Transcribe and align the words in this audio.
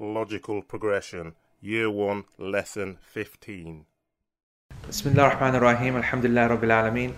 logical 0.00 0.62
progression, 0.62 1.34
Year 1.60 1.90
1, 1.90 2.24
Lesson 2.38 2.98
15. 3.00 3.84
بسم 4.88 5.08
الله 5.10 5.26
الرحمن 5.26 5.54
الرحيم 5.54 5.96
الحمد 5.96 6.24
لله 6.26 6.46
رب 6.46 6.64
العالمين 6.64 7.12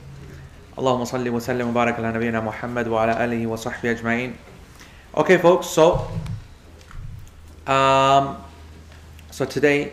اللهم 0.79 1.05
صل 1.05 1.29
وسلم 1.29 1.69
وبارك 1.69 1.95
على 1.95 2.13
نبينا 2.13 2.41
محمد 2.41 2.89
وعلى 2.89 3.25
آله 3.25 3.47
وصحبه 3.47 3.91
أجمعين 3.91 4.35
Okay 5.17 5.39
folks, 5.39 5.67
so 5.67 6.09
um, 7.67 8.37
so 9.31 9.45
today 9.45 9.93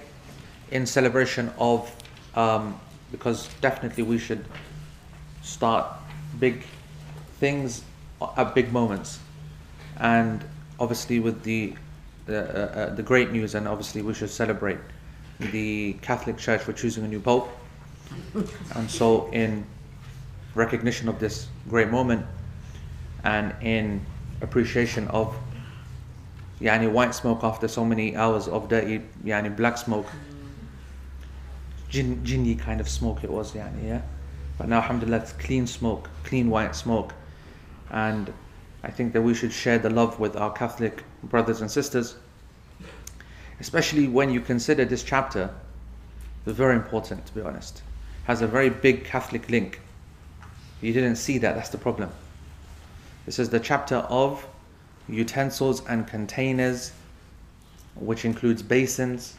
in 0.71 0.85
celebration 0.85 1.51
of 1.57 1.91
um, 2.35 2.79
because 3.11 3.49
definitely 3.61 4.03
we 4.03 4.17
should 4.17 4.45
start 5.41 5.85
big 6.39 6.63
things 7.39 7.81
at 8.37 8.53
big 8.53 8.71
moments 8.71 9.19
and 9.97 10.43
obviously 10.79 11.19
with 11.19 11.43
the 11.43 11.73
the, 12.26 12.38
uh, 12.38 12.80
uh, 12.80 12.94
the 12.94 13.02
great 13.02 13.32
news 13.32 13.54
and 13.54 13.66
obviously 13.66 14.02
we 14.02 14.14
should 14.14 14.30
celebrate 14.30 14.78
the 15.38 15.94
Catholic 16.02 16.38
Church 16.38 16.60
for 16.60 16.72
choosing 16.72 17.04
a 17.04 17.08
new 17.08 17.20
pope. 17.20 17.48
And 18.74 18.90
so 18.90 19.30
in 19.32 19.64
recognition 20.54 21.08
of 21.08 21.18
this 21.18 21.48
great 21.68 21.88
moment 21.88 22.26
and 23.24 23.54
in 23.62 24.04
appreciation 24.42 25.06
of 25.08 25.36
yani 26.60 26.90
white 26.90 27.14
smoke 27.14 27.42
after 27.42 27.68
so 27.68 27.84
many 27.84 28.16
hours 28.16 28.48
of 28.48 28.68
dirty 28.68 29.00
yani 29.24 29.54
black 29.54 29.78
smoke 29.78 30.06
jinny 31.88 32.54
kind 32.54 32.80
of 32.80 32.88
smoke 32.88 33.24
it 33.24 33.30
was 33.30 33.52
yani 33.52 33.84
yeah? 33.84 34.02
But 34.58 34.68
now 34.68 34.76
alhamdulillah 34.76 35.18
it's 35.18 35.32
clean 35.32 35.66
smoke 35.66 36.10
clean 36.24 36.50
white 36.50 36.74
smoke. 36.74 37.14
And 37.90 38.32
I 38.82 38.90
think 38.90 39.12
that 39.12 39.22
we 39.22 39.34
should 39.34 39.52
share 39.52 39.78
the 39.78 39.90
love 39.90 40.18
with 40.18 40.36
our 40.36 40.52
Catholic 40.52 41.04
brothers 41.22 41.60
and 41.60 41.70
sisters 41.70 42.16
especially 43.60 44.08
when 44.08 44.30
you 44.30 44.40
consider 44.40 44.84
this 44.84 45.02
chapter 45.02 45.50
very 46.46 46.74
important 46.74 47.24
to 47.26 47.34
be 47.34 47.40
honest 47.40 47.82
has 48.24 48.42
a 48.42 48.46
very 48.46 48.70
big 48.70 49.04
Catholic 49.04 49.48
link 49.50 49.80
you 50.80 50.92
didn't 50.92 51.16
see 51.16 51.38
that 51.38 51.54
that's 51.54 51.68
the 51.68 51.78
problem 51.78 52.10
this 53.26 53.38
is 53.38 53.50
the 53.50 53.60
chapter 53.60 53.96
of 53.96 54.44
utensils 55.08 55.84
and 55.86 56.06
containers, 56.06 56.92
which 57.94 58.24
includes 58.24 58.62
basins. 58.62 59.36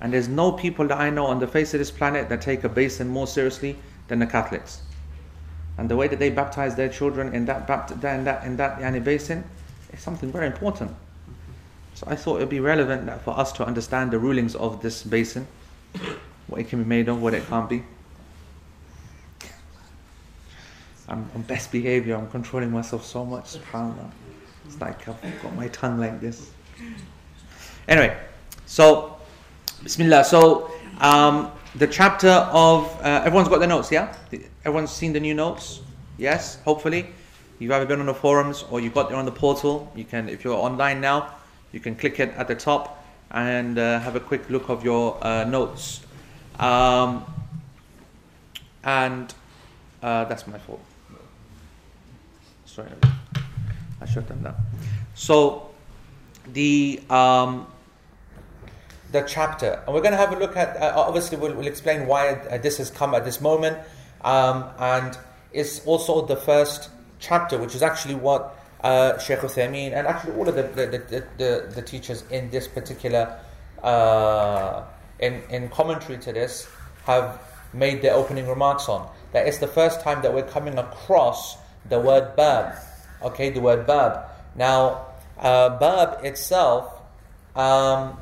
And 0.00 0.12
there's 0.12 0.28
no 0.28 0.52
people 0.52 0.86
that 0.88 0.98
I 0.98 1.10
know 1.10 1.26
on 1.26 1.38
the 1.38 1.46
face 1.46 1.74
of 1.74 1.80
this 1.80 1.90
planet 1.90 2.28
that 2.28 2.40
take 2.40 2.64
a 2.64 2.68
basin 2.68 3.08
more 3.08 3.26
seriously 3.26 3.76
than 4.08 4.18
the 4.18 4.26
Catholics. 4.26 4.82
And 5.76 5.88
the 5.88 5.96
way 5.96 6.08
that 6.08 6.18
they 6.18 6.30
baptize 6.30 6.76
their 6.76 6.88
children 6.88 7.34
in 7.34 7.46
that 7.46 7.66
bapt- 7.66 7.90
in 7.90 8.24
that 8.24 8.44
in 8.44 8.56
that 8.56 8.78
yani 8.78 9.02
basin 9.02 9.44
is 9.92 10.00
something 10.00 10.30
very 10.30 10.46
important. 10.46 10.94
So 11.94 12.06
I 12.08 12.16
thought 12.16 12.36
it 12.36 12.40
would 12.40 12.48
be 12.48 12.60
relevant 12.60 13.10
for 13.22 13.38
us 13.38 13.52
to 13.52 13.66
understand 13.66 14.10
the 14.10 14.18
rulings 14.18 14.54
of 14.54 14.82
this 14.82 15.02
basin, 15.02 15.46
what 16.46 16.60
it 16.60 16.68
can 16.68 16.82
be 16.82 16.88
made 16.88 17.08
of, 17.08 17.22
what 17.22 17.34
it 17.34 17.46
can't 17.46 17.68
be. 17.68 17.82
I'm 21.08 21.30
on 21.34 21.42
best 21.42 21.70
behavior. 21.70 22.16
I'm 22.16 22.30
controlling 22.30 22.70
myself 22.70 23.04
so 23.04 23.24
much. 23.24 23.58
SubhanAllah. 23.58 24.10
It's 24.66 24.80
like 24.80 25.06
I've 25.08 25.42
got 25.42 25.54
my 25.54 25.68
tongue 25.68 25.98
like 25.98 26.20
this. 26.20 26.50
Anyway, 27.86 28.16
so 28.66 29.14
Bismillah. 29.84 30.24
So 30.24 30.70
um, 31.00 31.52
the 31.74 31.86
chapter 31.86 32.30
of 32.30 32.86
uh, 33.02 33.22
everyone's 33.24 33.48
got 33.48 33.58
the 33.58 33.66
notes, 33.66 33.92
yeah? 33.92 34.16
Everyone's 34.64 34.90
seen 34.90 35.12
the 35.12 35.20
new 35.20 35.34
notes? 35.34 35.80
Yes, 36.16 36.58
hopefully. 36.64 37.06
You've 37.58 37.72
either 37.72 37.86
been 37.86 38.00
on 38.00 38.06
the 38.06 38.14
forums 38.14 38.64
or 38.70 38.80
you 38.80 38.90
got 38.90 39.10
there 39.10 39.18
on 39.18 39.26
the 39.26 39.32
portal. 39.32 39.92
You 39.94 40.04
can, 40.04 40.28
if 40.28 40.42
you're 40.42 40.56
online 40.56 41.00
now, 41.00 41.34
you 41.72 41.80
can 41.80 41.94
click 41.94 42.18
it 42.18 42.30
at 42.30 42.48
the 42.48 42.54
top 42.54 43.04
and 43.30 43.78
uh, 43.78 44.00
have 44.00 44.16
a 44.16 44.20
quick 44.20 44.48
look 44.48 44.70
of 44.70 44.84
your 44.84 45.22
uh, 45.24 45.44
notes. 45.44 46.00
Um, 46.58 47.24
and 48.82 49.34
uh, 50.02 50.24
that's 50.24 50.46
my 50.46 50.58
fault. 50.58 50.80
Sorry, 52.64 52.88
I 54.00 54.06
shut 54.06 54.26
them 54.28 54.42
down. 54.42 54.56
So 55.14 55.70
the 56.52 57.00
um, 57.10 57.66
the 59.12 59.22
chapter, 59.22 59.82
and 59.86 59.94
we're 59.94 60.00
going 60.00 60.12
to 60.12 60.18
have 60.18 60.32
a 60.32 60.38
look 60.38 60.56
at. 60.56 60.76
Uh, 60.76 60.92
obviously, 60.96 61.38
we'll, 61.38 61.54
we'll, 61.54 61.66
explain 61.66 62.06
why 62.06 62.30
uh, 62.30 62.58
this 62.58 62.78
has 62.78 62.90
come 62.90 63.14
at 63.14 63.24
this 63.24 63.40
moment, 63.40 63.78
um, 64.24 64.70
and 64.78 65.16
it's 65.52 65.84
also 65.86 66.26
the 66.26 66.36
first 66.36 66.90
chapter, 67.20 67.58
which 67.58 67.74
is 67.74 67.82
actually 67.82 68.16
what 68.16 68.58
uh, 68.82 69.18
Sheikh 69.18 69.38
Uthaymeen 69.38 69.92
and 69.92 70.06
actually 70.06 70.34
all 70.34 70.48
of 70.48 70.56
the 70.56 70.62
the, 70.62 70.86
the, 70.86 71.24
the, 71.38 71.72
the 71.74 71.82
teachers 71.82 72.24
in 72.30 72.50
this 72.50 72.66
particular 72.66 73.38
uh, 73.82 74.82
in 75.20 75.42
in 75.50 75.68
commentary 75.68 76.18
to 76.18 76.32
this 76.32 76.68
have 77.04 77.40
made 77.72 78.02
their 78.02 78.14
opening 78.14 78.48
remarks 78.48 78.88
on. 78.88 79.08
That 79.32 79.46
it's 79.46 79.58
the 79.58 79.68
first 79.68 80.00
time 80.00 80.22
that 80.22 80.32
we're 80.32 80.46
coming 80.46 80.78
across 80.78 81.56
the 81.88 81.98
word 81.98 82.36
bab. 82.36 82.76
Okay, 83.22 83.50
the 83.50 83.60
word 83.60 83.86
bab. 83.86 84.26
Now, 84.54 85.06
uh, 85.38 85.78
bab 85.78 86.24
itself, 86.24 87.00
um, 87.56 88.16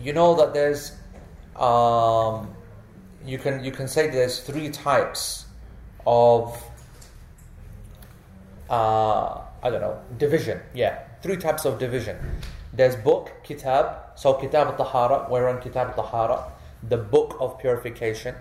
you 0.00 0.12
know 0.12 0.34
that 0.36 0.54
there's, 0.54 0.92
um, 1.56 2.55
you 3.26 3.38
can 3.38 3.64
you 3.64 3.72
can 3.72 3.88
say 3.88 4.08
there's 4.08 4.40
three 4.40 4.70
types 4.70 5.46
of, 6.06 6.62
uh, 8.70 9.40
I 9.62 9.70
don't 9.70 9.80
know, 9.80 10.00
division. 10.16 10.60
Yeah, 10.74 11.00
three 11.22 11.36
types 11.36 11.64
of 11.64 11.78
division. 11.78 12.16
There's 12.72 12.96
book, 12.96 13.32
kitab. 13.42 13.96
So 14.16 14.34
kitab 14.34 14.68
al-tahara, 14.68 15.26
we're 15.30 15.48
on 15.48 15.60
kitab 15.60 15.88
al-tahara, 15.88 16.52
the 16.88 16.96
book 16.96 17.36
of 17.40 17.58
purification. 17.58 18.34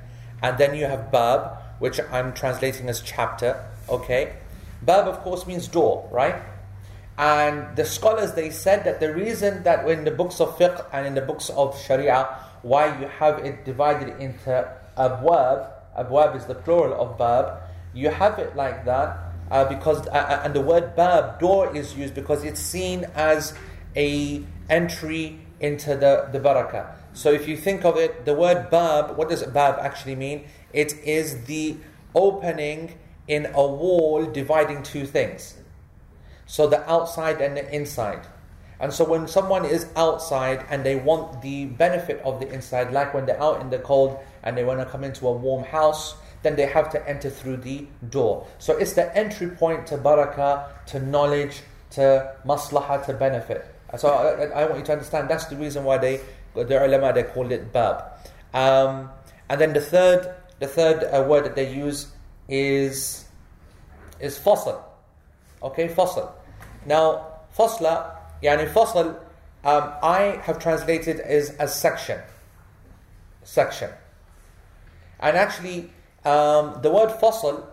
And 0.44 0.57
then 0.57 0.75
you 0.75 0.85
have 0.85 1.12
bab, 1.12 1.57
which 1.79 2.00
I'm 2.12 2.34
translating 2.34 2.90
as 2.90 3.02
chapter. 3.02 3.66
Okay, 3.90 4.35
bab 4.81 5.07
of 5.07 5.19
course 5.19 5.47
means 5.47 5.67
door, 5.67 6.07
right? 6.12 6.35
And 7.17 7.75
the 7.78 7.85
scholars 7.85 8.34
they 8.34 8.50
said 8.50 8.84
that 8.84 9.00
the 9.00 9.13
reason 9.13 9.63
that 9.63 9.88
in 9.88 10.03
the 10.03 10.12
books 10.12 10.41
of 10.41 10.57
fiqh 10.57 10.85
and 10.91 11.07
in 11.07 11.16
the 11.16 11.22
books 11.22 11.50
of 11.50 11.79
sharia, 11.81 12.28
why 12.66 13.00
you 13.00 13.08
have 13.08 13.38
it 13.46 13.64
divided 13.64 14.20
into 14.20 14.68
abwab, 14.98 15.70
abwab 15.96 16.36
is 16.36 16.46
the 16.46 16.56
plural 16.56 17.00
of 17.00 17.16
bab, 17.16 17.62
you 17.94 18.09
have 18.09 18.40
it 18.40 18.56
like 18.56 18.84
that 18.86 19.20
uh, 19.52 19.64
because 19.66 20.08
uh, 20.08 20.42
and 20.44 20.56
the 20.56 20.62
word 20.62 20.96
bab 20.96 21.40
door 21.40 21.76
is 21.78 21.96
used 21.96 22.16
because 22.16 22.44
it's 22.44 22.59
seen 22.59 23.06
as 23.14 23.53
a 23.96 24.44
entry 24.68 25.40
into 25.59 25.96
the 25.96 26.28
the 26.31 26.40
barakah. 26.40 26.96
So 27.14 27.31
if 27.31 27.48
you 27.48 27.56
think 27.56 27.86
of 27.86 27.98
it, 27.98 28.26
the 28.26 28.34
word 28.34 28.72
bab, 28.72 29.16
what 29.16 29.30
does 29.30 29.44
bab 29.44 29.78
actually 29.80 30.16
mean? 30.16 30.46
It 30.74 30.94
is 31.03 31.46
the 31.46 31.78
opening 32.16 32.97
in 33.28 33.46
a 33.53 33.66
wall 33.66 34.26
dividing 34.26 34.82
two 34.82 35.06
things. 35.06 35.56
So 36.47 36.68
the 36.68 36.82
outside 36.90 37.42
and 37.42 37.56
the 37.56 37.74
inside. 37.74 38.26
And 38.80 38.94
so 38.94 39.06
when 39.06 39.28
someone 39.28 39.66
is 39.66 39.88
outside 39.96 40.66
and 40.69 40.86
they 40.86 40.96
want 40.96 41.41
the 41.41 41.66
benefit 41.66 42.22
of 42.24 42.40
the 42.40 42.52
inside, 42.52 42.91
like 42.91 43.13
when 43.13 43.25
they're 43.25 43.41
out 43.41 43.62
in 43.62 43.69
the 43.69 43.80
cold 43.80 44.19
and 44.44 44.58
they 44.58 44.63
want 44.63 44.80
to 44.80 44.86
come 44.86 45.03
into 45.03 45.28
a 45.28 45.31
warm 45.31 45.63
house, 45.63 46.16
then 46.44 46.56
they 46.56 46.66
have 46.66 46.90
to 46.91 47.09
enter 47.09 47.30
through 47.30 47.58
the 47.58 47.88
door. 48.09 48.46
So 48.59 48.78
it's 48.78 48.94
the 48.94 49.16
entry 49.18 49.50
point 49.50 49.88
to 49.88 49.97
barakah, 49.97 50.85
to 50.88 51.00
knowledge, 51.00 51.62
to 51.91 52.35
maslahah, 52.46 53.06
to 53.06 53.14
benefit. 53.14 53.66
So 53.97 54.09
I, 54.09 54.62
I 54.62 54.66
want 54.66 54.80
you 54.80 54.85
to 54.85 54.91
understand 54.91 55.30
that's 55.30 55.46
the 55.46 55.56
reason 55.56 55.84
why 55.84 55.97
they, 55.97 56.19
the 56.53 56.85
ulama, 56.85 57.14
they 57.14 57.24
called 57.24 57.52
it 57.52 57.72
bab. 57.72 58.03
Um, 58.53 59.09
and 59.50 59.59
then 59.59 59.74
the 59.74 59.81
third, 59.81 60.35
the 60.59 60.68
third 60.68 61.03
uh, 61.03 61.24
word 61.24 61.46
that 61.46 61.56
they 61.56 61.74
use 61.74 62.08
is 62.47 63.25
is 64.19 64.38
fasl. 64.40 64.81
Okay, 65.62 65.88
fasl. 65.88 66.31
Now, 66.85 67.28
fasla, 67.58 68.15
yani 68.45 68.72
fasl, 68.72 69.16
um, 69.63 69.93
I 70.03 70.40
have 70.43 70.59
translated 70.59 71.20
as 71.20 71.49
as 71.52 71.79
section. 71.79 72.20
Section. 73.43 73.90
And 75.20 75.37
actually, 75.37 75.91
um, 76.23 76.79
the 76.81 76.91
word 76.91 77.09
fasl 77.09 77.66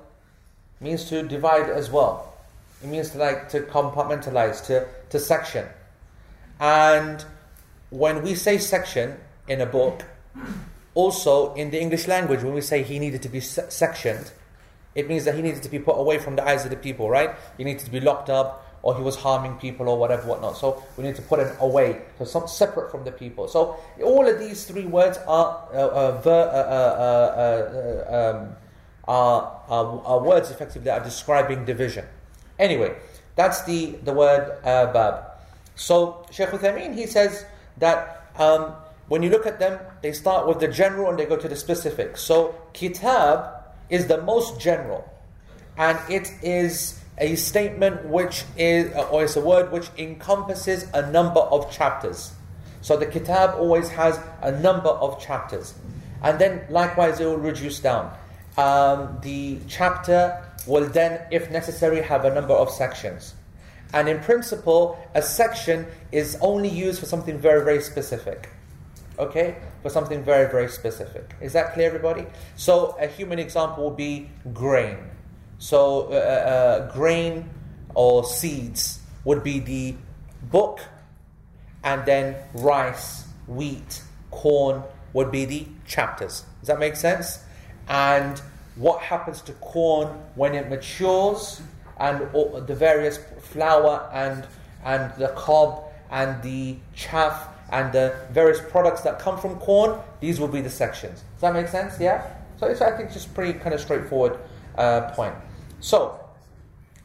means 0.80 1.04
to 1.10 1.22
divide 1.22 1.68
as 1.68 1.90
well. 1.90 2.34
It 2.82 2.88
means 2.88 3.10
to 3.10 3.18
like 3.18 3.48
to 3.50 3.60
compartmentalize, 3.60 4.64
to, 4.66 4.86
to 5.10 5.18
section. 5.18 5.66
And 6.58 7.24
when 7.90 8.22
we 8.22 8.34
say 8.34 8.58
section 8.58 9.16
in 9.48 9.60
a 9.60 9.66
book, 9.66 10.04
also 10.94 11.54
in 11.54 11.70
the 11.70 11.80
English 11.80 12.08
language, 12.08 12.42
when 12.42 12.54
we 12.54 12.60
say 12.60 12.82
he 12.82 12.98
needed 12.98 13.22
to 13.22 13.28
be 13.28 13.40
sectioned, 13.40 14.32
it 14.94 15.08
means 15.08 15.24
that 15.24 15.34
he 15.34 15.42
needed 15.42 15.62
to 15.62 15.68
be 15.68 15.78
put 15.78 15.94
away 15.98 16.18
from 16.18 16.36
the 16.36 16.46
eyes 16.46 16.64
of 16.64 16.70
the 16.70 16.76
people, 16.76 17.08
right? 17.08 17.30
He 17.56 17.64
needed 17.64 17.84
to 17.84 17.90
be 17.90 18.00
locked 18.00 18.28
up, 18.28 18.66
or 18.82 18.96
he 18.96 19.02
was 19.02 19.16
harming 19.16 19.54
people, 19.56 19.88
or 19.88 19.96
whatever, 19.96 20.26
whatnot. 20.26 20.56
So 20.56 20.82
we 20.96 21.04
need 21.04 21.14
to 21.16 21.22
put 21.22 21.38
him 21.38 21.56
away, 21.60 22.02
so 22.18 22.24
some 22.24 22.48
separate 22.48 22.90
from 22.90 23.04
the 23.04 23.12
people. 23.12 23.46
So 23.46 23.76
all 24.02 24.28
of 24.28 24.38
these 24.40 24.64
three 24.64 24.86
words 24.86 25.18
are 25.26 25.68
uh, 25.72 25.76
uh, 25.76 26.20
ver, 26.20 26.30
uh, 26.30 26.82
uh, 27.06 28.10
uh 28.10 28.36
um, 28.36 28.56
are, 29.06 29.62
are, 29.68 30.02
are, 30.04 30.20
words 30.20 30.50
effectively 30.50 30.84
that 30.86 31.00
are 31.00 31.04
describing 31.04 31.64
division. 31.64 32.04
Anyway, 32.58 32.94
that's 33.36 33.62
the 33.64 33.92
the 34.04 34.12
word 34.12 34.58
uh, 34.64 34.92
bab. 34.92 35.24
So 35.74 36.26
Sheikh 36.30 36.48
Uthaymeen, 36.48 36.94
he 36.94 37.06
says 37.06 37.44
that 37.78 38.30
um, 38.36 38.74
when 39.08 39.22
you 39.22 39.30
look 39.30 39.46
at 39.46 39.58
them, 39.58 39.78
they 40.02 40.12
start 40.12 40.46
with 40.46 40.60
the 40.60 40.68
general 40.68 41.10
and 41.10 41.18
they 41.18 41.26
go 41.26 41.36
to 41.36 41.48
the 41.48 41.56
specific. 41.56 42.16
So 42.16 42.54
kitab 42.72 43.64
is 43.90 44.06
the 44.06 44.22
most 44.22 44.60
general, 44.60 45.08
and 45.76 45.98
it 46.10 46.32
is 46.42 47.01
a 47.18 47.36
statement 47.36 48.06
which 48.06 48.44
is, 48.56 48.92
or 49.10 49.24
it's 49.24 49.36
a 49.36 49.40
word 49.40 49.70
which 49.70 49.88
encompasses 49.98 50.86
a 50.94 51.10
number 51.10 51.40
of 51.40 51.70
chapters. 51.70 52.32
So 52.80 52.96
the 52.96 53.06
kitab 53.06 53.58
always 53.58 53.88
has 53.90 54.18
a 54.40 54.52
number 54.52 54.88
of 54.88 55.20
chapters. 55.20 55.74
And 56.22 56.38
then 56.38 56.64
likewise 56.70 57.20
it 57.20 57.26
will 57.26 57.36
reduce 57.36 57.80
down. 57.80 58.12
Um, 58.56 59.18
the 59.22 59.58
chapter 59.68 60.44
will 60.66 60.86
then, 60.86 61.20
if 61.30 61.50
necessary, 61.50 62.02
have 62.02 62.24
a 62.24 62.34
number 62.34 62.54
of 62.54 62.70
sections. 62.70 63.34
And 63.92 64.08
in 64.08 64.20
principle, 64.20 64.98
a 65.14 65.22
section 65.22 65.86
is 66.12 66.38
only 66.40 66.68
used 66.68 67.00
for 67.00 67.06
something 67.06 67.38
very, 67.38 67.64
very 67.64 67.82
specific. 67.82 68.48
Okay? 69.18 69.56
For 69.82 69.90
something 69.90 70.24
very, 70.24 70.50
very 70.50 70.68
specific. 70.68 71.34
Is 71.40 71.52
that 71.52 71.74
clear, 71.74 71.88
everybody? 71.88 72.26
So, 72.56 72.96
a 72.98 73.06
human 73.06 73.38
example 73.38 73.84
would 73.84 73.96
be 73.96 74.30
grain. 74.54 74.98
So, 75.62 76.08
uh, 76.10 76.14
uh, 76.16 76.92
grain 76.92 77.48
or 77.94 78.24
seeds 78.24 78.98
would 79.22 79.44
be 79.44 79.60
the 79.60 79.94
book, 80.50 80.80
and 81.84 82.04
then 82.04 82.34
rice, 82.52 83.26
wheat, 83.46 84.02
corn 84.32 84.82
would 85.12 85.30
be 85.30 85.44
the 85.44 85.68
chapters. 85.86 86.44
Does 86.58 86.66
that 86.66 86.80
make 86.80 86.96
sense? 86.96 87.44
And 87.86 88.42
what 88.74 89.02
happens 89.02 89.40
to 89.42 89.52
corn 89.52 90.08
when 90.34 90.56
it 90.56 90.68
matures, 90.68 91.62
and 92.00 92.18
the 92.66 92.74
various 92.74 93.20
flour 93.42 94.10
and 94.12 94.44
and 94.84 95.14
the 95.14 95.28
cob 95.28 95.84
and 96.10 96.42
the 96.42 96.76
chaff 96.96 97.46
and 97.70 97.92
the 97.92 98.16
various 98.32 98.60
products 98.60 99.02
that 99.02 99.20
come 99.20 99.38
from 99.38 99.60
corn, 99.60 99.96
these 100.18 100.40
will 100.40 100.48
be 100.48 100.60
the 100.60 100.70
sections. 100.70 101.22
Does 101.34 101.42
that 101.42 101.54
make 101.54 101.68
sense? 101.68 102.00
Yeah? 102.00 102.26
So 102.58 102.66
it's, 102.66 102.80
I 102.80 102.96
think, 102.96 103.12
just 103.12 103.32
pretty 103.32 103.56
kind 103.60 103.72
of 103.72 103.80
straightforward 103.80 104.40
uh, 104.76 105.12
point. 105.12 105.36
So, 105.82 106.18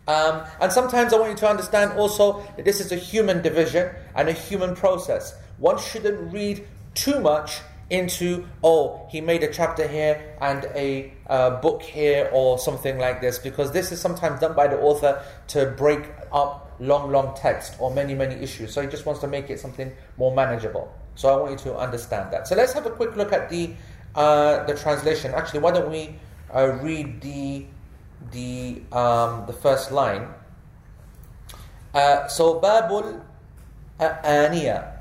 um, 0.08 0.44
and 0.62 0.72
sometimes 0.72 1.14
I 1.14 1.18
want 1.20 1.32
you 1.32 1.38
to 1.38 1.50
understand 1.50 2.00
also 2.00 2.42
that 2.56 2.64
this 2.64 2.80
is 2.80 2.94
a 2.94 2.96
human 2.96 3.42
division 3.42 3.94
and 4.16 4.30
a 4.30 4.34
human 4.34 4.76
process. 4.76 5.36
One 5.58 5.78
shouldn't 5.78 6.32
read 6.32 6.66
too 6.94 7.20
much 7.20 7.60
into, 7.90 8.46
oh, 8.64 9.08
he 9.10 9.20
made 9.20 9.44
a 9.44 9.52
chapter 9.52 9.88
here 9.88 10.36
and 10.40 10.66
a 10.76 11.12
uh, 11.28 11.60
book 11.62 11.82
here 11.82 12.30
or 12.32 12.60
something 12.60 12.98
like 13.00 13.20
this, 13.20 13.40
because 13.40 13.72
this 13.72 13.92
is 13.92 14.00
sometimes 14.00 14.40
done 14.40 14.56
by 14.56 14.68
the 14.68 14.80
author 14.80 15.22
to 15.48 15.74
break 15.78 16.04
up 16.32 16.76
long, 16.80 17.12
long 17.12 17.36
text 17.36 17.76
or 17.80 17.92
many, 17.94 18.14
many 18.14 18.36
issues. 18.36 18.74
So 18.74 18.82
he 18.82 18.88
just 18.88 19.06
wants 19.06 19.22
to 19.22 19.28
make 19.28 19.50
it 19.50 19.60
something 19.60 19.92
more 20.18 20.36
manageable. 20.36 20.94
So 21.16 21.30
I 21.30 21.42
want 21.42 21.52
you 21.52 21.72
to 21.72 21.78
understand 21.78 22.32
that. 22.32 22.48
So 22.48 22.56
let's 22.56 22.74
have 22.74 22.86
a 22.86 22.92
quick 22.92 23.16
look 23.16 23.34
at 23.34 23.50
the 23.50 23.74
uh, 24.14 24.64
the 24.66 24.76
translation. 24.76 25.34
Actually, 25.34 25.62
why 25.62 25.72
don't 25.72 25.90
we 25.90 26.16
uh, 26.54 26.78
read 26.82 27.22
the 27.22 27.66
the 28.32 28.82
um, 28.92 29.46
the 29.48 29.54
first 29.54 29.92
line? 29.92 30.28
Uh, 31.94 32.28
so 32.28 32.60
Babul 32.60 33.22
Aniya. 34.00 34.98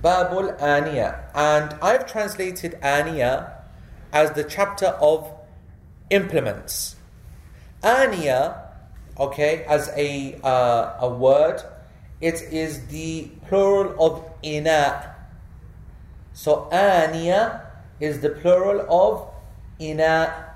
Babul 0.00 0.58
Aniya. 0.60 1.24
And 1.34 1.74
I've 1.82 2.06
translated 2.06 2.78
Aniya 2.82 3.52
as 4.12 4.32
the 4.32 4.44
chapter 4.44 4.86
of 5.00 5.32
implements. 6.10 6.96
Aniya, 7.82 8.60
okay, 9.18 9.64
as 9.64 9.90
a, 9.96 10.38
uh, 10.42 10.96
a 11.00 11.08
word, 11.08 11.62
it 12.20 12.42
is 12.50 12.86
the 12.88 13.30
plural 13.46 13.94
of 14.04 14.24
ina. 14.44 15.14
So 16.32 16.68
Aniya 16.72 17.64
is 18.00 18.20
the 18.20 18.30
plural 18.30 18.86
of 18.88 19.28
ina. 19.80 20.47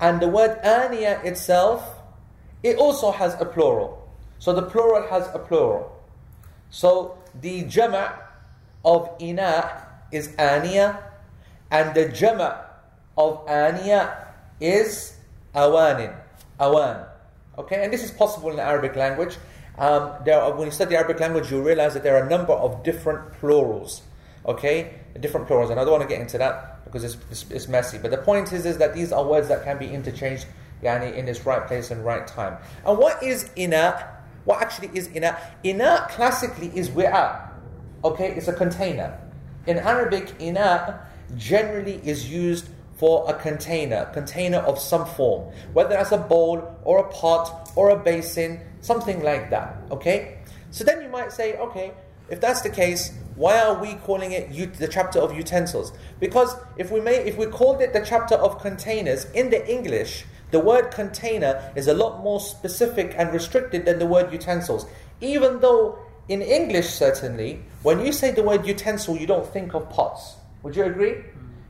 And 0.00 0.20
the 0.20 0.28
word 0.28 0.60
Aniya 0.62 1.24
itself, 1.24 1.82
it 2.62 2.76
also 2.76 3.10
has 3.10 3.40
a 3.40 3.44
plural. 3.44 4.06
So 4.38 4.52
the 4.52 4.62
plural 4.62 5.08
has 5.08 5.28
a 5.34 5.38
plural. 5.38 5.92
So 6.70 7.18
the 7.40 7.62
jama' 7.62 8.26
of 8.84 9.10
ina 9.20 9.86
is 10.12 10.28
aniya, 10.36 11.02
and 11.70 11.94
the 11.94 12.08
jama 12.08 12.66
of 13.16 13.46
aniya 13.46 14.26
is 14.60 15.16
awanin, 15.54 16.14
awan. 16.60 17.06
Okay, 17.58 17.82
and 17.82 17.92
this 17.92 18.04
is 18.04 18.10
possible 18.10 18.50
in 18.50 18.56
the 18.56 18.62
Arabic 18.62 18.94
language. 18.96 19.36
Um, 19.78 20.12
there 20.24 20.40
are, 20.40 20.54
when 20.54 20.66
you 20.66 20.72
study 20.72 20.96
Arabic 20.96 21.20
language, 21.20 21.50
you 21.50 21.62
realize 21.62 21.94
that 21.94 22.02
there 22.02 22.16
are 22.16 22.26
a 22.26 22.30
number 22.30 22.52
of 22.52 22.82
different 22.82 23.32
plurals. 23.34 24.02
Okay, 24.46 24.94
different 25.18 25.46
plurals, 25.46 25.70
and 25.70 25.80
I 25.80 25.84
don't 25.84 25.92
want 25.92 26.02
to 26.02 26.08
get 26.08 26.20
into 26.20 26.38
that 26.38 26.75
because 26.96 27.14
it's, 27.14 27.30
it's, 27.30 27.50
it's 27.50 27.68
messy. 27.68 27.98
But 27.98 28.10
the 28.10 28.18
point 28.18 28.52
is, 28.52 28.64
is 28.64 28.78
that 28.78 28.94
these 28.94 29.12
are 29.12 29.22
words 29.24 29.48
that 29.48 29.64
can 29.64 29.78
be 29.78 29.86
interchanged, 29.86 30.46
yani 30.82 31.14
in 31.14 31.28
its 31.28 31.44
right 31.44 31.66
place 31.66 31.90
and 31.90 32.04
right 32.04 32.26
time. 32.26 32.56
And 32.86 32.96
what 32.96 33.22
is 33.22 33.50
ina? 33.56 34.16
What 34.44 34.62
actually 34.62 34.90
is 34.94 35.14
ina? 35.14 35.38
Ina 35.64 36.06
classically 36.10 36.70
is 36.74 36.88
wi'a. 36.90 37.50
Okay, 38.02 38.32
it's 38.32 38.48
a 38.48 38.52
container. 38.52 39.18
In 39.66 39.78
Arabic, 39.78 40.34
ina 40.40 41.06
generally 41.36 42.00
is 42.02 42.30
used 42.30 42.68
for 42.96 43.28
a 43.28 43.34
container, 43.34 44.06
container 44.14 44.58
of 44.58 44.78
some 44.78 45.04
form, 45.04 45.52
whether 45.74 45.90
that's 45.90 46.12
a 46.12 46.18
bowl 46.18 46.78
or 46.82 47.00
a 47.00 47.08
pot 47.10 47.70
or 47.76 47.90
a 47.90 47.96
basin, 47.96 48.58
something 48.80 49.22
like 49.22 49.50
that. 49.50 49.76
Okay? 49.90 50.38
So 50.70 50.82
then 50.82 51.02
you 51.02 51.10
might 51.10 51.30
say, 51.30 51.58
okay, 51.58 51.92
if 52.30 52.40
that's 52.40 52.62
the 52.62 52.70
case, 52.70 53.12
why 53.36 53.60
are 53.60 53.80
we 53.80 53.94
calling 53.94 54.32
it 54.32 54.78
the 54.78 54.88
chapter 54.88 55.18
of 55.18 55.36
utensils? 55.36 55.92
Because 56.18 56.56
if 56.78 56.90
we 56.90 57.00
may, 57.00 57.16
if 57.16 57.36
we 57.36 57.46
called 57.46 57.82
it 57.82 57.92
the 57.92 58.00
chapter 58.00 58.34
of 58.34 58.60
containers 58.60 59.26
in 59.32 59.50
the 59.50 59.70
English, 59.70 60.24
the 60.50 60.58
word 60.58 60.90
container 60.90 61.72
is 61.76 61.86
a 61.86 61.94
lot 61.94 62.22
more 62.24 62.40
specific 62.40 63.14
and 63.18 63.32
restricted 63.32 63.84
than 63.84 63.98
the 63.98 64.06
word 64.06 64.32
utensils. 64.32 64.86
Even 65.20 65.60
though 65.60 65.98
in 66.28 66.40
English, 66.40 66.88
certainly, 66.88 67.62
when 67.82 68.04
you 68.04 68.12
say 68.12 68.30
the 68.30 68.42
word 68.42 68.66
utensil, 68.66 69.16
you 69.16 69.26
don't 69.26 69.46
think 69.46 69.74
of 69.74 69.88
pots. 69.90 70.36
Would 70.62 70.74
you 70.74 70.84
agree? 70.84 71.16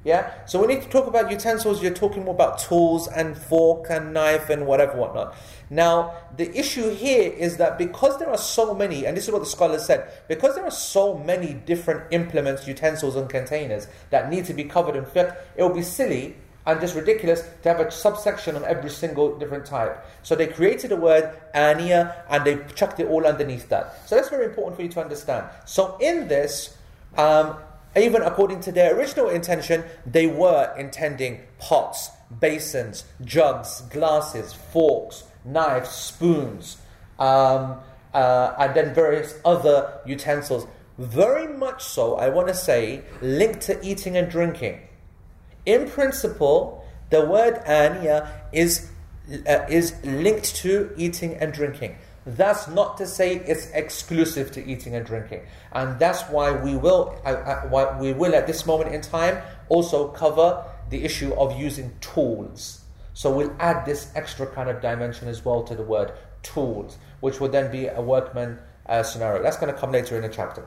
Yeah? 0.06 0.32
So 0.46 0.60
when 0.60 0.70
you 0.70 0.80
talk 0.82 1.08
about 1.08 1.32
utensils, 1.32 1.82
you're 1.82 1.92
talking 1.92 2.24
more 2.24 2.34
about 2.34 2.60
tools 2.60 3.08
and 3.08 3.36
fork 3.36 3.88
and 3.90 4.14
knife 4.14 4.48
and 4.50 4.64
whatever, 4.64 4.96
whatnot. 4.96 5.34
Now, 5.68 6.14
the 6.36 6.56
issue 6.56 6.94
here 6.94 7.32
is 7.32 7.56
that 7.56 7.76
because 7.76 8.16
there 8.20 8.30
are 8.30 8.38
so 8.38 8.72
many, 8.72 9.04
and 9.04 9.16
this 9.16 9.24
is 9.24 9.32
what 9.32 9.40
the 9.40 9.46
scholars 9.46 9.84
said, 9.84 10.08
because 10.28 10.54
there 10.54 10.64
are 10.64 10.70
so 10.70 11.18
many 11.18 11.54
different 11.54 12.04
implements, 12.12 12.68
utensils, 12.68 13.16
and 13.16 13.28
containers 13.28 13.88
that 14.10 14.30
need 14.30 14.44
to 14.44 14.54
be 14.54 14.62
covered 14.62 14.94
in 14.94 15.04
fiqh, 15.04 15.36
it 15.56 15.64
would 15.64 15.74
be 15.74 15.82
silly 15.82 16.36
and 16.66 16.80
just 16.80 16.94
ridiculous 16.94 17.42
to 17.64 17.68
have 17.68 17.80
a 17.80 17.90
subsection 17.90 18.54
on 18.54 18.64
every 18.64 18.90
single 18.90 19.36
different 19.36 19.66
type. 19.66 20.06
So 20.22 20.36
they 20.36 20.46
created 20.46 20.92
a 20.92 20.96
word 20.96 21.36
ania 21.52 22.14
and 22.30 22.44
they 22.44 22.60
chucked 22.76 23.00
it 23.00 23.08
all 23.08 23.26
underneath 23.26 23.68
that. 23.70 24.08
So 24.08 24.14
that's 24.14 24.28
very 24.28 24.44
important 24.44 24.76
for 24.76 24.82
you 24.82 24.88
to 24.90 25.00
understand. 25.00 25.46
So 25.64 25.96
in 26.00 26.28
this, 26.28 26.76
um, 27.16 27.56
even 27.96 28.22
according 28.22 28.60
to 28.60 28.72
their 28.72 28.96
original 28.96 29.28
intention, 29.28 29.84
they 30.04 30.26
were 30.26 30.74
intending 30.76 31.40
pots, 31.58 32.10
basins, 32.40 33.04
jugs, 33.24 33.82
glasses, 33.90 34.52
forks, 34.52 35.24
knives, 35.44 35.88
spoons, 35.90 36.78
um, 37.18 37.76
uh, 38.12 38.54
and 38.58 38.74
then 38.74 38.94
various 38.94 39.38
other 39.44 40.00
utensils. 40.04 40.66
Very 40.98 41.46
much 41.46 41.84
so, 41.84 42.16
I 42.16 42.28
want 42.28 42.48
to 42.48 42.54
say, 42.54 43.02
linked 43.20 43.62
to 43.62 43.84
eating 43.86 44.16
and 44.16 44.30
drinking. 44.30 44.80
In 45.64 45.88
principle, 45.88 46.84
the 47.10 47.24
word 47.24 47.62
ania 47.66 48.28
is, 48.52 48.90
uh, 49.46 49.66
is 49.68 49.94
linked 50.04 50.56
to 50.56 50.92
eating 50.96 51.34
and 51.34 51.52
drinking. 51.52 51.96
That's 52.26 52.66
not 52.66 52.96
to 52.98 53.06
say 53.06 53.36
it's 53.36 53.70
exclusive 53.70 54.50
to 54.52 54.66
eating 54.66 54.96
and 54.96 55.06
drinking, 55.06 55.42
and 55.72 55.96
that's 55.98 56.22
why 56.22 56.50
we 56.50 56.76
will, 56.76 57.16
uh, 57.24 57.28
uh, 57.28 57.68
why 57.68 57.96
we 58.00 58.12
will 58.12 58.34
at 58.34 58.48
this 58.48 58.66
moment 58.66 58.92
in 58.92 59.00
time 59.00 59.40
also 59.68 60.08
cover 60.08 60.64
the 60.90 61.04
issue 61.04 61.32
of 61.34 61.56
using 61.58 61.94
tools. 62.00 62.80
So 63.14 63.34
we'll 63.34 63.54
add 63.60 63.86
this 63.86 64.10
extra 64.14 64.46
kind 64.46 64.68
of 64.68 64.82
dimension 64.82 65.28
as 65.28 65.44
well 65.44 65.62
to 65.64 65.74
the 65.74 65.84
word 65.84 66.12
tools, 66.42 66.98
which 67.20 67.40
would 67.40 67.52
then 67.52 67.70
be 67.70 67.86
a 67.86 68.00
workman 68.00 68.58
uh, 68.86 69.02
scenario. 69.02 69.42
That's 69.42 69.56
going 69.56 69.72
to 69.72 69.78
come 69.78 69.92
later 69.92 70.16
in 70.16 70.22
the 70.22 70.28
chapter. 70.28 70.66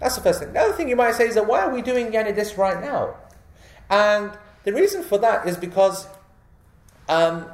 That's 0.00 0.16
the 0.16 0.22
first 0.22 0.40
thing. 0.40 0.52
The 0.52 0.60
other 0.60 0.72
thing 0.72 0.88
you 0.88 0.96
might 0.96 1.14
say 1.14 1.28
is 1.28 1.34
that 1.34 1.46
why 1.46 1.60
are 1.60 1.74
we 1.74 1.82
doing 1.82 2.12
yani 2.12 2.34
this 2.34 2.56
right 2.56 2.80
now? 2.80 3.16
And 3.90 4.32
the 4.64 4.72
reason 4.72 5.02
for 5.02 5.18
that 5.18 5.46
is 5.46 5.56
because 5.56 6.06
um, 7.08 7.46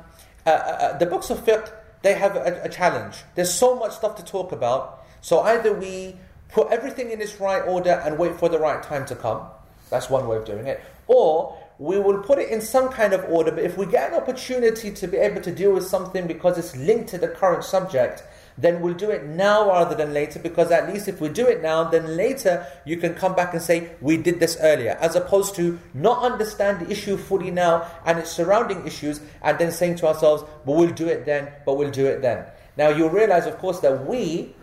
uh, 0.47 0.51
uh, 0.51 0.53
uh, 0.53 0.99
the 0.99 1.07
books 1.07 1.31
of 1.31 1.45
fiqh, 1.45 1.71
they 2.03 2.15
have 2.15 2.37
a, 2.37 2.63
a 2.65 2.69
challenge. 2.69 3.17
There's 3.35 3.53
so 3.53 3.77
much 3.77 3.93
stuff 3.93 4.17
to 4.17 4.25
talk 4.25 4.53
about. 4.53 5.05
So 5.21 5.41
either 5.41 5.73
we 5.73 6.17
put 6.49 6.69
everything 6.71 7.11
in 7.11 7.21
its 7.21 7.41
right 7.41 7.61
order 7.61 8.03
and 8.05 8.19
wait 8.19 8.37
for 8.37 8.49
the 8.49 8.59
right 8.59 8.83
time 8.83 9.05
to 9.07 9.17
come. 9.17 9.43
That's 9.91 10.09
one 10.09 10.27
way 10.29 10.37
of 10.37 10.45
doing 10.45 10.67
it. 10.67 10.81
Or 11.07 11.59
we 11.79 11.99
will 11.99 12.23
put 12.23 12.39
it 12.39 12.51
in 12.51 12.61
some 12.61 12.89
kind 12.89 13.13
of 13.13 13.25
order, 13.29 13.53
but 13.53 13.63
if 13.63 13.77
we 13.79 13.87
get 13.87 14.11
an 14.11 14.17
opportunity 14.17 14.91
to 14.91 15.07
be 15.07 15.17
able 15.17 15.41
to 15.43 15.53
deal 15.53 15.73
with 15.73 15.87
something 15.87 16.27
because 16.27 16.59
it's 16.59 16.77
linked 16.77 17.09
to 17.11 17.19
the 17.19 17.29
current 17.29 17.65
subject, 17.65 18.25
then 18.59 18.81
we'll 18.81 18.95
do 18.95 19.11
it 19.11 19.25
now 19.25 19.69
rather 19.69 19.95
than 19.95 20.13
later 20.13 20.41
because 20.41 20.71
at 20.73 20.93
least 20.93 21.07
if 21.07 21.21
we 21.21 21.29
do 21.29 21.47
it 21.47 21.63
now, 21.63 21.85
then 21.85 22.17
later 22.17 22.67
you 22.85 22.97
can 22.97 23.15
come 23.15 23.35
back 23.35 23.55
and 23.55 23.63
say, 23.63 23.93
we 24.01 24.17
did 24.17 24.41
this 24.41 24.59
earlier, 24.61 24.99
as 25.01 25.15
opposed 25.15 25.55
to 25.55 25.79
not 25.95 26.23
understand 26.23 26.81
the 26.81 26.91
issue 26.91 27.17
fully 27.17 27.53
now 27.53 27.89
and 28.05 28.19
its 28.19 28.31
surrounding 28.31 28.85
issues 28.87 29.21
and 29.43 29.59
then 29.59 29.71
saying 29.71 29.95
to 29.95 30.07
ourselves, 30.09 30.43
but 30.67 30.73
we'll 30.73 30.91
do 30.91 31.07
it 31.07 31.25
then, 31.25 31.49
but 31.65 31.77
we'll 31.77 31.91
do 31.91 32.07
it 32.07 32.21
then. 32.21 32.45
Now 32.77 32.89
you'll 32.89 33.11
realize, 33.11 33.47
of 33.47 33.59
course, 33.59 33.79
that 33.81 34.07
we 34.07 34.55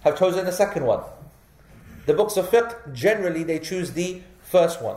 have 0.00 0.18
chosen 0.18 0.46
the 0.46 0.52
second 0.52 0.86
one. 0.86 1.02
The 2.06 2.14
books 2.14 2.36
of 2.36 2.50
fiqh, 2.50 2.92
generally, 2.94 3.44
they 3.44 3.58
choose 3.58 3.92
the 3.92 4.22
first 4.42 4.82
one. 4.82 4.96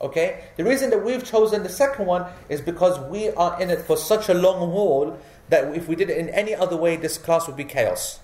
Okay? 0.00 0.44
The 0.56 0.64
reason 0.64 0.90
that 0.90 1.04
we've 1.04 1.24
chosen 1.24 1.62
the 1.62 1.68
second 1.68 2.06
one 2.06 2.26
is 2.48 2.60
because 2.60 2.98
we 3.10 3.30
are 3.30 3.60
in 3.60 3.70
it 3.70 3.80
for 3.80 3.96
such 3.96 4.28
a 4.28 4.34
long 4.34 4.70
haul 4.70 5.18
that 5.48 5.74
if 5.74 5.88
we 5.88 5.96
did 5.96 6.10
it 6.10 6.18
in 6.18 6.28
any 6.30 6.54
other 6.54 6.76
way, 6.76 6.96
this 6.96 7.18
class 7.18 7.46
would 7.46 7.56
be 7.56 7.64
chaos. 7.64 8.20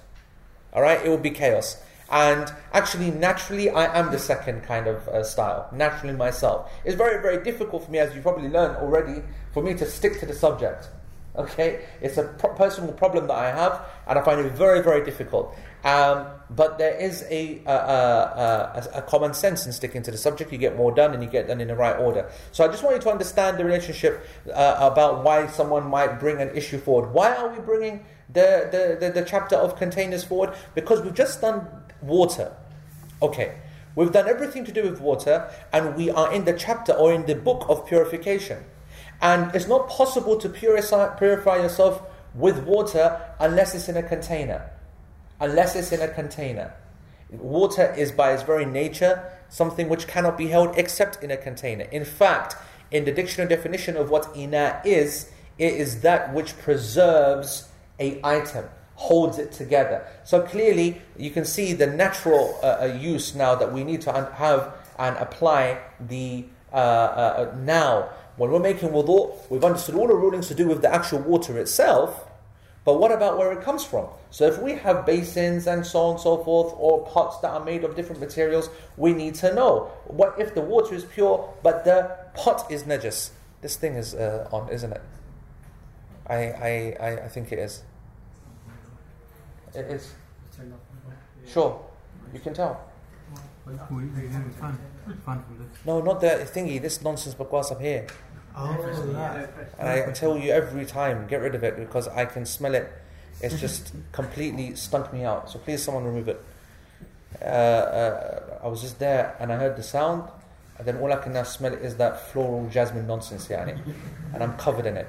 Alright? 0.74 1.04
It 1.04 1.08
would 1.10 1.22
be 1.22 1.30
chaos. 1.30 1.82
And 2.10 2.52
actually, 2.74 3.10
naturally, 3.10 3.70
I 3.70 3.98
am 3.98 4.10
the 4.10 4.18
second 4.18 4.64
kind 4.64 4.86
of 4.86 5.08
uh, 5.08 5.24
style. 5.24 5.68
Naturally, 5.72 6.14
myself. 6.14 6.70
It's 6.84 6.94
very, 6.94 7.22
very 7.22 7.42
difficult 7.42 7.86
for 7.86 7.90
me, 7.90 7.98
as 7.98 8.14
you 8.14 8.20
probably 8.20 8.50
learned 8.50 8.76
already, 8.76 9.22
for 9.52 9.62
me 9.62 9.72
to 9.74 9.86
stick 9.86 10.20
to 10.20 10.26
the 10.26 10.34
subject. 10.34 10.88
Okay? 11.36 11.86
It's 12.02 12.18
a 12.18 12.24
pro- 12.24 12.54
personal 12.54 12.92
problem 12.92 13.28
that 13.28 13.34
I 13.34 13.50
have, 13.50 13.80
and 14.06 14.18
I 14.18 14.22
find 14.22 14.40
it 14.40 14.52
very, 14.52 14.82
very 14.82 15.02
difficult. 15.04 15.56
Um, 15.84 16.26
but 16.48 16.78
there 16.78 16.94
is 16.96 17.24
a, 17.28 17.60
a, 17.66 17.72
a, 17.72 18.88
a, 18.94 19.02
common 19.02 19.34
sense 19.34 19.66
in 19.66 19.72
sticking 19.72 20.02
to 20.02 20.12
the 20.12 20.16
subject. 20.16 20.52
You 20.52 20.58
get 20.58 20.76
more 20.76 20.92
done 20.92 21.12
and 21.12 21.22
you 21.22 21.28
get 21.28 21.48
done 21.48 21.60
in 21.60 21.68
the 21.68 21.74
right 21.74 21.98
order. 21.98 22.30
So 22.52 22.64
I 22.64 22.68
just 22.68 22.84
want 22.84 22.96
you 22.96 23.02
to 23.02 23.10
understand 23.10 23.58
the 23.58 23.64
relationship 23.64 24.24
uh, 24.52 24.76
about 24.78 25.24
why 25.24 25.48
someone 25.48 25.88
might 25.88 26.20
bring 26.20 26.40
an 26.40 26.54
issue 26.54 26.78
forward. 26.78 27.12
Why 27.12 27.34
are 27.34 27.48
we 27.48 27.58
bringing 27.58 28.04
the, 28.32 28.68
the, 28.70 29.06
the, 29.06 29.12
the 29.12 29.26
chapter 29.26 29.56
of 29.56 29.76
containers 29.76 30.22
forward? 30.22 30.54
Because 30.74 31.02
we've 31.02 31.14
just 31.14 31.40
done 31.40 31.66
water. 32.00 32.54
Okay. 33.20 33.56
We've 33.96 34.12
done 34.12 34.28
everything 34.28 34.64
to 34.64 34.72
do 34.72 34.84
with 34.84 35.00
water, 35.00 35.50
and 35.72 35.96
we 35.96 36.10
are 36.10 36.32
in 36.32 36.46
the 36.46 36.54
chapter 36.54 36.92
or 36.92 37.12
in 37.12 37.26
the 37.26 37.34
book 37.34 37.66
of 37.68 37.86
purification. 37.86 38.64
And 39.20 39.54
it's 39.54 39.68
not 39.68 39.88
possible 39.88 40.38
to 40.38 40.48
purify, 40.48 41.08
purify 41.16 41.56
yourself 41.56 42.02
with 42.34 42.64
water 42.64 43.20
unless 43.38 43.74
it's 43.74 43.88
in 43.88 43.96
a 43.96 44.02
container 44.02 44.70
unless 45.42 45.76
it's 45.76 45.92
in 45.92 46.00
a 46.00 46.08
container. 46.08 46.72
Water 47.30 47.92
is 47.96 48.12
by 48.12 48.32
its 48.32 48.42
very 48.42 48.64
nature 48.64 49.22
something 49.48 49.88
which 49.88 50.06
cannot 50.06 50.38
be 50.38 50.46
held 50.46 50.78
except 50.78 51.22
in 51.22 51.30
a 51.30 51.36
container. 51.36 51.84
In 51.84 52.04
fact, 52.04 52.56
in 52.90 53.04
the 53.04 53.12
dictionary 53.12 53.48
definition 53.54 53.96
of 53.96 54.08
what 54.08 54.34
ina 54.36 54.80
is, 54.84 55.30
it 55.58 55.74
is 55.74 56.00
that 56.02 56.32
which 56.32 56.56
preserves 56.58 57.68
a 57.98 58.20
item, 58.24 58.66
holds 58.94 59.38
it 59.38 59.52
together. 59.52 60.06
So 60.24 60.40
clearly, 60.42 61.02
you 61.18 61.30
can 61.30 61.44
see 61.44 61.72
the 61.72 61.86
natural 61.86 62.58
uh, 62.62 62.66
uh 62.82 62.98
use 62.98 63.34
now 63.34 63.54
that 63.56 63.72
we 63.72 63.84
need 63.84 64.00
to 64.02 64.12
have 64.12 64.74
and 64.98 65.16
apply 65.16 65.80
the 66.00 66.44
uh, 66.72 66.76
uh, 66.76 66.78
uh, 66.78 67.56
now. 67.58 68.10
When 68.36 68.50
we're 68.50 68.60
making 68.60 68.90
wudu, 68.90 69.50
we've 69.50 69.64
understood 69.64 69.94
all 69.96 70.06
the 70.06 70.14
rulings 70.14 70.48
to 70.48 70.54
do 70.54 70.68
with 70.68 70.80
the 70.80 70.92
actual 70.92 71.18
water 71.18 71.58
itself. 71.58 72.31
But 72.84 72.98
what 72.98 73.12
about 73.12 73.38
where 73.38 73.52
it 73.52 73.62
comes 73.62 73.84
from? 73.84 74.08
So 74.30 74.46
if 74.46 74.60
we 74.60 74.72
have 74.72 75.06
basins 75.06 75.66
and 75.68 75.86
so 75.86 76.00
on 76.00 76.10
and 76.12 76.20
so 76.20 76.38
forth, 76.42 76.74
or 76.76 77.06
pots 77.06 77.38
that 77.38 77.50
are 77.50 77.64
made 77.64 77.84
of 77.84 77.94
different 77.94 78.20
materials, 78.20 78.70
we 78.96 79.12
need 79.12 79.36
to 79.36 79.54
know. 79.54 79.90
What 80.06 80.34
if 80.38 80.54
the 80.54 80.62
water 80.62 80.94
is 80.94 81.04
pure, 81.04 81.48
but 81.62 81.84
the 81.84 82.16
pot 82.34 82.70
is 82.70 82.82
najis? 82.82 83.30
This 83.60 83.76
thing 83.76 83.94
is 83.94 84.14
uh, 84.14 84.48
on, 84.50 84.68
isn't 84.68 84.92
it? 84.92 85.02
I, 86.26 86.34
I, 86.34 86.96
I, 87.00 87.08
I 87.24 87.28
think 87.28 87.52
it 87.52 87.58
is. 87.60 87.82
It 89.74 89.86
is. 89.86 90.12
Sure, 91.46 91.80
you 92.34 92.40
can 92.40 92.54
tell. 92.54 92.80
No, 95.86 96.00
not 96.00 96.20
the 96.20 96.48
thingy, 96.52 96.80
this 96.82 97.00
nonsense 97.02 97.34
bakwas 97.36 97.70
up 97.70 97.80
here. 97.80 98.06
Oh, 98.54 99.06
yeah. 99.12 99.46
And 99.78 99.88
I 99.88 100.12
tell 100.12 100.36
you 100.36 100.52
every 100.52 100.84
time, 100.84 101.26
get 101.26 101.40
rid 101.40 101.54
of 101.54 101.64
it 101.64 101.76
because 101.76 102.08
I 102.08 102.26
can 102.26 102.44
smell 102.44 102.74
it. 102.74 102.92
It's 103.40 103.58
just 103.58 103.92
completely 104.12 104.74
stunk 104.74 105.12
me 105.12 105.24
out. 105.24 105.50
So 105.50 105.58
please, 105.58 105.82
someone 105.82 106.04
remove 106.04 106.28
it. 106.28 106.44
Uh, 107.40 107.44
uh, 107.44 108.60
I 108.62 108.68
was 108.68 108.82
just 108.82 108.98
there 108.98 109.36
and 109.40 109.52
I 109.52 109.56
heard 109.56 109.76
the 109.76 109.82
sound, 109.82 110.28
and 110.78 110.86
then 110.86 110.98
all 110.98 111.12
I 111.12 111.16
can 111.16 111.32
now 111.32 111.44
smell 111.44 111.72
is 111.72 111.96
that 111.96 112.30
floral 112.30 112.68
jasmine 112.68 113.06
nonsense, 113.06 113.48
yani. 113.48 113.78
and 114.34 114.42
I'm 114.42 114.56
covered 114.56 114.86
in 114.86 114.96
it. 114.96 115.08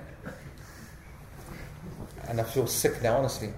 And 2.30 2.40
I 2.40 2.44
feel 2.44 2.68
sick 2.68 3.02
now, 3.04 3.18
honestly. 3.18 3.50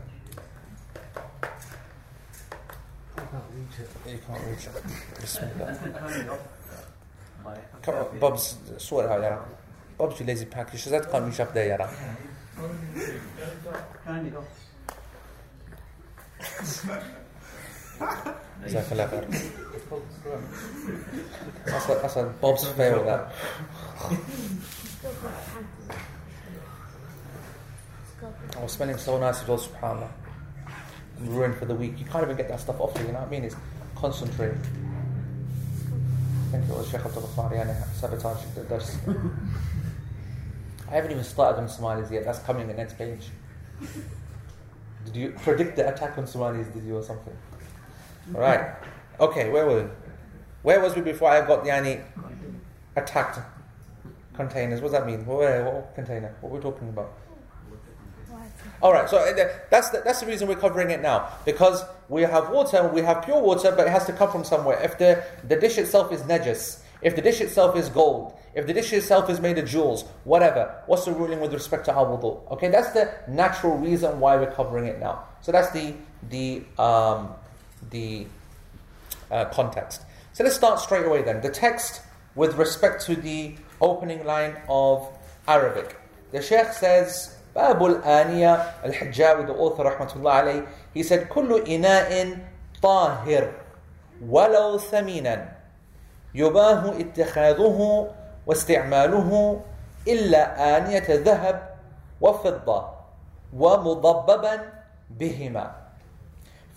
You 4.07 4.19
can't 4.25 4.43
reach 4.47 4.67
it. 4.67 4.83
Bismillah. 5.21 6.39
Come 7.81 7.95
on, 7.95 8.19
Bob's, 8.19 8.57
sort 8.77 9.05
it 9.05 9.11
out, 9.11 9.21
yeah. 9.21 9.39
Bob's 9.97 10.17
too 10.17 10.25
lazy 10.25 10.45
pack. 10.45 10.71
She 10.71 10.77
said, 10.77 11.09
"Come, 11.09 11.27
you 11.27 11.31
shop 11.31 11.53
there, 11.53 11.67
yara." 11.67 11.89
Jazakallah 18.65 19.09
khair. 19.09 19.51
That's, 21.65 21.89
a, 21.89 21.93
that's 22.01 22.15
a 22.15 22.23
Bob's 22.41 22.67
fail. 22.69 23.29
I 28.57 28.61
was 28.61 28.71
spending 28.71 28.97
so 28.97 29.19
nice 29.19 29.41
as 29.41 29.47
well, 29.47 29.59
subhanAllah. 29.59 30.09
I'm 31.19 31.29
ruined 31.29 31.57
for 31.57 31.65
the 31.65 31.75
week. 31.75 31.99
You 31.99 32.05
can't 32.05 32.23
even 32.23 32.35
get 32.35 32.47
that 32.49 32.59
stuff 32.59 32.79
off 32.79 32.97
you, 32.99 33.05
you 33.05 33.11
know 33.13 33.19
what 33.19 33.27
I 33.27 33.31
mean? 33.31 33.43
It's 33.43 33.55
concentrate. 33.95 34.51
I 34.51 36.51
think 36.51 36.69
it 36.69 36.69
was 36.69 36.89
Sheikh 36.89 37.05
Abdul 37.05 37.23
Ghafari 37.23 37.61
and 37.61 37.95
sabotage 37.95 38.43
the 38.55 38.63
dars. 38.63 38.97
Haven't 40.95 41.11
even 41.11 41.25
started 41.25 41.59
on 41.59 41.67
Somalis 41.67 42.09
yet. 42.09 42.23
That's 42.23 42.39
coming 42.39 42.61
in 42.61 42.67
the 42.69 42.73
next 42.73 42.97
page. 42.97 43.27
Did 45.05 45.13
you 45.13 45.35
predict 45.43 45.75
the 45.75 45.93
attack 45.93 46.17
on 46.17 46.25
Somalis? 46.25 46.67
Did 46.67 46.85
you 46.85 46.95
or 46.95 47.03
something? 47.03 47.35
All 48.33 48.39
right. 48.39 48.75
Okay. 49.19 49.49
Where 49.49 49.65
were? 49.65 49.83
We? 49.83 49.89
Where 50.61 50.79
was 50.79 50.95
we 50.95 51.01
before 51.01 51.29
I 51.29 51.45
got 51.45 51.65
the 51.65 51.69
yani 51.69 52.01
attacked 52.95 53.39
containers? 54.35 54.79
What 54.79 54.93
does 54.93 54.99
that 54.99 55.05
mean? 55.05 55.25
What, 55.25 55.65
what 55.65 55.95
container? 55.95 56.33
What 56.39 56.49
are 56.49 56.53
we 56.53 56.61
talking 56.61 56.87
about? 56.87 57.11
All 58.81 58.93
right, 58.93 59.09
so 59.09 59.17
uh, 59.17 59.49
that's 59.69 59.89
the, 59.89 60.01
that's 60.03 60.19
the 60.19 60.27
reason 60.27 60.47
we're 60.47 60.55
covering 60.55 60.91
it 60.91 61.01
now 61.01 61.29
because 61.45 61.83
we 62.09 62.21
have 62.23 62.49
water, 62.49 62.87
we 62.87 63.01
have 63.01 63.23
pure 63.23 63.41
water, 63.41 63.71
but 63.71 63.87
it 63.87 63.89
has 63.89 64.05
to 64.05 64.13
come 64.13 64.29
from 64.29 64.43
somewhere. 64.43 64.79
If 64.81 64.97
the, 64.97 65.23
the 65.47 65.55
dish 65.55 65.77
itself 65.77 66.11
is 66.11 66.21
najis, 66.23 66.81
if 67.05 67.15
the 67.15 67.21
dish 67.21 67.39
itself 67.39 67.77
is 67.77 67.88
gold, 67.88 68.33
if 68.55 68.65
the 68.65 68.74
dish 68.74 68.91
itself 68.91 69.29
is 69.29 69.39
made 69.39 69.59
of 69.59 69.69
jewels, 69.69 70.05
whatever, 70.24 70.81
what's 70.88 71.05
the 71.05 71.12
ruling 71.12 71.39
with 71.39 71.53
respect 71.53 71.85
to 71.85 71.93
our 71.93 72.03
wudu? 72.03 72.51
Okay, 72.53 72.69
that's 72.69 72.93
the 72.93 73.13
natural 73.27 73.77
reason 73.77 74.19
why 74.19 74.35
we're 74.38 74.51
covering 74.51 74.88
it 74.88 75.00
now. 75.00 75.24
So 75.41 75.51
that's 75.51 75.69
the 75.69 75.93
the 76.29 76.63
um, 76.79 77.29
the 77.91 78.25
uh, 79.29 79.45
context. 79.45 80.01
So 80.33 80.43
let's 80.43 80.55
start 80.55 80.79
straight 80.79 81.05
away 81.05 81.21
then. 81.21 81.41
The 81.41 81.50
text 81.50 82.01
with 82.33 82.55
respect 82.55 83.05
to 83.05 83.15
the 83.15 83.53
opening 83.79 84.25
line 84.25 84.57
of 84.67 85.07
Arabic. 85.47 85.95
The 86.31 86.41
Sheikh 86.41 86.74
says, 86.74 87.38
Babul 87.55 88.01
Aniya 88.01 88.83
al 88.83 88.91
Hijawi, 88.91 89.45
the 89.45 89.53
author, 89.53 89.83
rahmatullah 89.83 90.43
alayhi, 90.43 90.67
he 90.93 91.03
said, 91.03 91.29
Kullu 91.29 91.63
ina'in 91.67 92.41
tahir, 92.81 93.53
walau 94.24 94.81
thaminan. 94.81 95.54
يباه 96.35 96.99
اتخاذه 96.99 98.07
واستعماله 98.47 99.61
إلا 100.07 100.77
آنية 100.77 101.07
ذهب 101.09 101.69
وفضة 102.21 102.89
ومضببا 103.53 104.59
بهما 105.09 105.71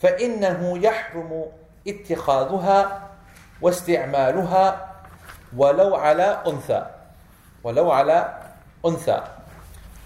فإنه 0.02 0.78
يحرم 0.78 1.44
اتخاذها 1.88 3.08
واستعمالها 3.62 4.94
ولو 5.56 5.96
على 5.96 6.42
أنثى 6.46 6.86
ولو 7.64 7.90
على 7.90 8.34
أنثى 8.86 9.22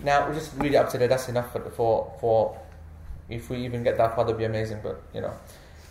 Now, 0.05 0.27
we'll 0.27 0.35
just 0.35 0.51
read 0.57 0.75
it 0.75 0.77
up 0.77 0.91
to 0.91 0.99
there. 0.99 1.07
That's 1.07 1.29
enough 1.29 1.53
for, 1.53 1.61
for, 1.71 2.13
for 2.21 2.59
if 3.29 3.49
we 3.49 3.59
even 3.59 3.85
get 3.85 3.97
that 3.99 4.17
far, 4.17 4.25
that'd 4.25 4.37
be 4.37 4.45
amazing. 4.45 4.81
But, 4.83 5.01
you 5.15 5.21
know. 5.21 5.33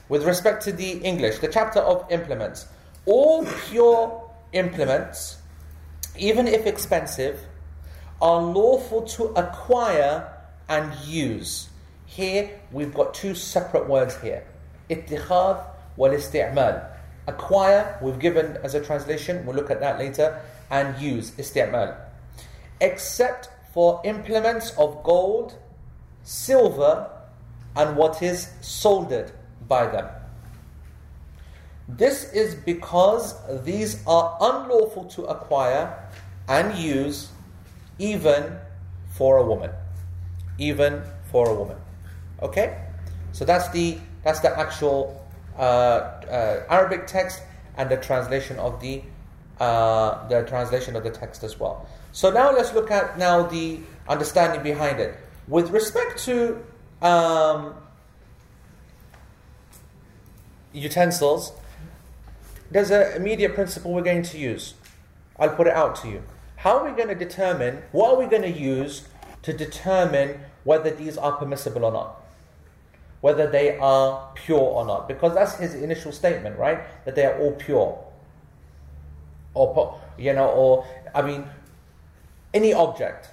With 0.09 0.25
respect 0.25 0.63
to 0.63 0.73
the 0.73 0.97
English, 0.97 1.39
the 1.39 1.47
chapter 1.47 1.79
of 1.79 2.05
implements. 2.11 2.65
All 3.05 3.45
pure 3.45 4.29
implements 4.53 5.41
even 6.17 6.47
if 6.47 6.65
expensive, 6.65 7.39
are 8.21 8.41
lawful 8.41 9.01
to 9.03 9.25
acquire 9.35 10.31
and 10.69 10.93
use. 11.05 11.69
Here 12.05 12.59
we've 12.71 12.93
got 12.93 13.13
two 13.13 13.33
separate 13.33 13.87
words 13.87 14.19
here. 14.21 14.45
Ittikhad 14.89 15.65
wal 15.95 16.11
isti'mal. 16.11 16.87
Acquire, 17.27 17.97
we've 18.01 18.19
given 18.19 18.57
as 18.63 18.75
a 18.75 18.83
translation, 18.83 19.45
we'll 19.45 19.55
look 19.55 19.71
at 19.71 19.79
that 19.79 19.97
later, 19.99 20.41
and 20.69 20.99
use, 21.01 21.31
isti'mal. 21.31 21.95
Except 22.79 23.49
for 23.73 24.01
implements 24.03 24.71
of 24.77 25.01
gold, 25.03 25.55
silver, 26.23 27.09
and 27.75 27.95
what 27.95 28.21
is 28.21 28.49
soldered 28.61 29.31
by 29.67 29.87
them. 29.87 30.07
This 31.87 32.31
is 32.33 32.55
because 32.55 33.35
these 33.63 34.01
are 34.07 34.37
unlawful 34.39 35.05
to 35.05 35.25
acquire 35.25 35.97
and 36.47 36.75
use 36.77 37.29
even 37.99 38.57
for 39.11 39.37
a 39.37 39.45
woman. 39.45 39.71
Even 40.57 41.01
for 41.31 41.49
a 41.49 41.53
woman. 41.53 41.77
Okay? 42.41 42.77
So 43.31 43.45
that's 43.45 43.69
the 43.69 43.97
that's 44.23 44.39
the 44.39 44.57
actual 44.57 45.25
uh, 45.57 45.61
uh, 45.61 46.63
Arabic 46.69 47.07
text 47.07 47.41
and 47.77 47.89
the 47.89 47.97
translation 47.97 48.57
of 48.59 48.79
the 48.81 49.01
uh, 49.59 50.27
the 50.27 50.43
translation 50.43 50.95
of 50.95 51.03
the 51.03 51.09
text 51.09 51.43
as 51.43 51.59
well. 51.59 51.87
So 52.11 52.31
now 52.31 52.51
let's 52.51 52.73
look 52.73 52.91
at 52.91 53.17
now 53.17 53.43
the 53.43 53.79
understanding 54.07 54.63
behind 54.63 54.99
it. 54.99 55.17
With 55.47 55.69
respect 55.69 56.19
to 56.25 56.63
um, 57.01 57.75
utensils, 60.73 61.53
there's 62.71 62.89
an 62.89 63.13
immediate 63.15 63.53
principle 63.53 63.93
we're 63.93 64.01
going 64.01 64.23
to 64.23 64.37
use. 64.37 64.73
I'll 65.37 65.49
put 65.49 65.67
it 65.67 65.73
out 65.73 65.95
to 65.97 66.07
you. 66.07 66.23
How 66.55 66.77
are 66.77 66.89
we 66.89 66.95
going 66.95 67.09
to 67.09 67.15
determine, 67.15 67.83
what 67.91 68.13
are 68.13 68.19
we 68.19 68.27
going 68.27 68.43
to 68.43 68.51
use 68.51 69.07
to 69.43 69.51
determine 69.51 70.39
whether 70.63 70.89
these 70.89 71.17
are 71.17 71.33
permissible 71.33 71.83
or 71.83 71.91
not? 71.91 72.21
Whether 73.19 73.49
they 73.49 73.77
are 73.77 74.31
pure 74.35 74.59
or 74.59 74.85
not? 74.85 75.07
Because 75.07 75.33
that's 75.33 75.55
his 75.55 75.75
initial 75.75 76.11
statement, 76.11 76.57
right? 76.57 76.79
That 77.05 77.15
they 77.15 77.25
are 77.25 77.37
all 77.39 77.51
pure. 77.53 78.03
Or, 79.53 79.99
you 80.17 80.33
know, 80.33 80.47
or, 80.47 80.87
I 81.13 81.21
mean, 81.23 81.45
any 82.53 82.73
object. 82.73 83.29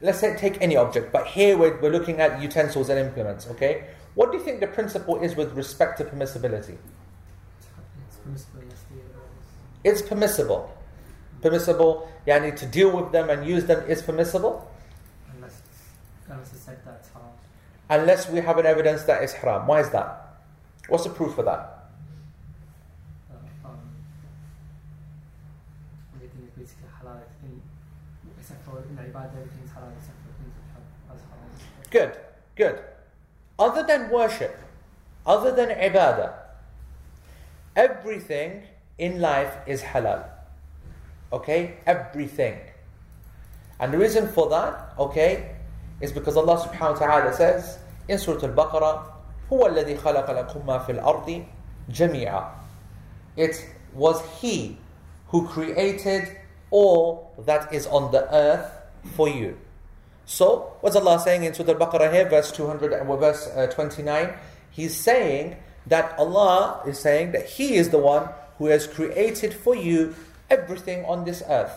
Let's 0.00 0.20
say 0.20 0.36
take 0.36 0.60
any 0.60 0.76
object, 0.76 1.10
but 1.12 1.26
here 1.26 1.56
we're, 1.58 1.80
we're 1.80 1.90
looking 1.90 2.20
at 2.20 2.40
utensils 2.40 2.90
and 2.90 2.98
implements, 2.98 3.48
okay? 3.48 3.86
What 4.14 4.30
do 4.30 4.38
you 4.38 4.44
think 4.44 4.60
the 4.60 4.66
principle 4.66 5.20
is 5.20 5.34
with 5.34 5.56
respect 5.56 5.98
to 5.98 6.04
permissibility? 6.04 6.76
It's 9.84 10.02
permissible. 10.02 10.76
Permissible, 11.42 12.08
yani 12.26 12.56
to 12.56 12.66
deal 12.66 12.90
with 12.90 13.12
them 13.12 13.30
and 13.30 13.46
use 13.46 13.66
them 13.66 13.88
is 13.88 14.02
permissible. 14.02 14.68
Unless, 15.34 15.62
unless 16.28 16.52
it's 16.52 16.66
haram. 16.66 17.30
Unless 17.88 18.30
we 18.30 18.40
have 18.40 18.58
an 18.58 18.66
evidence 18.66 19.02
that 19.04 19.22
it's 19.22 19.32
haram. 19.32 19.66
Why 19.66 19.80
is 19.80 19.90
that? 19.90 20.38
What's 20.88 21.04
the 21.04 21.10
proof 21.10 21.34
for 21.34 21.42
that? 21.44 21.76
Good, 31.90 32.12
good. 32.56 32.80
Other 33.58 33.82
than 33.82 34.10
worship, 34.10 34.58
other 35.24 35.52
than 35.52 35.70
ibadah, 35.70 36.34
everything 37.75 38.63
in 38.97 39.21
life 39.21 39.57
is 39.67 39.81
halal. 39.81 40.25
Okay? 41.31 41.77
Everything. 41.85 42.59
And 43.79 43.93
the 43.93 43.97
reason 43.97 44.27
for 44.27 44.49
that, 44.49 44.93
okay, 44.99 45.55
is 46.01 46.11
because 46.11 46.37
Allah 46.37 46.59
subhanahu 46.59 46.99
wa 46.99 47.05
ta'ala 47.07 47.33
says 47.33 47.79
in 48.07 48.17
Surah 48.17 48.47
Al-Baqarah, 48.47 49.07
هو 49.51 49.67
الذي 49.67 49.97
خلق 49.97 50.31
لكم 50.31 50.65
ما 50.65 50.79
في 50.85 50.99
الأرض 50.99 51.45
جميعا. 51.89 52.51
It 53.35 53.65
was 53.93 54.21
He 54.39 54.77
who 55.27 55.47
created 55.47 56.37
all 56.69 57.33
that 57.45 57.73
is 57.73 57.87
on 57.87 58.11
the 58.11 58.33
earth 58.33 58.71
for 59.15 59.27
you. 59.27 59.57
So, 60.25 60.73
what's 60.81 60.95
Allah 60.95 61.19
saying 61.19 61.43
in 61.43 61.53
Surah 61.53 61.73
Al-Baqarah 61.73 62.13
here, 62.13 62.29
verse 62.29 62.51
200, 62.51 62.93
uh, 62.93 63.15
verse 63.17 63.47
uh, 63.47 63.67
29? 63.67 64.33
He's 64.69 64.95
saying 64.95 65.57
that 65.86 66.18
Allah 66.18 66.82
is 66.86 66.98
saying 66.98 67.32
that 67.32 67.46
He 67.46 67.74
is 67.74 67.90
the 67.90 67.98
one 67.98 68.28
who 68.58 68.66
has 68.66 68.86
created 68.86 69.54
for 69.54 69.74
you 69.74 70.14
everything 70.50 71.04
on 71.04 71.24
this 71.24 71.42
earth. 71.48 71.72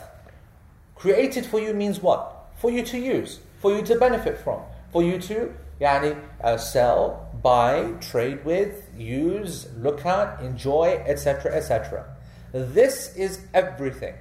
Created 0.95 1.45
for 1.45 1.59
you 1.59 1.73
means 1.73 2.01
what? 2.01 2.49
For 2.57 2.69
you 2.69 2.83
to 2.83 2.97
use, 2.97 3.39
for 3.59 3.75
you 3.75 3.81
to 3.83 3.95
benefit 3.97 4.37
from, 4.39 4.61
for 4.91 5.03
you 5.03 5.19
to 5.21 5.53
yani, 5.79 6.19
uh, 6.41 6.57
sell, 6.57 7.29
buy, 7.41 7.93
trade 8.01 8.43
with, 8.43 8.89
use, 8.97 9.67
look 9.77 10.05
at, 10.05 10.39
enjoy, 10.41 11.01
etc., 11.05 11.55
etc. 11.55 12.05
This 12.51 13.15
is 13.15 13.41
everything. 13.53 14.15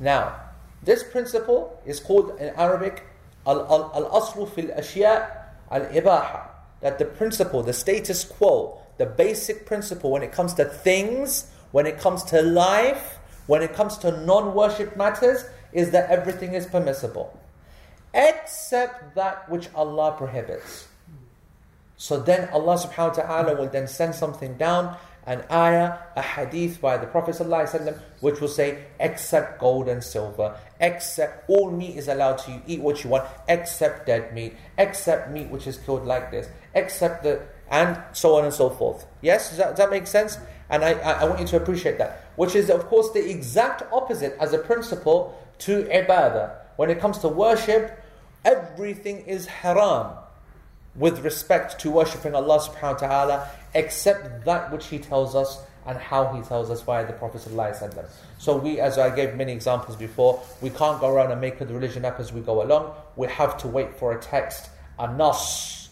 Now, 0.00 0.40
this 0.82 1.02
principle 1.02 1.80
is 1.84 2.00
called 2.00 2.38
in 2.40 2.48
Arabic 2.56 3.04
al-aslu 3.46 4.48
fil 4.50 4.68
ashya 4.68 5.30
al-ibaha. 5.70 6.48
That 6.80 6.98
the 6.98 7.04
principle, 7.04 7.62
the 7.62 7.72
status 7.72 8.24
quo, 8.24 8.80
the 8.98 9.06
basic 9.06 9.66
principle 9.66 10.10
when 10.10 10.22
it 10.22 10.32
comes 10.32 10.54
to 10.54 10.64
things, 10.64 11.50
when 11.72 11.86
it 11.86 11.98
comes 11.98 12.22
to 12.24 12.42
life, 12.42 13.18
when 13.46 13.62
it 13.62 13.74
comes 13.74 13.98
to 13.98 14.24
non-worship 14.24 14.96
matters, 14.96 15.44
is 15.72 15.90
that 15.90 16.10
everything 16.10 16.54
is 16.54 16.66
permissible. 16.66 17.38
Except 18.14 19.14
that 19.16 19.48
which 19.50 19.68
Allah 19.74 20.14
prohibits. 20.16 20.86
So 21.96 22.20
then 22.20 22.48
Allah 22.50 22.76
subhanahu 22.76 23.18
wa 23.18 23.22
ta'ala 23.22 23.56
will 23.56 23.68
then 23.68 23.86
send 23.86 24.14
something 24.14 24.56
down, 24.56 24.96
an 25.26 25.42
ayah, 25.50 25.98
a 26.16 26.22
hadith 26.22 26.80
by 26.80 26.98
the 26.98 27.06
Prophet 27.06 27.34
ﷺ, 27.34 27.98
which 28.20 28.40
will 28.40 28.48
say, 28.48 28.84
except 29.00 29.58
gold 29.58 29.88
and 29.88 30.04
silver, 30.04 30.54
except 30.80 31.48
all 31.48 31.70
meat 31.70 31.96
is 31.96 32.08
allowed 32.08 32.38
to 32.38 32.52
you, 32.52 32.62
eat 32.66 32.80
what 32.80 33.02
you 33.02 33.10
want, 33.10 33.24
except 33.48 34.06
dead 34.06 34.34
meat, 34.34 34.54
except 34.76 35.30
meat 35.30 35.48
which 35.48 35.66
is 35.66 35.78
killed 35.78 36.04
like 36.04 36.30
this, 36.30 36.48
except 36.74 37.22
the, 37.22 37.40
and 37.70 37.98
so 38.12 38.36
on 38.36 38.44
and 38.44 38.52
so 38.52 38.70
forth. 38.70 39.06
Yes, 39.22 39.50
does 39.50 39.58
that, 39.58 39.68
does 39.70 39.78
that 39.78 39.90
make 39.90 40.06
sense? 40.06 40.38
And 40.70 40.84
I, 40.84 40.92
I 40.92 41.24
want 41.24 41.40
you 41.40 41.46
to 41.46 41.56
appreciate 41.56 41.98
that. 41.98 42.30
Which 42.36 42.54
is, 42.54 42.70
of 42.70 42.86
course, 42.86 43.10
the 43.12 43.30
exact 43.30 43.82
opposite 43.92 44.36
as 44.40 44.52
a 44.52 44.58
principle 44.58 45.38
to 45.60 45.84
ibadah. 45.84 46.52
When 46.76 46.90
it 46.90 47.00
comes 47.00 47.18
to 47.18 47.28
worship, 47.28 48.02
everything 48.44 49.20
is 49.26 49.46
haram 49.46 50.16
with 50.96 51.24
respect 51.24 51.80
to 51.80 51.90
worshipping 51.90 52.34
Allah 52.34 52.60
subhanahu 52.60 53.02
wa 53.02 53.08
ta'ala, 53.08 53.50
except 53.74 54.44
that 54.44 54.72
which 54.72 54.86
He 54.86 54.98
tells 54.98 55.34
us 55.34 55.58
and 55.86 55.98
how 55.98 56.32
He 56.32 56.42
tells 56.42 56.70
us 56.70 56.82
via 56.82 57.06
the 57.06 57.12
Prophet. 57.12 57.42
So 58.38 58.56
we, 58.56 58.80
as 58.80 58.98
I 58.98 59.14
gave 59.14 59.34
many 59.34 59.52
examples 59.52 59.96
before, 59.96 60.42
we 60.60 60.70
can't 60.70 61.00
go 61.00 61.08
around 61.08 61.32
and 61.32 61.40
make 61.40 61.58
the 61.58 61.66
religion 61.66 62.04
up 62.04 62.20
as 62.20 62.32
we 62.32 62.40
go 62.40 62.62
along. 62.62 62.94
We 63.16 63.26
have 63.28 63.58
to 63.58 63.68
wait 63.68 63.96
for 63.98 64.16
a 64.16 64.20
text, 64.20 64.70
a 64.98 65.12
nas. 65.14 65.83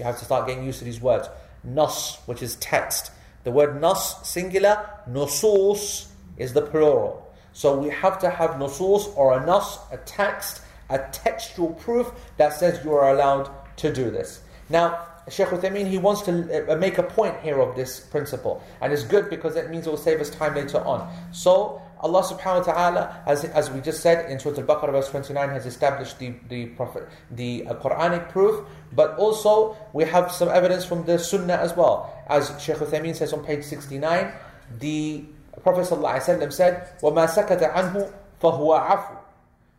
You 0.00 0.04
have 0.04 0.18
to 0.18 0.24
start 0.24 0.46
getting 0.46 0.64
used 0.64 0.78
to 0.78 0.86
these 0.86 0.98
words. 0.98 1.28
Nas, 1.62 2.16
which 2.24 2.42
is 2.42 2.54
text. 2.56 3.12
The 3.44 3.50
word 3.50 3.78
nas, 3.82 4.14
singular, 4.22 4.88
nusus 5.06 6.06
is 6.38 6.54
the 6.54 6.62
plural. 6.62 7.30
So 7.52 7.76
we 7.76 7.90
have 7.90 8.18
to 8.20 8.30
have 8.30 8.52
nusus 8.52 9.14
or 9.14 9.38
a 9.38 9.44
nas, 9.44 9.78
a 9.92 9.98
text, 9.98 10.62
a 10.88 11.00
textual 11.12 11.74
proof 11.74 12.10
that 12.38 12.54
says 12.54 12.82
you 12.82 12.94
are 12.94 13.12
allowed 13.12 13.50
to 13.76 13.92
do 13.92 14.10
this. 14.10 14.40
Now, 14.70 15.06
Sheikh 15.28 15.48
Uthaymeen, 15.48 15.86
he 15.86 15.98
wants 15.98 16.22
to 16.22 16.72
uh, 16.72 16.76
make 16.76 16.96
a 16.96 17.02
point 17.02 17.38
here 17.40 17.60
of 17.60 17.76
this 17.76 18.00
principle. 18.00 18.62
And 18.80 18.94
it's 18.94 19.04
good 19.04 19.28
because 19.28 19.54
it 19.54 19.68
means 19.68 19.86
it 19.86 19.90
will 19.90 19.98
save 19.98 20.18
us 20.22 20.30
time 20.30 20.54
later 20.54 20.78
on. 20.78 21.12
So, 21.30 21.82
Allah 22.01 22.23
subhanahu 22.23 22.67
wa 22.67 22.73
ta'ala, 22.73 23.23
as, 23.25 23.45
as 23.45 23.71
we 23.71 23.81
just 23.81 24.01
said 24.01 24.29
in 24.29 24.39
Surah 24.39 24.59
Al-Baqarah 24.59 24.91
verse 24.91 25.09
29, 25.09 25.49
has 25.49 25.65
established 25.65 26.19
the, 26.19 26.33
the, 26.49 26.67
prophet, 26.67 27.07
the 27.31 27.65
uh, 27.67 27.73
Quranic 27.75 28.29
proof, 28.29 28.65
but 28.93 29.15
also 29.17 29.75
we 29.93 30.03
have 30.05 30.31
some 30.31 30.49
evidence 30.49 30.85
from 30.85 31.05
the 31.05 31.17
Sunnah 31.17 31.55
as 31.55 31.75
well. 31.75 32.13
As 32.27 32.53
Shaykh 32.61 32.77
Uthaymeen 32.77 33.15
says 33.15 33.33
on 33.33 33.43
page 33.43 33.63
69, 33.63 34.31
the 34.79 35.25
Prophet 35.63 35.85
ﷺ 35.85 36.53
said, 36.53 36.89
وَمَا 37.01 37.27
سَكَتَ 37.27 37.73
عَنْهُ 37.73 38.11
فَهُوَ 38.41 38.87
عَفُ 38.87 39.17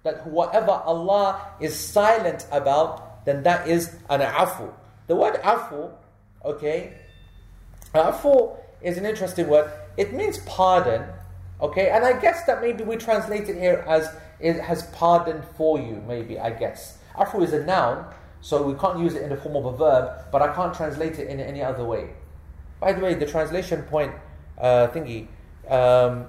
That 0.02 0.26
whatever 0.26 0.72
Allah 0.72 1.52
is 1.60 1.78
silent 1.78 2.46
about, 2.50 3.24
then 3.24 3.42
that 3.42 3.68
is 3.68 3.94
an 4.08 4.20
afu. 4.20 4.72
The 5.06 5.14
word 5.14 5.34
afu, 5.42 5.92
okay, 6.44 6.94
afu 7.94 8.56
is 8.82 8.98
an 8.98 9.06
interesting 9.06 9.48
word. 9.48 9.70
It 9.96 10.12
means 10.12 10.38
pardon, 10.38 11.04
Okay, 11.61 11.89
and 11.89 12.03
I 12.03 12.19
guess 12.19 12.43
that 12.45 12.61
maybe 12.61 12.83
we 12.83 12.95
translate 12.95 13.47
it 13.47 13.55
here 13.55 13.85
as 13.87 14.09
it 14.39 14.59
has 14.59 14.83
pardoned 14.87 15.45
for 15.55 15.79
you, 15.79 16.03
maybe, 16.07 16.39
I 16.39 16.49
guess. 16.49 16.97
Afu 17.15 17.43
is 17.43 17.53
a 17.53 17.63
noun, 17.63 18.11
so 18.41 18.63
we 18.63 18.73
can't 18.73 18.97
use 18.97 19.13
it 19.13 19.21
in 19.21 19.29
the 19.29 19.37
form 19.37 19.55
of 19.55 19.65
a 19.65 19.77
verb, 19.77 20.25
but 20.31 20.41
I 20.41 20.53
can't 20.55 20.73
translate 20.73 21.19
it 21.19 21.27
in 21.27 21.39
any 21.39 21.61
other 21.61 21.85
way. 21.85 22.09
By 22.79 22.93
the 22.93 23.01
way, 23.01 23.13
the 23.13 23.27
translation 23.27 23.83
point 23.83 24.13
uh, 24.57 24.87
thingy, 24.87 25.27
um, 25.69 26.25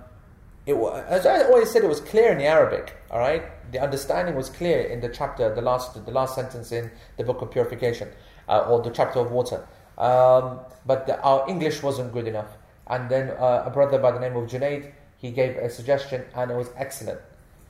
it, 0.67 0.75
as 1.09 1.25
I 1.25 1.45
always 1.45 1.71
said, 1.71 1.83
it 1.83 1.89
was 1.89 2.01
clear 2.01 2.31
in 2.33 2.39
the 2.39 2.45
Arabic, 2.45 2.95
alright? 3.11 3.73
The 3.73 3.81
understanding 3.81 4.35
was 4.35 4.51
clear 4.51 4.83
in 4.83 5.01
the 5.01 5.09
chapter, 5.09 5.55
the 5.55 5.63
last, 5.63 6.05
the 6.05 6.11
last 6.11 6.35
sentence 6.35 6.73
in 6.73 6.91
the 7.17 7.25
book 7.25 7.41
of 7.41 7.51
purification, 7.51 8.11
uh, 8.49 8.67
or 8.69 8.83
the 8.83 8.91
chapter 8.91 9.21
of 9.21 9.31
water. 9.31 9.67
Um, 9.97 10.61
but 10.85 11.07
the, 11.07 11.19
our 11.23 11.49
English 11.49 11.83
wasn't 11.83 12.13
good 12.13 12.29
enough. 12.29 12.59
And 12.87 13.09
then 13.09 13.31
uh, 13.31 13.63
a 13.65 13.71
brother 13.71 13.99
by 13.99 14.11
the 14.11 14.21
name 14.21 14.37
of 14.37 14.51
Junaid, 14.51 14.93
he 15.23 15.31
gave 15.31 15.57
a 15.57 15.71
suggestion 15.71 16.25
and 16.35 16.51
it 16.51 16.55
was 16.55 16.69
excellent. 16.77 17.21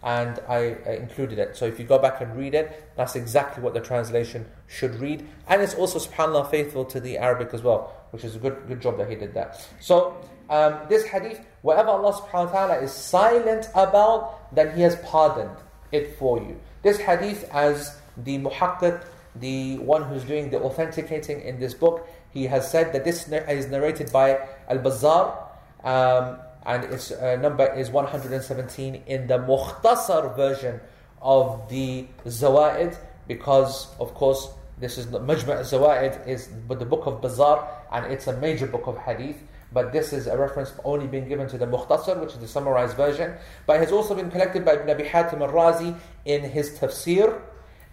and 0.02 0.40
I 0.48 0.60
included 1.04 1.38
it. 1.38 1.56
So 1.56 1.64
if 1.64 1.78
you 1.78 1.84
go 1.84 1.96
back 1.96 2.20
and 2.20 2.36
read 2.36 2.54
it, 2.54 2.90
that's 2.96 3.14
exactly 3.14 3.62
what 3.62 3.72
the 3.72 3.80
translation 3.80 4.46
should 4.66 4.96
read. 4.96 5.24
And 5.46 5.62
it's 5.62 5.74
also, 5.74 6.00
subhanAllah, 6.00 6.50
faithful 6.50 6.84
to 6.86 6.98
the 6.98 7.18
Arabic 7.18 7.54
as 7.54 7.62
well, 7.62 7.94
which 8.10 8.24
is 8.24 8.34
a 8.34 8.40
good, 8.40 8.56
good 8.66 8.80
job 8.80 8.98
that 8.98 9.08
he 9.08 9.14
did 9.14 9.32
that. 9.34 9.64
So 9.80 10.16
um, 10.50 10.80
this 10.88 11.04
hadith, 11.04 11.40
whatever 11.62 11.90
Allah 11.90 12.14
subhanahu 12.14 12.46
wa 12.46 12.66
ta'ala 12.66 12.78
is 12.80 12.92
silent 12.92 13.68
about, 13.74 14.52
then 14.54 14.74
He 14.74 14.82
has 14.82 14.96
pardoned 14.96 15.56
it 15.92 16.18
for 16.18 16.38
you. 16.38 16.58
This 16.82 16.98
hadith, 16.98 17.48
as 17.52 17.96
the 18.16 18.38
muhaqqiq, 18.38 19.04
the 19.36 19.78
one 19.78 20.02
who's 20.02 20.24
doing 20.24 20.50
the 20.50 20.60
authenticating 20.60 21.40
in 21.42 21.60
this 21.60 21.74
book, 21.74 22.08
he 22.32 22.44
has 22.46 22.70
said 22.70 22.92
that 22.92 23.04
this 23.04 23.28
is 23.28 23.66
narrated 23.68 24.10
by 24.12 24.40
Al-Bazzar, 24.68 25.36
um, 25.84 26.38
and 26.66 26.84
its 26.84 27.10
uh, 27.10 27.36
number 27.36 27.72
is 27.74 27.90
117 27.90 29.02
in 29.06 29.26
the 29.26 29.38
Mukhtasar 29.38 30.36
version 30.36 30.80
of 31.20 31.68
the 31.68 32.06
Zawaid, 32.26 32.96
because 33.28 33.88
of 33.98 34.14
course 34.14 34.48
this 34.78 34.98
is 34.98 35.10
the 35.10 35.20
Majma' 35.20 35.60
Zawaid 35.60 36.26
is 36.26 36.48
the 36.68 36.84
book 36.84 37.06
of 37.06 37.20
Bazzar, 37.20 37.66
and 37.92 38.12
it's 38.12 38.26
a 38.26 38.36
major 38.38 38.66
book 38.66 38.86
of 38.86 38.98
hadith. 38.98 39.36
But 39.72 39.92
this 39.92 40.12
is 40.12 40.26
a 40.26 40.36
reference 40.36 40.72
only 40.84 41.06
being 41.06 41.28
given 41.28 41.48
to 41.48 41.56
the 41.56 41.66
Mukhtasar, 41.66 42.20
which 42.20 42.32
is 42.32 42.38
the 42.38 42.48
summarized 42.48 42.96
version. 42.96 43.34
But 43.66 43.76
it 43.76 43.84
has 43.84 43.92
also 43.92 44.14
been 44.14 44.30
collected 44.30 44.64
by 44.64 44.74
Ibn 44.74 44.90
Abi 44.90 45.04
Hatim 45.04 45.40
al-Razi 45.40 45.96
in 46.24 46.42
his 46.42 46.78
tafsir, 46.78 47.40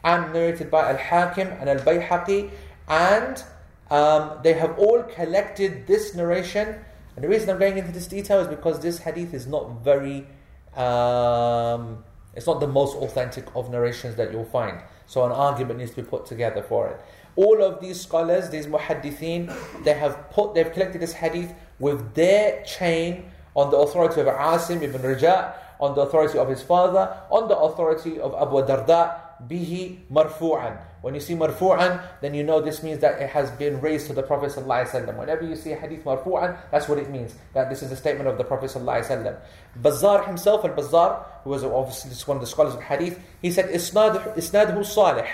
and 0.03 0.33
narrated 0.33 0.71
by 0.71 0.91
Al-Hakim 0.91 1.47
and 1.47 1.69
Al-Bayhaqi, 1.69 2.51
and 2.87 3.43
um, 3.91 4.39
they 4.43 4.53
have 4.53 4.77
all 4.79 5.03
collected 5.03 5.87
this 5.87 6.15
narration. 6.15 6.75
And 7.19 7.25
the 7.25 7.27
reason 7.27 7.49
I'm 7.49 7.59
going 7.59 7.77
into 7.77 7.91
this 7.91 8.07
detail 8.07 8.39
is 8.39 8.47
because 8.47 8.79
this 8.79 8.99
hadith 8.99 9.33
is 9.33 9.45
not 9.45 9.83
very, 9.83 10.25
um, 10.73 12.05
it's 12.33 12.47
not 12.47 12.61
the 12.61 12.67
most 12.67 12.95
authentic 12.95 13.53
of 13.57 13.69
narrations 13.69 14.15
that 14.15 14.31
you'll 14.31 14.45
find. 14.45 14.81
So 15.05 15.25
an 15.25 15.33
argument 15.33 15.79
needs 15.79 15.91
to 15.95 16.01
be 16.01 16.07
put 16.07 16.25
together 16.25 16.63
for 16.63 16.87
it. 16.87 17.01
All 17.35 17.61
of 17.61 17.81
these 17.81 17.99
scholars, 17.99 18.49
these 18.49 18.67
muhaddithin, 18.67 19.53
they 19.83 19.95
have 19.95 20.29
put, 20.31 20.53
they've 20.53 20.71
collected 20.71 21.01
this 21.01 21.11
hadith 21.11 21.53
with 21.77 22.13
their 22.13 22.63
chain 22.63 23.29
on 23.53 23.69
the 23.69 23.75
authority 23.75 24.21
of 24.21 24.27
Asim 24.27 24.81
ibn 24.81 25.01
Raja, 25.01 25.55
on 25.81 25.95
the 25.95 26.01
authority 26.03 26.37
of 26.37 26.47
his 26.47 26.63
father, 26.63 27.17
on 27.29 27.49
the 27.49 27.57
authority 27.57 28.17
of 28.17 28.33
Abu 28.33 28.65
Darda, 28.65 29.19
bihi 29.45 29.97
marfu'an. 30.09 30.77
When 31.01 31.13
you 31.13 31.21
see 31.21 31.33
marfu'an, 31.33 32.03
then 32.21 32.33
you 32.33 32.43
know 32.43 32.59
this 32.59 32.83
means 32.83 32.99
that 32.99 33.21
it 33.21 33.29
has 33.29 33.49
been 33.51 33.79
raised 33.79 34.07
to 34.07 34.13
the 34.13 34.21
Prophet 34.23 34.51
ﷺ. 34.51 35.15
Whenever 35.17 35.45
you 35.45 35.55
see 35.55 35.71
a 35.71 35.75
hadith 35.77 36.03
marfu'an, 36.03 36.57
that's 36.71 36.89
what 36.89 36.97
it 36.97 37.09
means. 37.09 37.35
That 37.53 37.69
this 37.69 37.81
is 37.81 37.91
a 37.91 37.95
statement 37.95 38.27
of 38.27 38.37
the 38.37 38.43
Prophet 38.43 38.69
ﷺ. 38.69 39.39
Bazzar 39.81 40.27
himself, 40.27 40.65
al-Bazzar, 40.65 41.23
who 41.43 41.51
was 41.51 41.63
obviously 41.63 42.11
one 42.25 42.37
of 42.37 42.41
the 42.41 42.47
scholars 42.47 42.73
of 42.73 42.81
hadith, 42.81 43.17
he 43.41 43.49
said, 43.49 43.69
Isnad, 43.69 44.35
Isnadhu 44.35 44.85
salih, 44.85 45.27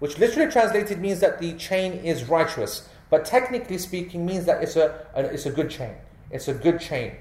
which 0.00 0.18
literally 0.18 0.50
translated 0.52 1.00
means 1.00 1.20
that 1.20 1.38
the 1.38 1.54
chain 1.54 1.92
is 1.92 2.24
righteous. 2.24 2.86
But 3.08 3.24
technically 3.24 3.78
speaking 3.78 4.26
means 4.26 4.44
that 4.44 4.62
it's 4.62 4.76
a, 4.76 5.06
a 5.14 5.24
it's 5.24 5.46
a 5.46 5.50
good 5.50 5.70
chain. 5.70 5.94
It's 6.30 6.48
a 6.48 6.54
good 6.54 6.80
chain. 6.80 7.16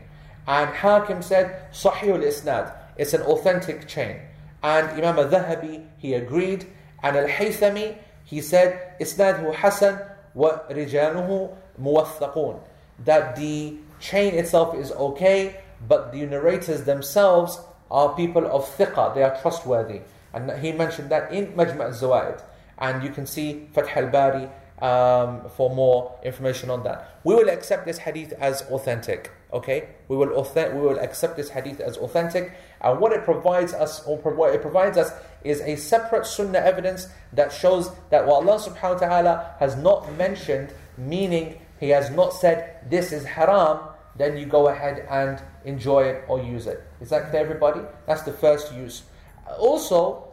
And 0.47 0.69
Hakim 0.71 1.21
said, 1.21 1.71
Sahih 1.71 2.15
al-Isnad. 2.15 2.75
It's 2.97 3.13
an 3.13 3.21
authentic 3.21 3.87
chain. 3.87 4.19
And 4.63 4.89
Imam 4.89 5.17
al-Dhahabi, 5.17 5.85
he 5.97 6.13
agreed. 6.13 6.65
And 7.05 7.15
al-Haythami, 7.15 7.97
he 8.23 8.41
said, 8.41 8.95
Hasan 8.99 9.99
wa 10.33 10.59
rijanuhu 10.69 11.55
muwaththaqun. 11.79 12.59
That 13.05 13.35
the 13.35 13.75
chain 13.99 14.33
itself 14.33 14.75
is 14.75 14.91
okay, 14.91 15.61
but 15.87 16.11
the 16.11 16.25
narrators 16.25 16.83
themselves 16.85 17.59
are 17.91 18.15
people 18.15 18.47
of 18.47 18.65
thiqah, 18.75 19.13
they 19.13 19.21
are 19.21 19.39
trustworthy. 19.39 20.01
And 20.33 20.51
he 20.63 20.71
mentioned 20.71 21.11
that 21.11 21.31
in 21.31 21.53
Majma' 21.53 21.85
al-Zawaid. 21.93 22.41
And 22.79 23.03
you 23.03 23.11
can 23.11 23.27
see 23.27 23.67
Fath 23.71 23.95
al-Bari 23.95 24.49
um, 24.81 25.47
for 25.55 25.73
more 25.73 26.17
information 26.23 26.71
on 26.71 26.81
that. 26.83 27.19
We 27.23 27.35
will 27.35 27.49
accept 27.49 27.85
this 27.85 27.99
hadith 27.99 28.33
as 28.33 28.63
authentic. 28.63 29.31
Okay, 29.53 29.89
we 30.09 30.17
will 30.17 30.29
we 30.29 30.81
will 30.81 30.99
accept 30.99 31.37
this 31.37 31.49
hadith 31.49 31.79
as 31.79 31.95
authentic, 31.97 32.51
and 32.81 32.99
what 32.99 33.13
it 33.13 33.23
provides 33.23 33.73
us, 33.73 34.03
or 34.05 34.17
what 34.17 34.53
it 34.53 34.61
provides 34.61 34.97
us, 34.97 35.13
is 35.44 35.60
a 35.60 35.76
separate 35.76 36.26
sunnah 36.26 36.58
evidence 36.58 37.08
that 37.32 37.52
shows 37.52 37.90
that 38.10 38.26
what 38.26 38.46
Allah 38.46 38.58
Subhanahu 38.58 39.00
wa 39.00 39.08
Taala 39.08 39.58
has 39.58 39.76
not 39.76 40.12
mentioned, 40.16 40.72
meaning 40.98 41.60
He 41.80 41.88
has 41.90 42.10
not 42.10 42.34
said 42.34 42.76
this 42.90 43.10
is 43.10 43.24
haram, 43.24 43.80
then 44.16 44.36
you 44.36 44.44
go 44.44 44.68
ahead 44.68 45.06
and 45.08 45.40
enjoy 45.64 46.04
it 46.04 46.24
or 46.28 46.38
use 46.40 46.66
it. 46.66 46.82
Is 47.00 47.08
that 47.08 47.30
clear, 47.30 47.42
everybody? 47.42 47.80
That's 48.06 48.22
the 48.22 48.32
first 48.32 48.74
use. 48.74 49.02
Also, 49.58 50.28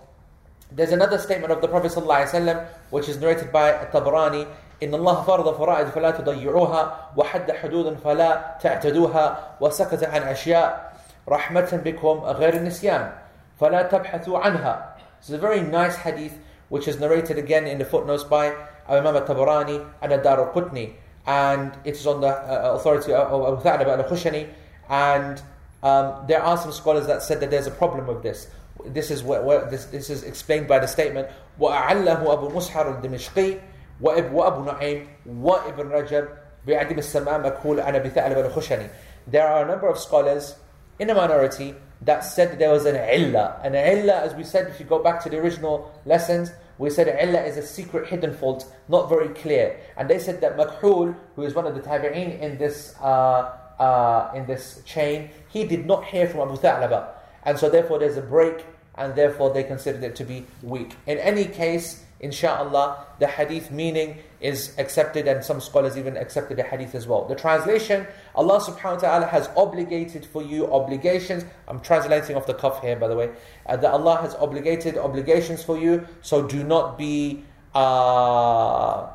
there's 0.70 0.92
another 0.92 1.18
statement 1.18 1.54
of 1.54 1.62
the 1.62 1.70
Prophet 1.70 1.94
ﷺ 1.94 2.68
which 2.90 3.08
is 3.08 3.18
narrated 3.18 3.52
by 3.52 3.72
Tabrani 3.92 4.46
إن 4.78 4.94
الله 4.94 5.24
فرض 5.24 5.58
فرائض 5.58 5.90
فلا 5.90 6.12
تضيعوها 6.12 6.96
وحد 7.18 7.52
حدود 7.52 7.98
فلا 7.98 8.58
تعتدوها 8.62 9.58
وسكت 9.60 10.04
عن 10.04 10.22
أشياء 10.22 10.94
رحمة 11.30 11.82
بكم 11.86 12.20
غير 12.20 12.54
النسيان 12.54 13.12
فلا 13.60 13.82
تبحثوا 13.82 14.40
عنها 14.40 14.91
this 15.23 15.29
is 15.29 15.35
a 15.37 15.39
very 15.39 15.61
nice 15.63 15.95
hadith 15.95 16.37
which 16.69 16.89
is 16.89 16.99
narrated 16.99 17.39
again 17.39 17.69
in 17.69 17.79
the 17.79 17.85
footnotes 17.85 18.25
by 18.25 18.57
Imam 18.89 19.15
al-Tabarani 19.15 19.89
and 20.03 20.13
ad-Daraqutni 20.13 20.95
and 21.29 21.71
it 21.85 21.95
is 21.95 22.09
on 22.09 22.21
the 22.21 22.27
uh, 22.27 22.73
uh 22.73 22.75
authority 22.75 23.13
of 23.13 23.65
Abu 23.65 23.89
al-Khushani. 23.89 24.49
And 24.89 25.41
um, 25.85 26.25
there 26.27 26.43
are 26.43 26.57
some 26.59 26.73
scholars 26.73 27.07
that 27.07 27.23
said 27.23 27.39
that 27.39 27.53
there's 27.53 27.69
a 27.69 27.71
problem 27.71 28.09
with 28.09 28.25
this. 28.25 28.49
This 28.85 29.13
is 29.13 29.23
where, 29.23 29.43
where 29.43 29.71
this, 29.71 29.85
this 29.87 30.11
is 30.11 30.25
explained 30.25 30.67
by 30.67 30.81
the 30.81 30.89
statement 30.89 31.29
وَأَعَلَّهُ 31.61 32.25
أَبُو 32.25 32.51
مُسْحَرُ 32.51 33.01
الدِّمِشْقِي 33.01 33.61
وَأَبُو 34.03 34.33
أَبُو 34.33 34.65
نَعِيمُ 34.67 35.07
وَإِبْن 35.29 35.89
رَجَبْ 35.89 36.29
بِعَدِمِ 36.67 36.99
السَّمَاء 36.99 37.39
مَكْهُولَ 37.39 37.81
عَنَ 37.81 38.03
بِثَعْلَبَ 38.03 38.51
الْخُشَنِي 38.51 38.89
There 39.29 39.47
are 39.47 39.63
a 39.63 39.69
number 39.69 39.87
of 39.87 39.99
scholars 39.99 40.57
in 40.99 41.11
a 41.11 41.15
minority 41.15 41.75
that 42.03 42.21
said 42.21 42.59
there 42.59 42.71
was 42.71 42.85
an 42.85 42.97
illa. 42.97 43.61
An 43.63 43.75
illa, 43.75 44.21
as 44.21 44.35
we 44.35 44.45
said, 44.45 44.69
if 44.69 44.81
you 44.81 44.87
go 44.87 45.03
back 45.03 45.23
to 45.23 45.29
the 45.29 45.39
original 45.39 45.93
lessons, 46.05 46.51
we 46.79 46.91
said 46.91 47.07
illa 47.09 47.43
is 47.43 47.57
a 47.57 47.63
secret 47.63 48.09
hidden 48.09 48.35
fault, 48.35 48.73
not 48.89 49.09
very 49.09 49.29
clear. 49.29 49.79
And 49.97 50.11
they 50.11 50.19
said 50.19 50.41
that 50.41 50.57
Makhul, 50.57 51.15
who 51.37 51.43
is 51.43 51.55
one 51.55 51.67
of 51.67 51.75
the 51.75 51.81
tabi'een 51.81 52.41
in 52.41 52.59
this, 52.59 52.95
uh, 53.01 53.53
uh, 53.79 54.33
in 54.35 54.47
this 54.47 54.83
chain, 54.85 55.31
he 55.49 55.65
did 55.65 55.87
not 55.87 56.05
hear 56.05 56.27
from 56.27 56.41
Abu 56.41 56.57
Tha'laba. 56.57 57.09
And 57.45 57.59
so 57.59 57.69
therefore 57.71 57.99
there's 57.99 58.17
a 58.17 58.23
break 58.23 58.65
and 58.97 59.15
therefore 59.15 59.53
they 59.53 59.65
considered 59.65 60.03
it 60.03 60.17
to 60.17 60.25
be 60.25 60.45
weak. 60.63 60.97
In 61.07 61.19
any 61.19 61.45
case, 61.45 62.05
insha'Allah, 62.23 62.99
the 63.19 63.27
hadith 63.27 63.71
meaning 63.71 64.19
is 64.41 64.73
accepted 64.79 65.27
and 65.29 65.45
some 65.45 65.61
scholars 65.61 65.97
even 65.97 66.17
accepted 66.17 66.57
the 66.57 66.63
hadith 66.63 66.95
as 66.95 67.07
well. 67.07 67.25
The 67.25 67.35
translation, 67.35 68.07
Allah 68.35 68.61
subhanahu 68.61 68.95
wa 68.95 69.01
ta'ala 69.01 69.27
has 69.27 69.49
obligated 69.57 70.25
for 70.25 70.43
you 70.43 70.73
obligations. 70.73 71.45
I'm 71.69 71.81
translating 71.81 72.37
off 72.37 72.47
the 72.47 72.55
cuff 72.55 72.81
here 72.81 72.97
by 72.97 73.09
the 73.09 73.17
way. 73.17 73.31
Uh, 73.67 73.77
that 73.77 73.93
Allah 73.93 74.17
has 74.17 74.35
obligated 74.37 74.97
obligations 74.97 75.63
for 75.63 75.79
you, 75.79 76.07
so 76.23 76.47
do 76.47 76.65
not 76.65 76.99
be 76.99 77.45
uh, 77.75 79.09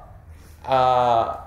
uh, 0.66 1.38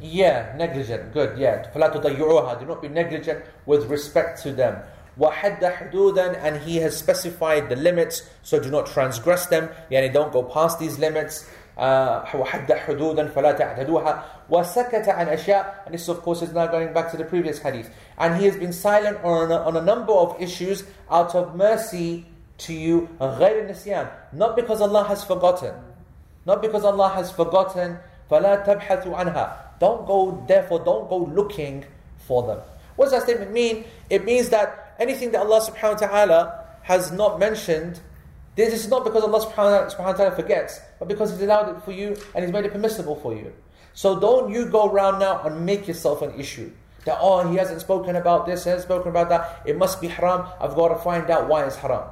yeah, 0.00 0.54
negligent. 0.56 1.12
Good, 1.12 1.38
yeah. 1.38 1.70
Do 1.72 2.66
not 2.66 2.82
be 2.82 2.88
negligent 2.88 3.44
with 3.66 3.90
respect 3.90 4.42
to 4.42 4.52
them. 4.52 4.82
وَحَدَّ 5.19 5.61
حُدُودًا 5.61 6.43
And 6.43 6.57
He 6.63 6.77
has 6.77 6.97
specified 6.97 7.69
the 7.69 7.75
limits, 7.75 8.29
so 8.43 8.59
do 8.59 8.69
not 8.69 8.85
transgress 8.87 9.45
them. 9.45 9.69
Yani 9.89 10.11
don't 10.11 10.33
go 10.33 10.43
past 10.43 10.79
these 10.79 10.99
limits. 10.99 11.45
وحد 11.77 12.73
حدودا 12.73 13.27
فلا 13.27 13.51
تعتدوها 13.51 14.23
وسكت 14.49 15.09
عن 15.09 15.27
أشياء 15.27 15.85
and 15.85 15.93
this 15.93 16.07
of 16.07 16.21
course 16.21 16.41
is 16.41 16.53
now 16.53 16.67
going 16.67 16.93
back 16.93 17.11
to 17.11 17.17
the 17.17 17.25
previous 17.25 17.59
hadith 17.59 17.89
and 18.17 18.37
he 18.37 18.45
has 18.45 18.55
been 18.55 18.71
silent 18.71 19.17
on 19.23 19.51
a, 19.51 19.55
on 19.55 19.75
a 19.75 19.81
number 19.81 20.13
of 20.13 20.41
issues 20.41 20.83
out 21.11 21.35
of 21.35 21.55
mercy 21.55 22.25
to 22.57 22.73
you 22.73 23.09
غير 23.19 23.67
النسيان 23.67 24.07
not 24.33 24.55
because 24.55 24.79
Allah 24.79 25.03
has 25.03 25.23
forgotten 25.23 25.73
not 26.45 26.61
because 26.61 26.85
Allah 26.85 27.09
has 27.09 27.29
forgotten 27.31 27.97
فلا 28.31 28.65
تبحثوا 28.65 29.15
عنها 29.17 29.79
don't 29.79 30.07
go 30.07 30.43
therefore 30.47 30.79
don't 30.79 31.09
go 31.09 31.17
looking 31.17 31.83
for 32.19 32.43
them 32.43 32.59
what 32.95 33.05
does 33.05 33.11
that 33.11 33.23
statement 33.23 33.51
mean 33.51 33.83
it 34.09 34.23
means 34.23 34.47
that 34.47 34.88
anything 35.00 35.32
that 35.32 35.40
Allah 35.40 35.60
subhanahu 35.60 36.00
wa 36.00 36.06
ta'ala 36.06 36.64
has 36.82 37.10
not 37.10 37.40
mentioned, 37.40 38.00
this 38.54 38.74
is 38.74 38.88
not 38.88 39.04
because 39.04 39.24
Allah 39.24 39.40
subhanahu 39.40 39.98
wa 39.98 40.12
ta'ala 40.12 40.36
forgets, 40.36 40.80
but 40.98 41.08
because 41.08 41.32
He's 41.32 41.42
allowed 41.42 41.74
it 41.74 41.82
for 41.82 41.92
you 41.92 42.16
and 42.34 42.44
He's 42.44 42.52
made 42.52 42.66
it 42.66 42.72
permissible 42.72 43.16
for 43.16 43.34
you. 43.34 43.52
So 43.94 44.20
don't 44.20 44.52
you 44.52 44.66
go 44.66 44.88
around 44.88 45.18
now 45.18 45.42
and 45.42 45.66
make 45.66 45.88
yourself 45.88 46.22
an 46.22 46.38
issue. 46.38 46.70
That, 47.06 47.18
oh, 47.20 47.50
he 47.50 47.56
hasn't 47.56 47.80
spoken 47.80 48.14
about 48.16 48.44
this, 48.44 48.64
he 48.64 48.70
hasn't 48.70 48.86
spoken 48.86 49.08
about 49.08 49.30
that, 49.30 49.62
it 49.64 49.78
must 49.78 50.02
be 50.02 50.08
haram, 50.08 50.46
I've 50.60 50.74
got 50.74 50.88
to 50.88 50.96
find 50.96 51.30
out 51.30 51.48
why 51.48 51.64
it's 51.64 51.76
haram. 51.76 52.10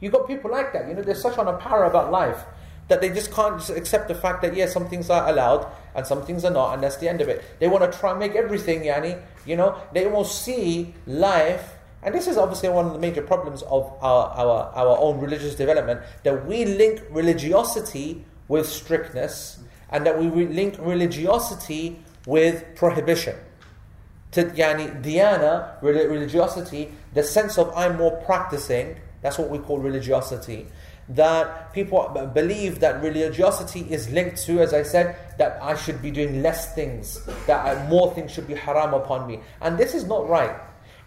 You've 0.00 0.12
got 0.12 0.28
people 0.28 0.50
like 0.50 0.74
that, 0.74 0.86
you 0.86 0.94
know, 0.94 1.02
they're 1.02 1.14
such 1.14 1.38
on 1.38 1.48
a 1.48 1.56
power 1.56 1.84
about 1.84 2.12
life 2.12 2.44
that 2.88 3.00
they 3.00 3.08
just 3.08 3.32
can't 3.32 3.58
just 3.58 3.70
accept 3.70 4.08
the 4.08 4.14
fact 4.14 4.42
that, 4.42 4.54
yes, 4.54 4.72
some 4.72 4.86
things 4.88 5.08
are 5.08 5.28
allowed 5.28 5.66
and 5.94 6.06
some 6.06 6.22
things 6.24 6.44
are 6.44 6.50
not, 6.50 6.74
and 6.74 6.82
that's 6.82 6.96
the 6.96 7.08
end 7.08 7.20
of 7.20 7.28
it. 7.28 7.42
They 7.58 7.68
want 7.68 7.90
to 7.90 7.98
try 7.98 8.10
and 8.10 8.18
make 8.18 8.34
everything, 8.34 8.82
yani, 8.82 9.22
you 9.46 9.56
know, 9.56 9.80
they 9.92 10.06
will 10.06 10.24
see 10.24 10.94
life 11.06 11.74
And 12.02 12.14
this 12.14 12.28
is 12.28 12.36
obviously 12.36 12.68
one 12.68 12.86
of 12.86 12.92
the 12.92 12.98
major 12.98 13.22
problems 13.22 13.62
of 13.62 13.92
our, 14.00 14.28
our, 14.28 14.72
our 14.74 14.98
own 14.98 15.20
religious 15.20 15.54
development 15.54 16.00
that 16.22 16.46
we 16.46 16.64
link 16.64 17.02
religiosity 17.10 18.24
with 18.46 18.68
strictness 18.68 19.58
and 19.90 20.06
that 20.06 20.18
we 20.18 20.28
link 20.46 20.76
religiosity 20.78 21.98
with 22.26 22.64
prohibition. 22.76 23.34
Yani, 24.32 25.02
diyana, 25.02 25.80
religiosity, 25.82 26.92
the 27.14 27.22
sense 27.22 27.58
of 27.58 27.72
I'm 27.74 27.96
more 27.96 28.22
practicing, 28.24 29.00
that's 29.22 29.38
what 29.38 29.48
we 29.48 29.58
call 29.58 29.78
religiosity. 29.78 30.66
That 31.08 31.72
people 31.72 32.06
believe 32.34 32.80
that 32.80 33.02
religiosity 33.02 33.80
is 33.90 34.10
linked 34.10 34.36
to, 34.44 34.60
as 34.60 34.74
I 34.74 34.82
said, 34.82 35.16
that 35.38 35.58
I 35.62 35.74
should 35.74 36.02
be 36.02 36.10
doing 36.10 36.42
less 36.42 36.74
things, 36.74 37.24
that 37.46 37.64
I, 37.64 37.88
more 37.88 38.14
things 38.14 38.30
should 38.30 38.46
be 38.46 38.54
haram 38.54 38.92
upon 38.92 39.26
me. 39.26 39.40
And 39.62 39.78
this 39.78 39.94
is 39.94 40.04
not 40.04 40.28
right. 40.28 40.54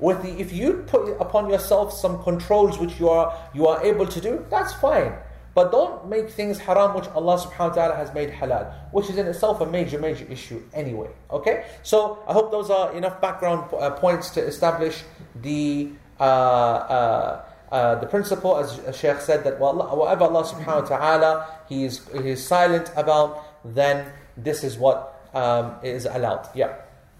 With 0.01 0.23
the, 0.23 0.31
if 0.41 0.51
you 0.51 0.83
put 0.87 1.15
upon 1.21 1.49
yourself 1.49 1.93
some 1.93 2.21
controls 2.23 2.79
which 2.79 2.99
you 2.99 3.07
are 3.07 3.37
you 3.53 3.67
are 3.67 3.81
able 3.83 4.07
to 4.07 4.19
do, 4.19 4.45
that's 4.49 4.73
fine. 4.73 5.13
But 5.53 5.71
don't 5.71 6.07
make 6.09 6.29
things 6.29 6.57
haram 6.59 6.95
which 6.95 7.07
Allah 7.09 7.37
subhanahu 7.37 7.69
wa 7.69 7.75
ta'ala 7.75 7.95
has 7.95 8.13
made 8.13 8.31
halal, 8.31 8.73
which 8.91 9.09
is 9.09 9.17
in 9.17 9.27
itself 9.27 9.61
a 9.61 9.65
major, 9.65 9.99
major 9.99 10.25
issue 10.25 10.63
anyway. 10.73 11.09
Okay? 11.29 11.65
So 11.83 12.23
I 12.27 12.33
hope 12.33 12.51
those 12.51 12.69
are 12.69 12.93
enough 12.93 13.21
background 13.21 13.71
uh, 13.73 13.91
points 13.91 14.29
to 14.31 14.41
establish 14.41 15.03
the 15.35 15.91
uh, 16.19 16.23
uh, 16.23 17.45
uh, 17.71 17.95
the 17.95 18.05
principle, 18.05 18.57
as 18.57 18.79
Shaykh 18.97 19.21
said, 19.21 19.43
that 19.45 19.59
whatever 19.59 20.25
Allah 20.25 20.43
subhanahu 20.43 20.89
wa 20.89 20.97
ta'ala 20.97 21.47
he 21.69 21.85
is, 21.85 22.01
he 22.11 22.29
is 22.31 22.45
silent 22.45 22.91
about, 22.97 23.43
then 23.63 24.11
this 24.35 24.63
is 24.63 24.77
what 24.77 25.29
um, 25.33 25.75
is 25.81 26.05
allowed. 26.05 26.49
Yeah. 26.53 26.75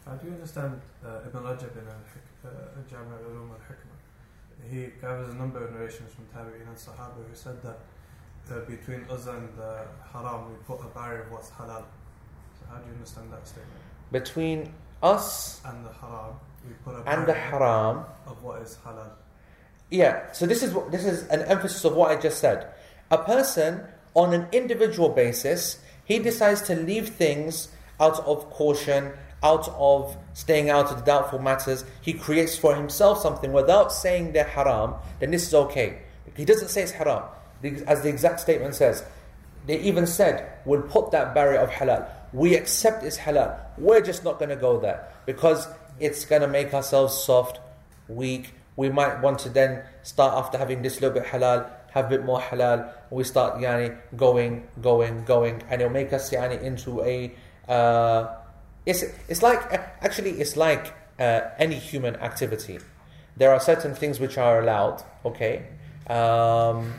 How 0.06 0.13
do 0.15 0.28
you 0.28 0.34
understand 0.34 0.82
uh, 1.06 1.28
Ibn 1.28 1.44
Rajab 1.44 1.72
in 1.78 1.88
Jami 2.89 3.12
al-Ulum 3.12 3.49
wal-Hikam? 3.49 4.69
He 4.69 4.89
gathers 5.01 5.30
a 5.30 5.34
number 5.36 5.63
of 5.65 5.73
narrations 5.73 6.13
from 6.13 6.25
Tabi'in 6.25 6.67
and 6.67 6.77
Sahaba 6.77 7.27
who 7.27 7.36
said 7.36 7.62
that 7.63 7.80
uh, 8.51 8.60
between 8.62 9.06
us 9.10 9.27
and 9.27 9.49
the 9.58 9.86
haram, 10.12 10.49
we 10.49 10.56
put 10.65 10.80
a 10.82 10.89
barrier 10.89 11.23
of 11.23 11.32
what's 11.32 11.49
halal. 11.51 11.84
So 12.60 12.65
how 12.69 12.77
do 12.77 12.88
you 12.88 12.93
understand 12.93 13.32
that 13.32 13.47
statement? 13.47 13.82
Between 14.12 14.73
us 15.01 15.62
And 15.65 15.86
the 15.86 15.93
haram, 15.93 16.36
we 16.67 16.73
put 16.86 16.95
a 16.95 17.10
and 17.10 17.23
the 17.23 17.34
barrier 17.34 17.49
haram, 17.49 18.06
of 18.27 18.43
what 18.43 18.62
is 18.62 18.77
halal. 18.86 19.12
Yeah, 19.89 20.32
so 20.32 20.45
this 20.45 20.63
is 20.63 20.73
this 20.89 21.06
is 21.06 21.27
an 21.27 21.41
emphasis 21.43 21.84
of 21.84 21.95
what 21.95 22.12
I 22.12 22.19
just 22.19 22.39
said. 22.39 22.67
A 23.10 23.17
person 23.17 23.82
on 24.13 24.34
an 24.34 24.47
individual 24.51 25.10
basis, 25.10 25.80
he 26.06 26.19
decides 26.19 26.62
to 26.63 26.75
leave 26.75 27.10
things 27.10 27.69
out 27.99 28.19
of 28.25 28.49
caution, 28.49 29.12
out 29.43 29.67
of 29.77 30.15
staying 30.34 30.69
out 30.69 30.91
of 30.91 30.99
the 30.99 31.04
doubtful 31.04 31.39
matters. 31.39 31.84
He 32.01 32.13
creates 32.13 32.58
for 32.58 32.75
himself 32.75 33.21
something 33.21 33.51
without 33.51 33.91
saying 33.91 34.34
they're 34.34 34.43
haram, 34.43 34.95
then 35.19 35.32
this 35.32 35.47
is 35.47 35.54
okay. 35.54 35.99
He 36.36 36.45
doesn't 36.45 36.69
say 36.69 36.84
it's 36.84 36.91
haram. 36.91 37.23
As 37.88 38.01
the 38.01 38.10
exact 38.10 38.39
statement 38.39 38.75
says, 38.75 39.04
they 39.65 39.80
even 39.82 40.08
said, 40.08 40.51
we'll 40.65 40.82
put 40.82 41.12
that 41.12 41.34
barrier 41.34 41.60
of 41.60 41.69
halal. 41.69 42.08
We 42.34 42.56
accept 42.56 43.04
it's 43.04 43.17
halal. 43.17 43.60
We're 43.77 44.01
just 44.01 44.23
not 44.23 44.39
going 44.39 44.49
to 44.49 44.56
go 44.56 44.80
there 44.80 45.08
because 45.25 45.67
it's 45.99 46.25
going 46.25 46.41
to 46.41 46.47
make 46.47 46.73
ourselves 46.73 47.15
soft, 47.15 47.60
weak. 48.08 48.54
We 48.75 48.89
might 48.89 49.21
want 49.21 49.39
to 49.39 49.49
then 49.49 49.84
start 50.01 50.34
after 50.34 50.58
having 50.58 50.82
this 50.82 51.01
little 51.01 51.19
bit 51.19 51.25
halal, 51.30 51.69
have 51.91 52.06
a 52.06 52.10
bit 52.10 52.25
more 52.25 52.39
halal. 52.39 52.91
We 53.10 53.23
start 53.23 53.60
yani, 53.60 53.97
going, 54.15 54.67
going, 54.82 55.25
going, 55.25 55.62
and 55.69 55.82
it'll 55.82 55.93
make 55.93 56.13
us 56.13 56.32
yani, 56.32 56.62
into 56.62 57.01
a. 57.04 57.36
Uh, 57.67 58.40
it's, 58.86 59.04
it's 59.28 59.41
like, 59.41 59.62
actually, 60.02 60.32
it's 60.41 60.58
like 60.58 60.94
uh, 61.20 61.41
any 61.58 61.76
human 61.76 62.15
activity. 62.17 62.80
There 63.38 63.52
are 63.54 63.60
certain 63.60 63.96
things 63.96 64.20
which 64.20 64.38
are 64.38 64.62
allowed, 64.62 65.04
okay? 65.26 65.67
Um, 66.08 66.94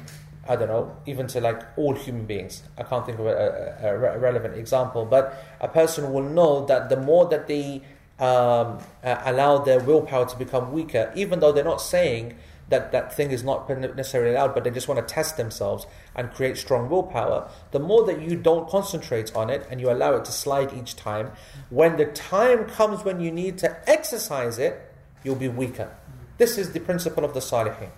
I 0.48 0.56
don't 0.56 0.68
know, 0.68 0.96
even 1.06 1.26
to 1.28 1.40
like 1.40 1.62
all 1.76 1.94
human 1.94 2.26
beings. 2.26 2.62
I 2.76 2.82
can't 2.82 3.06
think 3.06 3.18
of 3.18 3.26
a, 3.26 3.76
a, 3.82 3.94
a 3.94 4.18
relevant 4.18 4.56
example, 4.56 5.04
but 5.04 5.36
a 5.60 5.68
person 5.68 6.12
will 6.12 6.22
know 6.22 6.66
that 6.66 6.88
the 6.88 6.96
more 6.96 7.26
that 7.26 7.46
they 7.46 7.82
um, 8.18 8.78
uh, 9.04 9.20
allow 9.24 9.58
their 9.58 9.80
willpower 9.80 10.26
to 10.26 10.36
become 10.36 10.72
weaker, 10.72 11.12
even 11.14 11.40
though 11.40 11.52
they're 11.52 11.64
not 11.64 11.80
saying 11.80 12.34
that 12.72 12.92
that 12.92 13.14
thing 13.14 13.30
is 13.30 13.44
not 13.44 13.68
necessarily 13.68 14.34
allowed, 14.34 14.54
but 14.54 14.64
they 14.64 14.70
just 14.70 14.88
want 14.88 15.06
to 15.06 15.14
test 15.14 15.36
themselves 15.36 15.86
and 16.14 16.32
create 16.32 16.56
strong 16.56 16.88
willpower, 16.88 17.48
the 17.70 17.78
more 17.78 18.04
that 18.06 18.20
you 18.20 18.36
don't 18.36 18.68
concentrate 18.68 19.34
on 19.34 19.50
it 19.50 19.66
and 19.70 19.80
you 19.80 19.90
allow 19.90 20.14
it 20.14 20.24
to 20.24 20.32
slide 20.32 20.72
each 20.72 20.96
time, 20.96 21.30
when 21.70 21.96
the 21.96 22.06
time 22.06 22.64
comes 22.66 23.04
when 23.04 23.20
you 23.20 23.30
need 23.30 23.58
to 23.58 23.88
exercise 23.88 24.58
it, 24.58 24.92
you'll 25.24 25.36
be 25.36 25.48
weaker. 25.48 25.94
This 26.38 26.58
is 26.58 26.72
the 26.72 26.80
principle 26.80 27.24
of 27.24 27.34
the 27.34 27.40
Salihin. 27.40 27.90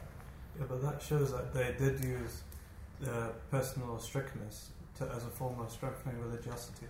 Yeah, 0.59 0.67
but 0.69 0.83
that 0.83 1.03
shows 1.03 1.33
that 1.33 1.55
they 1.55 1.75
did 1.79 2.05
use 2.05 2.43
uh, 3.07 3.29
personal 3.51 3.99
strictness 3.99 4.71
to, 4.99 5.05
as 5.17 5.25
a 5.25 5.31
form 5.31 5.59
of 5.61 5.71
strengthening 5.71 6.21
religiosity. 6.21 6.87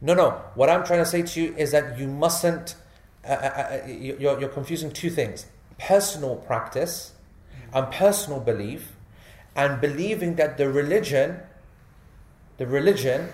No, 0.00 0.14
no. 0.14 0.30
What 0.54 0.70
I'm 0.70 0.84
trying 0.84 1.00
to 1.00 1.06
say 1.06 1.22
to 1.22 1.40
you 1.40 1.54
is 1.56 1.72
that 1.72 1.98
you 1.98 2.06
mustn't. 2.06 2.74
Uh, 3.24 3.28
uh, 3.28 3.32
uh, 3.32 3.86
you're, 3.86 4.40
you're 4.40 4.48
confusing 4.48 4.90
two 4.90 5.10
things: 5.10 5.46
personal 5.80 6.36
practice 6.36 7.12
and 7.72 7.90
personal 7.90 8.40
belief, 8.40 8.92
and 9.56 9.80
believing 9.80 10.36
that 10.36 10.58
the 10.58 10.68
religion, 10.68 11.40
the 12.58 12.66
religion, 12.66 13.28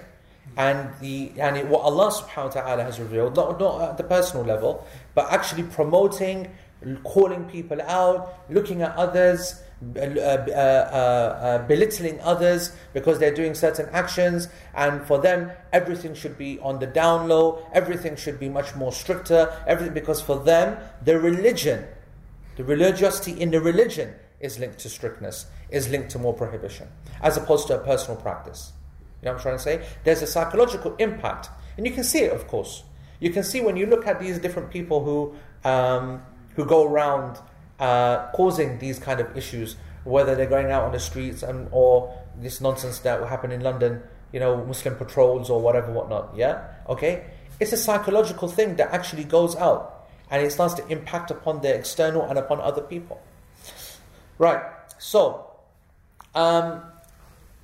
and 0.56 0.90
the 1.00 1.32
and 1.38 1.68
what 1.68 1.82
Allah 1.82 2.10
Subhanahu 2.10 2.54
wa 2.54 2.62
Taala 2.62 2.84
has 2.84 2.98
revealed, 3.00 3.36
not 3.36 3.58
not 3.58 3.82
at 3.82 3.96
the 3.98 4.04
personal 4.04 4.44
level, 4.44 4.86
but 5.14 5.30
actually 5.32 5.64
promoting, 5.64 6.50
calling 7.04 7.44
people 7.44 7.80
out, 7.82 8.38
looking 8.48 8.82
at 8.82 8.94
others. 8.96 9.62
Uh, 9.94 10.00
uh, 10.00 10.00
uh, 10.00 10.56
uh, 10.56 11.66
belittling 11.68 12.18
others 12.22 12.72
because 12.94 13.18
they're 13.18 13.34
doing 13.34 13.52
certain 13.52 13.86
actions, 13.92 14.48
and 14.74 15.04
for 15.04 15.18
them, 15.18 15.50
everything 15.70 16.14
should 16.14 16.38
be 16.38 16.58
on 16.60 16.78
the 16.78 16.86
down 16.86 17.28
low, 17.28 17.62
everything 17.74 18.16
should 18.16 18.40
be 18.40 18.48
much 18.48 18.74
more 18.74 18.90
stricter, 18.90 19.52
everything 19.66 19.92
because 19.92 20.18
for 20.18 20.38
them, 20.42 20.78
the 21.04 21.20
religion, 21.20 21.84
the 22.56 22.64
religiosity 22.64 23.40
in 23.40 23.50
the 23.50 23.60
religion 23.60 24.14
is 24.40 24.58
linked 24.58 24.78
to 24.80 24.88
strictness, 24.88 25.46
is 25.70 25.88
linked 25.88 26.10
to 26.10 26.18
more 26.18 26.34
prohibition, 26.34 26.88
as 27.22 27.36
opposed 27.36 27.68
to 27.68 27.76
a 27.76 27.84
personal 27.84 28.20
practice. 28.20 28.72
You 29.22 29.26
know 29.26 29.32
what 29.32 29.38
I'm 29.38 29.42
trying 29.42 29.56
to 29.56 29.62
say? 29.62 29.86
There's 30.04 30.22
a 30.22 30.26
psychological 30.26 30.94
impact, 30.96 31.48
and 31.76 31.86
you 31.86 31.92
can 31.92 32.04
see 32.04 32.20
it, 32.20 32.32
of 32.32 32.46
course. 32.46 32.84
You 33.20 33.30
can 33.30 33.44
see 33.44 33.60
when 33.60 33.76
you 33.76 33.86
look 33.86 34.06
at 34.06 34.20
these 34.20 34.38
different 34.38 34.70
people 34.70 35.02
who 35.04 35.34
um, 35.68 36.22
who 36.54 36.64
go 36.64 36.84
around 36.86 37.38
uh, 37.78 38.30
causing 38.32 38.78
these 38.78 38.98
kind 38.98 39.20
of 39.20 39.36
issues, 39.36 39.76
whether 40.04 40.34
they're 40.34 40.46
going 40.46 40.70
out 40.70 40.84
on 40.84 40.92
the 40.92 41.00
streets 41.00 41.42
and 41.42 41.68
or 41.70 42.14
this 42.38 42.60
nonsense 42.60 42.98
that 43.00 43.20
will 43.20 43.26
happen 43.26 43.52
in 43.52 43.60
London, 43.60 44.02
you 44.32 44.40
know, 44.40 44.64
Muslim 44.64 44.96
patrols 44.96 45.50
or 45.50 45.60
whatever, 45.60 45.92
whatnot. 45.92 46.34
Yeah, 46.36 46.64
okay. 46.88 47.24
It's 47.58 47.72
a 47.72 47.76
psychological 47.76 48.48
thing 48.48 48.76
that 48.76 48.92
actually 48.92 49.24
goes 49.24 49.56
out, 49.56 49.95
and 50.30 50.44
it 50.44 50.50
starts 50.50 50.74
to 50.74 50.86
impact 50.88 51.30
upon 51.30 51.60
the 51.60 51.74
external 51.74 52.22
and 52.22 52.38
upon 52.38 52.60
other 52.60 52.82
people. 52.82 53.20
Right. 54.38 54.62
So, 54.98 55.50
um, 56.34 56.82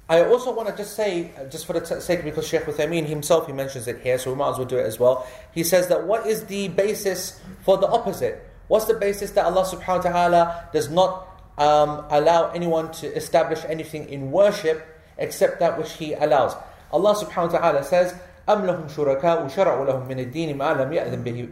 I 0.08 0.24
also 0.24 0.52
want 0.52 0.68
to 0.68 0.76
just 0.76 0.94
say, 0.94 1.30
uh, 1.38 1.44
just 1.44 1.66
for 1.66 1.72
the 1.72 1.80
t- 1.80 2.00
sake, 2.00 2.24
because 2.24 2.46
Sheikh 2.46 2.62
Uthaymeen 2.62 3.06
himself 3.06 3.46
he 3.46 3.52
mentions 3.52 3.88
it 3.88 4.00
here, 4.00 4.18
so 4.18 4.30
we 4.30 4.36
might 4.36 4.50
as 4.50 4.58
well 4.58 4.66
do 4.66 4.78
it 4.78 4.86
as 4.86 4.98
well. 4.98 5.26
He 5.52 5.64
says 5.64 5.88
that 5.88 6.06
what 6.06 6.26
is 6.26 6.44
the 6.46 6.68
basis 6.68 7.40
for 7.62 7.78
the 7.78 7.88
opposite? 7.88 8.46
What's 8.68 8.86
the 8.86 8.94
basis 8.94 9.30
that 9.32 9.44
Allah 9.44 9.64
Subhanahu 9.64 10.04
wa 10.04 10.10
Taala 10.10 10.72
does 10.72 10.90
not 10.90 11.28
um, 11.58 12.04
allow 12.10 12.50
anyone 12.50 12.92
to 12.92 13.06
establish 13.14 13.60
anything 13.66 14.08
in 14.08 14.30
worship 14.30 14.86
except 15.18 15.60
that 15.60 15.78
which 15.78 15.92
He 15.94 16.14
allows? 16.14 16.56
Allah 16.92 17.14
Subhanahu 17.14 17.52
wa 17.52 17.58
Taala 17.60 17.84
says. 17.84 18.14
أم 18.49 18.65
لهم 18.65 18.87
شركاء 18.87 19.47
شرعوا 19.47 19.85
لهم 19.85 20.07
من 20.07 20.19
الدين 20.19 20.57
ما 20.57 20.73
لم 20.73 20.93
يأذن 20.93 21.23
به 21.23 21.47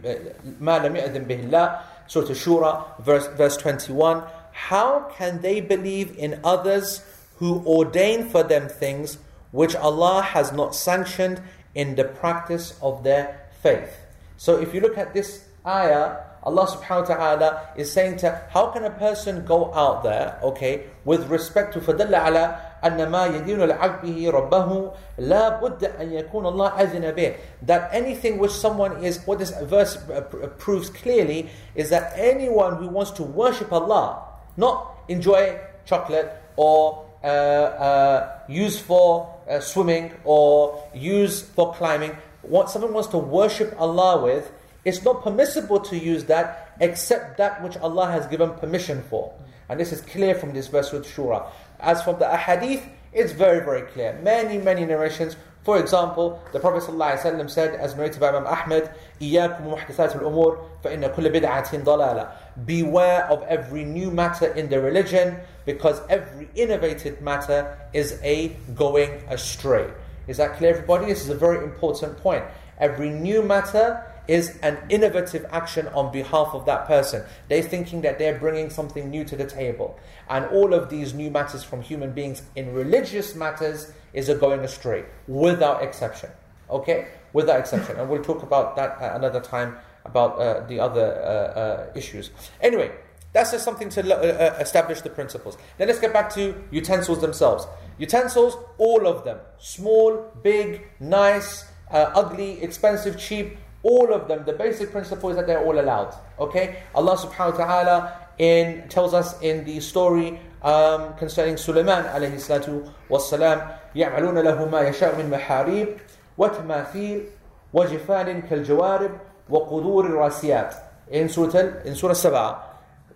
ما 0.60 0.78
لم 0.78 0.96
يأذن 0.96 1.24
به 1.24 1.40
الله 1.40 1.78
Surah 2.08 2.34
Shura 2.34 3.02
verse, 3.02 3.26
verse 3.36 3.56
21 3.56 4.22
How 4.52 5.10
can 5.18 5.42
they 5.42 5.60
believe 5.60 6.16
in 6.16 6.40
others 6.44 7.02
who 7.38 7.62
ordain 7.66 8.28
for 8.28 8.42
them 8.42 8.68
things 8.68 9.18
which 9.50 9.76
Allah 9.76 10.22
has 10.22 10.52
not 10.52 10.74
sanctioned 10.74 11.40
in 11.74 11.94
the 11.94 12.04
practice 12.04 12.74
of 12.82 13.04
their 13.04 13.48
faith. 13.62 13.96
So 14.36 14.56
if 14.58 14.74
you 14.74 14.80
look 14.80 14.98
at 14.98 15.12
this 15.14 15.44
ayah, 15.66 16.24
Allah 16.42 16.66
subhanahu 16.66 17.08
wa 17.08 17.14
ta'ala 17.14 17.68
is 17.76 17.92
saying 17.92 18.18
to 18.18 18.40
how 18.50 18.68
can 18.68 18.84
a 18.84 18.90
person 18.90 19.44
go 19.44 19.72
out 19.74 20.02
there, 20.02 20.38
okay, 20.42 20.84
with 21.04 21.28
respect 21.28 21.74
to 21.74 21.80
فَدَلَّ 21.80 22.12
عَلَىٰ 22.12 22.69
أَنَّ 22.84 22.98
مَا 23.10 23.26
يَدِينُ 23.26 23.58
لِعَبْدِهِ 23.58 24.30
رَبَّهُ 24.30 24.92
لَا 25.18 25.60
بُدَّ 25.60 25.82
أَن 25.98 26.12
يَكُونَ 26.12 26.44
اللَّهَ 26.46 26.70
أَذِنَ 26.72 27.14
بِهِ 27.14 27.36
That 27.62 27.90
anything 27.92 28.38
which 28.38 28.52
someone 28.52 29.04
is, 29.04 29.18
what 29.26 29.38
this 29.38 29.52
verse 29.62 29.96
uh, 29.96 30.20
pr- 30.22 30.42
uh, 30.42 30.46
proves 30.48 30.90
clearly 30.90 31.48
is 31.74 31.90
that 31.90 32.12
anyone 32.16 32.76
who 32.76 32.88
wants 32.88 33.10
to 33.12 33.22
worship 33.22 33.72
Allah, 33.72 34.22
not 34.56 34.94
enjoy 35.08 35.58
chocolate 35.84 36.32
or 36.56 37.06
uh, 37.22 37.26
uh, 37.26 38.38
use 38.48 38.78
for 38.78 39.34
uh, 39.48 39.60
swimming 39.60 40.12
or 40.24 40.82
use 40.94 41.42
for 41.42 41.74
climbing, 41.74 42.16
what 42.42 42.70
someone 42.70 42.92
wants 42.92 43.08
to 43.08 43.18
worship 43.18 43.74
Allah 43.78 44.22
with, 44.22 44.52
it's 44.84 45.02
not 45.02 45.24
permissible 45.24 45.80
to 45.80 45.98
use 45.98 46.24
that 46.26 46.76
except 46.80 47.38
that 47.38 47.62
which 47.62 47.76
Allah 47.78 48.06
has 48.06 48.26
given 48.26 48.50
permission 48.54 49.02
for. 49.10 49.34
And 49.68 49.80
this 49.80 49.92
is 49.92 50.00
clear 50.00 50.34
from 50.34 50.52
this 50.52 50.68
verse 50.68 50.92
with 50.92 51.04
Shura. 51.06 51.48
As 51.80 52.02
for 52.02 52.14
the 52.14 52.24
ahadith, 52.24 52.88
it's 53.12 53.32
very, 53.32 53.64
very 53.64 53.82
clear. 53.82 54.18
Many, 54.22 54.58
many 54.58 54.84
narrations. 54.84 55.36
For 55.64 55.80
example, 55.80 56.40
the 56.52 56.60
Prophet 56.60 56.88
ﷺ 56.88 57.50
said, 57.50 57.74
as 57.74 57.96
narrated 57.96 58.20
by 58.20 58.28
Imam 58.28 58.46
Ahmad, 58.46 58.94
إِيَّاكُمْ 59.20 59.62
مُحْدِثَاتِ 59.62 60.20
الْأُمُورِ 60.20 60.58
فَإِنَّ 60.84 61.14
كُلَّ 61.14 61.32
بِدْعَةٍ 61.34 61.82
ضَلَالَةٍ 61.82 62.30
Beware 62.66 63.24
of 63.24 63.42
every 63.44 63.84
new 63.84 64.12
matter 64.12 64.46
in 64.52 64.68
the 64.68 64.80
religion, 64.80 65.36
because 65.64 66.00
every 66.08 66.48
innovated 66.54 67.20
matter 67.20 67.76
is 67.92 68.20
a 68.22 68.48
going 68.76 69.10
astray. 69.28 69.90
Is 70.28 70.36
that 70.36 70.56
clear, 70.56 70.70
everybody? 70.70 71.06
This 71.06 71.22
is 71.22 71.30
a 71.30 71.34
very 71.34 71.64
important 71.64 72.16
point. 72.18 72.44
Every 72.78 73.10
new 73.10 73.42
matter 73.42 74.04
is 74.27 74.57
an 74.61 74.77
innovative 74.89 75.45
action 75.51 75.87
on 75.89 76.11
behalf 76.11 76.49
of 76.53 76.65
that 76.65 76.87
person. 76.87 77.23
They're 77.49 77.61
thinking 77.61 78.01
that 78.01 78.19
they're 78.19 78.39
bringing 78.39 78.69
something 78.69 79.09
new 79.09 79.23
to 79.25 79.35
the 79.35 79.45
table. 79.45 79.99
And 80.29 80.45
all 80.45 80.73
of 80.73 80.89
these 80.89 81.13
new 81.13 81.31
matters 81.31 81.63
from 81.63 81.81
human 81.81 82.11
beings 82.11 82.41
in 82.55 82.73
religious 82.73 83.35
matters 83.35 83.91
is 84.13 84.29
a 84.29 84.35
going 84.35 84.61
astray, 84.61 85.05
without 85.27 85.83
exception. 85.83 86.29
Okay? 86.69 87.07
Without 87.33 87.59
exception. 87.59 87.97
And 87.97 88.09
we'll 88.09 88.23
talk 88.23 88.43
about 88.43 88.75
that 88.75 89.01
at 89.01 89.15
another 89.15 89.41
time 89.41 89.77
about 90.05 90.39
uh, 90.39 90.65
the 90.67 90.79
other 90.79 91.13
uh, 91.21 91.59
uh, 91.59 91.91
issues. 91.95 92.31
Anyway, 92.61 92.91
that's 93.33 93.51
just 93.51 93.63
something 93.63 93.89
to 93.89 94.01
uh, 94.01 94.17
uh, 94.17 94.57
establish 94.59 95.01
the 95.01 95.09
principles. 95.09 95.57
Then 95.77 95.87
let's 95.87 95.99
get 95.99 96.13
back 96.13 96.33
to 96.35 96.55
utensils 96.71 97.21
themselves. 97.21 97.65
Utensils, 97.97 98.57
all 98.77 99.07
of 99.07 99.23
them, 99.23 99.39
small, 99.57 100.31
big, 100.43 100.87
nice, 100.99 101.65
uh, 101.91 102.11
ugly, 102.15 102.61
expensive, 102.61 103.17
cheap, 103.17 103.57
all 103.83 104.13
of 104.13 104.27
them, 104.27 104.43
the 104.45 104.53
basic 104.53 104.91
principle 104.91 105.29
is 105.29 105.35
that 105.35 105.47
they're 105.47 105.63
all 105.63 105.79
allowed. 105.79 106.13
Okay? 106.39 106.83
Allah 106.93 107.17
subhanahu 107.17 107.57
wa 107.57 107.65
ta'ala 107.65 108.17
in, 108.37 108.87
tells 108.89 109.13
us 109.13 109.39
in 109.41 109.65
the 109.65 109.79
story 109.79 110.39
um, 110.61 111.15
concerning 111.15 111.57
Sulaiman 111.57 112.05
alayhi 112.05 112.35
salatu 112.35 112.91
wassalam, 113.09 113.77
يَعْمَلُونَ 113.95 114.37
لَهُ 114.43 114.69
مَا 114.69 114.87
يَشَاءُ 114.89 115.15
مِنْ 115.17 115.29
مَحَارِيبٍ 115.29 115.99
وَتَمَاثِيلٍ 116.37 117.25
وَجِفَانٍ 117.73 118.49
كَالْجَوَارِبِ 118.49 119.19
وَقُدُورِ 119.49 120.05
الرَّاسِيَاتِ 120.05 120.75
in 121.09 121.27
Surah, 121.29 121.83
in 121.83 121.95
Surah 121.95 122.13
Saba. 122.13 122.63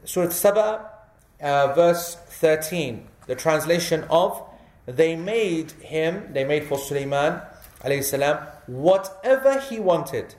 Surah 0.03 0.29
Saba, 0.29 0.91
uh, 1.41 1.73
verse 1.73 2.15
13, 2.15 3.07
the 3.27 3.35
translation 3.35 4.03
of 4.09 4.41
they 4.85 5.15
made 5.15 5.71
him, 5.71 6.31
they 6.33 6.43
made 6.43 6.65
for 6.65 6.77
Sulaiman 6.77 7.41
alayhi 7.83 8.03
salam, 8.03 8.45
whatever 8.67 9.59
he 9.59 9.79
wanted 9.79 10.35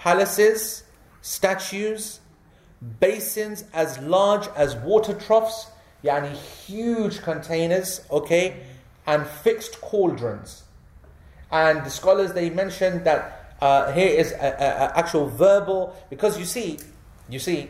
palaces, 0.00 0.84
statues, 1.20 2.20
basins 2.98 3.64
as 3.74 3.98
large 3.98 4.48
as 4.56 4.74
water 4.76 5.12
troughs, 5.12 5.66
yani 6.02 6.32
huge 6.66 7.20
containers, 7.20 8.00
okay, 8.10 8.56
and 9.06 9.26
fixed 9.26 9.80
cauldrons. 9.82 10.64
And 11.52 11.84
the 11.84 11.90
scholars 11.90 12.32
they 12.32 12.48
mentioned 12.48 13.04
that 13.04 13.56
uh, 13.60 13.92
here 13.92 14.08
is 14.08 14.32
a, 14.32 14.36
a, 14.36 14.68
a 14.86 14.98
actual 14.98 15.28
verbal 15.28 15.94
because 16.08 16.38
you 16.38 16.46
see, 16.46 16.78
you 17.28 17.38
see, 17.38 17.68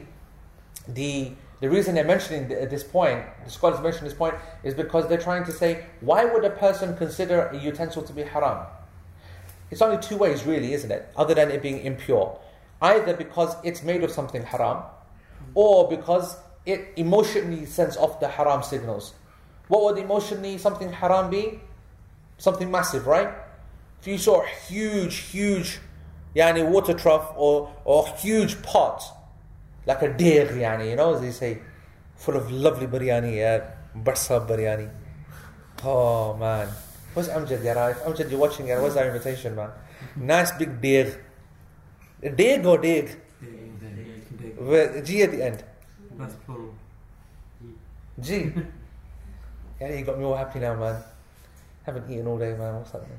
the 0.87 1.33
the 1.61 1.69
reason 1.69 1.95
they're 1.95 2.05
mentioning 2.05 2.49
this 2.49 2.83
point, 2.83 3.23
the 3.45 3.51
scholars 3.51 3.81
mention 3.83 4.05
this 4.05 4.15
point, 4.15 4.35
is 4.63 4.73
because 4.73 5.09
they're 5.09 5.19
trying 5.19 5.45
to 5.45 5.53
say, 5.53 5.85
why 6.01 6.25
would 6.25 6.43
a 6.43 6.51
person 6.51 6.97
consider 6.97 7.49
a 7.49 7.59
utensil 7.59 8.03
to 8.03 8.15
be 8.15 8.23
haram? 8.23 8.67
It's 9.71 9.83
only 9.83 9.99
two 9.99 10.17
ways, 10.17 10.45
really, 10.45 10.73
isn't 10.73 10.91
it? 10.91 11.11
Other 11.17 11.35
than 11.35 11.51
it 11.51 11.63
being 11.63 11.81
impure. 11.81 12.39
Either 12.83 13.15
because 13.15 13.57
it's 13.63 13.83
made 13.83 14.03
of 14.03 14.11
something 14.11 14.43
haram, 14.43 14.83
or 15.55 15.89
because 15.89 16.37
it 16.67 16.89
emotionally 16.97 17.67
sends 17.67 17.97
off 17.97 18.21
the 18.21 18.29
haram 18.29 18.63
signals. 18.63 19.15
What 19.69 19.83
would 19.85 19.99
emotionally 20.03 20.59
something 20.59 20.93
haram 20.93 21.31
be? 21.31 21.61
Something 22.39 22.71
massive, 22.71 23.07
right? 23.07 23.29
If 24.01 24.07
you 24.07 24.19
saw 24.19 24.43
a 24.43 24.47
huge, 24.47 25.17
huge 25.17 25.79
yani, 26.35 26.69
water 26.69 26.95
trough 26.95 27.33
or, 27.37 27.71
or 27.85 28.09
huge 28.17 28.63
pot, 28.63 29.03
like 29.87 30.03
a 30.03 30.13
deer, 30.13 30.47
yani, 30.47 30.91
you 30.91 30.97
know, 30.97 31.15
as 31.15 31.21
they 31.21 31.31
say, 31.31 31.59
full 32.17 32.37
of 32.37 32.51
lovely 32.51 32.87
biryani, 32.87 33.37
yeah, 33.37 33.71
barsa 33.97 34.47
biryani. 34.47 34.91
Oh 35.85 36.37
man. 36.37 36.69
Where's 37.15 37.29
Amjad, 37.29 37.65
yeah, 37.65 37.89
If 37.89 37.99
Amjad, 38.05 38.31
you're 38.31 38.39
watching, 38.39 38.69
yeah, 38.69 38.81
where's 38.81 38.97
our 38.97 39.07
invitation, 39.07 39.57
man? 39.57 39.71
Nice 40.17 40.53
big 40.53 40.81
dig. 40.81 41.15
Dig 42.37 42.65
or 42.65 42.79
dig? 42.79 43.21
With 44.59 45.05
G 45.05 45.23
at 45.23 45.33
the 45.33 45.45
end. 45.45 45.65
That's 46.17 46.35
plural. 46.47 46.75
G. 48.21 48.53
yeah, 49.81 49.95
you 49.95 50.05
got 50.05 50.19
me 50.19 50.25
all 50.25 50.37
happy 50.37 50.61
now, 50.61 50.77
man. 50.77 51.03
Haven't 51.85 52.11
eaten 52.11 52.27
all 52.27 52.39
day, 52.39 52.53
man. 52.53 52.77
What's 52.77 52.93
happening? 52.93 53.19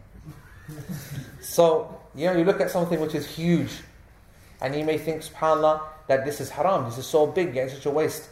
so, 1.42 2.00
you 2.16 2.28
know, 2.28 2.38
you 2.38 2.46
look 2.46 2.62
at 2.62 2.72
something 2.72 3.00
which 3.00 3.16
is 3.16 3.28
huge, 3.28 3.72
and 4.62 4.76
you 4.76 4.86
may 4.86 4.98
think, 4.98 5.22
subhanAllah, 5.22 5.82
that 6.08 6.24
this 6.24 6.40
is 6.40 6.50
haram, 6.50 6.86
this 6.86 6.98
is 6.98 7.06
so 7.06 7.28
big, 7.28 7.56
yeah, 7.56 7.64
it's 7.64 7.74
such 7.74 7.86
a 7.86 7.90
waste. 7.90 8.30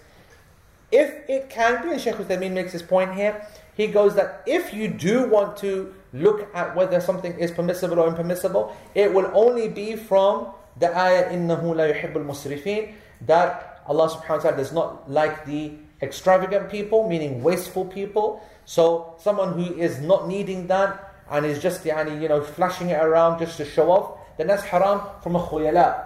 If 0.92 1.30
it 1.30 1.50
can 1.50 1.84
be, 1.84 1.92
and 1.92 2.02
Shaykh 2.02 2.16
Uthaymeen 2.16 2.52
makes 2.52 2.72
this 2.72 2.82
point 2.82 3.14
here, 3.14 3.46
he 3.80 3.88
goes 3.88 4.14
that 4.16 4.44
if 4.46 4.74
you 4.74 4.90
do 4.90 5.26
want 5.30 5.56
to 5.56 5.96
look 6.12 6.54
at 6.54 6.76
whether 6.76 7.00
something 7.00 7.32
is 7.40 7.50
permissible 7.50 7.98
or 7.98 8.10
impermissible, 8.10 8.76
it 8.94 9.14
will 9.14 9.32
only 9.34 9.70
be 9.70 9.96
from 9.96 10.48
the 10.78 10.90
ayah 10.98 11.32
innahu 11.32 11.74
la 11.74 11.86
yuhibbul 11.88 12.26
musrifin 12.28 12.92
that 13.22 13.82
Allah 13.88 14.10
subhanahu 14.10 14.44
wa 14.44 14.44
ta'ala 14.44 14.58
does 14.58 14.74
not 14.74 15.10
like 15.10 15.46
the 15.46 15.72
extravagant 16.02 16.70
people, 16.70 17.08
meaning 17.08 17.42
wasteful 17.42 17.86
people. 17.86 18.44
So 18.66 19.16
someone 19.18 19.54
who 19.54 19.74
is 19.80 20.02
not 20.02 20.28
needing 20.28 20.68
that 20.68 21.16
and 21.32 21.46
is 21.46 21.62
just 21.62 21.86
you 21.86 22.28
know 22.28 22.44
flashing 22.44 22.90
it 22.90 23.02
around 23.02 23.40
just 23.40 23.56
to 23.64 23.66
show 23.66 23.90
off, 23.90 24.20
then 24.36 24.48
that's 24.48 24.64
haram 24.64 25.00
from 25.24 25.38
a 25.38 25.40
khuyala, 25.40 26.04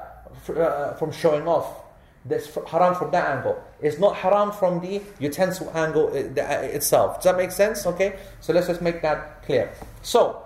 uh, 0.56 0.94
from 0.94 1.12
showing 1.12 1.48
off. 1.48 1.82
That's 2.24 2.46
haram 2.70 2.94
from 2.94 3.10
that 3.18 3.26
angle. 3.36 3.58
It's 3.84 4.00
not 4.00 4.15
haram 4.15 4.52
from 4.52 4.80
the 4.80 5.02
utensil 5.19 5.69
angle 5.76 6.08
uh, 6.08 6.41
uh, 6.41 6.62
itself. 6.78 7.17
Does 7.17 7.26
that 7.26 7.38
make 7.38 7.52
sense? 7.52 7.86
Okay, 7.86 8.17
so 8.39 8.54
let's 8.54 8.67
just 8.67 8.82
make 8.82 9.02
that 9.02 9.43
clear. 9.43 9.72
So, 10.02 10.41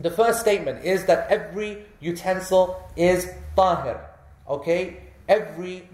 the 0.00 0.10
first 0.10 0.40
statement 0.40 0.84
is 0.84 1.04
that 1.04 1.30
every 1.30 1.84
utensil 2.00 2.82
is 2.96 3.30
tahir. 3.54 4.00
Okay, 4.48 4.96
every 5.28 5.86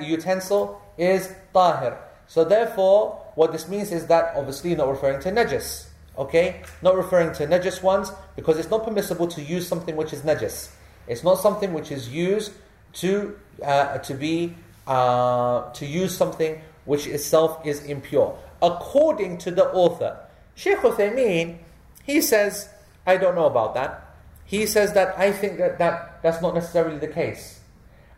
utensil 0.00 0.80
is 0.98 1.32
tahir. 1.52 1.98
So 2.26 2.44
therefore, 2.44 3.20
what 3.34 3.52
this 3.52 3.68
means 3.68 3.92
is 3.92 4.06
that 4.06 4.34
obviously 4.34 4.74
not 4.74 4.88
referring 4.88 5.20
to 5.22 5.30
najis. 5.30 5.86
Okay, 6.16 6.62
not 6.82 6.96
referring 6.96 7.32
to 7.34 7.46
najis 7.46 7.82
ones 7.82 8.10
because 8.36 8.58
it's 8.58 8.70
not 8.70 8.84
permissible 8.84 9.26
to 9.28 9.42
use 9.42 9.68
something 9.68 9.94
which 9.96 10.12
is 10.12 10.22
najis. 10.22 10.70
It's 11.06 11.22
not 11.22 11.38
something 11.38 11.72
which 11.72 11.90
is 11.92 12.08
used 12.08 12.52
to 12.94 13.38
uh, 13.62 13.98
to 13.98 14.14
be 14.14 14.54
uh, 14.86 15.70
to 15.72 15.86
use 15.86 16.16
something 16.16 16.60
which 16.84 17.06
itself 17.06 17.64
is 17.66 17.84
impure. 17.84 18.38
According 18.62 19.38
to 19.38 19.50
the 19.50 19.66
author, 19.72 20.18
Sheikh 20.54 20.78
Uthaymeen, 20.78 21.58
he 22.04 22.20
says, 22.20 22.68
I 23.06 23.16
don't 23.16 23.34
know 23.34 23.46
about 23.46 23.74
that. 23.74 24.14
He 24.44 24.66
says 24.66 24.92
that 24.92 25.18
I 25.18 25.32
think 25.32 25.58
that, 25.58 25.78
that 25.78 26.22
that's 26.22 26.42
not 26.42 26.54
necessarily 26.54 26.98
the 26.98 27.08
case. 27.08 27.60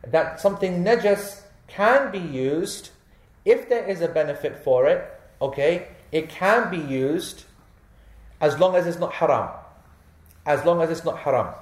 That 0.06 0.40
something 0.40 0.84
najas 0.84 1.42
can 1.68 2.10
be 2.10 2.18
used 2.18 2.90
if 3.44 3.68
there 3.68 3.86
is 3.86 4.00
a 4.00 4.08
benefit 4.08 4.58
for 4.58 4.86
it, 4.86 5.08
okay, 5.40 5.88
it 6.10 6.28
can 6.28 6.70
be 6.70 6.78
used 6.78 7.44
as 8.40 8.58
long 8.58 8.74
as 8.74 8.86
it's 8.86 8.98
not 8.98 9.12
haram. 9.14 9.50
As 10.44 10.64
long 10.64 10.82
as 10.82 10.90
it's 10.90 11.04
not 11.04 11.18
haram. 11.18 11.54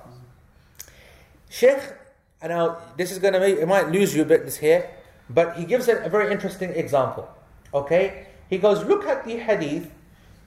Sheikh 1.48 1.80
and 2.43 2.51
now 2.51 2.77
this 2.97 3.11
is 3.11 3.19
going 3.19 3.33
to 3.33 3.39
make, 3.39 3.57
it 3.57 3.67
might 3.67 3.89
lose 3.89 4.15
you 4.15 4.21
a 4.21 4.25
bit 4.25 4.45
this 4.45 4.57
here, 4.57 4.89
but 5.29 5.57
he 5.57 5.65
gives 5.65 5.87
a, 5.87 5.97
a 6.03 6.09
very 6.09 6.31
interesting 6.31 6.71
example. 6.71 7.29
Okay? 7.73 8.27
He 8.49 8.57
goes, 8.57 8.83
look 8.85 9.05
at 9.05 9.25
the 9.25 9.37
hadith. 9.37 9.91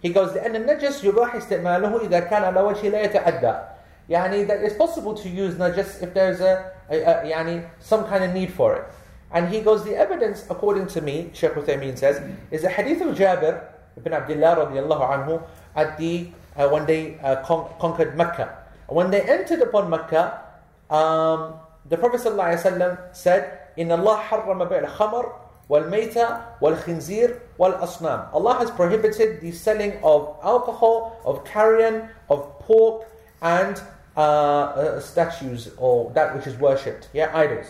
He 0.01 0.09
goes, 0.09 0.33
لأن 0.33 0.57
النجس 0.57 1.05
يباح 1.05 1.35
استعماله 1.35 2.09
إذا 2.09 2.21
كان 2.29 2.43
على 2.43 2.61
وجه 2.61 2.91
لا 2.91 3.05
يتعدى. 3.05 3.69
يعني 4.09 4.47
that 4.49 4.61
it's 4.63 4.75
possible 4.77 5.15
to 5.15 5.29
use 5.29 5.55
najis 5.55 6.03
if 6.03 6.13
there's 6.13 6.41
a, 6.41 6.73
a, 6.91 6.97
a 6.97 7.31
يعني 7.31 7.69
some 7.79 8.05
kind 8.07 8.25
of 8.25 8.33
need 8.33 8.53
for 8.53 8.75
it. 8.77 8.85
And 9.31 9.49
he 9.49 9.61
goes, 9.61 9.85
the 9.85 9.97
evidence, 9.97 10.45
according 10.51 10.89
to 10.89 11.01
me, 11.01 11.31
Shaykh 11.33 11.53
Uthaymeen 11.53 11.97
says, 11.97 12.21
is 12.51 12.65
a 12.65 12.69
hadith 12.69 13.01
of 13.01 13.17
Jabir 13.17 13.63
ibn 13.97 14.13
Abdullah 14.13 14.67
radiallahu 14.67 15.09
anhu 15.09 15.43
at 15.75 15.97
the, 15.99 16.29
uh, 16.57 16.69
when 16.69 16.85
they 16.85 17.19
uh, 17.21 17.37
con- 17.37 17.71
conquered 17.79 18.17
Mecca. 18.17 18.59
When 18.89 19.11
they 19.11 19.23
entered 19.23 19.63
upon 19.63 19.89
Mecca, 19.89 20.43
um, 20.91 21.55
the 21.89 21.97
Prophet 21.97 22.21
ﷺ 22.21 23.15
said, 23.15 23.59
إن 23.79 23.91
الله 23.91 24.17
حرم 24.17 24.65
بيع 24.65 24.79
الخمر 24.79 25.33
والميتة 25.69 26.41
والخنزير 26.61 27.39
والأصنام. 27.59 28.33
Allah 28.33 28.55
has 28.55 28.71
prohibited 28.71 29.41
the 29.41 29.53
selling 29.53 29.99
of 30.03 30.37
alcohol, 30.43 31.19
of 31.25 31.45
carrion, 31.45 32.09
of 32.29 32.59
pork, 32.61 33.07
and 33.41 33.81
uh, 34.17 34.21
uh, 34.21 35.01
statues 35.01 35.71
or 35.79 36.11
that 36.13 36.35
which 36.37 36.47
is 36.47 36.57
worshipped, 36.57 37.09
yeah, 37.13 37.31
idols. 37.35 37.67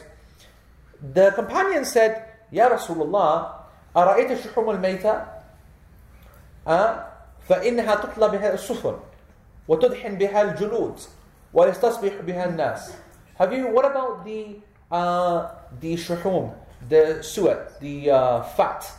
The 1.15 1.31
companion 1.33 1.85
said, 1.85 2.29
Ya 2.51 2.69
Rasulullah, 2.69 3.63
أرأيت 3.97 4.33
شحوم 4.33 4.71
الميتة 4.71 5.27
أه؟ 6.69 7.05
فإنها 7.49 7.95
تطلى 7.95 8.29
بها 8.29 8.55
السفن 8.55 8.97
وتدحن 9.69 10.15
بها 10.15 10.43
الجلود 10.43 11.01
ويستصبح 11.55 12.13
بها 12.21 12.45
الناس 12.45 12.93
have 13.38 13.54
you, 13.54 13.68
what 13.68 13.86
about 13.86 14.26
the, 14.26 14.58
uh, 14.92 15.52
the 15.80 15.94
shuhum, 15.94 16.56
the 16.90 17.22
suet, 17.22 17.80
the 17.80 18.10
uh, 18.10 18.42
fat 18.42 18.92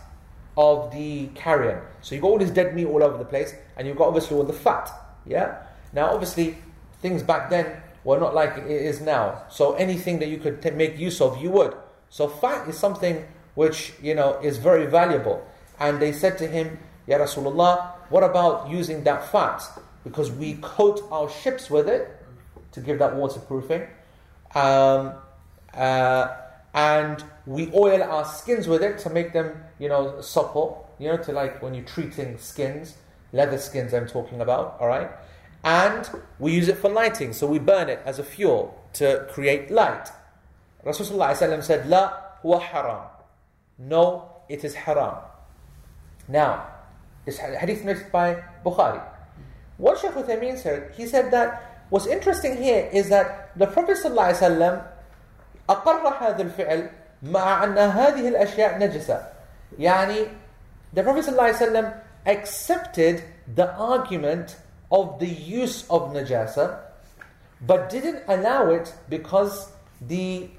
of 0.56 0.92
the 0.92 1.26
carrion? 1.34 1.80
So 2.02 2.14
you've 2.14 2.22
got 2.22 2.28
all 2.28 2.38
this 2.38 2.50
dead 2.50 2.72
meat 2.72 2.86
all 2.86 3.02
over 3.02 3.18
the 3.18 3.24
place, 3.24 3.52
and 3.76 3.88
you've 3.88 3.96
got 3.96 4.06
obviously 4.06 4.36
all 4.36 4.44
the 4.44 4.52
fat, 4.52 4.90
yeah? 5.26 5.62
Now 5.92 6.10
obviously, 6.12 6.56
things 7.02 7.24
back 7.24 7.50
then 7.50 7.82
were 8.04 8.20
not 8.20 8.32
like 8.32 8.56
it 8.58 8.70
is 8.70 9.00
now. 9.00 9.42
So 9.50 9.74
anything 9.74 10.20
that 10.20 10.28
you 10.28 10.38
could 10.38 10.62
t- 10.62 10.70
make 10.70 10.96
use 10.96 11.20
of, 11.20 11.42
you 11.42 11.50
would. 11.50 11.74
So 12.08 12.28
fat 12.28 12.68
is 12.68 12.78
something 12.78 13.26
which, 13.56 13.92
you 14.00 14.14
know, 14.14 14.38
is 14.40 14.58
very 14.58 14.86
valuable. 14.86 15.44
And 15.80 16.00
they 16.00 16.12
said 16.12 16.38
to 16.38 16.46
him, 16.46 16.78
Ya 17.08 17.18
Rasulullah, 17.18 17.90
what 18.08 18.22
about 18.22 18.70
using 18.70 19.02
that 19.02 19.32
fat? 19.32 19.64
Because 20.04 20.30
we 20.30 20.54
coat 20.62 21.02
our 21.10 21.28
ships 21.28 21.68
with 21.68 21.88
it 21.88 22.08
to 22.70 22.80
give 22.80 23.00
that 23.00 23.16
waterproofing. 23.16 23.88
Um, 24.54 25.12
uh, 25.74 26.36
and 26.74 27.24
we 27.46 27.70
oil 27.74 28.02
our 28.02 28.24
skins 28.24 28.68
with 28.68 28.82
it 28.82 28.98
to 28.98 29.10
make 29.10 29.32
them, 29.32 29.62
you 29.78 29.88
know, 29.88 30.20
supple. 30.20 30.88
You 30.98 31.08
know, 31.08 31.16
to 31.18 31.32
like 31.32 31.62
when 31.62 31.74
you're 31.74 31.84
treating 31.84 32.38
skins, 32.38 32.96
leather 33.32 33.58
skins 33.58 33.94
I'm 33.94 34.08
talking 34.08 34.40
about, 34.40 34.78
alright? 34.80 35.10
And 35.64 36.08
we 36.38 36.52
use 36.52 36.68
it 36.68 36.78
for 36.78 36.90
lighting, 36.90 37.32
so 37.32 37.46
we 37.46 37.58
burn 37.58 37.88
it 37.88 38.00
as 38.04 38.18
a 38.18 38.24
fuel 38.24 38.82
to 38.94 39.26
create 39.30 39.70
light. 39.70 40.08
Rasulullah 40.84 41.36
said, 41.62 41.88
La 41.88 42.12
huwa 42.42 42.60
haram. 42.62 43.06
No, 43.78 44.30
it 44.48 44.64
is 44.64 44.74
haram. 44.74 45.16
Now, 46.26 46.66
this 47.24 47.38
hadith 47.38 47.84
narrated 47.84 48.10
by 48.10 48.42
Bukhari. 48.64 49.02
What 49.76 49.98
Shaykh 49.98 50.12
Uthaymeen 50.12 50.58
said, 50.58 50.92
he 50.96 51.06
said 51.06 51.30
that 51.30 51.67
what's 51.89 52.07
interesting 52.07 52.57
here 52.57 52.89
is 52.91 53.09
that 53.09 53.57
the 53.57 53.67
Prophet 53.67 53.97
ﷺ 53.97 54.83
أقر 55.69 56.17
هذا 56.19 56.41
الفعل 56.41 56.89
مع 57.23 57.63
أن 57.63 57.77
هذه 57.77 58.27
الأشياء 58.27 58.79
نجسة. 58.79 59.23
يعني 59.79 60.29
the 60.93 61.03
Prophet 61.03 61.25
ﷺ 61.25 62.01
accepted 62.25 63.23
the 63.55 63.73
argument 63.75 64.57
of 64.91 65.19
the 65.19 65.27
use 65.27 65.89
of 65.89 66.13
najasa, 66.13 66.79
but 67.61 67.89
didn't 67.89 68.23
allow 68.27 68.69
it 68.69 68.93
because 69.09 69.71
the 70.01 70.49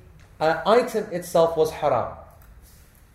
uh, 0.40 0.60
item 0.66 1.04
itself 1.12 1.56
was 1.56 1.70
haram. 1.70 2.16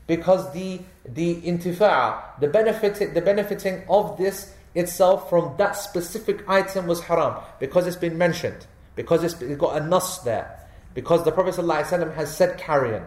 Because 0.08 0.52
the 0.54 0.82
the 1.06 1.42
intifa, 1.42 2.40
the 2.40 2.48
benefit, 2.48 3.14
the 3.14 3.22
benefiting 3.22 3.84
of 3.90 4.18
this 4.18 4.54
itself 4.75 5.29
from 5.31 5.55
that 5.59 5.73
specific 5.77 6.49
item 6.49 6.87
was 6.87 7.03
haram 7.03 7.43
because 7.61 7.87
it's 7.87 7.97
been 7.97 8.19
mentioned, 8.19 8.67
because 8.97 9.23
it's 9.23 9.35
got 9.57 9.81
a 9.81 9.87
nas 9.87 10.21
there, 10.25 10.59
because 10.95 11.25
the 11.25 11.33
Prophet 11.33 11.55
ﷺ 11.55 12.15
has 12.15 12.37
said 12.37 12.59
carrion, 12.59 13.05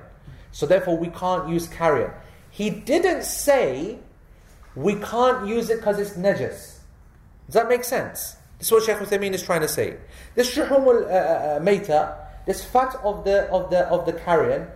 so 0.52 0.66
therefore 0.66 0.98
we 0.98 1.08
can't 1.08 1.50
use 1.50 1.68
carrion. 1.68 2.12
He 2.50 2.70
didn't 2.70 3.24
say 3.24 4.00
we 4.76 4.96
can't 4.96 5.48
use 5.48 5.70
it 5.70 5.78
because 5.78 6.00
it's 6.00 6.12
najis. 6.12 6.80
Does 7.48 7.54
that 7.54 7.68
make 7.68 7.84
sense? 7.84 8.36
This 8.58 8.68
is 8.68 8.72
what 8.72 8.84
Shaykh 8.84 8.98
Uthaymeen 8.98 9.34
is 9.34 9.44
trying 9.44 9.62
to 9.62 9.68
say. 9.68 9.98
This 10.36 10.56
shuhum 10.56 10.72
al-mayta, 10.72 11.90
uh, 11.90 11.94
uh, 11.94 11.98
uh, 11.98 12.16
this 12.46 12.64
fat 12.64 12.96
of 13.04 13.24
the 13.24 13.50
of 13.50 13.70
the 13.70 13.88
of 13.88 14.06
the 14.06 14.14
carrion, 14.14 14.68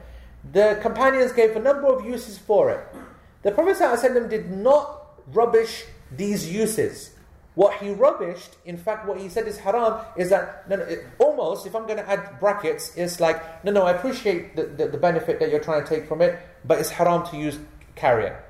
the 0.51 0.77
companions 0.81 1.31
gave 1.31 1.55
a 1.55 1.59
number 1.59 1.87
of 1.87 2.05
uses 2.05 2.37
for 2.37 2.69
it. 2.69 2.87
The 3.43 3.51
Prophet 3.51 3.77
ﷺ 3.77 4.29
did 4.29 4.51
not 4.51 5.19
rubbish 5.33 5.85
these 6.15 6.51
uses. 6.51 7.11
What 7.53 7.81
he 7.81 7.87
rubbished, 7.87 8.51
in 8.65 8.77
fact, 8.77 9.05
what 9.05 9.19
he 9.19 9.27
said 9.27 9.45
is 9.45 9.57
haram, 9.57 10.05
is 10.15 10.29
that 10.29 10.69
no, 10.69 10.77
no, 10.77 10.83
it, 10.83 11.05
almost, 11.19 11.65
if 11.65 11.75
I'm 11.75 11.85
going 11.85 11.97
to 11.97 12.09
add 12.09 12.39
brackets, 12.39 12.95
it's 12.95 13.19
like, 13.19 13.65
no, 13.65 13.71
no, 13.71 13.83
I 13.83 13.91
appreciate 13.91 14.55
the, 14.55 14.63
the, 14.63 14.87
the 14.87 14.97
benefit 14.97 15.39
that 15.39 15.49
you're 15.49 15.59
trying 15.59 15.83
to 15.83 15.89
take 15.89 16.07
from 16.07 16.21
it, 16.21 16.39
but 16.63 16.79
it's 16.79 16.89
haram 16.89 17.27
to 17.27 17.37
use 17.37 17.59
carrier. 17.95 18.41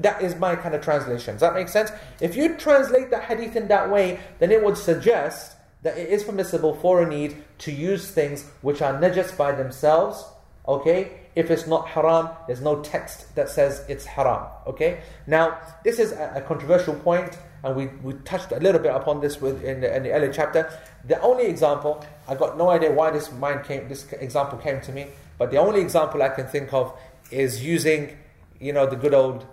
That 0.00 0.22
is 0.22 0.34
my 0.36 0.56
kind 0.56 0.74
of 0.74 0.82
translation. 0.82 1.34
Does 1.34 1.40
that 1.42 1.54
make 1.54 1.68
sense? 1.68 1.92
If 2.20 2.34
you 2.34 2.56
translate 2.56 3.10
the 3.10 3.20
hadith 3.20 3.54
in 3.54 3.68
that 3.68 3.90
way, 3.90 4.18
then 4.40 4.50
it 4.50 4.64
would 4.64 4.76
suggest 4.76 5.56
that 5.82 5.96
it 5.96 6.08
is 6.08 6.24
permissible 6.24 6.74
for 6.74 7.02
a 7.02 7.08
need 7.08 7.42
to 7.58 7.72
use 7.72 8.10
things 8.10 8.44
which 8.60 8.82
are 8.82 8.94
najas 8.94 9.36
by 9.36 9.52
themselves, 9.52 10.24
okay? 10.66 11.12
If 11.34 11.50
it's 11.50 11.66
not 11.66 11.88
haram, 11.88 12.30
there's 12.46 12.60
no 12.60 12.80
text 12.82 13.34
that 13.36 13.48
says 13.48 13.84
it's 13.88 14.04
haram, 14.04 14.46
okay? 14.66 15.00
Now, 15.26 15.58
this 15.84 15.98
is 15.98 16.12
a, 16.12 16.32
a 16.36 16.40
controversial 16.40 16.94
point, 16.94 17.38
and 17.62 17.76
we, 17.76 17.86
we 18.02 18.14
touched 18.24 18.52
a 18.52 18.58
little 18.58 18.80
bit 18.80 18.94
upon 18.94 19.20
this 19.20 19.40
with, 19.40 19.62
in, 19.62 19.80
the, 19.80 19.94
in 19.94 20.02
the 20.02 20.12
earlier 20.12 20.32
chapter. 20.32 20.72
The 21.06 21.20
only 21.20 21.46
example, 21.46 22.04
I 22.26 22.34
got 22.34 22.58
no 22.58 22.70
idea 22.70 22.90
why 22.90 23.10
this 23.10 23.30
mind 23.32 23.64
came, 23.64 23.88
this 23.88 24.10
example 24.12 24.58
came 24.58 24.80
to 24.82 24.92
me, 24.92 25.08
but 25.38 25.50
the 25.50 25.58
only 25.58 25.80
example 25.80 26.22
I 26.22 26.30
can 26.30 26.46
think 26.46 26.72
of 26.72 26.92
is 27.30 27.64
using, 27.64 28.16
you 28.58 28.72
know, 28.72 28.86
the 28.86 28.96
good 28.96 29.14
old 29.14 29.46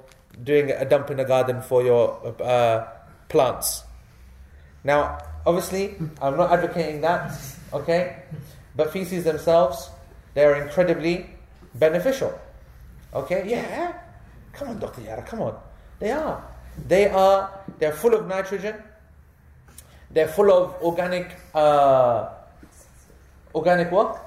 doing 0.43 0.71
a 0.71 0.85
dump 0.85 1.09
in 1.09 1.17
the 1.17 1.25
garden 1.25 1.61
for 1.61 1.83
your 1.83 2.35
uh, 2.41 2.87
plants. 3.29 3.83
Now, 4.83 5.19
obviously, 5.45 5.95
I'm 6.21 6.37
not 6.37 6.51
advocating 6.51 7.01
that, 7.01 7.31
okay? 7.73 8.23
But 8.75 8.91
feces 8.91 9.23
themselves, 9.23 9.89
they're 10.37 10.61
incredibly 10.61 11.25
beneficial. 11.73 12.31
Okay? 13.11 13.41
Yeah. 13.49 13.93
Come 14.53 14.69
on, 14.69 14.77
Dr. 14.77 15.01
Yara, 15.01 15.23
come 15.23 15.41
on. 15.41 15.57
They 15.97 16.11
are. 16.11 16.43
They 16.87 17.09
are, 17.09 17.49
they're 17.79 17.91
full 17.91 18.13
of 18.13 18.27
nitrogen. 18.27 18.75
They're 20.11 20.27
full 20.27 20.51
of 20.51 20.79
organic, 20.83 21.35
uh, 21.55 22.29
organic 23.55 23.91
what? 23.91 24.23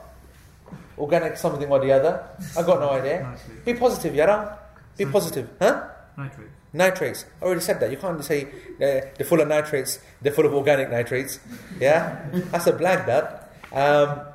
Organic 0.98 1.36
something 1.36 1.70
or 1.70 1.78
the 1.78 1.92
other. 1.92 2.24
I've 2.58 2.66
got 2.66 2.80
no 2.80 2.90
idea. 2.90 3.32
Be 3.64 3.74
positive, 3.74 4.12
Yara. 4.12 4.58
Be 4.96 5.06
positive. 5.06 5.48
Huh? 5.60 5.90
Nitrate. 6.16 6.48
Nitrates. 6.72 7.24
I 7.40 7.44
already 7.44 7.60
said 7.60 7.78
that. 7.78 7.90
You 7.92 7.98
can't 7.98 8.24
say 8.24 8.46
uh, 8.46 9.14
they're 9.16 9.26
full 9.26 9.40
of 9.40 9.46
nitrates, 9.46 10.00
they're 10.20 10.32
full 10.32 10.46
of 10.46 10.54
organic 10.54 10.90
nitrates. 10.90 11.38
Yeah? 11.78 12.26
That's 12.50 12.66
a 12.66 12.72
blag, 12.72 13.06
that. 13.06 13.52
Um, 13.72 14.26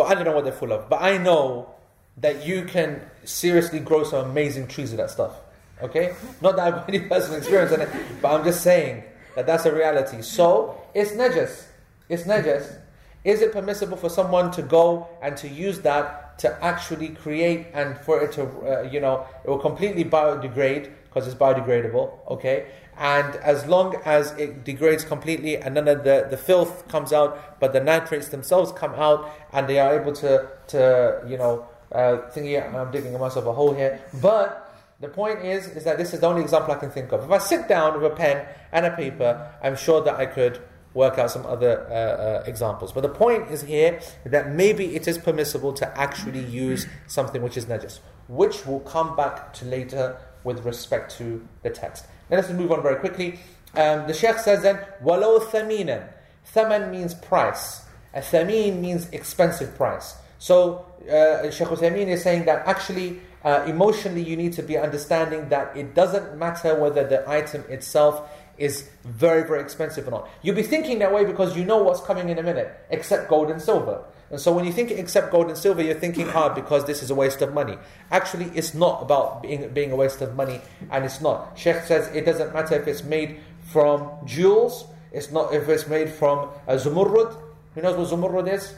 but 0.00 0.06
I 0.10 0.14
don't 0.14 0.24
know 0.24 0.32
what 0.32 0.44
they're 0.44 0.52
full 0.54 0.72
of. 0.72 0.88
But 0.88 1.02
I 1.02 1.18
know 1.18 1.74
that 2.16 2.46
you 2.46 2.64
can 2.64 3.02
seriously 3.24 3.80
grow 3.80 4.02
some 4.02 4.30
amazing 4.30 4.66
trees 4.66 4.92
with 4.92 4.96
that 4.96 5.10
stuff. 5.10 5.34
Okay? 5.82 6.14
Not 6.40 6.56
that 6.56 6.68
I've 6.68 6.74
got 6.74 6.88
any 6.88 7.00
personal 7.08 7.36
experience 7.36 7.70
it, 7.72 7.86
but 8.22 8.32
I'm 8.32 8.42
just 8.42 8.62
saying 8.62 9.04
that 9.36 9.46
that's 9.46 9.66
a 9.66 9.74
reality. 9.74 10.22
So, 10.22 10.80
it's 10.94 11.10
najas. 11.10 11.66
It's 12.08 12.22
najas. 12.22 12.78
Is 13.24 13.42
it 13.42 13.52
permissible 13.52 13.98
for 13.98 14.08
someone 14.08 14.50
to 14.52 14.62
go 14.62 15.06
and 15.20 15.36
to 15.36 15.48
use 15.48 15.80
that 15.80 16.38
to 16.38 16.64
actually 16.64 17.10
create 17.10 17.66
and 17.74 17.98
for 17.98 18.22
it 18.22 18.32
to, 18.32 18.44
uh, 18.44 18.88
you 18.90 19.00
know, 19.00 19.26
it 19.44 19.50
will 19.50 19.58
completely 19.58 20.06
biodegrade 20.06 20.90
because 21.04 21.26
it's 21.28 21.36
biodegradable, 21.36 22.10
okay? 22.30 22.68
And 23.00 23.36
as 23.36 23.64
long 23.66 23.96
as 24.04 24.32
it 24.32 24.62
degrades 24.62 25.04
completely 25.04 25.56
and 25.56 25.74
none 25.74 25.88
of 25.88 26.04
the, 26.04 26.26
the 26.28 26.36
filth 26.36 26.86
comes 26.88 27.14
out, 27.14 27.58
but 27.58 27.72
the 27.72 27.80
nitrates 27.80 28.28
themselves 28.28 28.72
come 28.72 28.92
out 28.92 29.30
and 29.54 29.66
they 29.66 29.78
are 29.78 29.98
able 29.98 30.12
to, 30.16 30.46
to 30.68 31.22
you 31.26 31.38
know, 31.38 31.66
uh, 31.92 32.18
thinking 32.28 32.62
I'm 32.62 32.90
digging 32.90 33.18
myself 33.18 33.46
a 33.46 33.54
hole 33.54 33.72
here. 33.72 34.02
But 34.20 34.70
the 35.00 35.08
point 35.08 35.42
is, 35.42 35.66
is 35.68 35.84
that 35.84 35.96
this 35.96 36.12
is 36.12 36.20
the 36.20 36.26
only 36.26 36.42
example 36.42 36.74
I 36.74 36.76
can 36.76 36.90
think 36.90 37.10
of. 37.12 37.24
If 37.24 37.30
I 37.30 37.38
sit 37.38 37.68
down 37.68 37.98
with 37.98 38.12
a 38.12 38.14
pen 38.14 38.46
and 38.70 38.84
a 38.84 38.94
paper, 38.94 39.50
I'm 39.62 39.76
sure 39.76 40.02
that 40.02 40.16
I 40.16 40.26
could 40.26 40.60
work 40.92 41.18
out 41.18 41.30
some 41.30 41.46
other 41.46 41.86
uh, 41.88 41.94
uh, 41.94 42.44
examples. 42.46 42.92
But 42.92 43.00
the 43.00 43.08
point 43.08 43.50
is 43.50 43.62
here 43.62 43.98
that 44.26 44.50
maybe 44.50 44.94
it 44.94 45.08
is 45.08 45.16
permissible 45.16 45.72
to 45.74 45.98
actually 45.98 46.44
use 46.44 46.86
something 47.06 47.40
which 47.40 47.56
is 47.56 47.64
najis, 47.64 48.00
which 48.28 48.66
will 48.66 48.80
come 48.80 49.16
back 49.16 49.54
to 49.54 49.64
later 49.64 50.18
with 50.44 50.66
respect 50.66 51.16
to 51.16 51.46
the 51.62 51.70
text. 51.70 52.04
Now 52.29 52.37
let's 52.37 52.49
move 52.49 52.71
on 52.71 52.81
very 52.81 52.97
quickly. 52.97 53.39
Um, 53.75 54.07
the 54.07 54.13
Sheikh 54.13 54.37
says 54.37 54.61
then, 54.63 54.79
وَلَوْ 55.03 55.41
ثَمِينًا 55.49 56.07
Thaman 56.53 56.91
means 56.91 57.13
price. 57.13 57.81
A 58.13 58.21
thameen 58.21 58.79
means 58.79 59.09
expensive 59.09 59.75
price. 59.75 60.15
So 60.39 60.85
uh, 61.09 61.49
Sheikh 61.49 61.67
Uthaymeen 61.67 62.07
is 62.07 62.23
saying 62.23 62.45
that 62.45 62.65
actually 62.67 63.19
uh, 63.43 63.63
emotionally 63.67 64.23
you 64.23 64.37
need 64.37 64.53
to 64.53 64.63
be 64.63 64.77
understanding 64.77 65.49
that 65.49 65.75
it 65.75 65.93
doesn't 65.93 66.37
matter 66.37 66.79
whether 66.79 67.05
the 67.05 67.27
item 67.29 67.63
itself 67.69 68.29
is 68.57 68.89
very, 69.03 69.45
very 69.45 69.61
expensive 69.61 70.07
or 70.07 70.11
not. 70.11 70.29
You'll 70.41 70.55
be 70.55 70.63
thinking 70.63 70.99
that 70.99 71.13
way 71.13 71.25
because 71.25 71.57
you 71.57 71.65
know 71.65 71.83
what's 71.83 71.99
coming 72.01 72.29
in 72.29 72.39
a 72.39 72.43
minute, 72.43 72.73
except 72.89 73.29
gold 73.29 73.51
and 73.51 73.61
silver. 73.61 74.03
And 74.30 74.40
so 74.40 74.52
when 74.52 74.64
you 74.64 74.72
think 74.72 74.92
except 74.92 75.32
gold 75.32 75.48
and 75.48 75.58
silver, 75.58 75.82
you're 75.82 75.94
thinking 75.94 76.28
hard 76.28 76.54
because 76.54 76.84
this 76.84 77.02
is 77.02 77.10
a 77.10 77.14
waste 77.14 77.42
of 77.42 77.52
money. 77.52 77.76
Actually, 78.12 78.46
it's 78.54 78.74
not 78.74 79.02
about 79.02 79.42
being, 79.42 79.68
being 79.70 79.90
a 79.90 79.96
waste 79.96 80.20
of 80.20 80.36
money, 80.36 80.60
and 80.90 81.04
it's 81.04 81.20
not. 81.20 81.58
Sheikh 81.58 81.82
says 81.82 82.08
it 82.14 82.24
doesn't 82.24 82.54
matter 82.54 82.76
if 82.76 82.86
it's 82.86 83.02
made 83.02 83.40
from 83.72 84.08
jewels, 84.24 84.86
it's 85.12 85.32
not 85.32 85.52
if 85.52 85.68
it's 85.68 85.88
made 85.88 86.10
from 86.10 86.48
a 86.68 86.76
zumurrud, 86.76 87.36
Who 87.74 87.82
knows 87.82 87.96
what 87.96 88.20
zumurrud 88.20 88.52
is? 88.52 88.74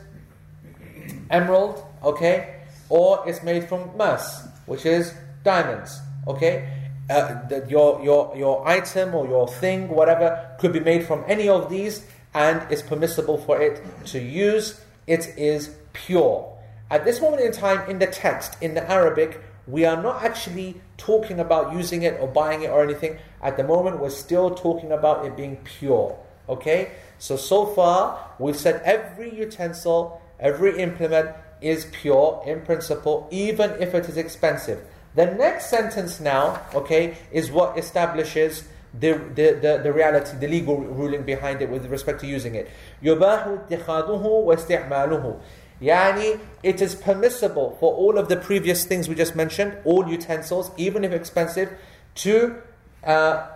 Emerald, 1.31 1.85
okay? 2.03 2.63
Or 2.89 3.23
it's 3.27 3.43
made 3.43 3.69
from 3.69 3.91
mas, 3.97 4.47
which 4.67 4.87
is 4.87 5.15
diamonds, 5.45 6.01
okay? 6.27 6.69
Uh, 7.11 7.47
the, 7.49 7.67
your, 7.69 8.03
your, 8.03 8.35
your 8.37 8.67
item 8.67 9.15
or 9.15 9.27
your 9.27 9.49
thing, 9.49 9.89
whatever, 9.89 10.57
could 10.59 10.73
be 10.73 10.81
made 10.81 11.07
from 11.07 11.25
any 11.27 11.49
of 11.49 11.69
these 11.69 12.07
and 12.35 12.71
it's 12.71 12.83
permissible 12.83 13.39
for 13.39 13.61
it 13.61 13.83
to 14.07 14.19
use. 14.19 14.81
It 15.07 15.35
is 15.37 15.75
pure. 15.93 16.49
At 16.91 17.05
this 17.05 17.21
moment 17.21 17.43
in 17.43 17.53
time, 17.53 17.89
in 17.89 17.99
the 17.99 18.07
text, 18.07 18.57
in 18.61 18.75
the 18.75 18.89
Arabic, 18.91 19.41
we 19.67 19.85
are 19.85 20.01
not 20.01 20.23
actually 20.23 20.81
talking 20.97 21.41
about 21.41 21.73
using 21.73 22.03
it 22.03 22.19
or 22.21 22.29
buying 22.29 22.63
it 22.63 22.71
or 22.71 22.83
anything. 22.83 23.19
At 23.43 23.57
the 23.57 23.65
moment, 23.65 24.01
we're 24.01 24.11
still 24.11 24.55
talking 24.55 24.93
about 24.93 25.25
it 25.25 25.37
being 25.37 25.57
pure. 25.65 26.19
Okay? 26.49 26.93
So, 27.19 27.37
so 27.37 27.67
far, 27.67 28.33
we've 28.39 28.57
said 28.57 28.83
every 28.85 29.35
utensil, 29.35 30.21
every 30.41 30.79
implement 30.79 31.31
is 31.61 31.87
pure 31.93 32.43
in 32.47 32.61
principle, 32.63 33.29
even 33.31 33.71
if 33.81 33.95
it 33.95 34.09
is 34.09 34.17
expensive. 34.17 34.85
The 35.15 35.27
next 35.27 35.71
sentence 35.71 36.21
now, 36.21 36.61
okay, 36.75 37.17
is 37.31 37.51
what 37.51 37.79
establishes 37.79 38.65
the, 38.94 39.14
the, 39.36 39.60
the, 39.62 39.82
the 39.84 39.94
reality, 39.94 40.38
the 40.38 40.48
legal 40.48 40.78
ruling 40.78 41.24
behind 41.24 41.62
it 41.62 41.70
with 41.70 41.86
respect 41.88 42.22
to 42.22 42.28
using 42.28 42.56
it. 42.56 42.70
يُبَاحُ 43.04 43.68
اتِّخَاذُهُ 43.68 44.24
وَاسْتِعْمَالُهُ 44.24 45.40
Yani, 45.82 46.40
it 46.64 46.82
is 46.82 46.96
permissible 46.96 47.78
for 47.80 47.94
all 47.94 48.18
of 48.18 48.30
the 48.30 48.38
previous 48.38 48.86
things 48.86 49.08
we 49.08 49.14
just 49.14 49.36
mentioned, 49.36 49.78
all 49.84 50.08
utensils, 50.10 50.72
even 50.78 51.04
if 51.04 51.12
expensive, 51.12 51.72
to 52.16 52.56
uh, 53.04 53.48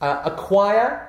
uh, 0.00 0.22
acquire 0.24 1.08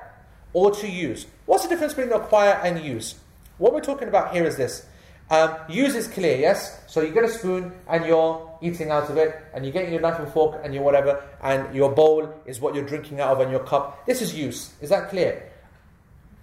or 0.54 0.70
to 0.70 0.88
use. 0.88 1.26
What's 1.44 1.64
the 1.64 1.68
difference 1.68 1.92
between 1.92 2.14
acquire 2.14 2.58
and 2.64 2.82
use? 2.82 3.16
What 3.58 3.74
we're 3.74 3.82
talking 3.82 4.08
about 4.08 4.32
here 4.32 4.44
is 4.44 4.56
this. 4.56 4.86
um, 5.29 5.57
use 5.69 5.95
is 5.95 6.07
clear, 6.07 6.37
yes? 6.37 6.81
So 6.87 7.01
you 7.01 7.13
get 7.13 7.23
a 7.23 7.29
spoon 7.29 7.71
and 7.87 8.05
you're 8.05 8.57
eating 8.61 8.89
out 8.89 9.09
of 9.09 9.17
it, 9.17 9.35
and 9.53 9.65
you 9.65 9.71
get 9.71 9.89
your 9.89 10.01
knife 10.01 10.19
and 10.19 10.31
fork 10.33 10.59
and 10.63 10.73
your 10.73 10.83
whatever, 10.83 11.23
and 11.41 11.73
your 11.73 11.91
bowl 11.91 12.33
is 12.45 12.59
what 12.59 12.75
you're 12.75 12.85
drinking 12.85 13.21
out 13.21 13.31
of 13.33 13.39
and 13.39 13.51
your 13.51 13.63
cup. 13.63 14.05
This 14.05 14.21
is 14.21 14.35
use. 14.35 14.73
Is 14.81 14.89
that 14.89 15.09
clear? 15.09 15.51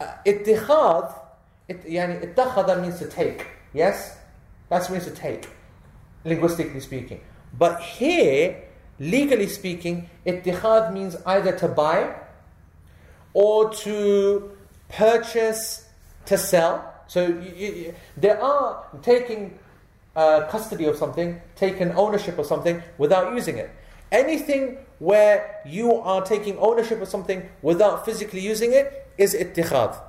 Uh, 0.01 0.13
it, 0.25 0.47
means 2.81 2.99
to 3.01 3.09
take. 3.09 3.47
Yes? 3.75 4.17
That's 4.69 4.89
means 4.89 5.05
to 5.05 5.11
take, 5.11 5.49
linguistically 6.25 6.81
speaking. 6.81 7.21
But 7.59 7.81
here, 7.81 8.63
legally 8.99 9.49
speaking, 9.49 10.09
ittikhad 10.25 10.93
means 10.93 11.17
either 11.27 11.57
to 11.59 11.69
buy 11.69 12.15
or 13.33 13.73
to 13.75 14.57
purchase, 14.89 15.89
to 16.27 16.39
sell. 16.39 16.95
So 17.07 17.27
you, 17.27 17.53
you, 17.57 17.95
there 18.17 18.43
are 18.43 18.85
taking 19.03 19.59
uh, 20.15 20.47
custody 20.49 20.87
of 20.87 20.97
something, 20.97 21.41
taking 21.55 21.93
ownership 21.93 22.39
of 22.39 22.47
something 22.47 22.83
without 22.99 23.35
using 23.35 23.59
it. 23.59 23.71
Anything 24.11 24.79
where 24.99 25.61
you 25.67 25.95
are 25.95 26.25
taking 26.25 26.57
ownership 26.59 27.03
of 27.03 27.09
something 27.09 27.49
without 27.63 28.05
physically 28.05 28.41
using 28.41 28.73
it 28.73 29.09
is 29.19 29.35
ittikhad. 29.35 30.01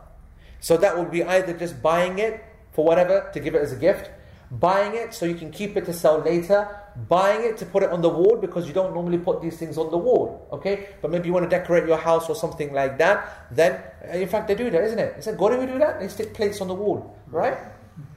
So 0.60 0.78
that 0.78 0.98
would 0.98 1.12
be 1.12 1.24
either 1.24 1.54
just 1.54 1.82
buying 1.82 2.20
it 2.20 2.44
for 2.72 2.86
whatever, 2.86 3.30
to 3.34 3.40
give 3.40 3.56
it 3.56 3.62
as 3.62 3.74
a 3.74 3.76
gift, 3.76 4.10
buying 4.52 4.96
it 4.96 5.14
so 5.14 5.26
you 5.26 5.36
can 5.36 5.52
keep 5.52 5.76
it 5.76 5.86
to 5.86 5.94
sell 5.94 6.20
later, 6.20 6.68
buying 7.10 7.44
it 7.44 7.58
to 7.58 7.66
put 7.66 7.84
it 7.84 7.90
on 7.92 8.02
the 8.02 8.10
wall 8.10 8.38
because 8.38 8.68
you 8.68 8.74
don't 8.74 8.94
normally 8.94 9.18
put 9.18 9.42
these 9.42 9.58
things 9.58 9.78
on 9.78 9.92
the 9.92 9.98
wall, 9.98 10.48
okay? 10.52 10.90
But 11.02 11.12
maybe 11.12 11.28
you 11.28 11.34
want 11.34 11.50
to 11.50 11.50
decorate 11.50 11.88
your 11.88 11.98
house 11.98 12.30
or 12.30 12.36
something 12.36 12.74
like 12.74 12.98
that, 12.98 13.48
then, 13.52 13.82
uh, 14.08 14.18
in 14.18 14.28
fact, 14.28 14.48
they 14.48 14.56
do 14.56 14.70
that, 14.70 14.84
isn't 14.84 15.00
it? 15.00 15.16
Is 15.18 15.28
it 15.28 15.38
Gori 15.38 15.58
we 15.58 15.66
do 15.66 15.78
that? 15.80 16.00
They 16.00 16.08
stick 16.08 16.34
plates 16.34 16.62
on 16.62 16.68
the 16.70 16.74
wall, 16.74 17.18
right? 17.28 17.58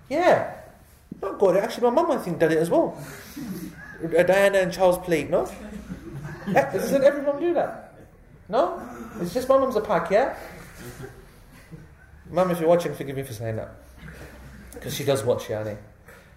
Yeah. 0.09 0.55
Not 1.21 1.39
Gori, 1.39 1.59
actually, 1.59 1.91
my 1.91 2.03
mum, 2.03 2.11
I 2.13 2.19
think, 2.19 2.39
did 2.39 2.53
it 2.53 2.59
as 2.59 2.71
well. 2.71 2.97
Uh, 4.03 4.23
Diana 4.23 4.59
and 4.59 4.73
Charles 4.73 4.99
plate, 4.99 5.29
no? 5.31 5.51
Eh, 6.47 6.53
Doesn't 6.73 7.05
every 7.05 7.23
mum 7.23 7.39
do 7.41 7.53
that? 7.55 7.95
No? 8.49 8.81
It's 9.21 9.35
just 9.35 9.49
my 9.49 9.59
mum's 9.59 9.77
a 9.77 9.81
pack, 9.81 10.11
yeah? 10.11 10.37
Mum, 12.31 12.51
if 12.51 12.61
you're 12.61 12.69
watching, 12.69 12.95
forgive 12.95 13.17
me 13.17 13.23
for 13.25 13.33
saying 13.33 13.57
that. 13.57 13.75
Because 14.73 14.95
she 14.95 15.05
does 15.05 15.23
watch 15.25 15.49
Yani 15.49 15.77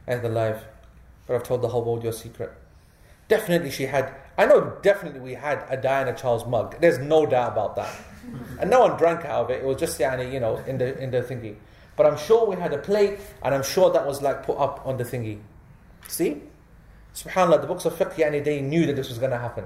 and 0.07 0.21
the 0.21 0.29
live. 0.29 0.63
But 1.27 1.35
I've 1.35 1.43
told 1.43 1.61
the 1.61 1.69
whole 1.69 1.83
world 1.83 2.03
your 2.03 2.13
secret. 2.13 2.51
Definitely 3.27 3.71
she 3.71 3.83
had, 3.85 4.13
I 4.37 4.45
know 4.45 4.77
definitely 4.81 5.21
we 5.21 5.33
had 5.33 5.65
a 5.69 5.77
Diana 5.77 6.13
Charles 6.13 6.45
mug. 6.45 6.79
There's 6.81 6.99
no 6.99 7.25
doubt 7.25 7.53
about 7.53 7.75
that. 7.77 7.93
And 8.59 8.69
no 8.69 8.81
one 8.81 8.97
drank 8.97 9.25
out 9.25 9.45
of 9.45 9.49
it. 9.49 9.63
It 9.63 9.65
was 9.65 9.77
just 9.77 9.99
you 9.99 10.39
know, 10.39 10.57
in 10.67 10.77
the 10.77 10.97
in 11.01 11.11
the 11.11 11.21
thingy. 11.21 11.55
But 11.95 12.05
I'm 12.05 12.17
sure 12.17 12.47
we 12.47 12.55
had 12.55 12.73
a 12.73 12.77
plate 12.77 13.19
and 13.43 13.53
I'm 13.53 13.63
sure 13.63 13.91
that 13.91 14.05
was 14.05 14.21
like 14.21 14.43
put 14.43 14.57
up 14.57 14.85
on 14.85 14.97
the 14.97 15.03
thingy. 15.03 15.39
See? 16.07 16.41
Subhanallah, 17.13 17.61
the 17.61 17.67
books 17.67 17.85
of 17.85 17.93
fiqh, 17.93 18.13
yani, 18.15 18.43
they 18.43 18.59
knew 18.59 18.87
that 18.87 18.95
this 18.95 19.09
was 19.09 19.19
going 19.19 19.31
to 19.31 19.37
happen. 19.37 19.65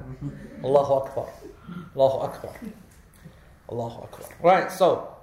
Allahu 0.64 0.94
Akbar. 0.94 1.30
Allahu 1.96 2.18
Akbar. 2.20 2.54
Allahu 3.72 4.04
Akbar. 4.04 4.30
Right, 4.42 4.72
so, 4.72 5.16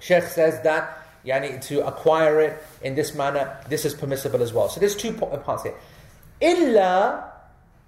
Sheikh 0.00 0.24
says 0.24 0.60
that 0.62 0.99
yani, 1.25 1.61
to 1.67 1.85
acquire 1.85 2.39
it 2.39 2.63
in 2.81 2.95
this 2.95 3.15
manner, 3.15 3.57
this 3.69 3.85
is 3.85 3.93
permissible 3.93 4.41
as 4.41 4.53
well. 4.53 4.69
So 4.69 4.79
there's 4.79 4.95
two 4.95 5.13
po- 5.13 5.35
parts 5.37 5.63
here. 5.63 5.75
إِلَّا 6.41 7.23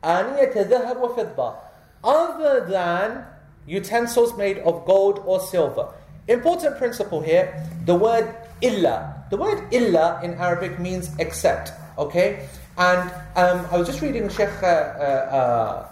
آنِيَةَ 0.03 0.53
ذَهَبْ 0.53 0.97
وَفِضَّةٍ 0.97 1.57
Other 2.03 2.65
than 2.65 3.25
utensils 3.67 4.35
made 4.37 4.57
of 4.59 4.85
gold 4.85 5.21
or 5.25 5.39
silver. 5.39 5.89
Important 6.27 6.77
principle 6.77 7.21
here, 7.21 7.63
the 7.85 7.95
word 7.95 8.33
illa. 8.61 9.25
The 9.29 9.37
word 9.37 9.63
illa 9.71 10.19
in 10.23 10.33
Arabic 10.35 10.79
means 10.79 11.09
except, 11.19 11.71
okay? 11.97 12.47
And 12.77 13.09
um, 13.35 13.65
I 13.71 13.77
was 13.77 13.87
just 13.87 14.01
reading 14.01 14.29
Sheikh 14.29 14.49
uh, 14.61 14.65
uh, 14.65 15.89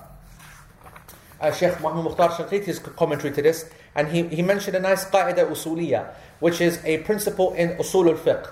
uh, 1.42 1.52
Sheikh 1.52 1.80
Muhammad 1.82 2.06
Mukhtar 2.06 2.30
Shanqiti's 2.30 2.80
commentary 2.80 3.34
to 3.34 3.42
this, 3.42 3.70
and 3.96 4.10
he, 4.10 4.24
he 4.28 4.42
mentioned 4.42 4.76
a 4.76 4.80
nice 4.80 5.06
qaida 5.06 5.50
usuliyah, 5.50 6.14
which 6.40 6.60
is 6.62 6.84
a 6.84 7.00
principle 7.00 7.54
in 7.54 7.70
usul 7.78 8.10
al-fiqh, 8.10 8.52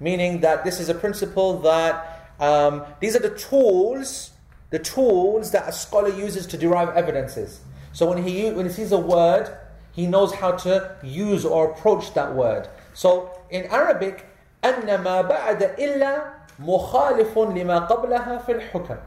meaning 0.00 0.40
that 0.40 0.64
this 0.64 0.80
is 0.80 0.88
a 0.88 0.94
principle 0.94 1.58
that 1.60 2.32
um, 2.40 2.84
these 3.00 3.16
are 3.16 3.20
the 3.20 3.36
tools, 3.36 4.30
the 4.70 4.78
tools 4.78 5.50
that 5.52 5.68
a 5.68 5.72
scholar 5.72 6.08
uses 6.08 6.46
to 6.46 6.56
derive 6.56 6.90
evidences. 6.96 7.60
So 7.92 8.06
when 8.08 8.24
he 8.24 8.50
when 8.50 8.66
he 8.66 8.72
sees 8.72 8.92
a 8.92 8.98
word, 8.98 9.56
he 9.92 10.06
knows 10.06 10.34
how 10.34 10.52
to 10.66 10.96
use 11.02 11.44
or 11.44 11.70
approach 11.70 12.14
that 12.14 12.34
word. 12.34 12.68
So 12.92 13.30
in 13.50 13.66
Arabic, 13.66 14.26
أنما 14.62 15.28
بعد 15.28 15.76
إلا 15.78 16.22
مخالف 16.58 17.38
لما 17.38 17.88
قبلها 17.88 18.46
في 18.46 18.60
الحكم. 18.60 18.98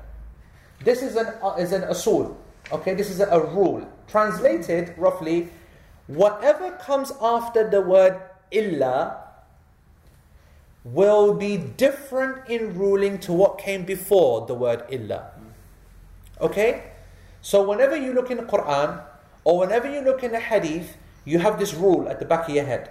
This 0.83 1.01
is 1.01 1.15
an 1.15 1.27
uh, 1.41 1.55
is 1.57 1.71
an 1.71 1.81
asul. 1.83 2.35
Okay, 2.71 2.93
this 2.93 3.09
is 3.09 3.19
a, 3.19 3.27
a 3.27 3.39
rule. 3.39 3.87
Translated 4.07 4.93
roughly, 4.97 5.49
whatever 6.06 6.72
comes 6.72 7.12
after 7.20 7.68
the 7.68 7.80
word 7.80 8.20
illa 8.50 9.18
will 10.84 11.34
be 11.34 11.56
different 11.56 12.48
in 12.48 12.76
ruling 12.76 13.18
to 13.18 13.32
what 13.32 13.58
came 13.58 13.84
before 13.84 14.46
the 14.46 14.54
word 14.54 14.84
illa. 14.90 15.30
Okay? 16.40 16.90
So 17.40 17.66
whenever 17.66 17.96
you 17.96 18.12
look 18.12 18.30
in 18.30 18.36
the 18.36 18.42
Quran 18.42 19.02
or 19.44 19.58
whenever 19.58 19.90
you 19.90 20.00
look 20.00 20.22
in 20.22 20.32
the 20.32 20.40
hadith, 20.40 20.96
you 21.24 21.38
have 21.38 21.58
this 21.58 21.74
rule 21.74 22.08
at 22.08 22.18
the 22.18 22.24
back 22.24 22.48
of 22.48 22.54
your 22.54 22.64
head. 22.64 22.90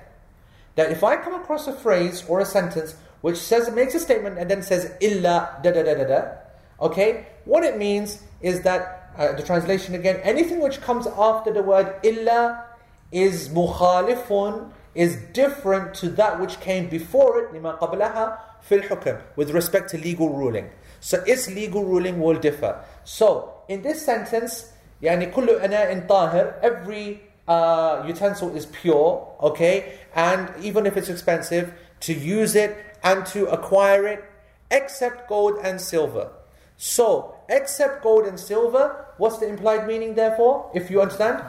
That 0.76 0.92
if 0.92 1.04
I 1.04 1.18
come 1.18 1.36
across 1.36 1.68
a 1.68 1.74
phrase 1.74 2.24
or 2.28 2.40
a 2.40 2.46
sentence 2.46 2.96
which 3.20 3.38
says 3.38 3.70
makes 3.72 3.94
a 3.94 4.00
statement 4.00 4.40
and 4.40 4.50
then 4.50 4.64
says 4.64 4.94
illa 5.02 5.60
da 5.62 5.72
da 5.72 5.84
da 5.84 5.94
da 5.94 6.04
da, 6.06 6.32
okay, 6.80 7.28
what 7.46 7.64
it 7.64 7.78
means 7.78 8.24
is 8.42 8.62
that 8.62 9.12
uh, 9.18 9.34
the 9.34 9.44
translation 9.44 9.96
again, 9.96 10.20
anything 10.24 10.62
which 10.62 10.80
comes 10.80 11.08
after 11.08 11.52
the 11.52 11.62
word 11.62 11.94
illa 12.04 12.71
is 13.13 13.49
mukhalifun, 13.49 14.71
is 14.95 15.17
different 15.33 15.95
to 15.95 16.09
that 16.09 16.41
which 16.41 16.59
came 16.61 16.89
before 16.89 17.41
it, 17.43 17.53
lima 17.53 17.79
qablaha 17.81 18.39
fil 18.63 18.81
hukm, 18.81 19.21
with 19.37 19.51
respect 19.51 19.91
to 19.91 19.99
legal 19.99 20.31
ruling. 20.31 20.71
So 21.01 21.23
its 21.27 21.49
legal 21.49 21.85
ruling 21.85 22.21
will 22.21 22.39
differ. 22.39 22.83
So 23.05 23.63
in 23.69 23.83
this 23.83 24.05
sentence, 24.05 24.73
يعني 25.03 25.33
كل 25.33 25.61
أناء 25.61 26.07
طاهر, 26.09 26.63
every 26.63 27.21
uh, 27.47 28.05
utensil 28.07 28.57
is 28.57 28.67
pure, 28.67 29.35
okay, 29.41 29.99
and 30.15 30.51
even 30.63 30.87
if 30.87 30.97
it's 30.97 31.09
expensive, 31.09 31.73
to 32.01 32.13
use 32.13 32.55
it 32.55 32.77
and 33.03 33.25
to 33.27 33.47
acquire 33.47 34.07
it, 34.07 34.25
except 34.71 35.29
gold 35.29 35.59
and 35.63 35.81
silver. 35.81 36.31
So, 36.77 37.37
except 37.49 38.03
gold 38.03 38.27
and 38.27 38.39
silver, 38.39 39.07
what's 39.19 39.39
the 39.39 39.49
implied 39.49 39.87
meaning 39.87 40.15
therefore, 40.15 40.71
if 40.75 40.91
you 40.91 41.01
understand? 41.01 41.43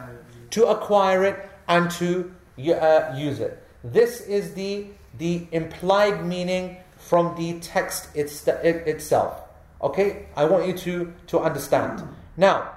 To 0.51 0.68
acquire 0.68 1.26
it 1.26 1.49
and 1.68 1.90
to 1.92 2.32
uh, 2.58 3.14
use 3.16 3.40
it. 3.40 3.62
This 3.84 4.20
is 4.20 4.54
the, 4.54 4.86
the 5.18 5.46
implied 5.52 6.24
meaning 6.24 6.76
from 6.96 7.34
the 7.36 7.58
text 7.60 8.08
it's, 8.14 8.46
it, 8.46 8.86
itself. 8.86 9.40
Okay, 9.80 10.26
I 10.36 10.44
want 10.44 10.66
you 10.66 10.74
to, 10.74 11.12
to 11.28 11.40
understand. 11.40 12.02
Now, 12.36 12.70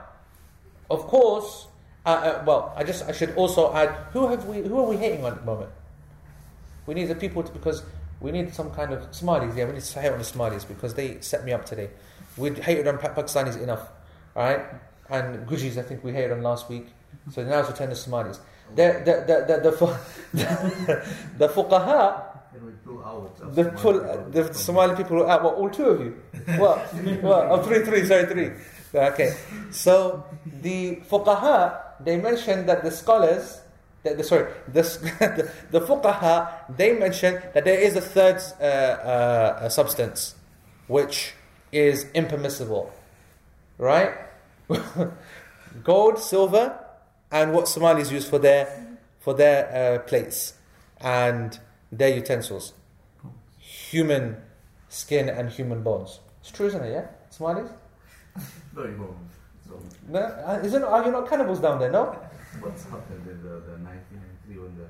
of 0.90 1.02
course, 1.02 1.68
uh, 2.06 2.10
uh, 2.10 2.44
well, 2.46 2.74
I 2.76 2.84
just 2.84 3.04
I 3.06 3.12
should 3.12 3.36
also 3.36 3.74
add 3.74 3.90
who 4.14 4.28
have 4.28 4.46
we 4.46 4.62
who 4.62 4.78
are 4.80 4.88
we 4.88 4.98
hating 4.98 5.26
on 5.26 5.34
at 5.34 5.40
the 5.40 5.46
moment? 5.46 5.72
We 6.86 6.94
need 6.94 7.06
the 7.06 7.16
people 7.16 7.42
to, 7.42 7.52
because 7.52 7.84
We 8.22 8.32
need 8.32 8.54
some 8.54 8.72
kind 8.72 8.94
of 8.94 9.14
Somalis. 9.14 9.56
Yeah, 9.56 9.66
we 9.66 9.74
need 9.74 9.84
to 9.84 10.00
hate 10.00 10.12
on 10.12 10.18
the 10.18 10.24
Somalis 10.24 10.66
because 10.66 10.94
they 10.94 11.20
set 11.22 11.46
me 11.46 11.52
up 11.52 11.66
today. 11.66 11.90
We 12.38 12.50
hated 12.52 12.88
on 12.88 12.98
Pa- 12.98 13.14
Pakistanis 13.14 13.62
enough, 13.62 13.90
all 14.36 14.44
right? 14.44 14.66
And 15.10 15.48
Gujis, 15.48 15.78
I 15.78 15.84
think 15.84 16.04
we 16.04 16.12
hated 16.12 16.32
on 16.32 16.42
last 16.42 16.70
week. 16.70 16.88
So 17.32 17.44
now 17.44 17.60
it's 17.60 17.70
return 17.70 17.90
to 17.90 17.96
Somalis. 17.96 18.40
The 18.74 19.02
the 19.06 19.14
the 19.28 19.36
the 19.48 19.72
the, 20.34 21.06
the 21.38 21.48
fuqaha, 21.48 22.24
Can 22.52 22.66
we 22.66 22.72
pull 22.84 23.04
out 23.06 23.40
of 23.42 23.56
the 23.56 23.64
Somali 23.64 23.78
full, 23.78 24.00
people 24.00 24.32
the 24.32 24.54
Somali 24.54 24.96
people 24.96 25.18
were 25.18 25.30
out. 25.30 25.44
What? 25.44 25.56
All 25.56 25.70
two 25.70 25.86
of 25.86 26.00
you? 26.02 26.22
What? 26.58 26.80
what? 27.22 27.46
Oh, 27.52 27.62
three, 27.64 27.84
three. 27.86 28.06
Sorry, 28.06 28.26
three. 28.26 28.52
Okay. 28.94 29.36
So 29.72 30.26
the 30.62 30.98
fuqaha 31.10 31.86
they 32.00 32.18
mentioned 32.18 32.68
that 32.70 32.84
the 32.84 32.92
scholars, 32.92 33.62
that 34.04 34.18
the, 34.18 34.24
sorry, 34.24 34.52
the, 34.68 34.82
the 35.20 35.52
the 35.72 35.82
fuqaha 35.82 36.50
they 36.76 36.94
mentioned 36.94 37.42
that 37.54 37.66
there 37.66 37.80
is 37.80 37.96
a 37.96 38.02
third 38.02 38.42
uh, 38.60 38.64
uh, 38.64 39.70
substance 39.70 40.36
which 40.88 41.34
is 41.72 42.06
impermissible, 42.14 42.92
right? 43.78 44.14
Gold, 45.84 46.20
silver, 46.20 46.85
and 47.36 47.52
what 47.52 47.68
Somalis 47.68 48.12
use 48.12 48.28
for 48.28 48.40
their 48.40 48.66
for 49.20 49.34
their 49.34 49.60
uh, 49.76 50.00
plates 50.08 50.54
and 51.02 51.60
their 51.92 52.16
utensils. 52.16 52.74
Human 53.58 54.38
skin 54.88 55.28
and 55.30 55.50
human 55.50 55.84
bones. 55.84 56.22
It's 56.40 56.52
true, 56.52 56.68
isn't 56.68 56.84
it? 56.84 56.94
Yeah, 56.94 57.08
Somalis. 57.30 57.72
No, 58.76 58.84
you 58.84 58.98
won't. 58.98 59.18
So 59.68 59.80
No, 60.08 60.20
uh, 60.20 60.62
isn't 60.64 60.84
are 60.84 61.04
you 61.06 61.12
not 61.12 61.28
cannibals 61.30 61.60
down 61.60 61.80
there? 61.80 61.92
No. 61.92 62.06
what's 62.62 62.84
happened 62.86 63.28
in 63.28 63.44
the, 63.44 63.62
the 63.68 63.78
1993 63.84 64.58
when 64.64 64.76
the 64.80 64.88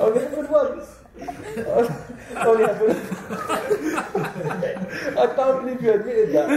Only 0.00 0.20
happened 0.20 0.48
once. 0.50 0.99
Only 2.35 2.63
happened. 2.65 2.99
I 5.17 5.25
can't 5.35 5.55
believe 5.63 5.81
you 5.81 5.91
admitted 5.93 6.29
that. 6.35 6.47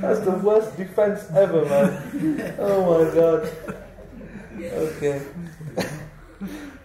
That's 0.00 0.20
the 0.20 0.32
worst 0.42 0.76
defense 0.76 1.20
ever, 1.36 1.64
man. 1.66 1.88
Oh 2.58 2.80
my 2.88 3.04
god. 3.14 3.42
Okay. 4.60 5.20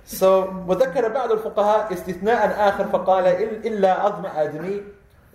So 0.06 0.28
وذكر 0.68 1.08
بعض 1.14 1.32
الفقهاء 1.32 1.94
استثناء 1.94 2.70
آخر 2.70 2.86
فقال 2.88 3.24
إل- 3.26 3.66
إلا 3.66 3.92
عظم 3.94 4.26
آدمي 4.26 4.82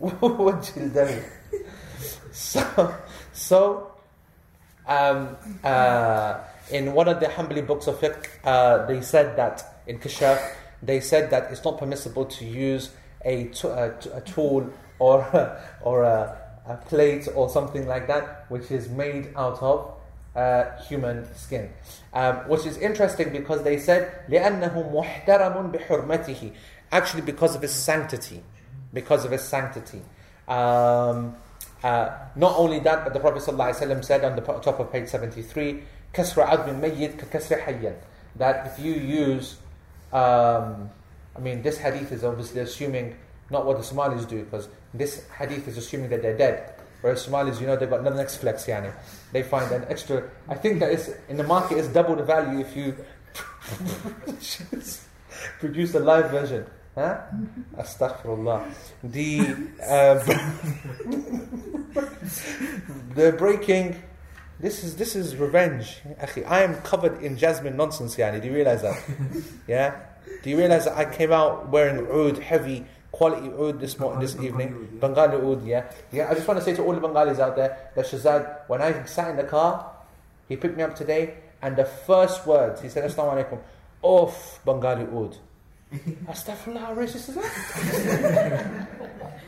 ووجه 0.00 0.76
الدم. 0.76 1.09
So, 2.32 2.61
so 3.32 3.92
um, 4.88 5.36
uh, 5.62 6.38
in 6.70 6.92
one 6.92 7.07
of 7.09 7.20
the 7.20 7.26
Hanbali 7.26 7.64
books 7.64 7.86
of 7.86 8.00
fiqh, 8.00 8.26
uh, 8.44 8.84
they 8.86 9.00
said 9.00 9.36
that 9.36 9.62
in 9.88 9.98
Kashaf, 9.98 10.40
they 10.82 11.00
said 11.00 11.30
that 11.30 11.50
it's 11.50 11.64
not 11.64 11.78
permissible 11.78 12.24
to 12.26 12.44
use 12.44 12.90
a, 13.24 13.44
t- 13.44 13.68
a, 13.68 13.94
t- 14.00 14.11
a 14.12 14.20
tool 14.20 14.70
or 14.98 15.24
or 15.82 16.02
a, 16.02 16.38
a 16.66 16.76
plate 16.76 17.28
or 17.34 17.48
something 17.48 17.86
like 17.86 18.07
that, 18.07 18.46
which 18.48 18.70
is 18.70 18.88
made 18.88 19.32
out 19.36 19.62
of 19.62 19.94
uh, 20.36 20.76
human 20.88 21.32
skin. 21.34 21.70
Um, 22.12 22.36
which 22.48 22.66
is 22.66 22.76
interesting 22.78 23.30
because 23.32 23.62
they 23.62 23.78
said 23.78 24.28
لأنه 24.28 24.92
محترم 24.92 25.72
بحرمته 25.72 26.52
actually 26.92 27.22
because 27.22 27.55
of 27.55 27.62
his 27.62 27.72
sanctity 27.72 28.42
because 28.92 29.24
of 29.24 29.30
his 29.32 29.42
sanctity 29.42 30.02
um, 30.48 31.34
uh, 31.82 32.11
not 32.36 32.57
only 32.57 32.78
that 32.78 33.05
but 33.05 33.12
the 33.12 33.20
Prophet 33.20 33.42
ﷺ 33.42 34.05
said 34.05 34.24
on 34.24 34.36
the 34.36 34.42
po- 34.42 34.61
top 34.61 34.78
of 34.78 34.92
page 34.92 35.09
73 35.09 35.82
كسر 36.14 36.42
عظم 36.42 36.80
ميت 36.80 37.20
ككسر 37.20 37.61
حيا 37.61 37.96
that 38.36 38.66
if 38.66 38.78
you 38.84 38.92
use 38.92 39.57
um, 40.14 40.89
I 41.36 41.39
mean 41.39 41.62
this 41.62 41.78
hadith 41.78 42.12
is 42.12 42.24
obviously 42.24 42.62
assuming 42.62 43.16
not 43.49 43.66
what 43.66 43.78
the 43.78 43.84
Somalis 43.84 44.26
do 44.26 44.43
because 44.43 44.70
this 44.93 45.28
hadith 45.30 45.68
is 45.68 45.78
assuming 45.78 46.10
that 46.10 46.22
they're 46.22 46.38
dead 46.38 46.76
Whereas 47.01 47.22
Somalis, 47.22 47.62
you 47.62 47.68
know, 47.68 47.78
they've 47.78 47.89
got 47.89 48.03
the 48.03 48.10
next 48.10 48.38
flex, 48.38 48.66
yani. 48.66 48.91
They 49.32 49.43
find 49.43 49.72
an 49.72 49.86
extra. 49.89 50.30
I 50.49 50.55
think 50.55 50.82
that 50.82 50.91
is 50.91 51.16
in 51.30 51.38
the 51.38 51.43
market 51.43 51.78
is 51.78 51.88
double 51.88 52.16
the 52.16 52.24
value 52.24 52.60
if 52.60 52.76
you 52.76 52.89
produce 55.60 55.95
a 55.95 55.99
live 55.99 56.30
version. 56.30 56.66
Huh? 56.95 57.22
Astaghfirullah. 57.78 58.70
The 59.03 59.39
uh, 59.88 60.16
the 63.16 63.32
breaking. 63.38 63.95
This 64.60 64.84
is 64.84 64.97
this 64.97 65.16
is 65.16 65.38
revenge. 65.38 65.99
Akhi, 66.20 66.45
I 66.45 66.64
am 66.64 66.76
covered 66.82 67.24
in 67.24 67.38
jasmine 67.38 67.78
nonsense, 67.78 68.18
yani. 68.18 68.41
Do 68.41 68.47
you 68.47 68.55
realize 68.55 68.82
that? 68.82 69.01
Yeah. 69.68 69.95
Do 70.43 70.49
you 70.49 70.57
realize 70.57 70.86
that 70.86 70.97
I 70.97 71.05
came 71.05 71.32
out 71.32 71.70
wearing 71.70 72.05
oud, 72.12 72.38
heavy 72.38 72.86
quality 73.12 73.47
oud 73.47 73.80
this 73.80 73.97
morning, 73.97 74.20
this 74.20 74.36
evening? 74.36 74.97
Bengali 74.99 75.38
oud, 75.38 75.66
yeah. 75.66 75.89
Yeah. 76.12 76.30
I 76.30 76.34
just 76.34 76.45
want 76.45 76.60
to 76.60 76.66
say 76.66 76.76
to 76.76 76.84
all 76.84 76.93
the 76.93 76.99
Bengalis 76.99 77.39
out 77.39 77.55
there 77.55 77.91
that 77.95 78.05
Shazad, 78.05 78.68
when 78.68 78.82
I 78.82 79.05
sat 79.05 79.32
in 79.32 79.38
the 79.38 79.43
car, 79.43 79.91
he 80.49 80.57
picked 80.57 80.76
me 80.76 80.84
up 80.84 80.93
today, 80.93 81.36
and 81.62 81.78
the 81.78 81.86
first 81.86 82.45
words 82.45 82.82
he 82.82 82.89
said, 82.89 83.10
"Assalamu 83.10 83.45
alaikum." 83.45 83.60
Off 84.01 84.60
Bengali 84.66 85.03
oud. 85.03 85.38
Astaghfirullah, 86.28 86.80
how 86.80 86.95
racist 86.95 87.30
is 87.30 87.36
that? 87.36 88.88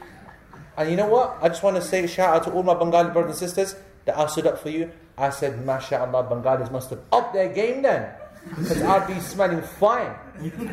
and 0.77 0.89
you 0.89 0.95
know 0.95 1.07
what? 1.07 1.37
I 1.41 1.49
just 1.49 1.63
want 1.63 1.75
to 1.75 1.81
say 1.81 2.07
shout 2.07 2.35
out 2.35 2.43
to 2.45 2.51
all 2.53 2.63
my 2.63 2.75
Bengali 2.75 3.11
brothers 3.11 3.41
and 3.41 3.49
sisters 3.49 3.75
that 4.05 4.17
I 4.17 4.25
stood 4.27 4.47
up 4.47 4.59
for 4.59 4.69
you. 4.69 4.91
I 5.17 5.29
said, 5.29 5.53
MashaAllah, 5.65 6.29
Bengalis 6.29 6.71
must 6.71 6.89
have 6.89 6.99
upped 7.11 7.33
their 7.33 7.49
game 7.53 7.81
then. 7.81 8.09
Because 8.49 8.81
I'd 8.81 9.07
be 9.07 9.19
smelling 9.19 9.61
fine. 9.61 10.13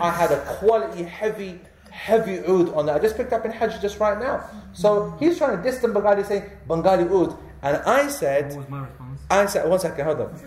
I 0.00 0.10
had 0.10 0.32
a 0.32 0.40
quality, 0.58 1.02
heavy, 1.02 1.60
heavy 1.90 2.38
oud 2.40 2.72
on 2.74 2.86
that. 2.86 2.96
I 2.96 2.98
just 2.98 3.16
picked 3.16 3.32
up 3.32 3.44
in 3.44 3.50
Hajj 3.50 3.80
just 3.80 4.00
right 4.00 4.18
now. 4.18 4.48
So 4.72 5.14
he's 5.20 5.36
trying 5.36 5.56
to 5.56 5.62
diss 5.62 5.78
the 5.78 5.88
Bengali 5.88 6.24
saying, 6.24 6.44
Bengali 6.66 7.04
oud. 7.04 7.36
And 7.62 7.76
I 7.78 8.08
said, 8.08 8.48
What 8.50 8.58
was 8.58 8.68
my 8.68 8.80
response? 8.86 9.20
I 9.30 9.46
said, 9.46 9.68
one 9.68 9.78
second, 9.78 10.04
hold 10.04 10.20
on. 10.20 10.38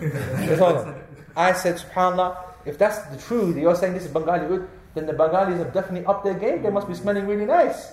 Hold 0.58 0.76
on. 0.78 1.02
I 1.36 1.52
said, 1.52 1.76
subhanAllah, 1.76 2.36
if 2.64 2.78
that's 2.78 2.98
the 3.06 3.16
truth, 3.16 3.56
you're 3.56 3.76
saying 3.76 3.94
this 3.94 4.04
is 4.04 4.10
Bengali 4.10 4.46
oud, 4.46 4.68
then 4.94 5.06
the 5.06 5.12
Bengalis 5.12 5.58
have 5.58 5.72
definitely 5.72 6.06
upped 6.06 6.24
their 6.24 6.34
game. 6.34 6.62
They 6.62 6.70
must 6.70 6.88
be 6.88 6.94
smelling 6.94 7.26
really 7.26 7.46
nice. 7.46 7.92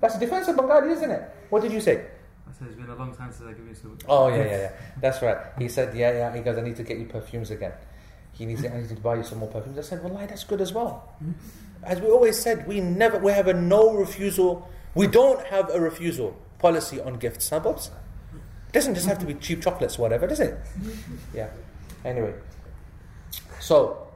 That's 0.00 0.14
the 0.14 0.20
defense 0.20 0.48
of 0.48 0.56
Bengali, 0.56 0.92
isn't 0.92 1.10
it? 1.10 1.22
What 1.50 1.62
did 1.62 1.72
you 1.72 1.80
say? 1.80 2.06
I 2.48 2.52
said 2.58 2.68
it's 2.68 2.76
been 2.76 2.88
a 2.88 2.94
long 2.94 3.14
time 3.14 3.30
since 3.30 3.48
I 3.48 3.52
give 3.52 3.66
you 3.66 3.74
some. 3.74 3.98
Oh, 4.08 4.28
yeah, 4.28 4.36
yeah, 4.36 4.44
yeah. 4.44 4.72
That's 5.00 5.20
right. 5.22 5.36
He 5.58 5.68
said, 5.68 5.94
yeah, 5.96 6.12
yeah. 6.12 6.34
He 6.34 6.40
goes, 6.40 6.56
I 6.56 6.62
need 6.62 6.76
to 6.76 6.82
get 6.82 6.98
you 6.98 7.04
perfumes 7.06 7.50
again. 7.50 7.72
He 8.32 8.46
needs, 8.46 8.64
I 8.64 8.68
need 8.80 8.88
to 8.88 8.94
buy 8.96 9.16
you 9.16 9.22
some 9.24 9.38
more 9.38 9.48
perfumes. 9.48 9.78
I 9.78 9.82
said, 9.82 10.02
well, 10.02 10.14
that's 10.26 10.44
good 10.44 10.60
as 10.60 10.72
well. 10.72 11.12
As 11.82 12.00
we 12.00 12.08
always 12.08 12.38
said, 12.38 12.66
we 12.66 12.80
never, 12.80 13.18
we 13.18 13.32
have 13.32 13.48
a 13.48 13.54
no 13.54 13.92
refusal. 13.94 14.68
We 14.94 15.06
don't 15.06 15.44
have 15.46 15.70
a 15.70 15.80
refusal 15.80 16.36
policy 16.58 17.00
on 17.00 17.14
gifts, 17.18 17.50
huh, 17.50 17.60
Bobs? 17.60 17.90
It 18.68 18.72
doesn't 18.72 18.94
just 18.94 19.06
have 19.06 19.18
to 19.18 19.26
be 19.26 19.34
cheap 19.34 19.62
chocolates 19.62 19.98
or 19.98 20.02
whatever, 20.02 20.26
does 20.26 20.40
it? 20.40 20.58
Yeah. 21.34 21.50
Anyway. 22.04 22.34
So, 23.60 24.06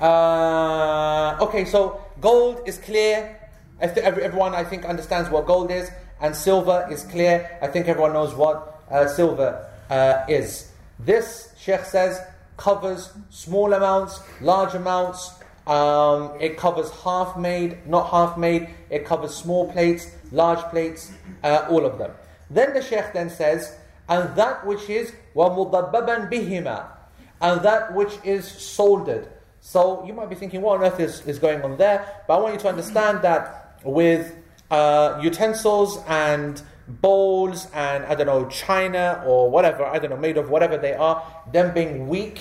uh, 0.00 1.36
okay, 1.40 1.64
so 1.64 2.00
gold 2.20 2.62
is 2.66 2.78
clear. 2.78 3.38
I 3.80 3.86
th- 3.88 4.04
everyone, 4.04 4.54
I 4.54 4.64
think, 4.64 4.84
understands 4.84 5.28
what 5.30 5.46
gold 5.46 5.70
is, 5.70 5.90
and 6.21 6.35
silver 6.35 6.87
is 6.91 7.03
clear. 7.03 7.57
I 7.61 7.67
think 7.67 7.87
everyone 7.87 8.13
knows 8.13 8.33
what 8.33 8.83
uh, 8.89 9.07
silver 9.07 9.69
uh, 9.89 10.25
is. 10.27 10.71
This, 10.99 11.53
Sheikh 11.59 11.81
says, 11.81 12.19
covers 12.57 13.11
small 13.29 13.73
amounts, 13.73 14.19
large 14.41 14.73
amounts. 14.73 15.31
Um, 15.67 16.31
it 16.39 16.57
covers 16.57 16.89
half 17.03 17.37
made, 17.37 17.85
not 17.87 18.09
half 18.09 18.37
made. 18.37 18.69
It 18.89 19.05
covers 19.05 19.35
small 19.35 19.71
plates, 19.71 20.09
large 20.31 20.63
plates, 20.71 21.11
uh, 21.43 21.67
all 21.69 21.85
of 21.85 21.97
them. 21.97 22.11
Then 22.49 22.73
the 22.73 22.81
Sheikh 22.81 23.13
then 23.13 23.29
says, 23.29 23.77
and 24.09 24.35
that 24.35 24.65
which 24.65 24.89
is 24.89 25.11
وَمُضَبَّبًا 25.35 26.31
بِهِمَا 26.31 26.97
and 27.41 27.61
that 27.61 27.93
which 27.93 28.13
is 28.23 28.47
soldered. 28.47 29.27
So 29.61 30.05
you 30.05 30.13
might 30.13 30.29
be 30.29 30.35
thinking, 30.35 30.61
what 30.61 30.79
on 30.79 30.85
earth 30.85 30.99
is, 30.99 31.25
is 31.27 31.39
going 31.39 31.61
on 31.61 31.77
there? 31.77 32.23
But 32.27 32.37
I 32.37 32.41
want 32.41 32.53
you 32.53 32.59
to 32.61 32.69
understand 32.69 33.21
that 33.21 33.79
with 33.83 34.33
uh, 34.72 35.20
utensils 35.22 35.98
and 36.08 36.62
bowls 36.88 37.68
and 37.74 38.04
I 38.06 38.14
don't 38.14 38.26
know, 38.26 38.48
china 38.48 39.22
or 39.26 39.50
whatever, 39.50 39.84
I 39.84 39.98
don't 39.98 40.10
know, 40.10 40.16
made 40.16 40.38
of 40.38 40.48
whatever 40.48 40.78
they 40.78 40.94
are, 40.94 41.22
them 41.52 41.74
being 41.74 42.08
weak 42.08 42.40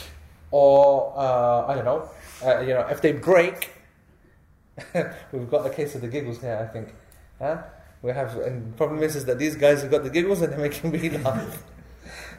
or 0.49 1.13
uh, 1.15 1.67
I 1.67 1.75
don't 1.75 1.85
know, 1.85 2.09
uh, 2.43 2.61
you 2.61 2.73
know, 2.73 2.87
if 2.89 3.01
they 3.01 3.11
break, 3.11 3.71
we've 5.31 5.49
got 5.51 5.63
the 5.63 5.69
case 5.69 5.93
of 5.93 6.01
the 6.01 6.07
giggles 6.07 6.39
here, 6.39 6.57
I 6.57 6.71
think. 6.71 6.95
Huh? 7.37 7.63
We 8.01 8.11
have, 8.11 8.37
and 8.37 8.73
the 8.73 8.77
problem 8.77 9.03
is, 9.03 9.15
is 9.15 9.25
that 9.25 9.37
these 9.37 9.55
guys 9.55 9.81
have 9.81 9.91
got 9.91 10.03
the 10.03 10.09
giggles 10.09 10.41
and 10.41 10.53
they're 10.53 10.59
making 10.59 10.91
me 10.91 11.09
laugh. 11.25 11.63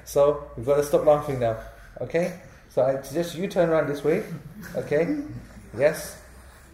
so 0.05 0.51
we've 0.57 0.67
got 0.67 0.77
to 0.77 0.85
stop 0.85 1.05
laughing 1.05 1.39
now. 1.39 1.59
Okay? 2.01 2.41
So 2.71 2.83
I 2.83 3.01
suggest 3.03 3.37
you 3.37 3.47
turn 3.47 3.69
around 3.69 3.89
this 3.89 4.03
way. 4.03 4.25
Okay? 4.75 5.19
Yes? 5.77 6.22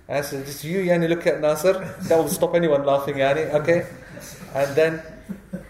And 0.09 0.25
so 0.25 0.43
just 0.43 0.65
you, 0.65 0.81
Yani, 0.81 1.09
look 1.09 1.27
at 1.27 1.41
Nasser. 1.41 1.95
That 2.03 2.17
will 2.17 2.29
stop 2.29 2.55
anyone 2.55 2.85
laughing, 2.85 3.17
Yani. 3.17 3.53
Okay? 3.61 3.87
And 4.55 4.75
then 4.75 5.03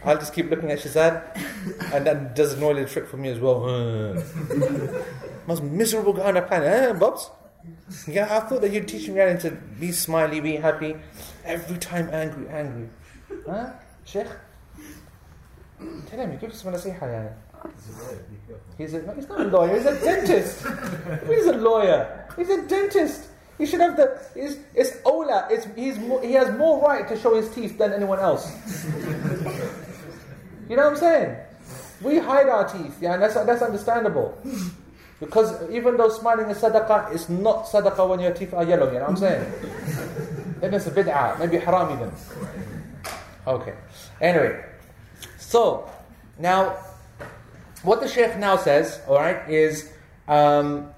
I'll 0.05 0.17
just 0.17 0.33
keep 0.33 0.49
looking 0.49 0.71
at 0.71 0.79
Shazad. 0.79 1.23
And 1.93 2.07
then 2.07 2.33
does 2.35 2.53
an 2.53 2.63
oily 2.63 2.85
trick 2.85 3.09
for 3.09 3.17
me 3.17 3.31
as 3.31 3.41
well. 3.41 3.61
most 5.49 5.63
miserable 5.63 6.13
guy 6.13 6.29
on 6.29 6.35
the 6.35 6.43
planet, 6.43 6.69
eh, 6.69 6.93
Bobs? 6.93 7.31
Yeah, 8.07 8.25
I 8.31 8.41
thought 8.41 8.61
that 8.61 8.71
you'd 8.71 8.87
teach 8.87 9.09
me 9.09 9.19
how 9.19 9.35
to 9.35 9.51
be 9.81 9.93
smiley, 9.93 10.41
be 10.41 10.57
happy. 10.57 10.97
Every 11.45 11.79
time 11.79 12.09
angry, 12.13 12.49
angry. 12.49 12.89
Huh? 13.47 13.71
Sheikh? 14.05 14.27
Tell 16.07 16.21
him, 16.21 16.39
give 16.39 16.51
us 16.51 16.63
some 16.63 16.73
nasiha, 16.73 17.01
yani. 17.01 17.33
Careful. 17.63 18.59
He's 18.77 18.95
a, 18.95 19.03
no, 19.03 19.15
he's 19.15 19.29
not 19.29 19.41
a 19.41 19.45
lawyer, 19.45 19.77
he's 19.77 19.87
a 19.87 20.01
dentist. 20.01 20.67
he's 21.27 21.47
a 21.47 21.57
lawyer. 21.57 22.29
He's 22.37 22.51
a 22.51 22.67
dentist. 22.67 23.28
He 23.59 23.67
should 23.67 23.81
have 23.81 23.97
the. 23.97 24.21
It's, 24.35 24.57
it's 24.75 24.93
Ola. 25.05 25.49
It's, 25.51 25.67
he's 25.77 25.99
more, 25.99 26.23
he 26.23 26.33
has 26.33 26.57
more 26.57 26.81
right 26.81 27.07
to 27.09 27.19
show 27.19 27.35
his 27.35 27.53
teeth 27.55 27.77
than 27.77 27.93
anyone 27.93 28.21
else. 28.21 28.55
you 30.69 30.77
know 30.77 30.85
what 30.85 30.93
I'm 30.93 30.97
saying? 30.97 31.37
We 32.01 32.19
hide 32.19 32.49
our 32.49 32.69
teeth, 32.69 32.97
yeah, 33.01 33.15
and 33.15 33.23
that's, 33.23 33.35
that's 33.35 33.63
understandable. 33.63 34.39
Because 35.19 35.69
even 35.71 35.97
though 35.97 36.09
smiling 36.09 36.49
is 36.49 36.59
sadaqah, 36.59 37.13
it's 37.13 37.29
not 37.29 37.67
sadaqah 37.67 38.09
when 38.09 38.21
your 38.21 38.33
teeth 38.33 38.55
are 38.55 38.65
yellow, 38.65 38.87
you 38.87 39.01
know 39.01 39.07
what 39.07 39.11
I'm 39.11 39.17
saying? 39.17 39.53
then 40.61 40.75
it's 40.75 40.87
a 40.87 40.91
bid'ah, 40.91 41.39
maybe 41.39 41.59
haram 41.59 41.93
even. 41.93 42.13
Okay. 43.47 43.75
Anyway, 44.21 44.65
so 45.39 45.91
now 46.39 46.77
what 47.83 48.01
the 48.01 48.09
Sheikh 48.09 48.37
now 48.39 48.57
says, 48.57 49.01
all 49.09 49.17
right, 49.17 49.49
is 49.49 49.91
um, 50.29 50.91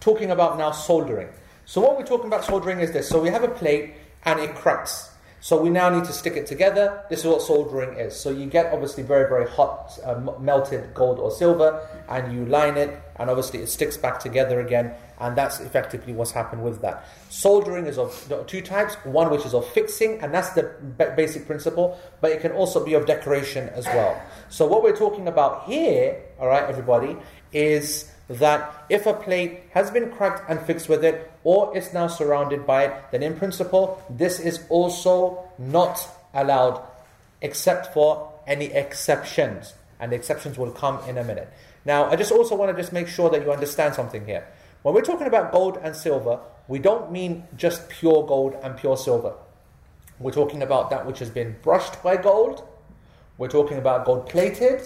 talking 0.00 0.30
about 0.30 0.58
now 0.58 0.70
soldering. 0.72 1.28
So 1.70 1.80
what 1.80 1.96
we're 1.96 2.04
talking 2.04 2.26
about 2.26 2.44
soldering 2.44 2.80
is 2.80 2.90
this. 2.90 3.08
So 3.08 3.22
we 3.22 3.28
have 3.28 3.44
a 3.44 3.48
plate 3.48 3.94
and 4.24 4.40
it 4.40 4.56
cracks. 4.56 5.08
So 5.38 5.62
we 5.62 5.70
now 5.70 5.88
need 5.88 6.02
to 6.02 6.12
stick 6.12 6.36
it 6.36 6.48
together. 6.48 7.04
This 7.08 7.20
is 7.20 7.26
what 7.26 7.42
soldering 7.42 7.96
is. 7.96 8.18
So 8.18 8.30
you 8.30 8.46
get 8.46 8.72
obviously 8.72 9.04
very 9.04 9.28
very 9.28 9.48
hot 9.48 9.96
uh, 10.04 10.16
melted 10.40 10.92
gold 10.94 11.20
or 11.20 11.30
silver, 11.30 11.88
and 12.08 12.32
you 12.34 12.44
line 12.46 12.76
it, 12.76 13.00
and 13.20 13.30
obviously 13.30 13.60
it 13.60 13.68
sticks 13.68 13.96
back 13.96 14.18
together 14.18 14.58
again. 14.58 14.94
And 15.20 15.36
that's 15.36 15.60
effectively 15.60 16.12
what's 16.12 16.32
happened 16.32 16.64
with 16.64 16.82
that. 16.82 17.06
Soldering 17.28 17.86
is 17.86 17.98
of 17.98 18.10
two 18.48 18.62
types. 18.62 18.96
One 19.04 19.30
which 19.30 19.46
is 19.46 19.54
of 19.54 19.64
fixing, 19.68 20.20
and 20.22 20.34
that's 20.34 20.50
the 20.50 20.74
ba- 20.98 21.14
basic 21.16 21.46
principle. 21.46 22.00
But 22.20 22.32
it 22.32 22.40
can 22.40 22.50
also 22.50 22.84
be 22.84 22.94
of 22.94 23.06
decoration 23.06 23.68
as 23.68 23.86
well. 23.86 24.20
So 24.48 24.66
what 24.66 24.82
we're 24.82 24.96
talking 24.96 25.28
about 25.28 25.66
here, 25.66 26.20
all 26.40 26.48
right, 26.48 26.68
everybody, 26.68 27.16
is 27.52 28.09
that 28.30 28.86
if 28.88 29.06
a 29.06 29.12
plate 29.12 29.64
has 29.70 29.90
been 29.90 30.10
cracked 30.10 30.48
and 30.48 30.60
fixed 30.60 30.88
with 30.88 31.04
it, 31.04 31.30
or 31.42 31.76
is 31.76 31.92
now 31.92 32.06
surrounded 32.06 32.64
by 32.64 32.84
it, 32.84 32.94
then 33.10 33.22
in 33.22 33.36
principle, 33.36 34.00
this 34.08 34.38
is 34.38 34.64
also 34.68 35.50
not 35.58 36.08
allowed 36.32 36.80
except 37.42 37.92
for 37.92 38.32
any 38.46 38.66
exceptions. 38.66 39.74
And 39.98 40.12
the 40.12 40.16
exceptions 40.16 40.56
will 40.56 40.70
come 40.70 41.00
in 41.08 41.18
a 41.18 41.24
minute. 41.24 41.52
Now, 41.84 42.04
I 42.04 42.16
just 42.16 42.30
also 42.30 42.54
want 42.54 42.74
to 42.74 42.80
just 42.80 42.92
make 42.92 43.08
sure 43.08 43.30
that 43.30 43.42
you 43.42 43.52
understand 43.52 43.94
something 43.94 44.24
here. 44.24 44.46
When 44.82 44.94
we're 44.94 45.02
talking 45.02 45.26
about 45.26 45.50
gold 45.50 45.78
and 45.82 45.94
silver, 45.94 46.38
we 46.68 46.78
don't 46.78 47.10
mean 47.10 47.44
just 47.56 47.88
pure 47.88 48.24
gold 48.26 48.54
and 48.62 48.76
pure 48.76 48.96
silver. 48.96 49.34
We're 50.20 50.30
talking 50.30 50.62
about 50.62 50.90
that 50.90 51.04
which 51.04 51.18
has 51.18 51.30
been 51.30 51.56
brushed 51.62 52.02
by 52.02 52.16
gold. 52.16 52.66
We're 53.38 53.48
talking 53.48 53.78
about 53.78 54.04
gold 54.04 54.28
plated, 54.28 54.82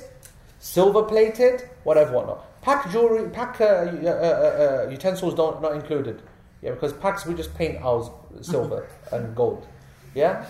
silver 0.61 1.03
plated, 1.03 1.69
whatever, 1.83 2.13
whatnot. 2.13 2.47
Pack 2.65 2.91
jewelry, 2.91 3.29
pack 3.29 3.61
uh, 3.61 3.65
uh, 3.65 4.09
uh, 4.09 4.87
uh, 4.87 4.91
utensils 4.91 5.35
don't 5.35 5.61
not 5.61 5.75
included. 5.75 6.23
Yeah, 6.63 6.71
because 6.71 6.95
packs 6.95 7.27
we 7.27 7.35
just 7.35 7.55
paint 7.55 7.77
ours 7.85 8.09
silver 8.41 8.89
and 9.13 9.37
gold. 9.37 9.67
Yeah, 10.15 10.47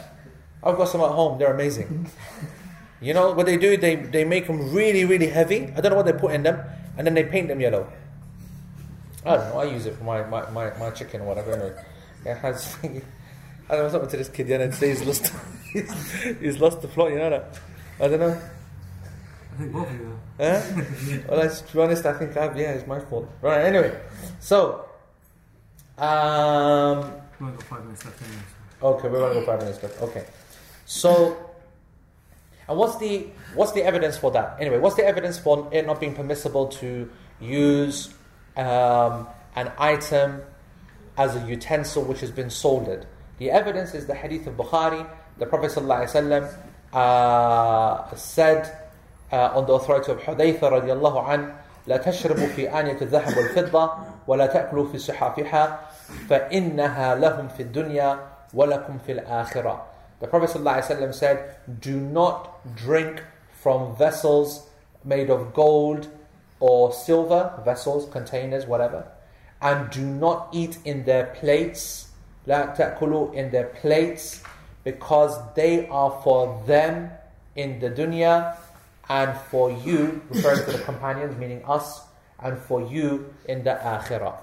I've 0.62 0.76
got 0.76 0.84
some 0.84 1.00
at 1.00 1.10
home. 1.10 1.40
They're 1.40 1.52
amazing. 1.52 2.08
You 3.00 3.14
know 3.14 3.32
what 3.32 3.46
they 3.46 3.56
do? 3.56 3.76
They 3.76 3.96
they 3.96 4.24
make 4.24 4.46
them 4.46 4.72
really 4.72 5.04
really 5.04 5.26
heavy. 5.26 5.72
I 5.76 5.80
don't 5.80 5.90
know 5.90 5.96
what 5.96 6.06
they 6.06 6.12
put 6.12 6.32
in 6.34 6.44
them, 6.44 6.60
and 6.96 7.04
then 7.04 7.14
they 7.14 7.24
paint 7.24 7.48
them 7.48 7.60
yellow. 7.60 7.92
I 9.26 9.36
don't 9.36 9.48
know. 9.48 9.58
I 9.58 9.64
use 9.64 9.86
it 9.86 9.96
for 9.96 10.04
my 10.04 10.22
my, 10.22 10.48
my, 10.50 10.70
my 10.78 10.90
chicken 10.90 11.22
or 11.22 11.24
whatever. 11.24 11.50
Anyway, 11.52 12.38
has. 12.38 12.76
I 12.84 13.76
don't 13.76 13.86
know 13.86 13.88
something 13.88 14.10
to 14.10 14.16
this 14.18 14.28
kid. 14.28 14.46
Yeah, 14.46 14.60
and 14.60 14.72
today 14.72 14.90
he's 14.90 15.02
lost. 15.02 15.32
he's, 15.72 16.12
he's 16.38 16.60
lost 16.60 16.80
the 16.80 16.86
plot. 16.86 17.10
You 17.10 17.18
know 17.18 17.30
that. 17.30 17.58
I 17.98 18.06
don't 18.06 18.20
know. 18.20 18.40
I 19.54 19.56
think 19.56 19.72
both 19.72 19.88
of 19.88 19.94
you. 19.94 20.18
Huh? 20.38 20.60
well, 21.28 21.38
let's 21.38 21.60
to 21.60 21.72
be 21.74 21.80
honest, 21.80 22.04
I 22.06 22.12
think 22.14 22.36
I've, 22.36 22.56
yeah, 22.56 22.72
it's 22.72 22.86
my 22.88 22.98
fault. 22.98 23.30
Right, 23.40 23.64
anyway. 23.64 23.96
So, 24.40 24.86
um, 25.96 27.12
We 27.38 27.46
only 27.46 27.56
got 27.56 27.62
five 27.64 27.84
minutes 27.84 28.04
left 28.04 28.20
anyway. 28.22 28.42
so- 28.80 28.86
okay, 28.88 29.08
we're 29.08 29.18
going 29.20 29.34
to 29.34 29.40
go 29.40 29.46
five 29.46 29.60
minutes 29.60 29.82
left. 29.82 30.02
Okay. 30.02 30.24
So, 30.86 31.36
and 32.68 32.76
what's 32.78 32.96
the, 32.98 33.28
what's 33.54 33.72
the 33.72 33.84
evidence 33.84 34.16
for 34.18 34.30
that? 34.32 34.56
Anyway, 34.58 34.78
what's 34.78 34.96
the 34.96 35.04
evidence 35.06 35.38
for 35.38 35.68
it 35.72 35.86
not 35.86 36.00
being 36.00 36.14
permissible 36.14 36.66
to 36.68 37.08
use 37.40 38.12
um, 38.56 39.28
an 39.54 39.70
item 39.78 40.42
as 41.16 41.36
a 41.36 41.46
utensil 41.46 42.02
which 42.02 42.20
has 42.20 42.30
been 42.32 42.50
soldered? 42.50 43.06
The 43.38 43.50
evidence 43.52 43.94
is 43.94 44.06
the 44.06 44.14
hadith 44.14 44.46
of 44.48 44.56
Bukhari. 44.56 45.08
The 45.38 45.46
Prophet 45.46 45.70
ﷺ, 45.72 46.56
uh, 46.92 48.14
said 48.14 48.80
uh, 49.33 49.51
on 49.55 49.65
the 49.65 49.73
authority 49.73 50.11
of 50.11 50.19
Hudayfa 50.19 50.61
radiallahu 50.61 51.29
an, 51.29 51.53
لا 51.87 51.97
تشربوا 51.97 52.47
في 52.55 52.69
آنية 52.69 52.97
الذهب 53.01 53.37
والفضة 53.37 53.91
ولا 54.27 54.45
تأكلوا 54.45 54.85
في 54.91 54.97
صحافها 54.97 55.79
فإنها 56.29 57.15
لهم 57.15 57.47
في 57.47 57.63
الدنيا 57.63 58.19
ولكم 58.53 58.97
في 59.05 59.11
الآخرة. 59.11 59.81
The 60.19 60.27
Prophet 60.27 60.49
ﷺ 60.49 61.13
said, 61.15 61.55
Do 61.79 61.99
not 61.99 62.75
drink 62.75 63.23
from 63.53 63.95
vessels 63.95 64.67
made 65.03 65.29
of 65.29 65.53
gold 65.53 66.07
or 66.59 66.91
silver, 66.91 67.53
vessels, 67.63 68.07
containers, 68.11 68.65
whatever, 68.65 69.05
and 69.61 69.89
do 69.89 70.01
not 70.01 70.49
eat 70.51 70.77
in 70.85 71.05
their 71.05 71.25
plates, 71.39 72.09
لا 72.47 72.75
تأكلوا 72.75 73.33
in 73.33 73.49
their 73.51 73.65
plates, 73.81 74.43
because 74.83 75.37
they 75.55 75.87
are 75.87 76.11
for 76.23 76.61
them 76.67 77.11
in 77.55 77.79
the 77.79 77.89
dunya 77.89 78.55
and 79.08 79.38
for 79.50 79.70
you, 79.70 80.22
referring 80.30 80.64
to 80.64 80.72
the 80.72 80.78
companions, 80.84 81.36
meaning 81.38 81.62
us, 81.66 82.02
and 82.42 82.58
for 82.58 82.82
you 82.82 83.32
in 83.46 83.64
the 83.64 83.70
akhirah. 83.70 84.38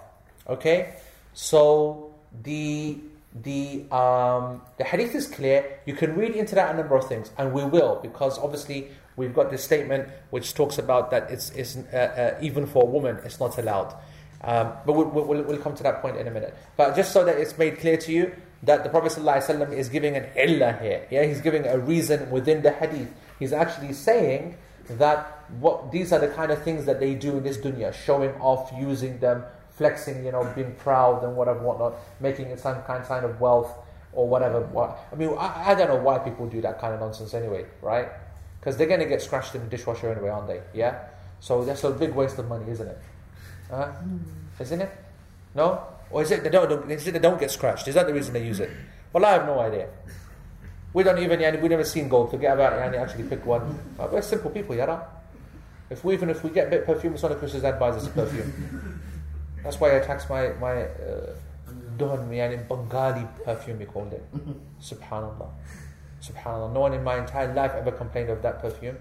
Okay? 0.48 0.96
So 1.34 2.14
the 2.44 2.98
the 3.44 3.90
um, 3.92 4.62
the 4.78 4.84
hadith 4.84 5.16
is 5.16 5.28
clear. 5.28 5.80
You 5.86 5.96
can 5.96 6.16
read 6.16 6.36
into 6.36 6.56
that 6.56 6.74
a 6.74 6.78
number 6.78 6.96
of 6.96 7.08
things, 7.08 7.32
and 7.38 7.54
we 7.54 7.64
will, 7.64 8.00
because 8.02 8.38
obviously 8.38 8.90
we've 9.16 9.34
got 9.34 9.52
this 9.52 9.64
statement 9.64 10.10
which 10.32 10.54
talks 10.54 10.78
about 10.78 11.12
that 11.12 11.30
it's, 11.30 11.50
it's 11.52 11.78
uh, 11.78 12.36
uh, 12.38 12.40
even 12.42 12.66
for 12.66 12.84
a 12.84 12.86
woman 12.86 13.18
it's 13.24 13.40
not 13.40 13.58
allowed. 13.58 13.96
Um, 14.44 14.74
but 14.86 14.94
we'll, 14.94 15.08
we'll, 15.08 15.44
we'll 15.44 15.58
come 15.60 15.76
to 15.76 15.84
that 15.84 16.02
point 16.02 16.18
in 16.18 16.28
a 16.28 16.32
minute. 16.32 16.58
But 16.76 16.96
just 16.96 17.12
so 17.12 17.24
that 17.26 17.38
it's 17.38 17.58
made 17.58 17.78
clear 17.80 17.98
to 17.98 18.12
you 18.12 18.34
that 18.64 18.84
the 18.84 18.90
Prophet 18.90 19.12
ﷺ 19.12 19.72
is 19.72 19.90
giving 19.90 20.16
an 20.16 20.26
illah 20.36 20.80
here. 20.82 21.08
Yeah, 21.12 21.26
he's 21.26 21.42
giving 21.42 21.68
a 21.68 21.78
reason 21.78 22.30
within 22.32 22.62
the 22.64 22.72
hadith. 22.72 23.12
He's 23.42 23.54
actually 23.54 23.94
saying 23.94 24.56
that 24.88 25.50
what 25.58 25.92
these 25.92 26.14
are 26.14 26.20
the 26.20 26.28
kind 26.28 26.52
of 26.52 26.62
things 26.62 26.86
that 26.86 27.00
they 27.00 27.16
do 27.16 27.38
in 27.38 27.44
this 27.44 27.58
dunya, 27.58 27.92
showing 27.92 28.30
off, 28.40 28.72
using 28.78 29.18
them, 29.18 29.44
flexing, 29.72 30.24
you 30.24 30.32
know, 30.32 30.44
being 30.54 30.76
proud 30.76 31.24
and 31.24 31.36
whatever, 31.36 31.64
whatnot, 31.64 31.96
making 32.20 32.50
it 32.50 32.60
some 32.60 32.84
kind 32.84 33.04
sign 33.04 33.24
of 33.24 33.42
wealth 33.42 33.74
or 34.14 34.28
whatever. 34.28 34.60
I 35.12 35.16
mean, 35.16 35.30
I, 35.40 35.72
I 35.72 35.74
don't 35.74 35.88
know 35.88 35.96
why 35.96 36.20
people 36.20 36.46
do 36.46 36.62
that 36.62 36.80
kind 36.80 36.94
of 36.94 37.00
nonsense 37.00 37.34
anyway, 37.34 37.66
right? 37.82 38.10
Because 38.60 38.78
they're 38.78 38.86
going 38.86 39.00
to 39.00 39.08
get 39.08 39.24
scratched 39.24 39.56
in 39.56 39.62
the 39.62 39.68
dishwasher 39.68 40.12
anyway, 40.12 40.30
aren't 40.30 40.46
they? 40.46 40.62
Yeah. 40.76 41.00
So 41.40 41.66
that's 41.66 41.84
a 41.84 41.90
big 41.90 42.14
waste 42.14 42.38
of 42.38 42.48
money, 42.48 42.70
isn't 42.70 42.90
it? 42.90 43.00
Huh? 43.72 43.88
Hmm. 43.88 44.18
Isn't 44.62 44.82
it? 44.82 44.92
No? 45.56 45.84
Or 46.12 46.22
is 46.22 46.30
it 46.30 46.44
they 46.44 46.50
don't, 46.52 46.70
don't 46.70 46.92
is 46.92 47.08
it 47.08 47.14
they 47.14 47.20
don't 47.20 47.40
get 47.40 47.50
scratched? 47.50 47.88
Is 47.88 47.96
that 47.96 48.06
the 48.06 48.14
reason 48.14 48.34
they 48.34 48.46
use 48.46 48.60
it? 48.60 48.70
Well, 49.12 49.26
I 49.26 49.32
have 49.32 49.48
no 49.48 49.60
idea. 49.60 49.88
We 50.94 51.04
don't 51.04 51.20
even 51.20 51.40
yani, 51.40 51.62
we've 51.62 51.72
never 51.72 51.86
seen 51.86 52.10
gold. 52.10 52.32
Forget 52.32 52.54
about 52.54 52.74
yani, 52.74 53.00
actually 53.00 53.24
pick 53.24 53.46
one. 53.46 53.80
We're 53.98 54.22
simple 54.22 54.52
people, 54.52 54.76
yara. 54.76 55.08
If 55.90 56.04
we 56.04 56.14
even 56.14 56.30
if 56.30 56.44
we 56.44 56.50
get 56.50 56.68
a 56.68 56.70
bit 56.70 56.80
of 56.82 56.86
perfume, 56.86 57.14
it's 57.14 57.24
one 57.24 57.32
of 57.32 57.40
Chris's 57.40 57.62
dad 57.62 57.80
buys 57.80 57.96
us 57.96 58.08
a 58.08 58.10
perfume. 58.10 59.02
That's 59.64 59.80
why 59.80 59.96
I 59.98 60.00
tax 60.00 60.30
my 60.30 60.50
my 60.60 60.84
uh, 60.84 61.34
Duhan 61.98 62.30
yani 62.30 62.68
Bengali 62.68 63.28
perfume 63.46 63.80
he 63.80 63.86
called 63.86 64.14
it. 64.14 64.24
Subhanallah. 64.82 65.50
Subhanallah. 66.22 66.74
No 66.74 66.82
one 66.82 66.94
in 66.94 67.04
my 67.04 67.18
entire 67.18 67.54
life 67.54 67.74
ever 67.74 67.92
complained 67.92 68.30
of 68.30 68.42
that 68.42 68.62
perfume. 68.62 68.98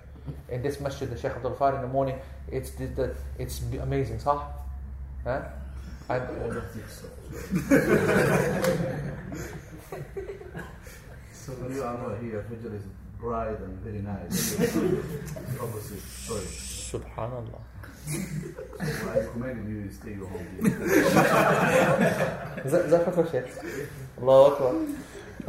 In 0.49 0.62
this 0.62 0.80
masjid, 0.80 1.09
the 1.11 1.16
Sheikh 1.16 1.32
Abdul 1.32 1.55
Far 1.55 1.74
in 1.74 1.80
the 1.80 1.88
morning, 1.88 2.18
it's 2.49 2.70
the, 2.72 2.86
the 2.86 3.14
it's 3.38 3.62
amazing, 3.80 4.18
sah? 4.20 4.45
Huh? 5.24 5.43
And, 6.09 6.22
All 6.43 6.51
the 6.51 6.61
thick 6.61 6.88
stuff. 6.88 7.11
So 11.41 11.55
new 11.55 11.82
armor 11.82 12.18
here, 12.20 12.45
Fajr 12.51 12.74
is 12.76 12.82
bright 13.18 13.59
and 13.61 13.78
very 13.78 14.03
nice. 14.03 14.61
Obviously, 15.59 15.97
sorry. 16.01 16.45
Subhanallah. 16.93 17.62
so 18.07 19.09
I 19.09 19.20
recommend 19.20 19.66
you 19.66 19.91
stay 19.91 20.14
home. 20.16 20.47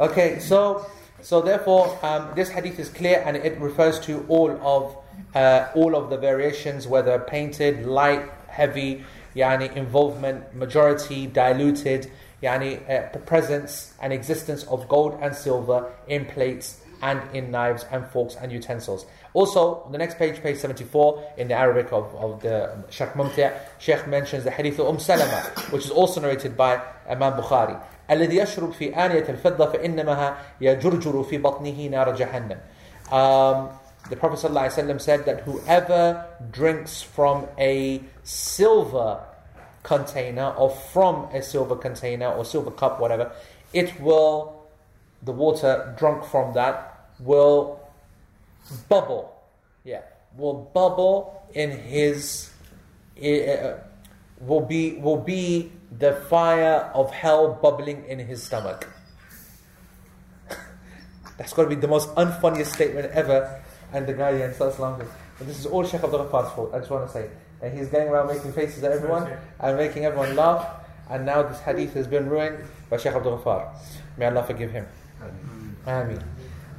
okay, 0.00 0.38
so 0.38 0.86
so 1.20 1.42
therefore 1.42 1.98
um, 2.02 2.30
this 2.34 2.48
hadith 2.48 2.78
is 2.78 2.88
clear 2.88 3.22
and 3.26 3.36
it 3.36 3.60
refers 3.60 4.00
to 4.00 4.24
all 4.28 4.50
of 4.62 4.96
uh, 5.34 5.68
all 5.74 5.94
of 5.94 6.08
the 6.08 6.16
variations, 6.16 6.88
whether 6.88 7.18
painted, 7.18 7.84
light, 7.84 8.30
heavy, 8.48 9.04
yani 9.36 9.70
involvement, 9.76 10.54
majority, 10.54 11.26
diluted, 11.26 12.10
يعني 12.43 12.79
uh, 12.87 13.17
presence 13.25 13.93
and 14.01 14.13
existence 14.13 14.63
of 14.65 14.87
gold 14.87 15.17
and 15.21 15.35
silver 15.35 15.85
in 16.07 16.25
plates 16.25 16.77
and 17.01 17.21
in 17.33 17.51
knives 17.51 17.85
and 17.91 18.05
forks 18.07 18.35
and 18.35 18.51
utensils. 18.51 19.05
Also, 19.33 19.83
on 19.85 19.91
the 19.91 19.97
next 19.97 20.17
page, 20.17 20.41
page 20.41 20.57
74, 20.57 21.33
in 21.37 21.47
the 21.47 21.53
Arabic 21.53 21.91
of, 21.93 22.13
of 22.15 22.41
the 22.41 22.75
Sheikh 22.89 23.09
Mumti', 23.09 23.51
Sheikh 23.77 24.07
mentions 24.07 24.43
the 24.43 24.51
hadith 24.51 24.79
of 24.79 24.87
Umm 24.87 24.99
Salama, 24.99 25.41
which 25.69 25.85
is 25.85 25.91
also 25.91 26.21
narrated 26.21 26.57
by 26.57 26.81
Imam 27.07 27.33
Bukhari. 27.33 27.79
الذي 28.09 28.37
يشرب 28.37 28.71
في 28.71 28.95
آنية 28.95 29.29
الفضة 29.29 29.71
فإنما 29.71 30.35
يجرجر 30.61 31.23
في 31.23 31.37
بطنه 31.37 31.89
نار 31.89 32.15
جهنم. 32.15 32.57
Um, 33.11 33.69
the 34.09 34.15
Prophet 34.15 34.39
ﷺ 34.39 35.01
said 35.01 35.25
that 35.25 35.41
whoever 35.41 36.25
drinks 36.51 37.01
from 37.01 37.47
a 37.57 38.01
silver 38.23 39.19
container 39.82 40.50
or 40.56 40.70
from 40.70 41.24
a 41.32 41.42
silver 41.42 41.76
container 41.76 42.28
or 42.28 42.44
silver 42.44 42.70
cup, 42.70 43.00
whatever, 43.00 43.32
it 43.72 44.00
will, 44.00 44.66
the 45.22 45.32
water 45.32 45.94
drunk 45.98 46.24
from 46.24 46.54
that 46.54 47.08
will 47.18 47.80
bubble. 48.88 49.34
Yeah, 49.84 50.02
will 50.36 50.70
bubble 50.72 51.42
in 51.54 51.70
his, 51.70 52.50
uh, 53.18 53.78
will 54.40 54.60
be 54.60 54.94
will 54.94 55.18
be 55.18 55.72
the 55.98 56.14
fire 56.28 56.90
of 56.94 57.10
hell 57.10 57.58
bubbling 57.60 58.04
in 58.06 58.18
his 58.18 58.42
stomach. 58.42 58.88
That's 61.36 61.52
got 61.52 61.64
to 61.64 61.68
be 61.68 61.74
the 61.74 61.88
most 61.88 62.08
unfunniest 62.14 62.72
statement 62.72 63.10
ever. 63.12 63.62
And 63.92 64.06
the 64.06 64.14
guy 64.14 64.30
yeah, 64.38 64.52
starts 64.52 64.78
laughing. 64.78 65.06
But 65.38 65.46
this 65.46 65.58
is 65.58 65.66
all 65.66 65.84
Sheikh 65.84 66.02
Abdul 66.02 66.24
Ghafar's 66.24 66.52
fault. 66.54 66.70
I 66.72 66.78
just 66.78 66.90
want 66.90 67.06
to 67.06 67.12
say. 67.12 67.28
And 67.61 67.77
he's 67.77 67.87
going 67.87 68.07
around 68.07 68.27
making 68.27 68.53
faces 68.53 68.83
at 68.83 68.91
everyone 68.91 69.31
and 69.59 69.77
making 69.77 70.05
everyone 70.05 70.35
laugh. 70.35 70.85
And 71.09 71.25
now 71.25 71.43
this 71.43 71.59
hadith 71.61 71.93
has 71.93 72.07
been 72.07 72.29
ruined 72.29 72.63
by 72.89 72.97
Sheikh 72.97 73.13
Abdul 73.13 73.39
Ghaffar. 73.39 73.69
May 74.17 74.25
Allah 74.27 74.43
forgive 74.43 74.71
him. 74.71 74.85
Ameen. 75.85 76.21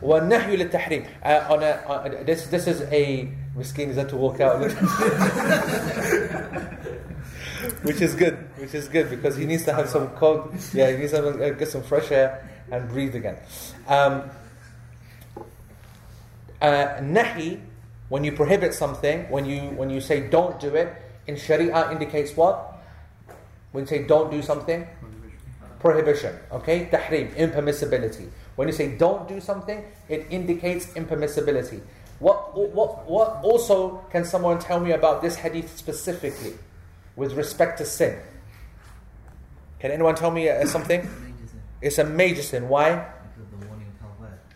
والنهي 0.02 0.56
للتحريم 0.56 1.04
uh, 1.24 1.46
on 1.50 1.62
a, 1.62 1.70
uh, 1.88 2.22
this 2.24 2.46
this 2.46 2.66
is 2.68 2.82
a 2.92 3.28
miskin 3.56 3.90
is 3.90 3.96
that 3.96 4.08
to 4.08 4.16
walk 4.16 4.38
out 4.40 4.60
which 7.82 8.00
is 8.00 8.14
good 8.14 8.36
which 8.58 8.74
is 8.74 8.86
good 8.88 9.10
because 9.10 9.36
he 9.36 9.44
needs 9.44 9.64
to 9.64 9.72
have 9.72 9.88
some 9.88 10.08
cold 10.10 10.54
yeah 10.72 10.90
he 10.92 10.98
needs 10.98 11.10
to 11.10 11.16
have, 11.16 11.40
uh, 11.40 11.50
get 11.50 11.66
some 11.68 11.82
fresh 11.82 12.12
air 12.12 12.48
and 12.70 12.88
breathe 12.88 13.16
again 13.16 13.36
um, 13.88 14.30
uh, 16.62 17.00
nahi 17.00 17.60
when 18.09 18.23
you 18.23 18.31
prohibit 18.31 18.73
something 18.73 19.29
when 19.29 19.45
you 19.45 19.61
when 19.79 19.89
you 19.89 20.01
say 20.01 20.27
don't 20.27 20.59
do 20.59 20.75
it 20.75 20.93
in 21.27 21.35
sharia 21.35 21.91
indicates 21.91 22.35
what 22.35 22.79
when 23.71 23.83
you 23.83 23.87
say 23.87 24.03
don't 24.07 24.31
do 24.31 24.41
something 24.41 24.87
prohibition 25.79 26.35
okay 26.51 26.85
tahrim 26.91 27.33
impermissibility 27.35 28.29
when 28.55 28.67
you 28.67 28.73
say 28.73 28.95
don't 28.95 29.27
do 29.27 29.39
something, 29.41 29.83
it 30.09 30.27
indicates 30.29 30.87
impermissibility. 30.87 31.81
What, 32.19 32.55
what, 32.55 33.09
what 33.09 33.39
also 33.43 34.05
can 34.11 34.23
someone 34.23 34.59
tell 34.59 34.79
me 34.79 34.91
about 34.91 35.21
this 35.21 35.35
hadith 35.35 35.75
specifically 35.75 36.53
with 37.15 37.33
respect 37.33 37.79
to 37.79 37.85
sin? 37.85 38.19
Can 39.79 39.91
anyone 39.91 40.15
tell 40.15 40.31
me 40.31 40.49
uh, 40.49 40.65
something? 40.65 41.09
It's 41.81 41.97
a 41.97 42.05
major 42.05 42.43
sin. 42.43 42.69
Why? 42.69 43.05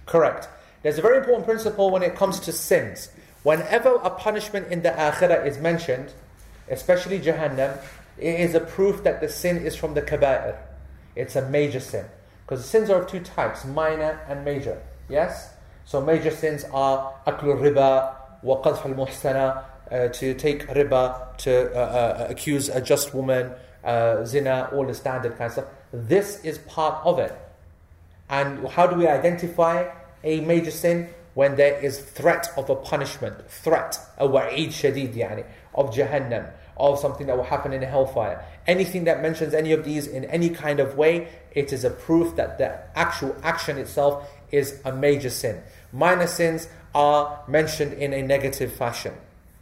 Correct. 0.05 0.47
There's 0.83 0.97
a 0.97 1.01
very 1.01 1.17
important 1.17 1.45
principle 1.45 1.89
when 1.89 2.03
it 2.03 2.15
comes 2.15 2.39
to 2.41 2.53
sins. 2.53 3.09
Whenever 3.47 3.95
a 4.03 4.09
punishment 4.09 4.67
in 4.73 4.81
the 4.81 4.89
akhirah 4.89 5.47
is 5.47 5.57
mentioned, 5.57 6.11
especially 6.69 7.17
Jahannam, 7.17 7.77
it 8.17 8.41
is 8.41 8.53
a 8.55 8.59
proof 8.59 9.05
that 9.05 9.21
the 9.21 9.29
sin 9.29 9.65
is 9.65 9.73
from 9.73 9.93
the 9.93 10.01
kaba'ir. 10.01 10.57
It's 11.15 11.37
a 11.37 11.47
major 11.47 11.79
sin. 11.79 12.03
Because 12.41 12.65
sins 12.65 12.89
are 12.89 13.03
of 13.03 13.07
two 13.07 13.21
types, 13.21 13.63
minor 13.63 14.19
and 14.27 14.43
major. 14.43 14.81
Yes? 15.07 15.53
So 15.85 16.01
major 16.01 16.29
sins 16.29 16.65
are 16.73 17.13
aklu 17.25 17.57
riba 17.57 18.15
wa 18.41 18.55
al 18.65 18.75
muhsana, 18.99 19.63
uh, 19.89 20.09
to 20.09 20.33
take 20.33 20.67
riba, 20.67 21.37
to 21.37 21.73
uh, 21.73 21.79
uh, 21.79 22.27
accuse 22.29 22.67
a 22.67 22.81
just 22.81 23.13
woman, 23.13 23.53
uh, 23.85 24.25
zina, 24.25 24.69
all 24.73 24.85
the 24.85 24.93
standard 24.93 25.37
kind 25.37 25.45
of 25.45 25.53
stuff. 25.53 25.67
This 25.93 26.43
is 26.43 26.57
part 26.57 26.99
of 27.05 27.17
it. 27.19 27.33
And 28.29 28.67
how 28.67 28.87
do 28.87 28.97
we 28.97 29.07
identify 29.07 29.89
a 30.21 30.41
major 30.41 30.71
sin? 30.71 31.07
When 31.37 31.55
there 31.55 31.77
is 31.77 31.99
threat 31.99 32.47
of 32.57 32.71
a 32.71 32.75
punishment, 32.75 33.47
threat, 33.47 33.99
a 34.17 34.27
wa'id 34.27 34.69
shadid 34.69 35.45
of 35.75 35.93
Jahannam, 35.93 36.49
of 36.75 36.97
something 36.97 37.27
that 37.27 37.37
will 37.37 37.43
happen 37.43 37.73
in 37.73 37.83
hellfire. 37.83 38.43
Anything 38.65 39.03
that 39.03 39.21
mentions 39.21 39.53
any 39.53 39.71
of 39.71 39.85
these 39.85 40.07
in 40.07 40.25
any 40.25 40.49
kind 40.49 40.79
of 40.79 40.97
way, 40.97 41.27
it 41.51 41.71
is 41.71 41.83
a 41.83 41.91
proof 41.91 42.35
that 42.37 42.57
the 42.57 42.79
actual 42.97 43.35
action 43.43 43.77
itself 43.77 44.27
is 44.51 44.81
a 44.83 44.91
major 44.91 45.29
sin. 45.29 45.61
Minor 45.93 46.25
sins 46.25 46.69
are 46.95 47.43
mentioned 47.47 47.93
in 47.93 48.13
a 48.13 48.23
negative 48.23 48.73
fashion. 48.73 49.13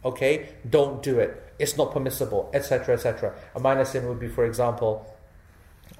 Okay? 0.02 0.48
Don't 0.70 1.02
do 1.02 1.18
it. 1.18 1.52
It's 1.58 1.76
not 1.76 1.92
permissible, 1.92 2.48
etc., 2.54 2.94
etc. 2.94 3.34
A 3.54 3.60
minor 3.60 3.84
sin 3.84 4.08
would 4.08 4.18
be, 4.18 4.28
for 4.28 4.46
example, 4.46 5.14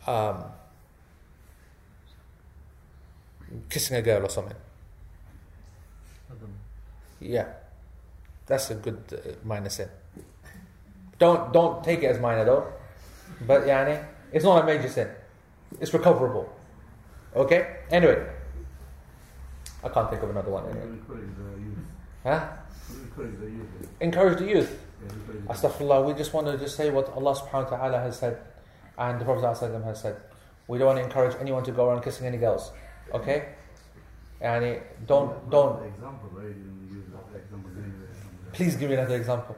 um, 0.06 0.42
kissing 3.68 3.98
a 3.98 4.00
girl 4.00 4.24
or 4.24 4.30
something. 4.30 4.56
Yeah, 7.20 7.46
that's 8.46 8.70
a 8.70 8.74
good 8.74 9.02
uh, 9.12 9.32
minor 9.44 9.68
sin. 9.70 9.88
Don't 11.18 11.52
don't 11.52 11.82
take 11.82 12.02
it 12.02 12.06
as 12.06 12.20
minor 12.20 12.44
though. 12.44 12.72
But 13.46 13.66
yani, 13.66 14.04
it's 14.32 14.44
not 14.44 14.62
a 14.62 14.66
major 14.66 14.88
sin. 14.88 15.08
It's 15.80 15.92
recoverable. 15.92 16.52
Okay? 17.34 17.76
Anyway. 17.90 18.26
I 19.84 19.88
can't 19.88 20.10
think 20.10 20.22
of 20.22 20.30
another 20.30 20.50
one 20.50 20.64
anyway. 20.64 20.86
Encourage 20.86 21.36
the 21.36 21.60
youth. 21.60 21.78
Huh? 22.24 22.48
Encourage 23.02 23.40
the 23.40 23.46
youth. 23.46 24.00
Encourage 24.00 24.38
the 24.38 24.46
youth. 24.46 24.78
Yeah, 25.04 25.52
Astaghfirullah, 25.54 26.06
we 26.06 26.14
just 26.14 26.32
want 26.32 26.46
to 26.46 26.56
just 26.56 26.76
say 26.76 26.90
what 26.90 27.08
Allah 27.10 27.34
subhanahu 27.34 27.70
wa 27.70 27.76
ta'ala 27.76 27.98
has 28.00 28.18
said 28.18 28.38
and 28.98 29.20
the 29.20 29.24
Prophet 29.24 29.46
has 29.46 30.00
said. 30.00 30.16
We 30.68 30.78
don't 30.78 30.88
want 30.88 30.98
to 30.98 31.04
encourage 31.04 31.36
anyone 31.40 31.62
to 31.64 31.72
go 31.72 31.88
around 31.88 32.02
kissing 32.02 32.26
any 32.26 32.38
girls. 32.38 32.72
Okay? 33.12 33.54
Yani, 34.42 34.82
don't 35.06 35.48
don't 35.50 35.78
The 35.80 35.86
example, 35.86 36.30
right? 36.32 36.46
You 36.46 36.96
use 36.96 37.06
that 37.12 37.38
example 37.38 37.70
anyway. 37.70 38.06
Please 38.56 38.74
give 38.74 38.88
me 38.88 38.96
another 38.96 39.16
example. 39.16 39.54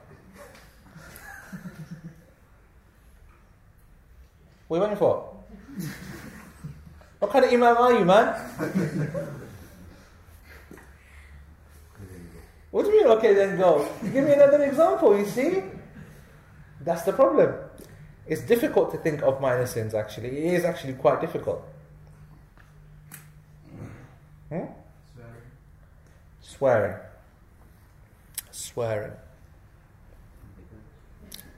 What 4.66 4.76
are 4.76 4.80
you 4.80 4.82
waiting 4.82 4.98
for? 4.98 5.36
What 7.20 7.30
kind 7.30 7.44
of 7.44 7.52
imam 7.52 7.76
are 7.76 7.92
you, 7.92 8.04
man? 8.04 8.34
What 12.72 12.86
do 12.86 12.90
you 12.90 12.98
mean, 12.98 13.06
okay, 13.18 13.34
then 13.34 13.56
go? 13.56 13.88
Give 14.02 14.24
me 14.24 14.32
another 14.32 14.64
example, 14.64 15.16
you 15.16 15.26
see? 15.26 15.62
That's 16.80 17.02
the 17.02 17.12
problem. 17.12 17.54
It's 18.26 18.42
difficult 18.42 18.90
to 18.90 18.98
think 18.98 19.22
of 19.22 19.40
minor 19.40 19.66
sins, 19.66 19.94
actually. 19.94 20.36
It 20.38 20.54
is 20.54 20.64
actually 20.64 20.94
quite 20.94 21.20
difficult. 21.20 21.64
Hmm? 24.48 24.64
Swearing. 25.14 25.42
Swearing. 26.40 27.07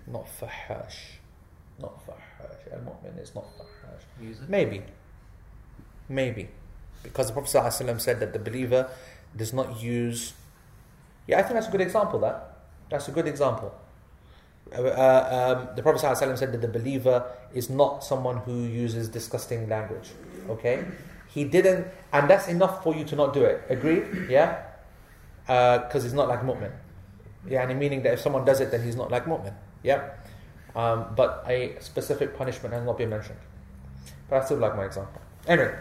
Not 0.07 0.27
fahash. 0.29 1.19
Not 1.79 2.05
fahash. 2.07 2.73
Al-mu'min 2.73 3.23
is 3.23 3.35
not 3.35 3.45
fahash. 3.57 4.49
Maybe. 4.49 4.83
Maybe. 6.09 6.49
Because 7.03 7.29
the 7.29 7.33
Prophet 7.33 7.51
ﷺ 7.57 8.01
said 8.01 8.21
that 8.21 8.33
the 8.33 8.39
believer 8.39 8.91
does 9.37 9.53
not 9.53 9.81
use. 9.81 10.35
Yeah, 11.27 11.39
I 11.39 11.43
think 11.43 11.55
that's 11.55 11.69
a 11.69 11.71
good 11.71 11.81
example, 11.81 12.19
that. 12.21 12.59
That's 12.91 13.09
a 13.09 13.13
good 13.13 13.29
example. 13.29 13.73
Uh, 14.77 14.83
uh, 14.83 15.67
um, 15.69 15.77
the 15.77 15.83
Prophet 15.83 16.05
ﷺ 16.05 16.39
said 16.39 16.53
that 16.53 16.61
the 16.61 16.69
believer 16.69 17.25
is 17.55 17.71
not 17.71 18.05
someone 18.05 18.39
who 18.39 18.65
uses 18.65 19.09
disgusting 19.09 19.69
language. 19.69 20.11
Okay? 20.49 20.85
He 21.29 21.45
didn't, 21.45 21.87
and 22.13 22.29
that's 22.29 22.49
enough 22.49 22.83
for 22.83 22.95
you 22.95 23.05
to 23.05 23.17
not 23.17 23.33
do 23.33 23.45
it. 23.45 23.63
Agreed? 23.69 24.29
Yeah? 24.29 24.63
Because 25.47 26.03
he's 26.03 26.13
not 26.13 26.29
like 26.29 26.43
mu'min. 26.43 26.73
Yeah, 27.47 27.69
and 27.69 27.79
meaning 27.79 28.03
that 28.03 28.15
if 28.15 28.21
someone 28.21 28.45
does 28.45 28.61
it, 28.61 28.71
then 28.71 28.83
he's 28.83 28.97
not 28.97 29.11
like 29.11 29.25
mu'min. 29.25 29.55
Yeah? 29.83 30.11
Um, 30.75 31.07
but 31.17 31.45
a 31.49 31.77
specific 31.81 32.37
punishment 32.37 32.75
has 32.75 32.85
not 32.85 32.99
been 32.99 33.11
mentioned. 33.11 33.39
But 34.29 34.43
I 34.43 34.45
still 34.45 34.59
like 34.59 34.77
my 34.77 34.85
example. 34.85 35.21
Anyway. 35.47 35.75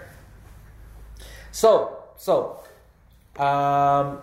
So, 1.52 2.04
so, 2.18 2.60
um, 3.38 4.20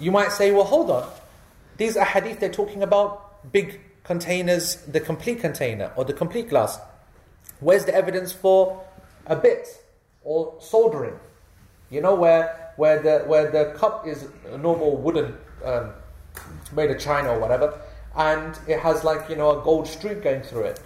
you 0.00 0.10
might 0.10 0.32
say, 0.32 0.52
well, 0.52 0.64
hold 0.64 0.90
on. 0.90 1.08
These 1.76 1.96
are 1.96 2.04
hadith, 2.04 2.40
they're 2.40 2.50
talking 2.50 2.82
about 2.82 3.52
big 3.52 3.80
containers, 4.04 4.76
the 4.76 5.00
complete 5.00 5.40
container 5.40 5.92
or 5.96 6.04
the 6.04 6.12
complete 6.12 6.48
glass. 6.48 6.78
Where's 7.60 7.84
the 7.84 7.94
evidence 7.94 8.32
for 8.32 8.82
a 9.26 9.36
bit 9.36 9.66
or 10.22 10.54
soldering? 10.60 11.18
You 11.90 12.00
know, 12.00 12.14
where, 12.14 12.65
where 12.76 13.00
the 13.00 13.24
where 13.26 13.50
the 13.50 13.72
cup 13.78 14.06
is 14.06 14.28
a 14.50 14.58
normal 14.58 14.96
wooden, 14.96 15.36
um, 15.64 15.92
made 16.74 16.90
of 16.90 16.98
china 16.98 17.30
or 17.30 17.38
whatever, 17.38 17.78
and 18.16 18.58
it 18.66 18.80
has 18.80 19.04
like 19.04 19.28
you 19.28 19.36
know 19.36 19.60
a 19.60 19.64
gold 19.64 19.86
streak 19.86 20.22
going 20.22 20.42
through 20.42 20.64
it. 20.64 20.80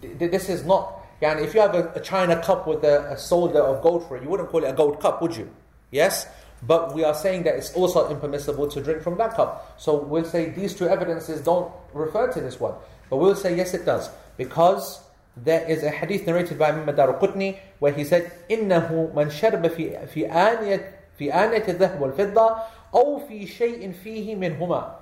D- 0.00 0.26
this 0.26 0.48
is 0.48 0.64
not. 0.64 0.96
Yeah, 1.20 1.32
and 1.32 1.40
if 1.40 1.54
you 1.54 1.60
have 1.60 1.74
a, 1.74 1.92
a 1.94 2.00
china 2.00 2.40
cup 2.42 2.66
with 2.66 2.82
a, 2.84 3.12
a 3.12 3.18
solder 3.18 3.60
of 3.60 3.82
gold 3.82 4.08
for 4.08 4.16
it, 4.16 4.22
you 4.22 4.28
wouldn't 4.28 4.48
call 4.48 4.64
it 4.64 4.68
a 4.68 4.72
gold 4.72 5.00
cup, 5.00 5.20
would 5.20 5.36
you? 5.36 5.50
Yes. 5.90 6.26
But 6.62 6.94
we 6.94 7.04
are 7.04 7.14
saying 7.14 7.44
that 7.44 7.54
it's 7.54 7.72
also 7.72 8.10
impermissible 8.10 8.68
to 8.68 8.82
drink 8.82 9.02
from 9.02 9.16
that 9.16 9.34
cup. 9.34 9.74
So 9.80 9.96
we'll 9.96 10.24
say 10.24 10.50
these 10.50 10.74
two 10.74 10.88
evidences 10.88 11.40
don't 11.40 11.72
refer 11.94 12.30
to 12.32 12.40
this 12.40 12.60
one. 12.60 12.74
But 13.08 13.16
we'll 13.16 13.34
say 13.34 13.56
yes, 13.56 13.72
it 13.72 13.86
does. 13.86 14.10
Because 14.36 15.00
there 15.36 15.66
is 15.68 15.82
a 15.82 15.90
hadith 15.90 16.26
narrated 16.26 16.58
by 16.58 16.70
Imam 16.70 16.94
Daraqutni 16.94 17.58
where 17.78 17.92
he 17.92 18.04
said, 18.04 18.30
إِنَّهُ 18.50 19.14
مَنْ 19.14 19.30
شَرْبَ 19.30 19.62
فِي, 19.70 20.08
في 20.08 20.30
آنية 20.30 20.99
في 21.19 21.33
آنية 21.33 21.63
الذهب 21.67 22.01
والفضة 22.01 22.55
أو 22.93 23.19
في 23.27 23.47
شيء 23.47 23.91
فيه 24.03 24.35
منهما 24.35 24.95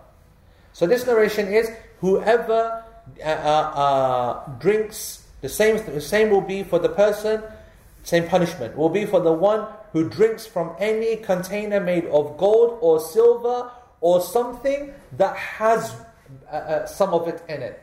so 0.74 0.88
this 0.88 1.06
narration 1.06 1.48
is 1.48 1.70
whoever 2.02 2.84
uh, 3.24 3.28
uh, 3.28 3.72
uh, 3.76 4.48
drinks 4.60 5.24
the 5.42 5.50
same 5.50 5.78
the 5.86 6.02
same 6.02 6.30
will 6.30 6.42
be 6.42 6.64
for 6.64 6.80
the 6.80 6.90
person 6.90 7.42
same 8.04 8.28
punishment 8.28 8.76
will 8.76 8.90
be 8.90 9.06
for 9.06 9.20
the 9.20 9.32
one 9.32 9.68
who 9.92 10.10
drinks 10.10 10.46
from 10.46 10.76
any 10.80 11.16
container 11.18 11.80
made 11.80 12.06
of 12.06 12.38
gold 12.38 12.78
or 12.82 13.00
silver 13.00 13.70
or 14.02 14.20
something 14.20 14.94
that 15.18 15.36
has 15.36 15.94
uh, 16.52 16.56
uh, 16.56 16.86
some 16.86 17.14
of 17.14 17.28
it 17.28 17.42
in 17.48 17.62
it 17.62 17.82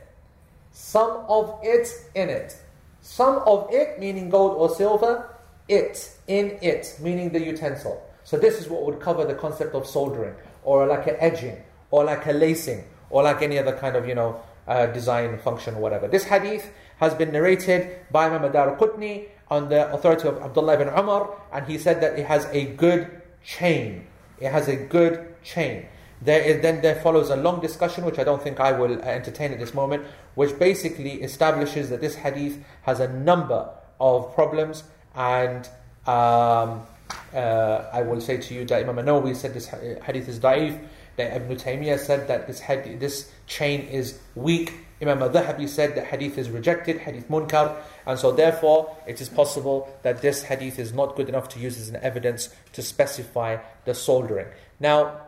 some 0.71 1.25
of 1.27 1.59
it 1.63 1.87
in 2.15 2.29
it 2.29 2.57
some 3.01 3.41
of 3.47 3.67
it 3.71 3.99
meaning 3.99 4.29
gold 4.29 4.57
or 4.57 4.73
silver 4.75 5.29
it 5.67 6.11
in 6.27 6.57
it 6.61 6.95
meaning 6.99 7.29
the 7.29 7.39
utensil 7.39 8.01
so 8.26 8.36
this 8.36 8.60
is 8.60 8.68
what 8.68 8.84
would 8.84 8.98
cover 8.98 9.24
the 9.24 9.36
concept 9.36 9.72
of 9.76 9.86
soldering 9.86 10.34
or 10.64 10.84
like 10.84 11.06
a 11.06 11.22
edging 11.22 11.62
or 11.92 12.02
like 12.02 12.26
a 12.26 12.32
lacing 12.32 12.82
or 13.08 13.22
like 13.22 13.40
any 13.40 13.56
other 13.56 13.70
kind 13.78 13.94
of 13.94 14.08
you 14.08 14.16
know 14.16 14.40
uh, 14.66 14.86
design 14.86 15.38
function 15.38 15.76
or 15.76 15.80
whatever. 15.80 16.08
This 16.08 16.24
hadith 16.24 16.68
has 16.98 17.14
been 17.14 17.30
narrated 17.30 18.00
by 18.10 18.26
Imam 18.26 18.44
ad-Daraqutni 18.44 19.28
on 19.48 19.68
the 19.68 19.92
authority 19.92 20.26
of 20.26 20.42
Abdullah 20.42 20.74
ibn 20.74 20.88
Umar 20.88 21.40
and 21.52 21.68
he 21.68 21.78
said 21.78 22.00
that 22.00 22.18
it 22.18 22.26
has 22.26 22.46
a 22.46 22.64
good 22.64 23.22
chain. 23.44 24.08
It 24.40 24.50
has 24.50 24.66
a 24.66 24.74
good 24.74 25.40
chain. 25.44 25.86
There 26.20 26.42
is, 26.42 26.62
then 26.62 26.82
there 26.82 26.96
follows 26.96 27.30
a 27.30 27.36
long 27.36 27.60
discussion, 27.60 28.04
which 28.04 28.18
I 28.18 28.24
don't 28.24 28.42
think 28.42 28.58
I 28.58 28.72
will 28.72 28.98
uh, 28.98 29.04
entertain 29.04 29.52
at 29.52 29.60
this 29.60 29.72
moment, 29.72 30.04
which 30.34 30.58
basically 30.58 31.22
establishes 31.22 31.90
that 31.90 32.00
this 32.00 32.16
hadith 32.16 32.58
has 32.82 32.98
a 32.98 33.06
number 33.06 33.68
of 34.00 34.34
problems, 34.34 34.82
and 35.14 35.68
um, 36.06 36.86
uh, 37.34 37.88
I 37.92 38.02
will 38.02 38.20
say 38.20 38.38
to 38.38 38.54
you 38.54 38.64
that 38.66 38.82
Imam 38.82 39.04
Nawawi 39.04 39.36
said 39.36 39.54
this 39.54 39.66
hadith 39.66 40.28
is 40.28 40.40
da'if, 40.40 40.78
that 41.16 41.36
Ibn 41.36 41.56
Taymiyyah 41.56 41.98
said 41.98 42.28
that 42.28 42.46
this 42.46 42.60
hadith, 42.60 43.00
this 43.00 43.30
chain 43.46 43.80
is 43.82 44.18
weak, 44.34 44.72
Imam 45.00 45.22
al-Dhahabi 45.22 45.68
said 45.68 45.94
that 45.94 46.06
hadith 46.06 46.38
is 46.38 46.48
rejected, 46.48 46.98
hadith 46.98 47.28
munkar, 47.28 47.76
and 48.06 48.18
so 48.18 48.32
therefore 48.32 48.96
it 49.06 49.20
is 49.20 49.28
possible 49.28 49.94
that 50.02 50.22
this 50.22 50.42
hadith 50.44 50.78
is 50.78 50.92
not 50.94 51.16
good 51.16 51.28
enough 51.28 51.48
to 51.50 51.58
use 51.58 51.78
as 51.78 51.90
an 51.90 51.96
evidence 51.96 52.48
to 52.72 52.82
specify 52.82 53.58
the 53.84 53.94
soldering. 53.94 54.46
Now, 54.80 55.20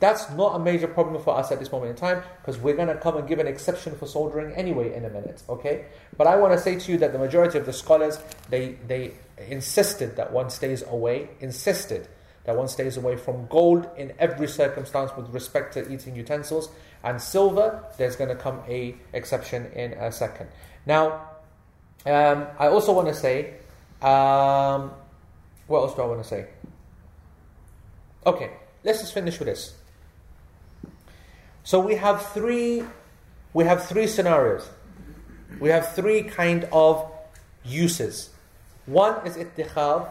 that's 0.00 0.28
not 0.30 0.56
a 0.56 0.58
major 0.58 0.88
problem 0.88 1.22
for 1.22 1.36
us 1.36 1.52
at 1.52 1.60
this 1.60 1.70
moment 1.70 1.90
in 1.90 1.96
time 1.96 2.22
because 2.40 2.58
we're 2.58 2.74
going 2.74 2.88
to 2.88 2.96
come 2.96 3.16
and 3.16 3.28
give 3.28 3.38
an 3.38 3.46
exception 3.46 3.94
for 3.96 4.06
soldering 4.06 4.52
anyway 4.54 4.92
in 4.94 5.04
a 5.04 5.10
minute, 5.10 5.42
okay? 5.48 5.84
But 6.16 6.26
I 6.26 6.36
want 6.36 6.52
to 6.52 6.58
say 6.58 6.76
to 6.78 6.92
you 6.92 6.98
that 6.98 7.12
the 7.12 7.18
majority 7.18 7.58
of 7.58 7.66
the 7.66 7.72
scholars 7.72 8.18
they 8.50 8.76
they 8.88 9.12
insisted 9.48 10.16
that 10.16 10.32
one 10.32 10.50
stays 10.50 10.82
away, 10.82 11.30
insisted 11.40 12.08
that 12.44 12.56
one 12.56 12.68
stays 12.68 12.96
away 12.96 13.16
from 13.16 13.46
gold 13.46 13.88
in 13.96 14.12
every 14.18 14.48
circumstance 14.48 15.12
with 15.16 15.28
respect 15.32 15.74
to 15.74 15.92
eating 15.92 16.16
utensils 16.16 16.68
and 17.04 17.20
silver. 17.20 17.84
There's 17.98 18.16
going 18.16 18.30
to 18.30 18.36
come 18.36 18.60
a 18.68 18.96
exception 19.12 19.66
in 19.72 19.92
a 19.92 20.10
second. 20.10 20.48
Now, 20.86 21.28
um, 22.04 22.48
I 22.58 22.66
also 22.66 22.92
want 22.92 23.08
to 23.08 23.14
say, 23.14 23.54
um, 24.00 24.90
what 25.68 25.80
else 25.80 25.94
do 25.94 26.02
I 26.02 26.06
want 26.06 26.22
to 26.22 26.28
say? 26.28 26.46
Okay, 28.26 28.50
let's 28.82 29.00
just 29.00 29.14
finish 29.14 29.38
with 29.38 29.46
this. 29.46 29.74
So 31.64 31.78
we 31.78 31.94
have 31.94 32.26
three, 32.32 32.82
we 33.52 33.64
have 33.64 33.86
three 33.86 34.08
scenarios. 34.08 34.68
We 35.60 35.68
have 35.68 35.94
three 35.94 36.22
kind 36.22 36.68
of 36.72 37.08
uses. 37.64 38.30
One 38.86 39.26
is 39.26 39.36
ittikhadh, 39.36 40.08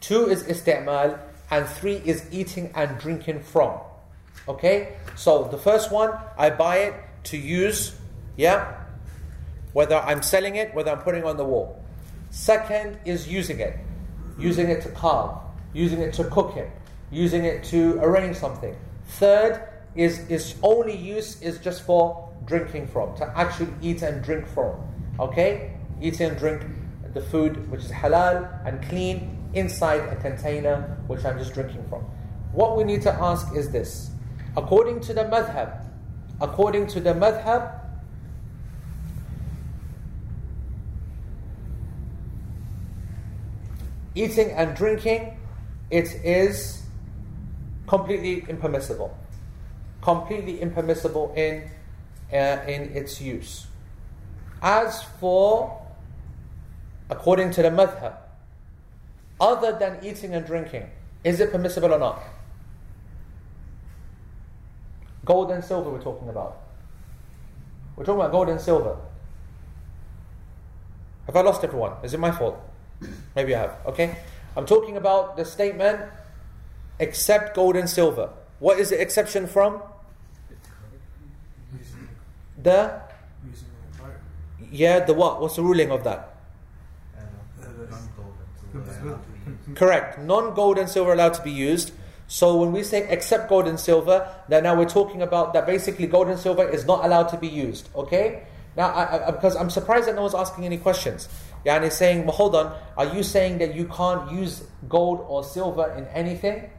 two 0.00 0.28
is 0.28 0.44
isti'mal, 0.44 1.18
and 1.50 1.66
three 1.66 1.96
is 2.04 2.26
eating 2.30 2.72
and 2.74 2.98
drinking 2.98 3.40
from. 3.40 3.80
Okay? 4.48 4.96
So 5.16 5.44
the 5.44 5.58
first 5.58 5.90
one, 5.90 6.12
I 6.38 6.50
buy 6.50 6.78
it 6.78 6.94
to 7.24 7.36
use, 7.36 7.94
yeah? 8.36 8.80
Whether 9.72 9.96
I'm 9.96 10.22
selling 10.22 10.56
it, 10.56 10.74
whether 10.74 10.90
I'm 10.90 11.00
putting 11.00 11.24
on 11.24 11.36
the 11.36 11.44
wall. 11.44 11.82
Second 12.30 12.98
is 13.04 13.28
using 13.28 13.60
it. 13.60 13.78
Using 14.38 14.68
it 14.70 14.82
to 14.82 14.88
carve, 14.90 15.36
using 15.74 16.00
it 16.00 16.14
to 16.14 16.24
cook 16.24 16.56
it, 16.56 16.70
using 17.10 17.44
it 17.44 17.64
to 17.64 17.98
arrange 18.00 18.36
something. 18.36 18.74
Third 19.06 19.68
is 19.94 20.20
its 20.30 20.54
only 20.62 20.96
use 20.96 21.40
is 21.42 21.58
just 21.58 21.82
for 21.82 22.30
drinking 22.46 22.86
from, 22.88 23.14
to 23.16 23.38
actually 23.38 23.72
eat 23.82 24.02
and 24.02 24.24
drink 24.24 24.46
from. 24.46 24.74
Okay? 25.20 25.72
Eat 26.00 26.20
and 26.20 26.36
drink 26.38 26.62
the 27.14 27.20
food 27.20 27.70
which 27.70 27.84
is 27.84 27.90
halal 27.90 28.66
and 28.66 28.82
clean 28.88 29.38
inside 29.54 30.00
a 30.00 30.16
container 30.16 30.96
which 31.06 31.24
I'm 31.24 31.38
just 31.38 31.54
drinking 31.54 31.86
from. 31.88 32.02
What 32.52 32.76
we 32.76 32.84
need 32.84 33.02
to 33.02 33.12
ask 33.12 33.54
is 33.54 33.70
this. 33.70 34.10
According 34.56 35.00
to 35.00 35.14
the 35.14 35.24
madhab, 35.24 35.84
according 36.40 36.86
to 36.88 37.00
the 37.00 37.14
madhab, 37.14 37.80
eating 44.14 44.50
and 44.50 44.76
drinking, 44.76 45.38
it 45.90 46.08
is 46.24 46.82
completely 47.86 48.44
impermissible. 48.48 49.16
Completely 50.02 50.60
impermissible 50.60 51.32
in, 51.36 51.70
uh, 52.32 52.36
in 52.66 52.94
its 52.96 53.20
use. 53.20 53.66
As 54.60 55.02
for, 55.02 55.81
according 57.10 57.50
to 57.52 57.62
the 57.62 57.70
madhab, 57.70 58.14
other 59.40 59.72
than 59.78 59.98
eating 60.02 60.34
and 60.34 60.46
drinking, 60.46 60.88
is 61.24 61.40
it 61.40 61.50
permissible 61.50 61.92
or 61.92 61.98
not? 61.98 62.22
Gold 65.24 65.50
and 65.50 65.64
silver, 65.64 65.90
we're 65.90 66.02
talking 66.02 66.28
about. 66.28 66.58
We're 67.96 68.04
talking 68.04 68.20
about 68.20 68.32
gold 68.32 68.48
and 68.48 68.60
silver. 68.60 68.96
Have 71.26 71.36
I 71.36 71.42
lost 71.42 71.62
everyone? 71.62 71.92
Is 72.02 72.14
it 72.14 72.20
my 72.20 72.32
fault? 72.32 72.58
Maybe 73.36 73.54
I 73.54 73.60
have. 73.60 73.76
Okay? 73.86 74.16
I'm 74.56 74.66
talking 74.66 74.96
about 74.96 75.36
the 75.36 75.44
statement 75.44 76.00
except 76.98 77.54
gold 77.54 77.76
and 77.76 77.88
silver. 77.88 78.30
What 78.58 78.78
is 78.78 78.90
the 78.90 79.00
exception 79.00 79.46
from? 79.46 79.82
The 82.62 83.00
using 83.44 83.66
the 83.90 83.98
fire. 83.98 84.20
yeah, 84.70 85.00
the 85.00 85.14
what? 85.14 85.40
What's 85.40 85.56
the 85.56 85.62
ruling 85.62 85.90
of 85.90 86.04
that? 86.04 86.36
Uh, 87.18 87.22
the- 87.60 89.18
Correct. 89.74 90.18
Non 90.18 90.54
gold 90.54 90.78
and 90.78 90.88
silver 90.88 91.12
allowed 91.12 91.34
to 91.34 91.42
be 91.42 91.50
used. 91.50 91.92
So 92.28 92.56
when 92.56 92.72
we 92.72 92.82
say 92.82 93.06
except 93.10 93.48
gold 93.48 93.68
and 93.68 93.78
silver, 93.78 94.26
then 94.48 94.62
now 94.62 94.74
we're 94.74 94.88
talking 94.88 95.22
about 95.22 95.52
that 95.52 95.66
basically 95.66 96.06
gold 96.06 96.28
and 96.28 96.38
silver 96.38 96.66
is 96.66 96.86
not 96.86 97.04
allowed 97.04 97.28
to 97.28 97.36
be 97.36 97.48
used. 97.48 97.88
Okay? 97.94 98.44
Now, 98.76 98.88
I, 98.88 99.28
I, 99.28 99.30
because 99.30 99.54
I'm 99.54 99.68
surprised 99.68 100.08
that 100.08 100.14
no 100.14 100.22
one's 100.22 100.34
asking 100.34 100.64
any 100.64 100.78
questions. 100.78 101.28
Yeah, 101.64 101.76
and 101.76 101.84
he's 101.84 101.94
saying, 101.94 102.24
well, 102.24 102.34
hold 102.34 102.56
on, 102.56 102.76
are 102.96 103.14
you 103.14 103.22
saying 103.22 103.58
that 103.58 103.74
you 103.74 103.84
can't 103.84 104.32
use 104.32 104.64
gold 104.88 105.24
or 105.28 105.44
silver 105.44 105.92
in 105.96 106.06
anything? 106.06 106.70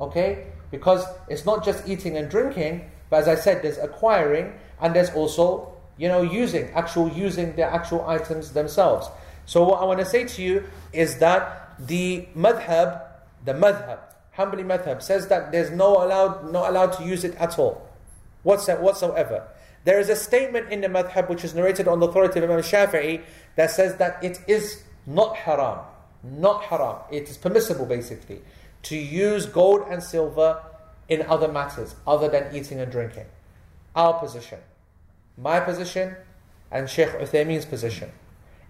Okay? 0.00 0.46
Because 0.70 1.04
it's 1.28 1.44
not 1.44 1.64
just 1.64 1.86
eating 1.86 2.16
and 2.16 2.30
drinking, 2.30 2.90
but 3.10 3.20
as 3.20 3.28
I 3.28 3.34
said, 3.36 3.62
there's 3.62 3.78
acquiring 3.78 4.54
and 4.80 4.96
there's 4.96 5.10
also, 5.10 5.72
you 5.98 6.08
know, 6.08 6.22
using, 6.22 6.70
actual 6.70 7.08
using 7.10 7.54
the 7.54 7.62
actual 7.62 8.08
items 8.08 8.52
themselves. 8.52 9.08
So 9.46 9.62
what 9.64 9.80
I 9.80 9.84
want 9.84 10.00
to 10.00 10.06
say 10.06 10.24
to 10.24 10.42
you 10.42 10.64
is 10.92 11.18
that 11.18 11.63
the 11.78 12.28
madhab, 12.36 13.02
the 13.44 13.52
madhab, 13.52 13.98
Hanbali 14.36 14.64
madhab 14.64 15.02
says 15.02 15.28
that 15.28 15.52
there's 15.52 15.70
no 15.70 16.04
allowed, 16.04 16.52
not 16.52 16.68
allowed 16.68 16.92
to 16.94 17.04
use 17.04 17.24
it 17.24 17.34
at 17.36 17.58
all, 17.58 17.88
whatso- 18.44 18.80
whatsoever. 18.80 19.46
There 19.84 20.00
is 20.00 20.08
a 20.08 20.16
statement 20.16 20.72
in 20.72 20.80
the 20.80 20.88
madhab 20.88 21.28
which 21.28 21.44
is 21.44 21.54
narrated 21.54 21.86
on 21.86 22.00
the 22.00 22.08
authority 22.08 22.40
of 22.40 22.50
Imam 22.50 22.62
Shafi'i 22.62 23.22
that 23.56 23.70
says 23.70 23.96
that 23.96 24.22
it 24.24 24.40
is 24.48 24.82
not 25.06 25.36
haram, 25.36 25.80
not 26.22 26.64
haram. 26.64 26.96
It 27.10 27.28
is 27.28 27.36
permissible 27.36 27.86
basically 27.86 28.42
to 28.84 28.96
use 28.96 29.46
gold 29.46 29.86
and 29.88 30.02
silver 30.02 30.62
in 31.08 31.22
other 31.22 31.48
matters 31.48 31.94
other 32.06 32.28
than 32.28 32.54
eating 32.54 32.80
and 32.80 32.90
drinking. 32.90 33.26
Our 33.94 34.18
position, 34.18 34.58
my 35.36 35.60
position, 35.60 36.16
and 36.70 36.88
Sheikh 36.88 37.10
Uthaymeen's 37.10 37.66
position 37.66 38.10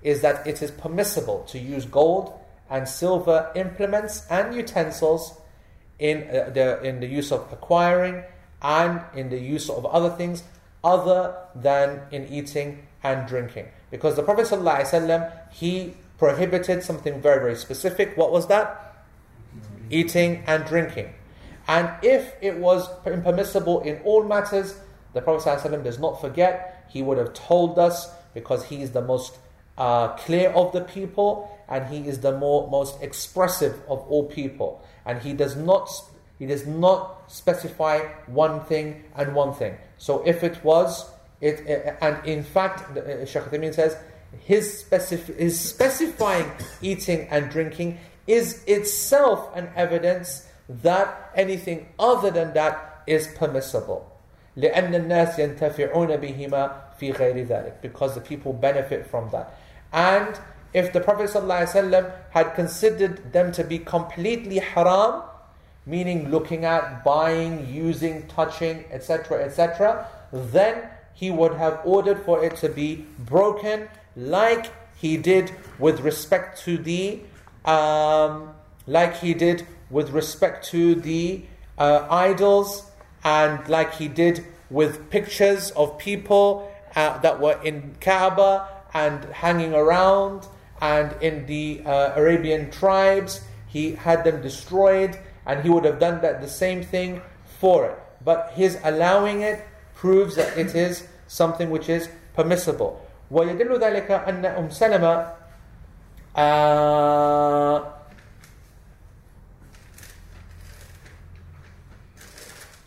is 0.03 0.21
that 0.21 0.47
it 0.47 0.63
is 0.63 0.71
permissible 0.71 1.45
to 1.49 1.59
use 1.59 1.87
gold 1.87 2.39
and 2.71 2.89
silver 2.89 3.51
implements 3.55 4.27
and 4.31 4.55
utensils 4.55 5.39
in 5.99 6.23
uh, 6.29 6.51
the 6.51 6.83
in 6.83 7.01
the 7.01 7.07
use 7.07 7.31
of 7.31 7.53
acquiring 7.53 8.25
and 8.63 9.03
in 9.15 9.29
the 9.29 9.39
use 9.39 9.69
of 9.69 9.85
other 9.87 10.11
things 10.11 10.43
other 10.83 11.35
than 11.55 12.01
in 12.11 12.27
eating 12.29 12.87
and 13.03 13.29
drinking. 13.29 13.67
Because 13.91 14.17
the 14.17 14.23
Prophet 14.23 14.47
ﷺ, 14.47 15.53
he 15.53 15.95
prohibited 16.19 16.83
something 16.83 17.21
very, 17.21 17.41
very 17.41 17.57
specific. 17.57 18.17
What 18.17 18.33
was 18.33 18.47
that? 18.49 18.97
Eating 19.91 20.43
and 20.47 20.65
drinking. 20.65 21.13
And 21.69 21.91
if 22.03 22.35
it 22.41 22.57
was 22.59 22.89
impermissible 23.07 23.81
in 23.81 24.01
all 24.05 24.25
matters, 24.25 24.77
the 25.13 25.21
Prophet 25.21 25.49
ﷺ 25.49 25.85
does 25.85 25.99
not 25.99 26.21
forget. 26.21 26.87
He 26.91 27.03
would 27.03 27.19
have 27.19 27.35
told 27.35 27.79
us 27.79 28.11
because 28.35 28.65
he 28.65 28.83
is 28.83 28.91
the 28.91 29.03
most 29.03 29.39
uh, 29.78 30.10
clear 30.18 30.50
of 30.50 30.72
the 30.74 30.82
people 30.82 31.50
and 31.70 31.86
he 31.88 32.08
is 32.08 32.20
the 32.20 32.38
more, 32.38 32.70
most 32.70 33.02
expressive 33.02 33.80
of 33.88 34.00
all 34.10 34.26
people. 34.26 34.84
And 35.06 35.22
he 35.22 35.34
does 35.34 35.56
not 35.56 35.90
he 36.40 36.46
does 36.46 36.66
not 36.66 37.30
specify 37.30 38.00
one 38.28 38.64
thing 38.64 39.04
and 39.16 39.36
one 39.36 39.54
thing. 39.54 39.78
So 39.98 40.24
if 40.26 40.42
it 40.42 40.64
was, 40.64 41.12
it, 41.42 41.98
and 42.02 42.26
in 42.26 42.44
fact, 42.44 42.98
uh, 42.98 43.26
Shaykh 43.26 43.44
Uthaymeen 43.44 43.74
says, 43.74 43.98
his, 44.46 44.86
specif- 44.90 45.36
his 45.38 45.60
specifying 45.60 46.50
eating 46.82 47.28
and 47.30 47.50
drinking 47.50 48.00
is 48.26 48.64
itself 48.68 49.54
an 49.56 49.70
evidence 49.76 50.48
that 50.70 51.32
anything 51.36 51.88
other 52.00 52.32
than 52.32 52.54
that 52.54 53.04
is 53.06 53.28
permissible. 53.36 54.06
لأن 54.58 54.96
الناس 54.96 55.40
ينتفعون 55.40 56.18
بهما 56.18 56.72
في 57.00 57.12
غير 57.12 57.48
ذلك 57.48 57.82
because 57.82 58.16
the 58.16 58.22
people 58.22 58.54
benefit 58.54 59.06
from 59.10 59.30
that. 59.32 59.58
And 59.95 60.39
if 60.73 60.93
the 60.93 61.01
Prophet 61.01 61.31
ﷺ 61.31 62.13
had 62.31 62.55
considered 62.57 63.33
them 63.33 63.53
to 63.53 63.63
be 63.63 63.79
completely 63.79 64.59
haram, 64.59 65.23
meaning 65.87 66.31
looking 66.31 66.65
at, 66.65 67.05
buying, 67.05 67.73
using, 67.73 68.27
touching, 68.27 68.85
etc., 68.91 69.45
etc., 69.45 70.09
then 70.33 70.89
he 71.15 71.31
would 71.31 71.55
have 71.55 71.81
ordered 71.85 72.19
for 72.25 72.45
it 72.45 72.57
to 72.57 72.69
be 72.69 73.07
broken, 73.21 73.89
like 74.17 74.73
he 74.97 75.17
did 75.17 75.53
with 75.79 76.01
respect 76.01 76.61
to 76.63 76.77
the, 76.77 77.21
um, 77.65 78.53
like 78.89 79.15
he 79.19 79.33
did 79.33 79.65
with 79.91 80.11
respect 80.11 80.67
to 80.67 80.97
the 80.97 81.45
uh, 81.79 82.05
idols, 82.11 82.91
and 83.23 83.69
like 83.69 83.95
he 83.95 84.09
did 84.09 84.45
with 84.71 85.09
pictures 85.11 85.71
of 85.73 85.97
people 85.99 86.69
uh, 86.97 87.17
that 87.19 87.41
were 87.41 87.61
in 87.63 87.95
Kaaba 88.01 88.74
and 88.94 89.24
hanging 89.26 89.74
around, 89.74 90.48
and 90.82 91.16
in 91.22 91.46
the 91.46 91.82
uh, 91.86 92.14
Arabian 92.16 92.72
tribes, 92.72 93.42
he 93.68 93.92
had 93.94 94.24
them 94.24 94.42
destroyed 94.42 95.18
and 95.46 95.64
he 95.64 95.70
would 95.70 95.86
have 95.86 96.00
done 96.00 96.22
that 96.22 96.42
the 96.42 96.48
same 96.48 96.84
thing 96.84 97.22
for 97.60 97.86
it. 97.88 97.98
But 98.24 98.52
his 98.56 98.78
allowing 98.84 99.42
it 99.42 99.66
proves 99.96 100.36
that 100.36 100.58
it 100.58 100.76
is 100.76 101.08
something 101.28 101.70
which 101.70 101.90
is 101.90 102.10
permissible. 102.34 103.06
ويدل 103.32 103.80
ذلك 103.80 104.10
أن 104.10 104.46
أم 104.46 104.70
سلمة 104.70 105.34
uh, 106.36 107.84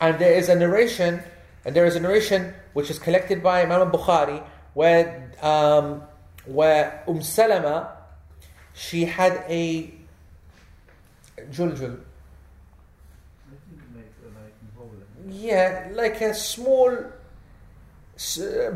and 0.01 0.19
there 0.19 0.33
is 0.33 0.49
a 0.49 0.55
narration 0.55 1.23
and 1.65 1.75
there 1.77 1.85
is 1.85 1.97
a 1.97 2.01
narration 2.01 2.55
which 2.73 2.91
is 2.91 2.99
collected 2.99 3.43
by 3.43 3.63
Imam 3.63 3.91
Bukhari 3.91 4.43
where 4.78 5.32
um, 5.42 6.04
where 6.46 7.04
Umm 7.08 7.24
Salama 7.24 7.98
she 8.76 9.06
had 9.06 9.44
a 9.50 9.92
juljul 11.50 11.98
Yeah, 15.30 15.90
like 15.94 16.22
a 16.22 16.34
small, 16.34 16.90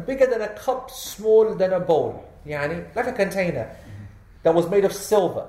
bigger 0.06 0.28
than 0.28 0.41
a 0.41 0.49
cup, 0.49 0.91
smaller 0.91 1.56
than 1.56 1.72
a 1.72 1.80
bowl. 1.80 2.26
Yani, 2.45 2.93
like 2.95 3.08
a 3.08 3.14
container 3.14 3.74
that 4.43 4.54
was 4.54 4.70
made 4.70 4.84
of 4.84 4.93
silver. 4.93 5.47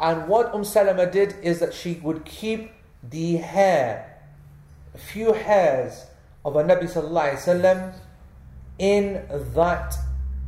And 0.00 0.26
what 0.26 0.52
Umm 0.52 0.64
Salama 0.64 1.06
did 1.06 1.36
is 1.42 1.60
that 1.60 1.72
she 1.72 2.00
would 2.02 2.24
keep 2.24 2.72
the 3.02 3.36
hair, 3.36 4.18
a 4.94 4.98
few 4.98 5.32
hairs 5.32 6.06
of 6.44 6.56
a 6.56 6.64
Nabi 6.64 6.84
Sallallahu 6.84 7.30
Alaihi 7.30 7.44
Wasallam 7.44 7.94
in 8.78 9.22
that 9.54 9.94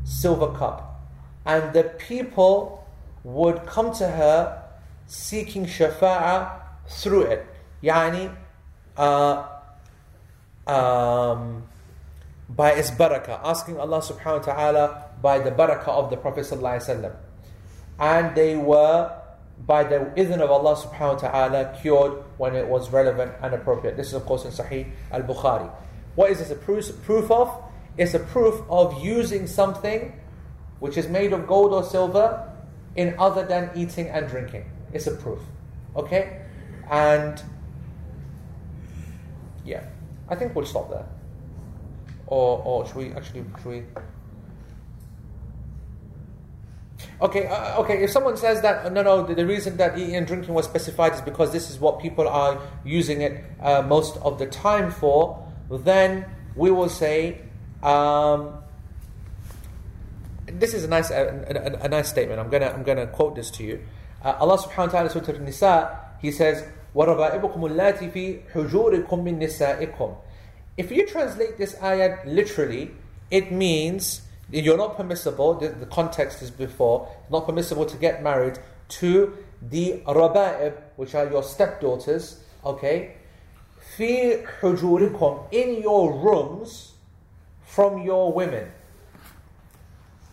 silver 0.05 0.53
cup. 0.57 1.01
And 1.45 1.73
the 1.73 1.85
people 1.85 2.85
would 3.25 3.67
come 3.67 3.93
to 3.95 4.09
her 4.09 4.63
seeking 5.07 5.67
shafa'ah 5.67 6.61
through 6.89 7.23
it. 7.23 7.47
Yani, 7.83 8.35
uh, 8.97 9.47
um, 10.67 11.65
by 12.49 12.73
its 12.73 12.91
barakah, 12.91 13.41
asking 13.45 13.79
Allah 13.79 14.01
subhanahu 14.01 14.47
wa 14.47 14.55
ta'ala 14.55 15.03
by 15.23 15.39
the 15.39 15.51
barakah 15.51 15.89
of 15.89 16.11
the 16.11 16.17
Prophet 16.17 16.45
sallallahu 16.45 17.15
And 17.99 18.35
they 18.35 18.57
were, 18.57 19.13
by 19.67 19.85
the 19.85 20.13
idhn 20.17 20.41
of 20.41 20.51
Allah 20.51 20.77
subhanahu 20.77 21.23
wa 21.23 21.29
ta'ala, 21.29 21.79
cured 21.81 22.23
when 22.39 22.55
it 22.55 22.67
was 22.67 22.91
relevant 22.91 23.33
and 23.43 23.55
appropriate. 23.55 23.97
This 23.97 24.09
is 24.09 24.15
of 24.15 24.25
course 24.27 24.45
in 24.45 24.51
Sahih 24.51 24.91
al-Bukhari. 25.13 25.71
What 26.15 26.31
is 26.31 26.39
this 26.39 26.51
a 26.51 26.57
proof 26.57 27.31
of? 27.31 27.66
It's 27.97 28.15
a 28.15 28.19
proof 28.19 28.63
of 28.69 29.03
using 29.03 29.47
something 29.47 30.19
which 30.81 30.97
is 30.97 31.09
made 31.09 31.33
of 31.33 31.47
gold 31.47 31.73
or 31.73 31.83
silver 31.83 32.53
in 32.95 33.15
other 33.19 33.45
than 33.45 33.71
eating 33.75 34.09
and 34.09 34.29
drinking. 34.29 34.65
It's 34.93 35.07
a 35.07 35.15
proof. 35.15 35.41
Okay? 35.95 36.43
And 36.91 37.43
yeah. 39.65 39.85
I 40.29 40.35
think 40.35 40.55
we'll 40.55 40.67
stop 40.67 40.91
there. 40.91 41.07
Or, 42.27 42.63
or 42.65 42.87
should 42.87 42.97
we 42.97 43.13
actually, 43.13 43.45
should 43.63 43.67
we? 43.67 43.83
Okay, 47.21 47.47
uh, 47.47 47.81
okay. 47.81 48.03
If 48.03 48.11
someone 48.11 48.37
says 48.37 48.61
that 48.63 48.93
no, 48.93 49.03
no, 49.03 49.23
the, 49.23 49.35
the, 49.35 49.47
reason 49.47 49.77
that 49.77 49.97
eating 49.97 50.17
and 50.17 50.27
drinking 50.27 50.53
was 50.53 50.65
specified 50.65 51.15
is 51.15 51.21
because 51.21 51.53
this 51.53 51.71
is 51.71 51.79
what 51.79 52.01
people 52.01 52.29
are 52.29 52.61
using 52.85 53.23
it 53.23 53.45
uh, 53.61 53.83
most 53.83 54.17
of 54.19 54.39
the 54.39 54.47
time 54.47 54.91
for, 54.91 55.47
then 55.71 56.27
we 56.57 56.71
will 56.71 56.89
say 56.89 57.41
um, 57.84 58.54
this 60.48 60.74
is 60.74 60.84
a 60.84 60.88
nice, 60.88 61.10
a, 61.12 61.80
a, 61.82 61.86
a, 61.86 61.90
nice 61.90 62.10
statement. 62.10 62.40
I'm 62.40 62.50
gonna, 62.50 62.68
I'm 62.68 62.84
gonna 62.84 63.08
quote 63.08 63.36
this 63.36 63.50
to 63.52 63.64
you. 63.64 63.82
Uh, 64.24 64.36
Allah 64.40 64.58
Subhanahu 64.58 64.94
wa 64.94 65.00
Taala, 65.00 65.12
Surah 65.12 65.38
An-Nisa, 65.38 66.00
He 66.22 66.32
says, 66.32 66.64
وَرَبَائِبُكُمُ 66.96 67.58
اللَّاتِ 67.58 68.14
فِي 68.14 68.52
حُجُورِكُم 68.52 69.10
مِّن 69.10 69.40
نِسَائِكُم 69.40 70.16
If 70.78 70.92
you 70.92 71.08
translate 71.08 71.58
this 71.58 71.76
ayat 71.76 72.26
literally, 72.26 72.92
it 73.32 73.52
means 73.52 74.22
you're 74.52 74.78
not 74.78 74.98
permissible, 74.98 75.56
the, 75.56 75.70
the 75.70 75.86
context 75.86 76.42
is 76.42 76.52
before, 76.52 77.08
not 77.32 77.46
permissible 77.46 77.86
to 77.86 77.98
get 77.98 78.22
married 78.22 78.60
to 78.90 79.38
the 79.62 80.02
raba'ib, 80.06 80.74
which 80.98 81.16
are 81.16 81.30
your 81.30 81.44
stepdaughters, 81.44 82.44
okay? 82.66 83.16
fi 83.96 84.44
حُجُورِكُم 84.60 85.54
In 85.54 85.82
your 85.82 86.14
rooms 86.14 86.94
from 87.77 88.01
your 88.01 88.33
women. 88.33 88.73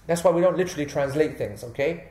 That's 0.08 0.24
why 0.24 0.32
we 0.32 0.40
don't 0.40 0.56
literally 0.56 0.86
translate 0.86 1.38
things, 1.38 1.62
okay? 1.66 2.06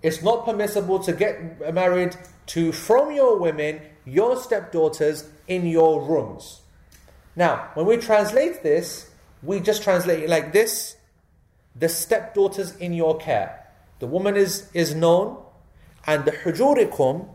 It's 0.00 0.22
not 0.22 0.44
permissible 0.44 1.00
to 1.00 1.12
get 1.12 1.74
married 1.74 2.16
to 2.54 2.70
from 2.70 3.12
your 3.12 3.36
women 3.36 3.80
your 4.04 4.36
stepdaughters 4.36 5.28
in 5.48 5.66
your 5.66 6.00
rooms. 6.00 6.60
Now, 7.34 7.70
when 7.74 7.86
we 7.86 7.96
translate 7.96 8.62
this, 8.62 9.10
we 9.42 9.58
just 9.58 9.82
translate 9.82 10.22
it 10.22 10.30
like 10.30 10.52
this 10.52 10.96
the 11.74 11.88
stepdaughters 11.88 12.76
in 12.76 12.94
your 12.94 13.18
care. 13.18 13.66
The 13.98 14.06
woman 14.06 14.36
is, 14.36 14.70
is 14.72 14.94
known, 14.94 15.42
and 16.06 16.24
the 16.24 16.30
hujurikum, 16.30 17.28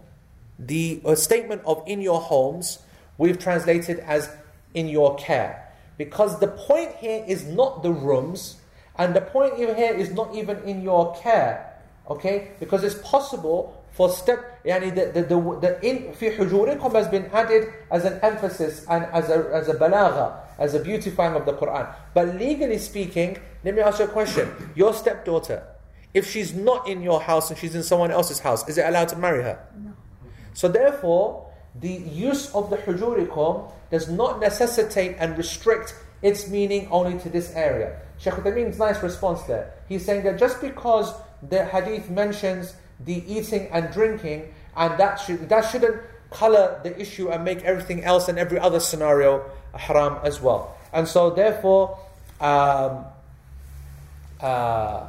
the 0.57 1.01
uh, 1.03 1.15
statement 1.15 1.63
of 1.65 1.83
in 1.85 2.01
your 2.01 2.21
homes, 2.21 2.79
we've 3.17 3.37
translated 3.37 3.99
as 3.99 4.29
in 4.73 4.87
your 4.87 5.15
care. 5.17 5.70
Because 6.03 6.39
the 6.39 6.47
point 6.47 6.95
here 6.95 7.23
is 7.27 7.45
not 7.45 7.83
the 7.83 7.91
rooms, 7.91 8.57
and 8.97 9.15
the 9.15 9.21
point 9.21 9.55
here 9.55 9.93
is 9.93 10.11
not 10.11 10.33
even 10.33 10.57
in 10.63 10.81
your 10.81 11.15
care. 11.15 11.77
Okay? 12.09 12.53
Because 12.59 12.83
it's 12.83 12.99
possible 13.07 13.79
for 13.91 14.09
step, 14.09 14.65
yani 14.65 14.89
the, 14.95 15.11
the, 15.13 15.27
the, 15.27 15.59
the 15.59 15.85
in 15.87 16.11
fi 16.13 16.31
hujurikum 16.31 16.91
has 16.93 17.07
been 17.07 17.27
added 17.27 17.71
as 17.91 18.03
an 18.05 18.19
emphasis 18.23 18.83
and 18.89 19.05
as 19.13 19.29
a, 19.29 19.51
as 19.53 19.67
a 19.67 19.75
balagha, 19.75 20.39
as 20.57 20.73
a 20.73 20.79
beautifying 20.79 21.35
of 21.35 21.45
the 21.45 21.53
Quran. 21.53 21.93
But 22.15 22.35
legally 22.35 22.79
speaking, 22.79 23.37
let 23.63 23.75
me 23.75 23.81
ask 23.81 23.99
you 23.99 24.05
a 24.05 24.07
question. 24.07 24.49
Your 24.73 24.95
stepdaughter, 24.95 25.67
if 26.15 26.27
she's 26.27 26.55
not 26.55 26.87
in 26.87 27.03
your 27.03 27.21
house 27.21 27.51
and 27.51 27.59
she's 27.59 27.75
in 27.75 27.83
someone 27.83 28.09
else's 28.09 28.39
house, 28.39 28.67
is 28.67 28.79
it 28.79 28.87
allowed 28.87 29.09
to 29.09 29.17
marry 29.17 29.43
her? 29.43 29.63
No. 29.77 29.93
So 30.55 30.67
therefore, 30.67 31.50
the 31.79 31.91
use 31.91 32.53
of 32.53 32.69
the 32.69 32.77
hujurikum 32.77 33.71
does 33.89 34.09
not 34.09 34.39
necessitate 34.39 35.15
and 35.19 35.37
restrict 35.37 35.95
its 36.21 36.47
meaning 36.47 36.87
only 36.91 37.17
to 37.19 37.29
this 37.29 37.53
area. 37.55 37.99
Shaykh 38.19 38.35
Uthaymeen's 38.35 38.77
nice 38.77 39.01
response 39.01 39.43
there. 39.43 39.73
He's 39.89 40.05
saying 40.05 40.23
that 40.23 40.37
just 40.37 40.61
because 40.61 41.13
the 41.49 41.65
hadith 41.65 42.09
mentions 42.09 42.75
the 42.99 43.23
eating 43.27 43.67
and 43.71 43.91
drinking, 43.91 44.53
and 44.75 44.99
that 44.99 45.15
should 45.15 45.49
that 45.49 45.61
shouldn't 45.69 46.01
color 46.29 46.79
the 46.83 46.99
issue 46.99 47.29
and 47.29 47.43
make 47.43 47.63
everything 47.63 48.03
else 48.03 48.29
and 48.29 48.37
every 48.37 48.59
other 48.59 48.79
scenario 48.79 49.43
haram 49.73 50.17
as 50.23 50.39
well. 50.41 50.75
And 50.93 51.07
so, 51.07 51.29
therefore, 51.29 51.99
um, 52.39 53.05
uh, 54.41 55.07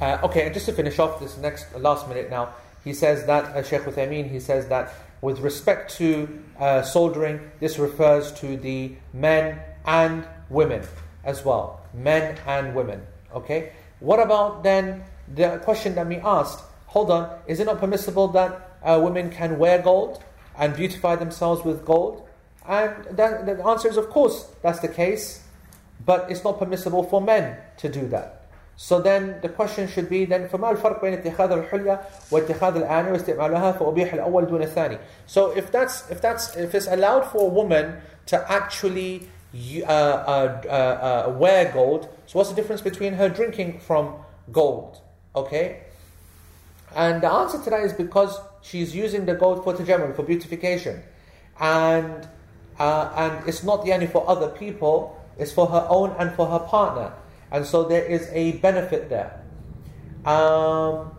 uh, 0.00 0.18
okay, 0.24 0.46
and 0.46 0.54
just 0.54 0.66
to 0.66 0.72
finish 0.72 0.98
off 0.98 1.20
this 1.20 1.36
next 1.38 1.74
last 1.76 2.08
minute 2.08 2.30
now, 2.30 2.50
he 2.84 2.92
says 2.92 3.26
that 3.26 3.44
uh, 3.44 3.62
Sheikh 3.62 3.82
Uthaymeen, 3.82 4.30
he 4.30 4.40
says 4.40 4.68
that 4.68 4.92
with 5.20 5.40
respect 5.40 5.94
to 5.96 6.42
uh, 6.58 6.82
soldering, 6.82 7.50
this 7.60 7.78
refers 7.78 8.32
to 8.32 8.56
the 8.56 8.94
men 9.12 9.60
and 9.84 10.26
women 10.48 10.82
as 11.24 11.44
well, 11.44 11.80
men 11.92 12.38
and 12.46 12.74
women. 12.74 13.02
Okay, 13.34 13.72
what 14.00 14.20
about 14.20 14.62
then 14.62 15.04
the 15.34 15.60
question 15.64 15.94
that 15.94 16.06
we 16.06 16.16
asked? 16.16 16.62
Hold 16.86 17.10
on, 17.10 17.38
is 17.46 17.60
it 17.60 17.64
not 17.64 17.78
permissible 17.78 18.28
that 18.28 18.78
uh, 18.82 19.00
women 19.02 19.30
can 19.30 19.58
wear 19.58 19.82
gold 19.82 20.22
and 20.56 20.74
beautify 20.74 21.16
themselves 21.16 21.64
with 21.64 21.84
gold? 21.84 22.26
And 22.66 23.16
that, 23.16 23.46
the 23.46 23.64
answer 23.64 23.88
is, 23.88 23.96
of 23.96 24.10
course, 24.10 24.46
that's 24.62 24.80
the 24.80 24.88
case, 24.88 25.42
but 26.04 26.30
it's 26.30 26.44
not 26.44 26.58
permissible 26.58 27.02
for 27.02 27.20
men 27.20 27.56
to 27.78 27.88
do 27.88 28.06
that. 28.08 28.37
So 28.77 28.99
then 28.99 29.39
the 29.41 29.49
question 29.49 29.87
should 29.87 30.09
be 30.09 30.25
then 30.25 30.49
فما 30.49 30.71
الفرق 30.71 31.01
بين 31.01 31.13
اتخاذ 31.13 31.51
الحلية 31.51 32.01
واتخاذ 32.31 32.75
الآنية 32.75 33.11
واستعمالها 33.11 33.71
فأبيح 33.71 34.13
الأول 34.13 34.47
دون 34.47 34.63
الثاني. 34.63 34.97
So 35.27 35.51
if 35.51 35.71
that's 35.71 36.09
if 36.09 36.21
that's 36.21 36.55
if 36.57 36.73
it's 36.73 36.87
allowed 36.87 37.25
for 37.25 37.41
a 37.41 37.53
woman 37.53 37.97
to 38.27 38.51
actually 38.51 39.29
uh, 39.55 39.87
uh, 39.87 40.61
uh, 40.65 40.67
uh, 40.67 41.37
wear 41.37 41.71
gold, 41.71 42.09
so 42.25 42.39
what's 42.39 42.49
the 42.49 42.55
difference 42.55 42.81
between 42.81 43.13
her 43.13 43.29
drinking 43.29 43.79
from 43.79 44.15
gold? 44.51 44.99
Okay, 45.35 45.81
and 46.95 47.21
the 47.21 47.31
answer 47.31 47.61
to 47.63 47.69
that 47.69 47.81
is 47.81 47.93
because 47.93 48.39
she's 48.61 48.95
using 48.95 49.25
the 49.25 49.35
gold 49.35 49.63
for 49.63 49.73
tajammul, 49.73 50.15
for 50.15 50.23
beautification, 50.23 51.03
and 51.59 52.27
uh, 52.79 53.11
and 53.15 53.47
it's 53.47 53.63
not 53.63 53.85
yani 53.85 54.11
for 54.11 54.27
other 54.27 54.47
people, 54.49 55.15
it's 55.37 55.51
for 55.51 55.67
her 55.67 55.85
own 55.89 56.15
and 56.17 56.33
for 56.33 56.47
her 56.47 56.59
partner. 56.59 57.13
And 57.50 57.64
so 57.64 57.84
there 57.84 58.04
is 58.04 58.28
a 58.32 58.52
benefit 58.52 59.08
there. 59.08 59.42
Um, 60.24 61.12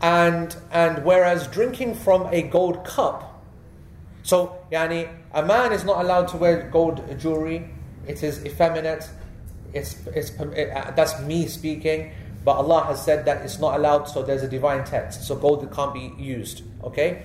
and 0.00 0.56
and 0.72 1.04
whereas 1.04 1.46
drinking 1.48 1.94
from 1.94 2.26
a 2.32 2.42
gold 2.42 2.84
cup, 2.84 3.44
so 4.22 4.58
yani 4.72 5.08
a 5.32 5.44
man 5.44 5.72
is 5.72 5.84
not 5.84 6.04
allowed 6.04 6.28
to 6.28 6.36
wear 6.36 6.68
gold 6.70 7.02
jewelry. 7.18 7.70
It 8.06 8.22
is 8.22 8.44
effeminate. 8.44 9.08
It's, 9.74 10.06
it's 10.06 10.30
it, 10.30 10.70
uh, 10.70 10.92
that's 10.92 11.20
me 11.20 11.46
speaking. 11.46 12.12
But 12.48 12.56
Allah 12.64 12.84
has 12.84 13.04
said 13.04 13.26
that 13.26 13.44
it's 13.44 13.58
not 13.58 13.78
allowed, 13.78 14.04
so 14.04 14.22
there's 14.22 14.42
a 14.42 14.48
divine 14.48 14.82
text. 14.82 15.22
So 15.24 15.36
gold 15.36 15.70
can't 15.70 15.92
be 15.92 16.14
used. 16.16 16.62
Okay? 16.82 17.24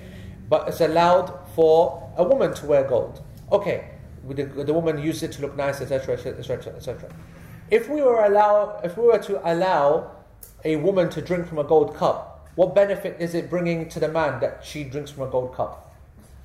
But 0.50 0.68
it's 0.68 0.82
allowed 0.82 1.32
for 1.54 2.12
a 2.18 2.22
woman 2.22 2.52
to 2.52 2.66
wear 2.66 2.84
gold. 2.84 3.22
Okay. 3.50 3.88
The, 4.28 4.44
the 4.44 4.74
woman 4.74 5.02
used 5.02 5.22
it 5.22 5.32
to 5.32 5.40
look 5.40 5.56
nice, 5.56 5.80
etc., 5.80 6.16
etc., 6.16 6.76
etc. 6.76 7.10
If 7.70 7.88
we 7.88 8.02
were 8.02 8.22
allow, 8.22 8.78
if 8.84 8.98
we 8.98 9.06
were 9.06 9.18
to 9.20 9.40
allow 9.50 10.10
a 10.62 10.76
woman 10.76 11.08
to 11.08 11.22
drink 11.22 11.46
from 11.48 11.56
a 11.56 11.64
gold 11.64 11.96
cup, 11.96 12.50
what 12.54 12.74
benefit 12.74 13.16
is 13.18 13.34
it 13.34 13.48
bringing 13.48 13.88
to 13.88 14.00
the 14.00 14.08
man 14.08 14.40
that 14.40 14.62
she 14.62 14.84
drinks 14.84 15.10
from 15.10 15.22
a 15.22 15.30
gold 15.30 15.54
cup? 15.54 15.96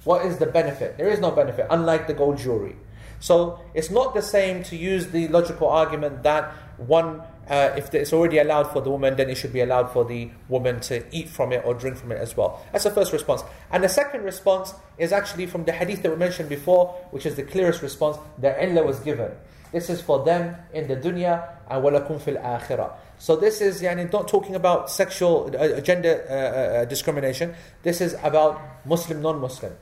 What 0.06 0.26
is 0.26 0.38
the 0.38 0.46
benefit? 0.46 0.96
There 0.98 1.10
is 1.10 1.20
no 1.20 1.32
benefit, 1.32 1.68
unlike 1.70 2.08
the 2.08 2.14
gold 2.14 2.38
jewelry. 2.38 2.78
So 3.20 3.60
it's 3.74 3.90
not 3.90 4.14
the 4.14 4.22
same 4.22 4.64
to 4.64 4.78
use 4.78 5.08
the 5.08 5.28
logical 5.28 5.68
argument 5.68 6.24
that 6.24 6.54
one 6.78 7.22
uh, 7.50 7.74
if 7.76 7.94
it's 7.94 8.14
already 8.14 8.38
allowed 8.38 8.72
for 8.72 8.82
the 8.82 8.90
woman, 8.90 9.16
then 9.16 9.30
it 9.30 9.36
should 9.36 9.54
be 9.54 9.62
allowed 9.62 9.92
for 9.92 10.06
the 10.06 10.30
woman 10.48 10.80
to 10.82 11.04
eat 11.12 11.28
from 11.28 11.52
it 11.52 11.64
or 11.66 11.74
drink 11.74 11.98
from 11.98 12.12
it 12.12 12.18
as 12.18 12.38
well. 12.38 12.64
That's 12.72 12.84
the 12.84 12.92
first 12.92 13.12
response. 13.12 13.44
And 13.72 13.84
the 13.84 13.90
second 13.90 14.24
response 14.24 14.74
is 14.98 15.12
actually 15.12 15.48
from 15.48 15.66
the 15.66 15.72
hadith 15.72 16.04
that 16.04 16.12
we 16.12 16.18
mentioned 16.18 16.50
before, 16.50 16.88
which 17.12 17.26
is 17.26 17.36
the 17.36 17.44
clearest 17.44 17.82
response. 17.82 18.18
The 18.38 18.64
illah 18.64 18.86
was 18.86 19.00
given. 19.00 19.32
This 19.72 19.90
is 19.90 20.02
for 20.02 20.24
them 20.24 20.56
in 20.74 20.88
the 20.88 20.96
dunya 20.96 21.48
and 21.70 21.84
walakum 21.84 22.22
fil 22.22 22.36
akhirah. 22.36 22.94
So 23.18 23.36
this 23.36 23.62
is 23.62 23.82
yani, 23.82 24.12
not 24.12 24.28
talking 24.28 24.56
about 24.56 24.90
sexual 24.90 25.54
uh, 25.58 25.82
gender 25.82 26.26
uh, 26.30 26.34
uh, 26.34 26.86
discrimination. 26.86 27.54
This 27.84 28.02
is 28.02 28.16
about 28.24 28.62
Muslim, 28.86 29.22
non-Muslim. 29.22 29.74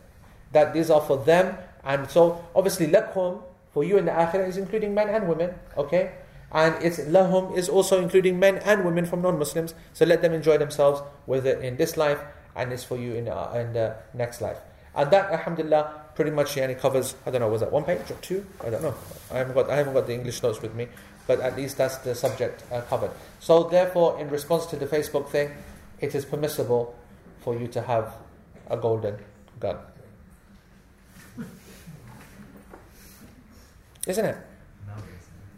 That 0.52 0.74
these 0.74 0.90
are 0.90 1.02
for 1.02 1.18
them. 1.18 1.58
And 1.84 2.10
so 2.10 2.44
obviously 2.56 2.88
lakum 2.88 3.44
for 3.74 3.84
you 3.84 3.98
in 3.98 4.06
the 4.06 4.12
akhirah 4.12 4.48
is 4.48 4.58
including 4.58 4.94
men 4.94 5.10
and 5.10 5.28
women. 5.28 5.54
Okay. 5.78 6.12
And 6.52 6.82
it's 6.82 7.00
lahum 7.00 7.58
is 7.58 7.68
also 7.68 8.02
including 8.02 8.40
men 8.40 8.58
and 8.58 8.86
women 8.86 9.06
from 9.06 9.22
non-Muslims. 9.22 9.74
So 9.94 10.06
let 10.06 10.22
them 10.22 10.34
enjoy 10.34 10.58
themselves 10.58 11.02
with 11.26 11.46
it 11.46 11.62
in 11.64 11.76
this 11.78 11.98
life, 11.98 12.20
and 12.56 12.72
it's 12.72 12.84
for 12.84 12.98
you 12.98 13.14
in, 13.14 13.28
uh, 13.28 13.52
in 13.56 13.74
the 13.74 13.96
next 14.14 14.42
life. 14.42 14.58
And 14.96 15.12
that, 15.12 15.30
alhamdulillah, 15.32 16.08
pretty 16.16 16.32
much 16.32 16.56
yani, 16.56 16.78
covers. 16.80 17.16
I 17.26 17.32
don't 17.32 17.42
know, 17.42 17.50
was 17.50 17.62
that 17.62 17.72
one 17.72 17.84
page 17.84 18.10
or 18.10 18.16
two? 18.22 18.46
I 18.66 18.72
don't 18.72 18.82
know. 18.82 18.96
I 19.32 19.38
haven't 19.38 19.54
got 19.54 19.70
I 19.70 19.76
haven't 19.76 19.94
got 19.94 20.08
the 20.08 20.14
English 20.14 20.42
notes 20.42 20.62
with 20.62 20.74
me, 20.74 20.88
but 21.28 21.40
at 21.42 21.56
least 21.56 21.78
that's 21.78 21.98
the 21.98 22.16
subject 22.16 22.64
uh, 22.72 22.82
covered. 22.82 23.12
So 23.40 23.64
therefore, 23.64 24.20
in 24.20 24.30
response 24.30 24.66
to 24.68 24.76
the 24.76 24.88
Facebook 24.88 25.30
thing, 25.30 25.52
it 26.00 26.16
is 26.16 26.26
permissible 26.26 26.96
for 27.42 27.56
you 27.56 27.68
to 27.68 27.82
have 27.82 28.16
a 28.70 28.78
golden 28.78 29.18
gun, 29.60 29.78
isn't 34.08 34.26
it? 34.26 34.38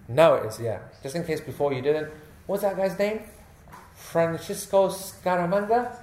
Now 0.08 0.34
it 0.34 0.46
is, 0.46 0.60
yeah. 0.60 0.80
Just 1.02 1.16
in 1.16 1.24
case 1.24 1.40
before 1.40 1.72
you 1.72 1.82
didn't. 1.82 2.08
What's 2.46 2.62
that 2.62 2.76
guy's 2.76 2.98
name? 2.98 3.20
Francisco 3.94 4.88
Scaramanga? 4.88 5.96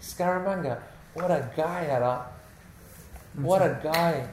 Scaramanga. 0.00 0.80
What 1.14 1.30
a 1.30 1.48
guy, 1.56 1.86
that 1.86 2.02
uh. 2.02 2.22
What 3.36 3.62
a 3.62 3.78
guy. 3.82 4.28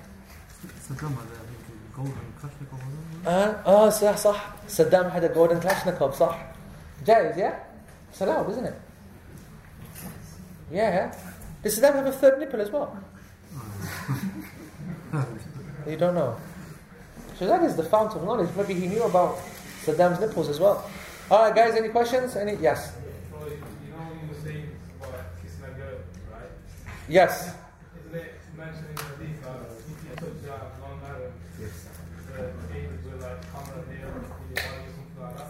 Uh, 3.25 3.53
oh, 3.65 3.89
صح 3.89 4.17
صح 4.17 4.38
Saddam 4.67 5.11
had 5.11 5.23
a 5.23 5.29
golden 5.29 5.59
Kalashnikov 5.59 6.13
صح 6.13 6.35
جائز 7.05 7.38
yeah 7.38 7.53
it's 8.09 8.21
allowed 8.21 8.49
isn't 8.49 8.65
it 8.65 8.73
yeah 10.71 10.89
yeah 10.93 11.15
did 11.61 11.71
Saddam 11.71 11.95
have 11.95 12.05
a 12.07 12.11
third 12.11 12.39
nipple 12.39 12.61
as 12.61 12.71
well 12.71 12.97
you 15.88 15.97
don't 15.97 16.15
know 16.15 16.35
so 17.38 17.46
that 17.46 17.62
is 17.62 17.76
the 17.76 17.82
fount 17.82 18.14
of 18.14 18.24
knowledge. 18.24 18.48
Maybe 18.56 18.74
he 18.74 18.86
knew 18.86 19.02
about 19.02 19.38
Saddam's 19.84 20.20
nipples 20.20 20.48
as 20.48 20.58
well. 20.58 20.88
All 21.30 21.42
right, 21.42 21.54
guys, 21.54 21.74
any 21.74 21.88
questions? 21.88 22.36
Any? 22.36 22.54
Yes. 22.54 22.92
Yes. 27.08 27.54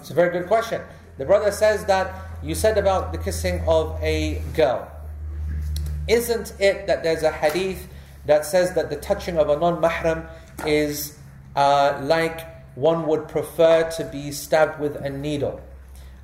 It's 0.00 0.10
a 0.10 0.14
very 0.14 0.30
good 0.30 0.46
question. 0.46 0.82
The 1.18 1.24
brother 1.24 1.50
says 1.50 1.84
that 1.86 2.14
you 2.42 2.54
said 2.54 2.78
about 2.78 3.12
the 3.12 3.18
kissing 3.18 3.60
of 3.66 3.98
a 4.02 4.42
girl. 4.54 4.90
Isn't 6.06 6.52
it 6.60 6.86
that 6.86 7.02
there's 7.02 7.22
a 7.22 7.32
hadith 7.32 7.88
that 8.26 8.44
says 8.44 8.74
that 8.74 8.90
the 8.90 8.96
touching 8.96 9.38
of 9.38 9.48
a 9.48 9.56
non-mahram 9.56 10.28
is 10.64 11.15
uh, 11.56 11.98
like 12.02 12.46
one 12.76 13.06
would 13.06 13.26
prefer 13.28 13.90
to 13.92 14.04
be 14.04 14.30
stabbed 14.30 14.78
with 14.78 14.94
a 14.96 15.10
needle. 15.10 15.60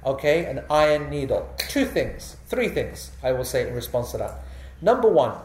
Okay, 0.05 0.45
an 0.45 0.63
iron 0.71 1.11
needle. 1.11 1.49
Two 1.69 1.87
things, 1.87 2.37
three 2.47 2.69
things, 2.69 3.13
I 3.23 3.33
will 3.33 3.45
say 3.45 3.67
in 3.67 3.75
response 3.75 4.11
to 4.13 4.19
that. 4.19 4.45
Number 4.81 5.09
one, 5.09 5.37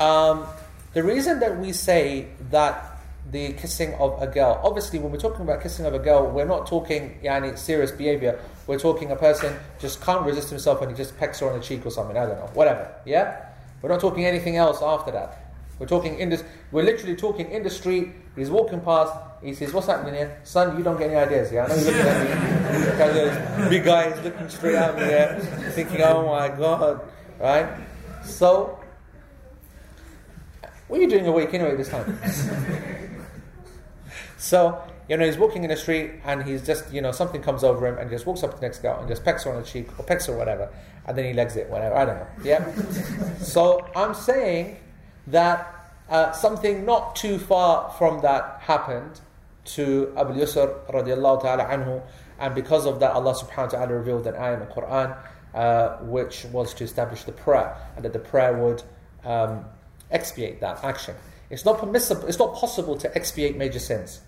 um, 0.00 0.46
the 0.94 1.02
reason 1.02 1.38
that 1.40 1.58
we 1.58 1.72
say 1.72 2.28
that 2.50 2.98
the 3.30 3.52
kissing 3.52 3.94
of 3.94 4.20
a 4.22 4.26
girl, 4.26 4.58
obviously, 4.64 4.98
when 4.98 5.12
we're 5.12 5.18
talking 5.18 5.42
about 5.42 5.62
kissing 5.62 5.84
of 5.84 5.92
a 5.92 5.98
girl, 5.98 6.30
we're 6.30 6.46
not 6.46 6.66
talking 6.66 7.18
yani, 7.22 7.58
serious 7.58 7.90
behavior. 7.90 8.40
We're 8.66 8.78
talking 8.78 9.10
a 9.10 9.16
person 9.16 9.54
just 9.78 10.00
can't 10.00 10.24
resist 10.24 10.48
himself 10.48 10.80
and 10.80 10.90
he 10.90 10.96
just 10.96 11.16
pecks 11.18 11.40
her 11.40 11.50
on 11.50 11.58
the 11.58 11.64
cheek 11.64 11.84
or 11.84 11.90
something. 11.90 12.16
I 12.16 12.26
don't 12.26 12.38
know, 12.38 12.50
whatever. 12.54 12.90
Yeah, 13.04 13.44
we're 13.82 13.90
not 13.90 14.00
talking 14.00 14.24
anything 14.24 14.56
else 14.56 14.80
after 14.82 15.12
that. 15.12 15.47
We're 15.78 15.86
talking 15.86 16.18
in 16.18 16.28
this. 16.28 16.42
We're 16.72 16.82
literally 16.82 17.14
talking 17.14 17.50
in 17.50 17.62
the 17.62 17.70
street. 17.70 18.08
He's 18.34 18.50
walking 18.50 18.80
past. 18.80 19.12
He 19.42 19.54
says, 19.54 19.72
"What's 19.72 19.86
happening 19.86 20.14
here, 20.14 20.40
son? 20.42 20.76
You 20.76 20.82
don't 20.82 20.98
get 20.98 21.10
any 21.10 21.16
ideas. 21.16 21.52
Yeah, 21.52 21.64
I 21.64 21.68
know 21.68 21.76
you're 21.76 21.84
looking 21.84 22.06
at 22.06 23.60
me. 23.62 23.68
big 23.70 23.84
guy 23.84 24.04
is 24.06 24.24
looking 24.24 24.48
straight 24.48 24.74
at 24.74 24.94
me 24.96 25.02
there, 25.02 25.38
thinking, 25.74 26.02
"Oh 26.02 26.26
my 26.26 26.48
God!" 26.48 27.00
Right? 27.38 27.68
So, 28.24 28.78
what 30.88 30.98
are 30.98 31.02
you 31.02 31.08
doing 31.08 31.26
awake 31.26 31.54
anyway 31.54 31.76
this 31.76 31.88
time? 31.88 32.18
so, 34.38 34.82
you 35.08 35.16
know, 35.16 35.24
he's 35.24 35.38
walking 35.38 35.62
in 35.62 35.70
the 35.70 35.76
street 35.76 36.12
and 36.24 36.42
he's 36.42 36.66
just, 36.66 36.92
you 36.92 37.00
know, 37.00 37.12
something 37.12 37.40
comes 37.40 37.62
over 37.62 37.86
him 37.86 37.98
and 37.98 38.10
he 38.10 38.16
just 38.16 38.26
walks 38.26 38.42
up 38.42 38.50
to 38.50 38.56
the 38.56 38.66
next 38.66 38.80
girl 38.80 38.98
and 38.98 39.08
just 39.08 39.24
pecks 39.24 39.44
her 39.44 39.52
on 39.52 39.62
the 39.62 39.66
cheek 39.66 39.88
or 39.98 40.04
pecks 40.04 40.26
her 40.26 40.36
whatever, 40.36 40.68
and 41.06 41.16
then 41.16 41.24
he 41.24 41.32
legs 41.32 41.54
it, 41.56 41.70
whatever. 41.70 41.94
I 41.94 42.04
don't 42.04 42.16
know. 42.16 42.26
Yeah. 42.42 42.74
so 43.38 43.86
I'm 43.94 44.14
saying 44.14 44.78
that 45.30 45.92
uh, 46.08 46.32
something 46.32 46.84
not 46.84 47.16
too 47.16 47.38
far 47.38 47.90
from 47.98 48.22
that 48.22 48.60
happened 48.62 49.20
to 49.64 50.12
Abu 50.16 50.34
Yusr 50.34 50.86
radiallahu 50.90 51.42
ta'ala 51.42 51.64
anhu 51.64 52.02
And 52.38 52.54
because 52.54 52.86
of 52.86 53.00
that, 53.00 53.12
Allah 53.12 53.34
subhanahu 53.34 53.72
wa 53.72 53.78
ta'ala 53.78 53.94
revealed 53.94 54.26
an 54.26 54.36
ayah 54.36 54.54
in 54.54 54.60
the 54.60 54.66
Quran 54.66 55.16
uh, 55.54 55.96
which 55.98 56.44
was 56.46 56.72
to 56.74 56.84
establish 56.84 57.24
the 57.24 57.32
prayer 57.32 57.76
and 57.96 58.04
that 58.04 58.12
the 58.12 58.18
prayer 58.18 58.56
would 58.56 58.82
um, 59.24 59.64
expiate 60.10 60.60
that 60.60 60.82
action. 60.84 61.14
It's 61.50 61.64
not 61.64 61.78
permissible, 61.78 62.26
it's 62.28 62.38
not 62.38 62.54
possible 62.54 62.96
to 62.98 63.14
expiate 63.16 63.56
major 63.56 63.78
sins. 63.78 64.20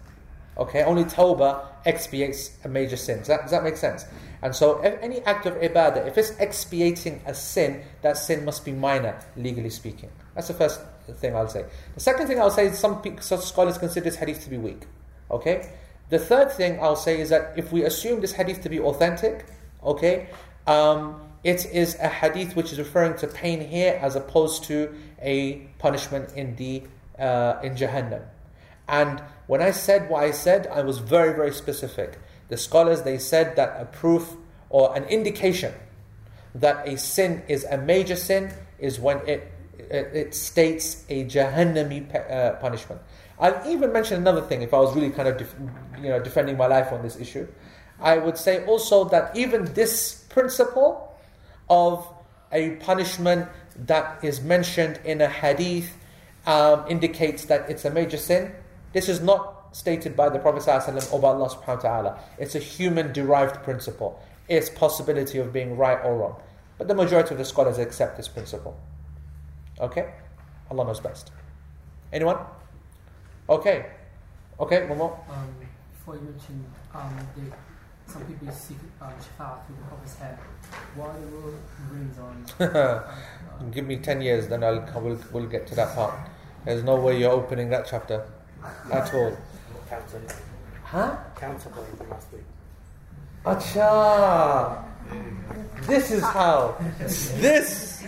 Okay, 0.58 0.82
only 0.82 1.04
tawbah 1.04 1.64
expiates 1.86 2.50
a 2.64 2.68
major 2.68 2.96
sin. 2.96 3.18
Does 3.18 3.28
that, 3.28 3.42
does 3.42 3.50
that 3.52 3.62
make 3.62 3.76
sense? 3.76 4.04
And 4.42 4.54
so, 4.54 4.80
any 4.80 5.20
act 5.22 5.46
of 5.46 5.54
ibadah, 5.54 6.06
if 6.06 6.18
it's 6.18 6.30
expiating 6.38 7.22
a 7.26 7.34
sin, 7.34 7.82
that 8.02 8.16
sin 8.16 8.44
must 8.44 8.64
be 8.64 8.72
minor, 8.72 9.18
legally 9.36 9.70
speaking. 9.70 10.10
That's 10.34 10.48
the 10.48 10.54
first 10.54 10.80
thing 11.16 11.34
I'll 11.34 11.48
say. 11.48 11.64
The 11.94 12.00
second 12.00 12.26
thing 12.26 12.40
I'll 12.40 12.50
say 12.50 12.66
is 12.66 12.78
some, 12.78 13.02
scholars 13.20 13.78
consider 13.78 14.04
this 14.04 14.16
hadith 14.16 14.44
to 14.44 14.50
be 14.50 14.58
weak. 14.58 14.82
Okay? 15.30 15.70
The 16.08 16.18
third 16.18 16.52
thing 16.52 16.80
I'll 16.80 16.96
say 16.96 17.20
is 17.20 17.30
that 17.30 17.54
if 17.56 17.72
we 17.72 17.84
assume 17.84 18.20
this 18.20 18.32
hadith 18.32 18.62
to 18.62 18.68
be 18.68 18.80
authentic, 18.80 19.46
okay, 19.82 20.28
um, 20.66 21.20
it 21.42 21.66
is 21.66 21.96
a 21.96 22.08
hadith 22.08 22.54
which 22.56 22.72
is 22.72 22.78
referring 22.78 23.16
to 23.18 23.26
pain 23.26 23.60
here 23.60 23.98
as 24.02 24.16
opposed 24.16 24.64
to 24.64 24.94
a 25.22 25.68
punishment 25.78 26.32
in 26.34 26.56
the 26.56 26.82
uh, 27.18 27.60
in 27.62 27.74
Jahannam. 27.74 28.22
And 28.88 29.22
when 29.46 29.62
I 29.62 29.70
said 29.70 30.10
what 30.10 30.24
I 30.24 30.32
said, 30.32 30.66
I 30.66 30.82
was 30.82 30.98
very, 30.98 31.32
very 31.34 31.52
specific. 31.52 32.18
The 32.48 32.56
scholars 32.56 33.02
they 33.02 33.18
said 33.18 33.56
that 33.56 33.80
a 33.80 33.84
proof 33.84 34.36
or 34.68 34.96
an 34.96 35.04
indication 35.04 35.72
that 36.54 36.86
a 36.88 36.96
sin 36.96 37.42
is 37.46 37.64
a 37.64 37.78
major 37.78 38.16
sin 38.16 38.52
is 38.78 38.98
when 38.98 39.18
it 39.28 39.49
it, 39.90 40.10
it 40.14 40.34
states 40.34 41.04
a 41.08 41.24
Jahannami 41.24 42.30
uh, 42.30 42.52
punishment. 42.54 43.00
I'll 43.38 43.68
even 43.70 43.92
mention 43.92 44.18
another 44.18 44.42
thing 44.42 44.62
if 44.62 44.74
I 44.74 44.78
was 44.78 44.94
really 44.94 45.10
kind 45.10 45.28
of 45.28 45.38
def- 45.38 45.54
you 45.96 46.08
know 46.08 46.20
defending 46.22 46.56
my 46.56 46.66
life 46.66 46.92
on 46.92 47.02
this 47.02 47.18
issue. 47.18 47.46
I 48.00 48.18
would 48.18 48.38
say 48.38 48.64
also 48.66 49.04
that 49.06 49.36
even 49.36 49.64
this 49.74 50.24
principle 50.28 51.14
of 51.68 52.06
a 52.52 52.76
punishment 52.76 53.48
that 53.76 54.22
is 54.24 54.40
mentioned 54.40 55.00
in 55.04 55.20
a 55.20 55.28
hadith 55.28 55.96
um, 56.46 56.84
indicates 56.88 57.44
that 57.46 57.68
it's 57.70 57.84
a 57.84 57.90
major 57.90 58.16
sin. 58.16 58.52
This 58.92 59.08
is 59.08 59.20
not 59.20 59.76
stated 59.76 60.16
by 60.16 60.28
the 60.28 60.38
Prophet 60.38 60.62
ﷺ 60.62 61.12
or 61.12 61.20
by 61.20 61.28
Allah 61.28 61.48
subhanahu 61.48 61.76
wa 61.76 61.82
ta'ala. 61.82 62.18
It's 62.38 62.54
a 62.54 62.58
human 62.58 63.12
derived 63.12 63.62
principle. 63.62 64.20
It's 64.48 64.68
possibility 64.68 65.38
of 65.38 65.52
being 65.52 65.76
right 65.76 65.98
or 66.02 66.16
wrong. 66.16 66.36
But 66.76 66.88
the 66.88 66.94
majority 66.94 67.34
of 67.34 67.38
the 67.38 67.44
scholars 67.44 67.78
accept 67.78 68.16
this 68.16 68.26
principle. 68.26 68.76
Okay? 69.80 70.12
Allah 70.70 70.84
knows 70.84 71.00
best. 71.00 71.30
Anyone? 72.12 72.36
Okay. 73.48 73.86
Okay, 74.58 74.86
one 74.86 74.98
more. 74.98 75.18
Um, 75.30 75.48
before 75.92 76.16
you 76.16 76.20
mentioned 76.22 76.64
um, 76.94 77.16
the, 77.36 78.12
some 78.12 78.22
people 78.24 78.52
seek 78.52 78.76
um, 79.00 79.08
shafa'a 79.18 79.64
through 79.66 79.76
the 79.76 79.82
Prophet's 79.88 80.16
hair. 80.18 80.38
Why 80.94 81.06
are 81.06 81.18
the 81.18 81.94
rings 81.94 82.18
on? 82.18 82.44
um, 82.60 82.76
uh, 83.66 83.70
Give 83.70 83.86
me 83.86 83.96
10 83.96 84.20
years, 84.20 84.48
then 84.48 84.62
I'll, 84.64 84.86
we'll, 85.00 85.18
we'll 85.32 85.46
get 85.46 85.66
to 85.68 85.74
that 85.76 85.94
part. 85.94 86.14
There's 86.64 86.84
no 86.84 86.96
way 86.96 87.18
you're 87.18 87.30
opening 87.32 87.70
that 87.70 87.86
chapter 87.88 88.26
at 88.92 89.14
all. 89.14 89.36
Council, 89.88 90.20
Huh? 90.84 91.16
council 91.36 91.70
point 91.70 91.96
from 91.96 92.10
last 92.10 92.26
week. 92.32 92.42
Acha! 93.44 94.84
This 95.86 96.10
is 96.10 96.22
how. 96.22 96.76
This. 96.98 98.04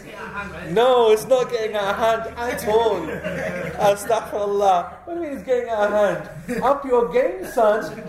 No, 0.71 1.11
it's 1.11 1.27
not 1.27 1.51
getting 1.51 1.77
out 1.77 1.95
of 1.95 1.97
hand 1.97 2.39
at 2.39 2.69
all. 2.69 3.01
Astaghfirullah. 3.97 5.07
What 5.07 5.15
do 5.15 5.21
you 5.21 5.27
mean 5.27 5.39
it's 5.39 5.47
getting 5.47 5.69
out 5.69 5.93
of 5.93 6.27
hand? 6.49 6.63
Up 6.63 6.85
your 6.85 7.13
game, 7.13 7.45
son. 7.47 8.03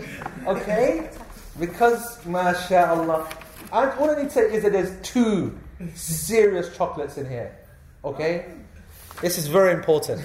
Okay? 0.46 1.10
Because, 1.58 2.24
mashallah. 2.24 3.28
And 3.72 3.90
all 3.98 4.10
I 4.10 4.22
need 4.22 4.28
to 4.28 4.30
say 4.30 4.54
is 4.54 4.62
that 4.62 4.72
there's 4.72 5.00
two 5.02 5.58
serious 5.94 6.74
chocolates 6.76 7.18
in 7.18 7.28
here. 7.28 7.56
Okay? 8.04 8.46
This 9.20 9.38
is 9.38 9.46
very 9.46 9.72
important. 9.72 10.24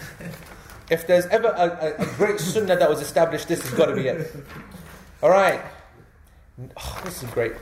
If 0.90 1.06
there's 1.06 1.26
ever 1.28 1.50
a, 1.50 1.96
a, 2.00 2.04
a 2.04 2.06
great 2.16 2.40
sunnah 2.40 2.78
that 2.78 2.90
was 2.90 3.02
established, 3.02 3.48
this 3.48 3.62
has 3.62 3.74
got 3.74 3.88
to 3.88 3.96
be 3.96 4.08
it. 4.08 4.36
Alright. 5.22 5.62
Oh, 6.78 7.02
this 7.04 7.24
is 7.24 7.30
great. 7.30 7.54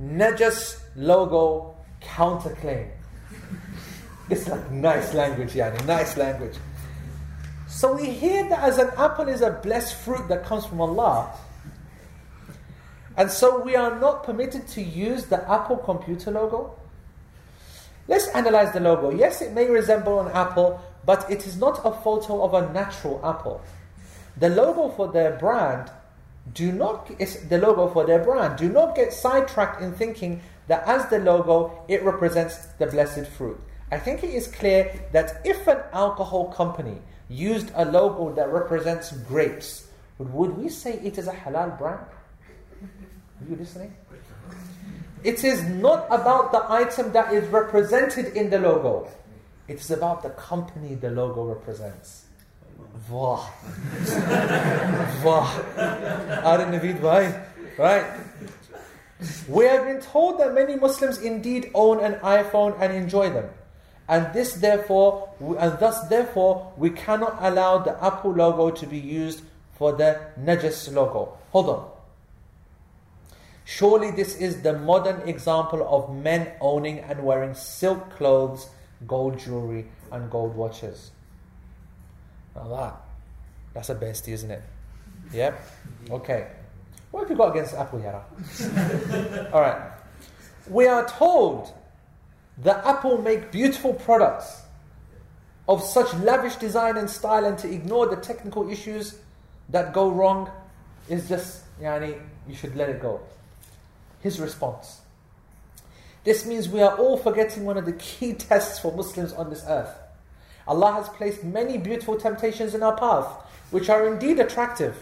Najas 0.00 0.80
logo 0.96 1.76
counterclaim. 2.00 2.88
It's 4.28 4.48
like 4.48 4.70
nice 4.70 5.12
language, 5.14 5.54
Yani. 5.54 5.84
Nice 5.86 6.16
language. 6.16 6.56
So 7.68 7.96
we 7.96 8.10
hear 8.10 8.48
that 8.48 8.60
as 8.60 8.78
an 8.78 8.90
apple 8.96 9.28
is 9.28 9.42
a 9.42 9.50
blessed 9.50 9.94
fruit 9.94 10.28
that 10.28 10.44
comes 10.44 10.66
from 10.66 10.80
Allah. 10.80 11.32
And 13.16 13.30
so 13.30 13.60
we 13.60 13.76
are 13.76 13.98
not 13.98 14.24
permitted 14.24 14.66
to 14.68 14.82
use 14.82 15.26
the 15.26 15.48
Apple 15.50 15.76
computer 15.76 16.30
logo. 16.30 16.74
Let's 18.08 18.28
analyze 18.28 18.72
the 18.72 18.80
logo. 18.80 19.10
Yes, 19.10 19.40
it 19.40 19.52
may 19.52 19.68
resemble 19.68 20.20
an 20.20 20.32
apple, 20.32 20.80
but 21.04 21.30
it 21.30 21.46
is 21.46 21.56
not 21.56 21.80
a 21.84 21.92
photo 21.92 22.42
of 22.42 22.54
a 22.54 22.72
natural 22.72 23.20
apple. 23.24 23.62
The 24.36 24.48
logo 24.48 24.88
for 24.90 25.08
their 25.12 25.36
brand 25.36 25.90
do 26.54 26.72
not 26.72 27.06
the 27.18 27.58
logo 27.58 27.88
for 27.88 28.04
their 28.04 28.18
brand. 28.18 28.58
Do 28.58 28.68
not 28.68 28.96
get 28.96 29.12
sidetracked 29.12 29.80
in 29.80 29.92
thinking 29.92 30.42
that 30.70 30.86
as 30.86 31.04
the 31.10 31.18
logo 31.18 31.82
it 31.88 32.00
represents 32.04 32.66
the 32.78 32.86
blessed 32.86 33.26
fruit. 33.26 33.60
I 33.90 33.98
think 33.98 34.22
it 34.22 34.30
is 34.30 34.46
clear 34.46 34.94
that 35.10 35.40
if 35.44 35.66
an 35.66 35.78
alcohol 35.92 36.52
company 36.52 36.98
used 37.28 37.72
a 37.74 37.84
logo 37.84 38.32
that 38.34 38.52
represents 38.52 39.10
grapes, 39.26 39.88
would 40.18 40.56
we 40.56 40.68
say 40.68 40.92
it 41.02 41.18
is 41.18 41.26
a 41.26 41.32
halal 41.32 41.76
brand? 41.76 42.06
Are 42.82 43.50
you 43.50 43.56
listening? 43.56 43.92
It 45.24 45.42
is 45.42 45.64
not 45.64 46.06
about 46.06 46.52
the 46.52 46.62
item 46.70 47.10
that 47.14 47.34
is 47.34 47.48
represented 47.48 48.36
in 48.36 48.48
the 48.48 48.60
logo. 48.60 49.08
It's 49.66 49.90
about 49.90 50.22
the 50.22 50.30
company 50.30 50.94
the 50.94 51.10
logo 51.10 51.46
represents. 51.46 52.26
Wah. 53.10 53.44
Wah. 55.24 55.50
Aaron 56.46 56.70
Naveed 56.70 57.02
bhai. 57.02 57.42
Right. 57.76 58.06
We 59.48 59.66
have 59.66 59.84
been 59.84 60.00
told 60.00 60.40
that 60.40 60.54
many 60.54 60.76
Muslims 60.76 61.18
indeed 61.18 61.70
own 61.74 62.00
an 62.00 62.14
iPhone 62.20 62.80
and 62.80 62.92
enjoy 62.92 63.30
them. 63.30 63.50
And 64.08 64.32
this 64.32 64.54
therefore 64.54 65.30
and 65.40 65.78
thus 65.78 66.08
therefore 66.08 66.72
we 66.76 66.90
cannot 66.90 67.38
allow 67.40 67.78
the 67.78 68.02
Apple 68.02 68.32
logo 68.32 68.70
to 68.70 68.86
be 68.86 68.98
used 68.98 69.42
for 69.76 69.92
the 69.92 70.20
Najas 70.38 70.92
logo. 70.92 71.38
Hold 71.52 71.68
on. 71.68 71.90
Surely 73.64 74.10
this 74.10 74.34
is 74.36 74.62
the 74.62 74.72
modern 74.72 75.28
example 75.28 75.86
of 75.88 76.14
men 76.14 76.52
owning 76.60 76.98
and 76.98 77.22
wearing 77.22 77.54
silk 77.54 78.10
clothes, 78.16 78.68
gold 79.06 79.38
jewelry, 79.38 79.86
and 80.10 80.28
gold 80.28 80.56
watches. 80.56 81.12
Now 82.56 82.68
that, 82.68 83.00
that's 83.72 83.90
a 83.90 83.94
bestie, 83.94 84.32
isn't 84.32 84.50
it? 84.50 84.62
Yep. 85.32 85.62
Okay. 86.10 86.48
What 87.10 87.22
have 87.22 87.30
you 87.30 87.36
got 87.36 87.50
against 87.50 87.74
Apple, 87.74 88.00
Yara? 88.00 88.24
All 89.52 89.60
right. 89.60 89.92
We 90.68 90.86
are 90.86 91.08
told 91.08 91.72
that 92.58 92.84
Apple 92.84 93.20
make 93.20 93.50
beautiful 93.50 93.94
products 93.94 94.62
of 95.68 95.82
such 95.82 96.12
lavish 96.14 96.56
design 96.56 96.96
and 96.96 97.08
style, 97.08 97.44
and 97.44 97.58
to 97.58 97.72
ignore 97.72 98.06
the 98.06 98.16
technical 98.16 98.70
issues 98.70 99.18
that 99.68 99.92
go 99.92 100.10
wrong 100.10 100.50
is 101.08 101.28
just, 101.28 101.62
yani, 101.80 102.20
you 102.48 102.54
should 102.54 102.76
let 102.76 102.88
it 102.88 103.00
go. 103.00 103.20
His 104.20 104.40
response. 104.40 105.00
This 106.24 106.44
means 106.44 106.68
we 106.68 106.82
are 106.82 106.96
all 106.96 107.16
forgetting 107.16 107.64
one 107.64 107.78
of 107.78 107.86
the 107.86 107.92
key 107.94 108.34
tests 108.34 108.78
for 108.78 108.92
Muslims 108.92 109.32
on 109.32 109.48
this 109.48 109.64
earth. 109.66 109.96
Allah 110.66 110.92
has 110.92 111.08
placed 111.08 111.42
many 111.42 111.78
beautiful 111.78 112.16
temptations 112.16 112.74
in 112.74 112.82
our 112.82 112.96
path, 112.96 113.26
which 113.70 113.88
are 113.88 114.06
indeed 114.06 114.38
attractive 114.38 114.96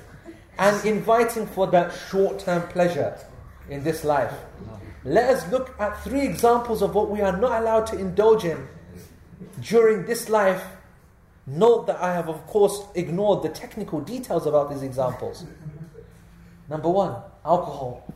and 0.59 0.85
inviting 0.85 1.47
for 1.47 1.67
that 1.69 1.93
short 2.11 2.41
term 2.41 2.63
pleasure 2.69 3.17
in 3.71 3.85
this 3.85 4.05
life. 4.05 4.35
Let 5.05 5.31
us 5.31 5.51
look 5.51 5.75
at 5.79 6.03
three 6.03 6.23
examples 6.23 6.83
of 6.83 6.95
what 6.95 7.11
we 7.11 7.21
are 7.21 7.37
not 7.37 7.63
allowed 7.63 7.87
to 7.89 7.99
indulge 7.99 8.45
in 8.45 8.67
during 9.61 10.05
this 10.07 10.29
life. 10.29 10.63
Note 11.47 11.87
that 11.87 11.97
I 12.03 12.13
have, 12.13 12.29
of 12.29 12.47
course, 12.47 12.83
ignored 12.95 13.43
the 13.43 13.49
technical 13.49 14.01
details 14.01 14.47
about 14.47 14.71
these 14.71 14.83
examples. 14.83 15.47
Number 16.69 16.91
one, 16.91 17.23
alcohol. 17.45 18.13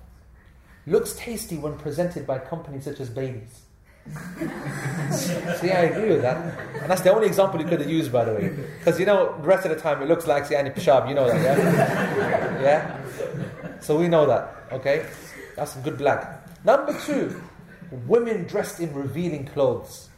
Looks 0.87 1.15
tasty 1.15 1.57
when 1.57 1.79
presented 1.79 2.27
by 2.27 2.41
companies 2.41 2.85
such 2.85 3.01
as 3.01 3.09
Babies. 3.09 3.62
See, 5.61 5.71
I 5.71 5.83
agree 5.91 6.09
with 6.11 6.23
that. 6.23 6.59
And 6.81 6.91
that's 6.91 7.03
the 7.03 7.13
only 7.13 7.27
example 7.27 7.61
you 7.61 7.67
could 7.67 7.81
have 7.81 7.91
used, 7.91 8.13
by 8.13 8.25
the 8.25 8.35
way. 8.35 8.49
Because 8.79 8.99
you 8.99 9.07
know, 9.07 9.37
the 9.41 9.47
rest 9.47 9.65
of 9.65 9.71
the 9.75 9.81
time 9.81 10.03
it 10.03 10.09
looks 10.09 10.27
like 10.27 10.45
Siani 10.45 10.75
Pishab, 10.75 11.09
you 11.09 11.15
know 11.15 11.29
that, 11.29 11.41
yeah? 11.43 12.63
yeah? 12.63 13.81
So 13.81 13.99
we 13.99 14.09
know 14.09 14.27
that, 14.27 14.55
okay? 14.73 15.07
That's 15.57 15.77
good 15.77 15.99
black. 15.99 16.47
Number 16.65 16.99
two, 17.01 17.41
women 18.07 18.45
dressed 18.45 18.81
in 18.81 18.93
revealing 18.95 19.47
clothes. 19.47 20.09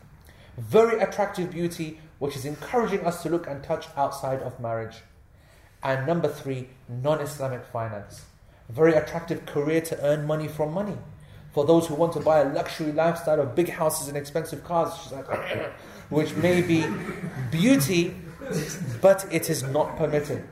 Very 0.57 1.01
attractive 1.01 1.51
beauty, 1.51 2.01
which 2.19 2.37
is 2.37 2.45
encouraging 2.45 3.05
us 3.05 3.23
to 3.23 3.29
look 3.29 3.47
and 3.47 3.63
touch 3.63 3.87
outside 3.97 4.41
of 4.41 4.59
marriage. 4.61 4.97
And 5.83 6.07
number 6.07 6.29
three, 6.29 6.69
non 6.89 7.21
Islamic 7.21 7.65
finance. 7.67 8.25
very 8.69 8.95
attractive 8.95 9.45
career 9.47 9.81
to 9.83 10.03
earn 10.03 10.27
money 10.27 10.49
from 10.49 10.73
money. 10.73 10.97
For 11.55 11.65
those 11.65 11.87
who 11.87 11.95
want 11.95 12.13
to 12.15 12.21
buy 12.21 12.41
a 12.41 12.53
luxury 12.53 12.93
lifestyle 12.93 13.41
of 13.41 13.55
big 13.55 13.69
houses 13.69 14.09
and 14.09 14.17
expensive 14.17 14.65
cars, 14.65 15.13
like, 15.13 15.27
which 16.11 16.35
may 16.35 16.61
be 16.61 16.85
beauty, 17.51 18.15
but 19.01 19.27
it 19.33 19.49
is 19.49 19.63
not 19.63 19.97
permitted. 19.97 20.45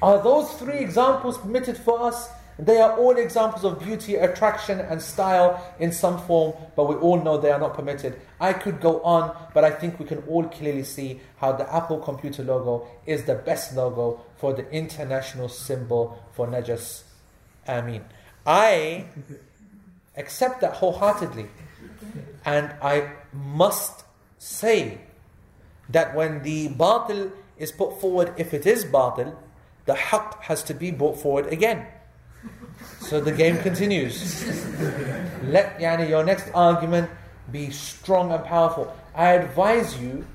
Are 0.00 0.22
those 0.22 0.50
three 0.54 0.78
examples 0.78 1.36
permitted 1.38 1.76
for 1.76 2.00
us? 2.02 2.30
They 2.58 2.80
are 2.80 2.98
all 2.98 3.16
examples 3.16 3.64
of 3.64 3.78
beauty, 3.78 4.16
attraction, 4.16 4.80
and 4.80 5.00
style 5.00 5.62
in 5.78 5.92
some 5.92 6.18
form, 6.18 6.54
but 6.74 6.88
we 6.88 6.96
all 6.96 7.22
know 7.22 7.38
they 7.38 7.52
are 7.52 7.60
not 7.60 7.74
permitted. 7.74 8.20
I 8.40 8.52
could 8.52 8.80
go 8.80 9.00
on, 9.02 9.36
but 9.54 9.62
I 9.62 9.70
think 9.70 10.00
we 10.00 10.06
can 10.06 10.18
all 10.26 10.44
clearly 10.44 10.82
see 10.82 11.20
how 11.36 11.52
the 11.52 11.72
Apple 11.72 11.98
computer 11.98 12.42
logo 12.42 12.88
is 13.06 13.24
the 13.24 13.36
best 13.36 13.76
logo 13.76 14.20
for 14.38 14.54
the 14.54 14.68
international 14.70 15.48
symbol 15.48 16.20
for 16.32 16.48
Najas. 16.48 17.02
Ameen. 17.68 18.04
I 18.44 19.04
accept 20.18 20.60
that 20.60 20.74
wholeheartedly. 20.74 21.48
And 22.44 22.74
I 22.82 23.10
must 23.32 24.04
say 24.38 24.98
that 25.88 26.14
when 26.14 26.42
the 26.42 26.68
batil 26.68 27.32
is 27.56 27.72
put 27.72 28.00
forward, 28.00 28.34
if 28.36 28.52
it 28.52 28.66
is 28.66 28.84
batil, 28.84 29.34
the 29.86 29.94
haqq 29.94 30.40
has 30.42 30.62
to 30.64 30.74
be 30.74 30.90
brought 30.90 31.18
forward 31.18 31.46
again. 31.46 31.86
So 33.00 33.20
the 33.20 33.32
game 33.32 33.58
continues. 33.58 34.44
Let 35.44 35.78
yani, 35.78 36.08
your 36.08 36.24
next 36.24 36.50
argument 36.54 37.10
be 37.50 37.70
strong 37.70 38.32
and 38.32 38.44
powerful. 38.44 38.94
I 39.14 39.32
advise 39.32 39.98
you 39.98 40.26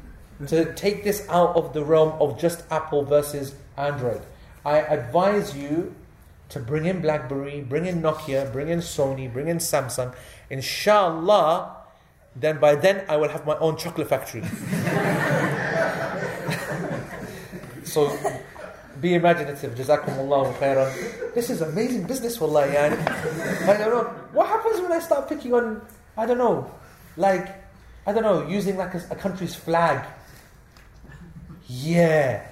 to 0.47 0.73
take 0.73 1.03
this 1.03 1.25
out 1.29 1.55
of 1.55 1.73
the 1.73 1.83
realm 1.83 2.13
of 2.19 2.39
just 2.39 2.63
Apple 2.71 3.03
versus 3.03 3.55
Android. 3.77 4.21
I 4.65 4.79
advise 4.79 5.55
you 5.55 5.95
to 6.53 6.59
bring 6.59 6.85
in 6.85 7.01
BlackBerry, 7.01 7.61
bring 7.61 7.85
in 7.85 8.01
Nokia, 8.01 8.51
bring 8.51 8.69
in 8.69 8.79
Sony, 8.79 9.31
bring 9.31 9.47
in 9.47 9.57
Samsung. 9.57 10.13
Inshallah, 10.49 11.77
then 12.35 12.59
by 12.59 12.75
then 12.75 13.03
I 13.09 13.17
will 13.17 13.29
have 13.29 13.45
my 13.45 13.57
own 13.57 13.77
chocolate 13.77 14.07
factory. 14.07 14.41
so 17.83 18.17
be 19.01 19.15
imaginative. 19.15 19.75
Jazakumullahu 19.75 20.53
khairan. 20.57 21.33
This 21.33 21.49
is 21.49 21.61
amazing 21.61 22.05
business, 22.05 22.39
wallah. 22.39 22.67
Yani. 22.67 22.97
I 23.67 23.77
don't 23.77 23.89
know. 23.89 24.03
What 24.31 24.47
happens 24.47 24.79
when 24.79 24.91
I 24.91 24.99
start 24.99 25.27
picking 25.27 25.53
on, 25.53 25.81
I 26.17 26.25
don't 26.25 26.37
know, 26.37 26.71
like, 27.17 27.47
I 28.05 28.13
don't 28.13 28.23
know, 28.23 28.47
using 28.47 28.77
like 28.77 28.93
a, 28.93 29.01
a 29.11 29.15
country's 29.15 29.55
flag? 29.55 30.05
Yeah. 31.67 32.45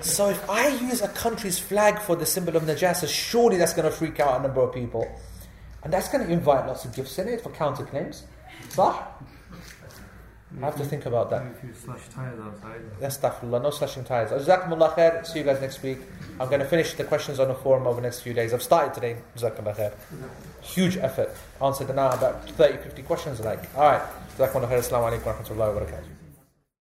So 0.00 0.28
if 0.28 0.50
I 0.50 0.68
use 0.68 1.00
a 1.00 1.08
country's 1.08 1.58
flag 1.58 1.98
for 2.00 2.16
the 2.16 2.26
symbol 2.26 2.56
of 2.56 2.64
najasa, 2.64 3.08
surely 3.08 3.56
that's 3.56 3.72
going 3.72 3.90
to 3.90 3.96
freak 3.96 4.20
out 4.20 4.40
a 4.40 4.42
number 4.42 4.60
of 4.60 4.74
people. 4.74 5.06
And 5.82 5.92
that's 5.92 6.08
going 6.08 6.26
to 6.26 6.32
invite 6.32 6.66
lots 6.66 6.84
of 6.84 6.94
gifts 6.94 7.18
in 7.18 7.28
it 7.28 7.40
for 7.42 7.50
counterclaims. 7.50 8.22
Sah? 8.70 9.06
I 10.62 10.66
have 10.66 10.76
to 10.76 10.84
think 10.84 11.04
about 11.06 11.30
that. 11.30 11.42
If 11.46 11.64
you 11.64 11.74
slash 11.74 12.08
tires 12.10 12.38
outside. 12.40 12.80
Astaghfirullah, 13.00 13.62
no 13.62 13.70
slashing 13.70 14.04
tires. 14.04 14.30
Jazakumullah 14.30 14.94
khair. 14.94 15.26
See 15.26 15.40
you 15.40 15.44
guys 15.44 15.60
next 15.60 15.82
week. 15.82 15.98
I'm 16.38 16.48
going 16.48 16.60
to 16.60 16.66
finish 16.66 16.94
the 16.94 17.02
questions 17.04 17.40
on 17.40 17.48
the 17.48 17.54
forum 17.54 17.86
over 17.88 17.96
the 17.96 18.02
next 18.02 18.20
few 18.20 18.32
days. 18.32 18.54
I've 18.54 18.62
started 18.62 18.94
today. 18.94 19.16
Jazakumullah 19.36 19.76
khair. 19.76 19.92
Huge 20.62 20.96
effort. 20.98 21.34
Answered 21.60 21.94
now 21.94 22.10
about 22.10 22.48
30, 22.50 22.78
50 22.84 23.02
questions 23.02 23.40
like. 23.40 23.74
Alright. 23.74 24.02
Jazakumullah 24.38 24.68
khair. 24.68 24.78
Assalamu 24.78 25.10
alaikum 25.10 25.26
wa 25.26 25.32
rahmatullahi 25.32 25.74
wa 25.74 25.80
barakatuh. 25.80 26.13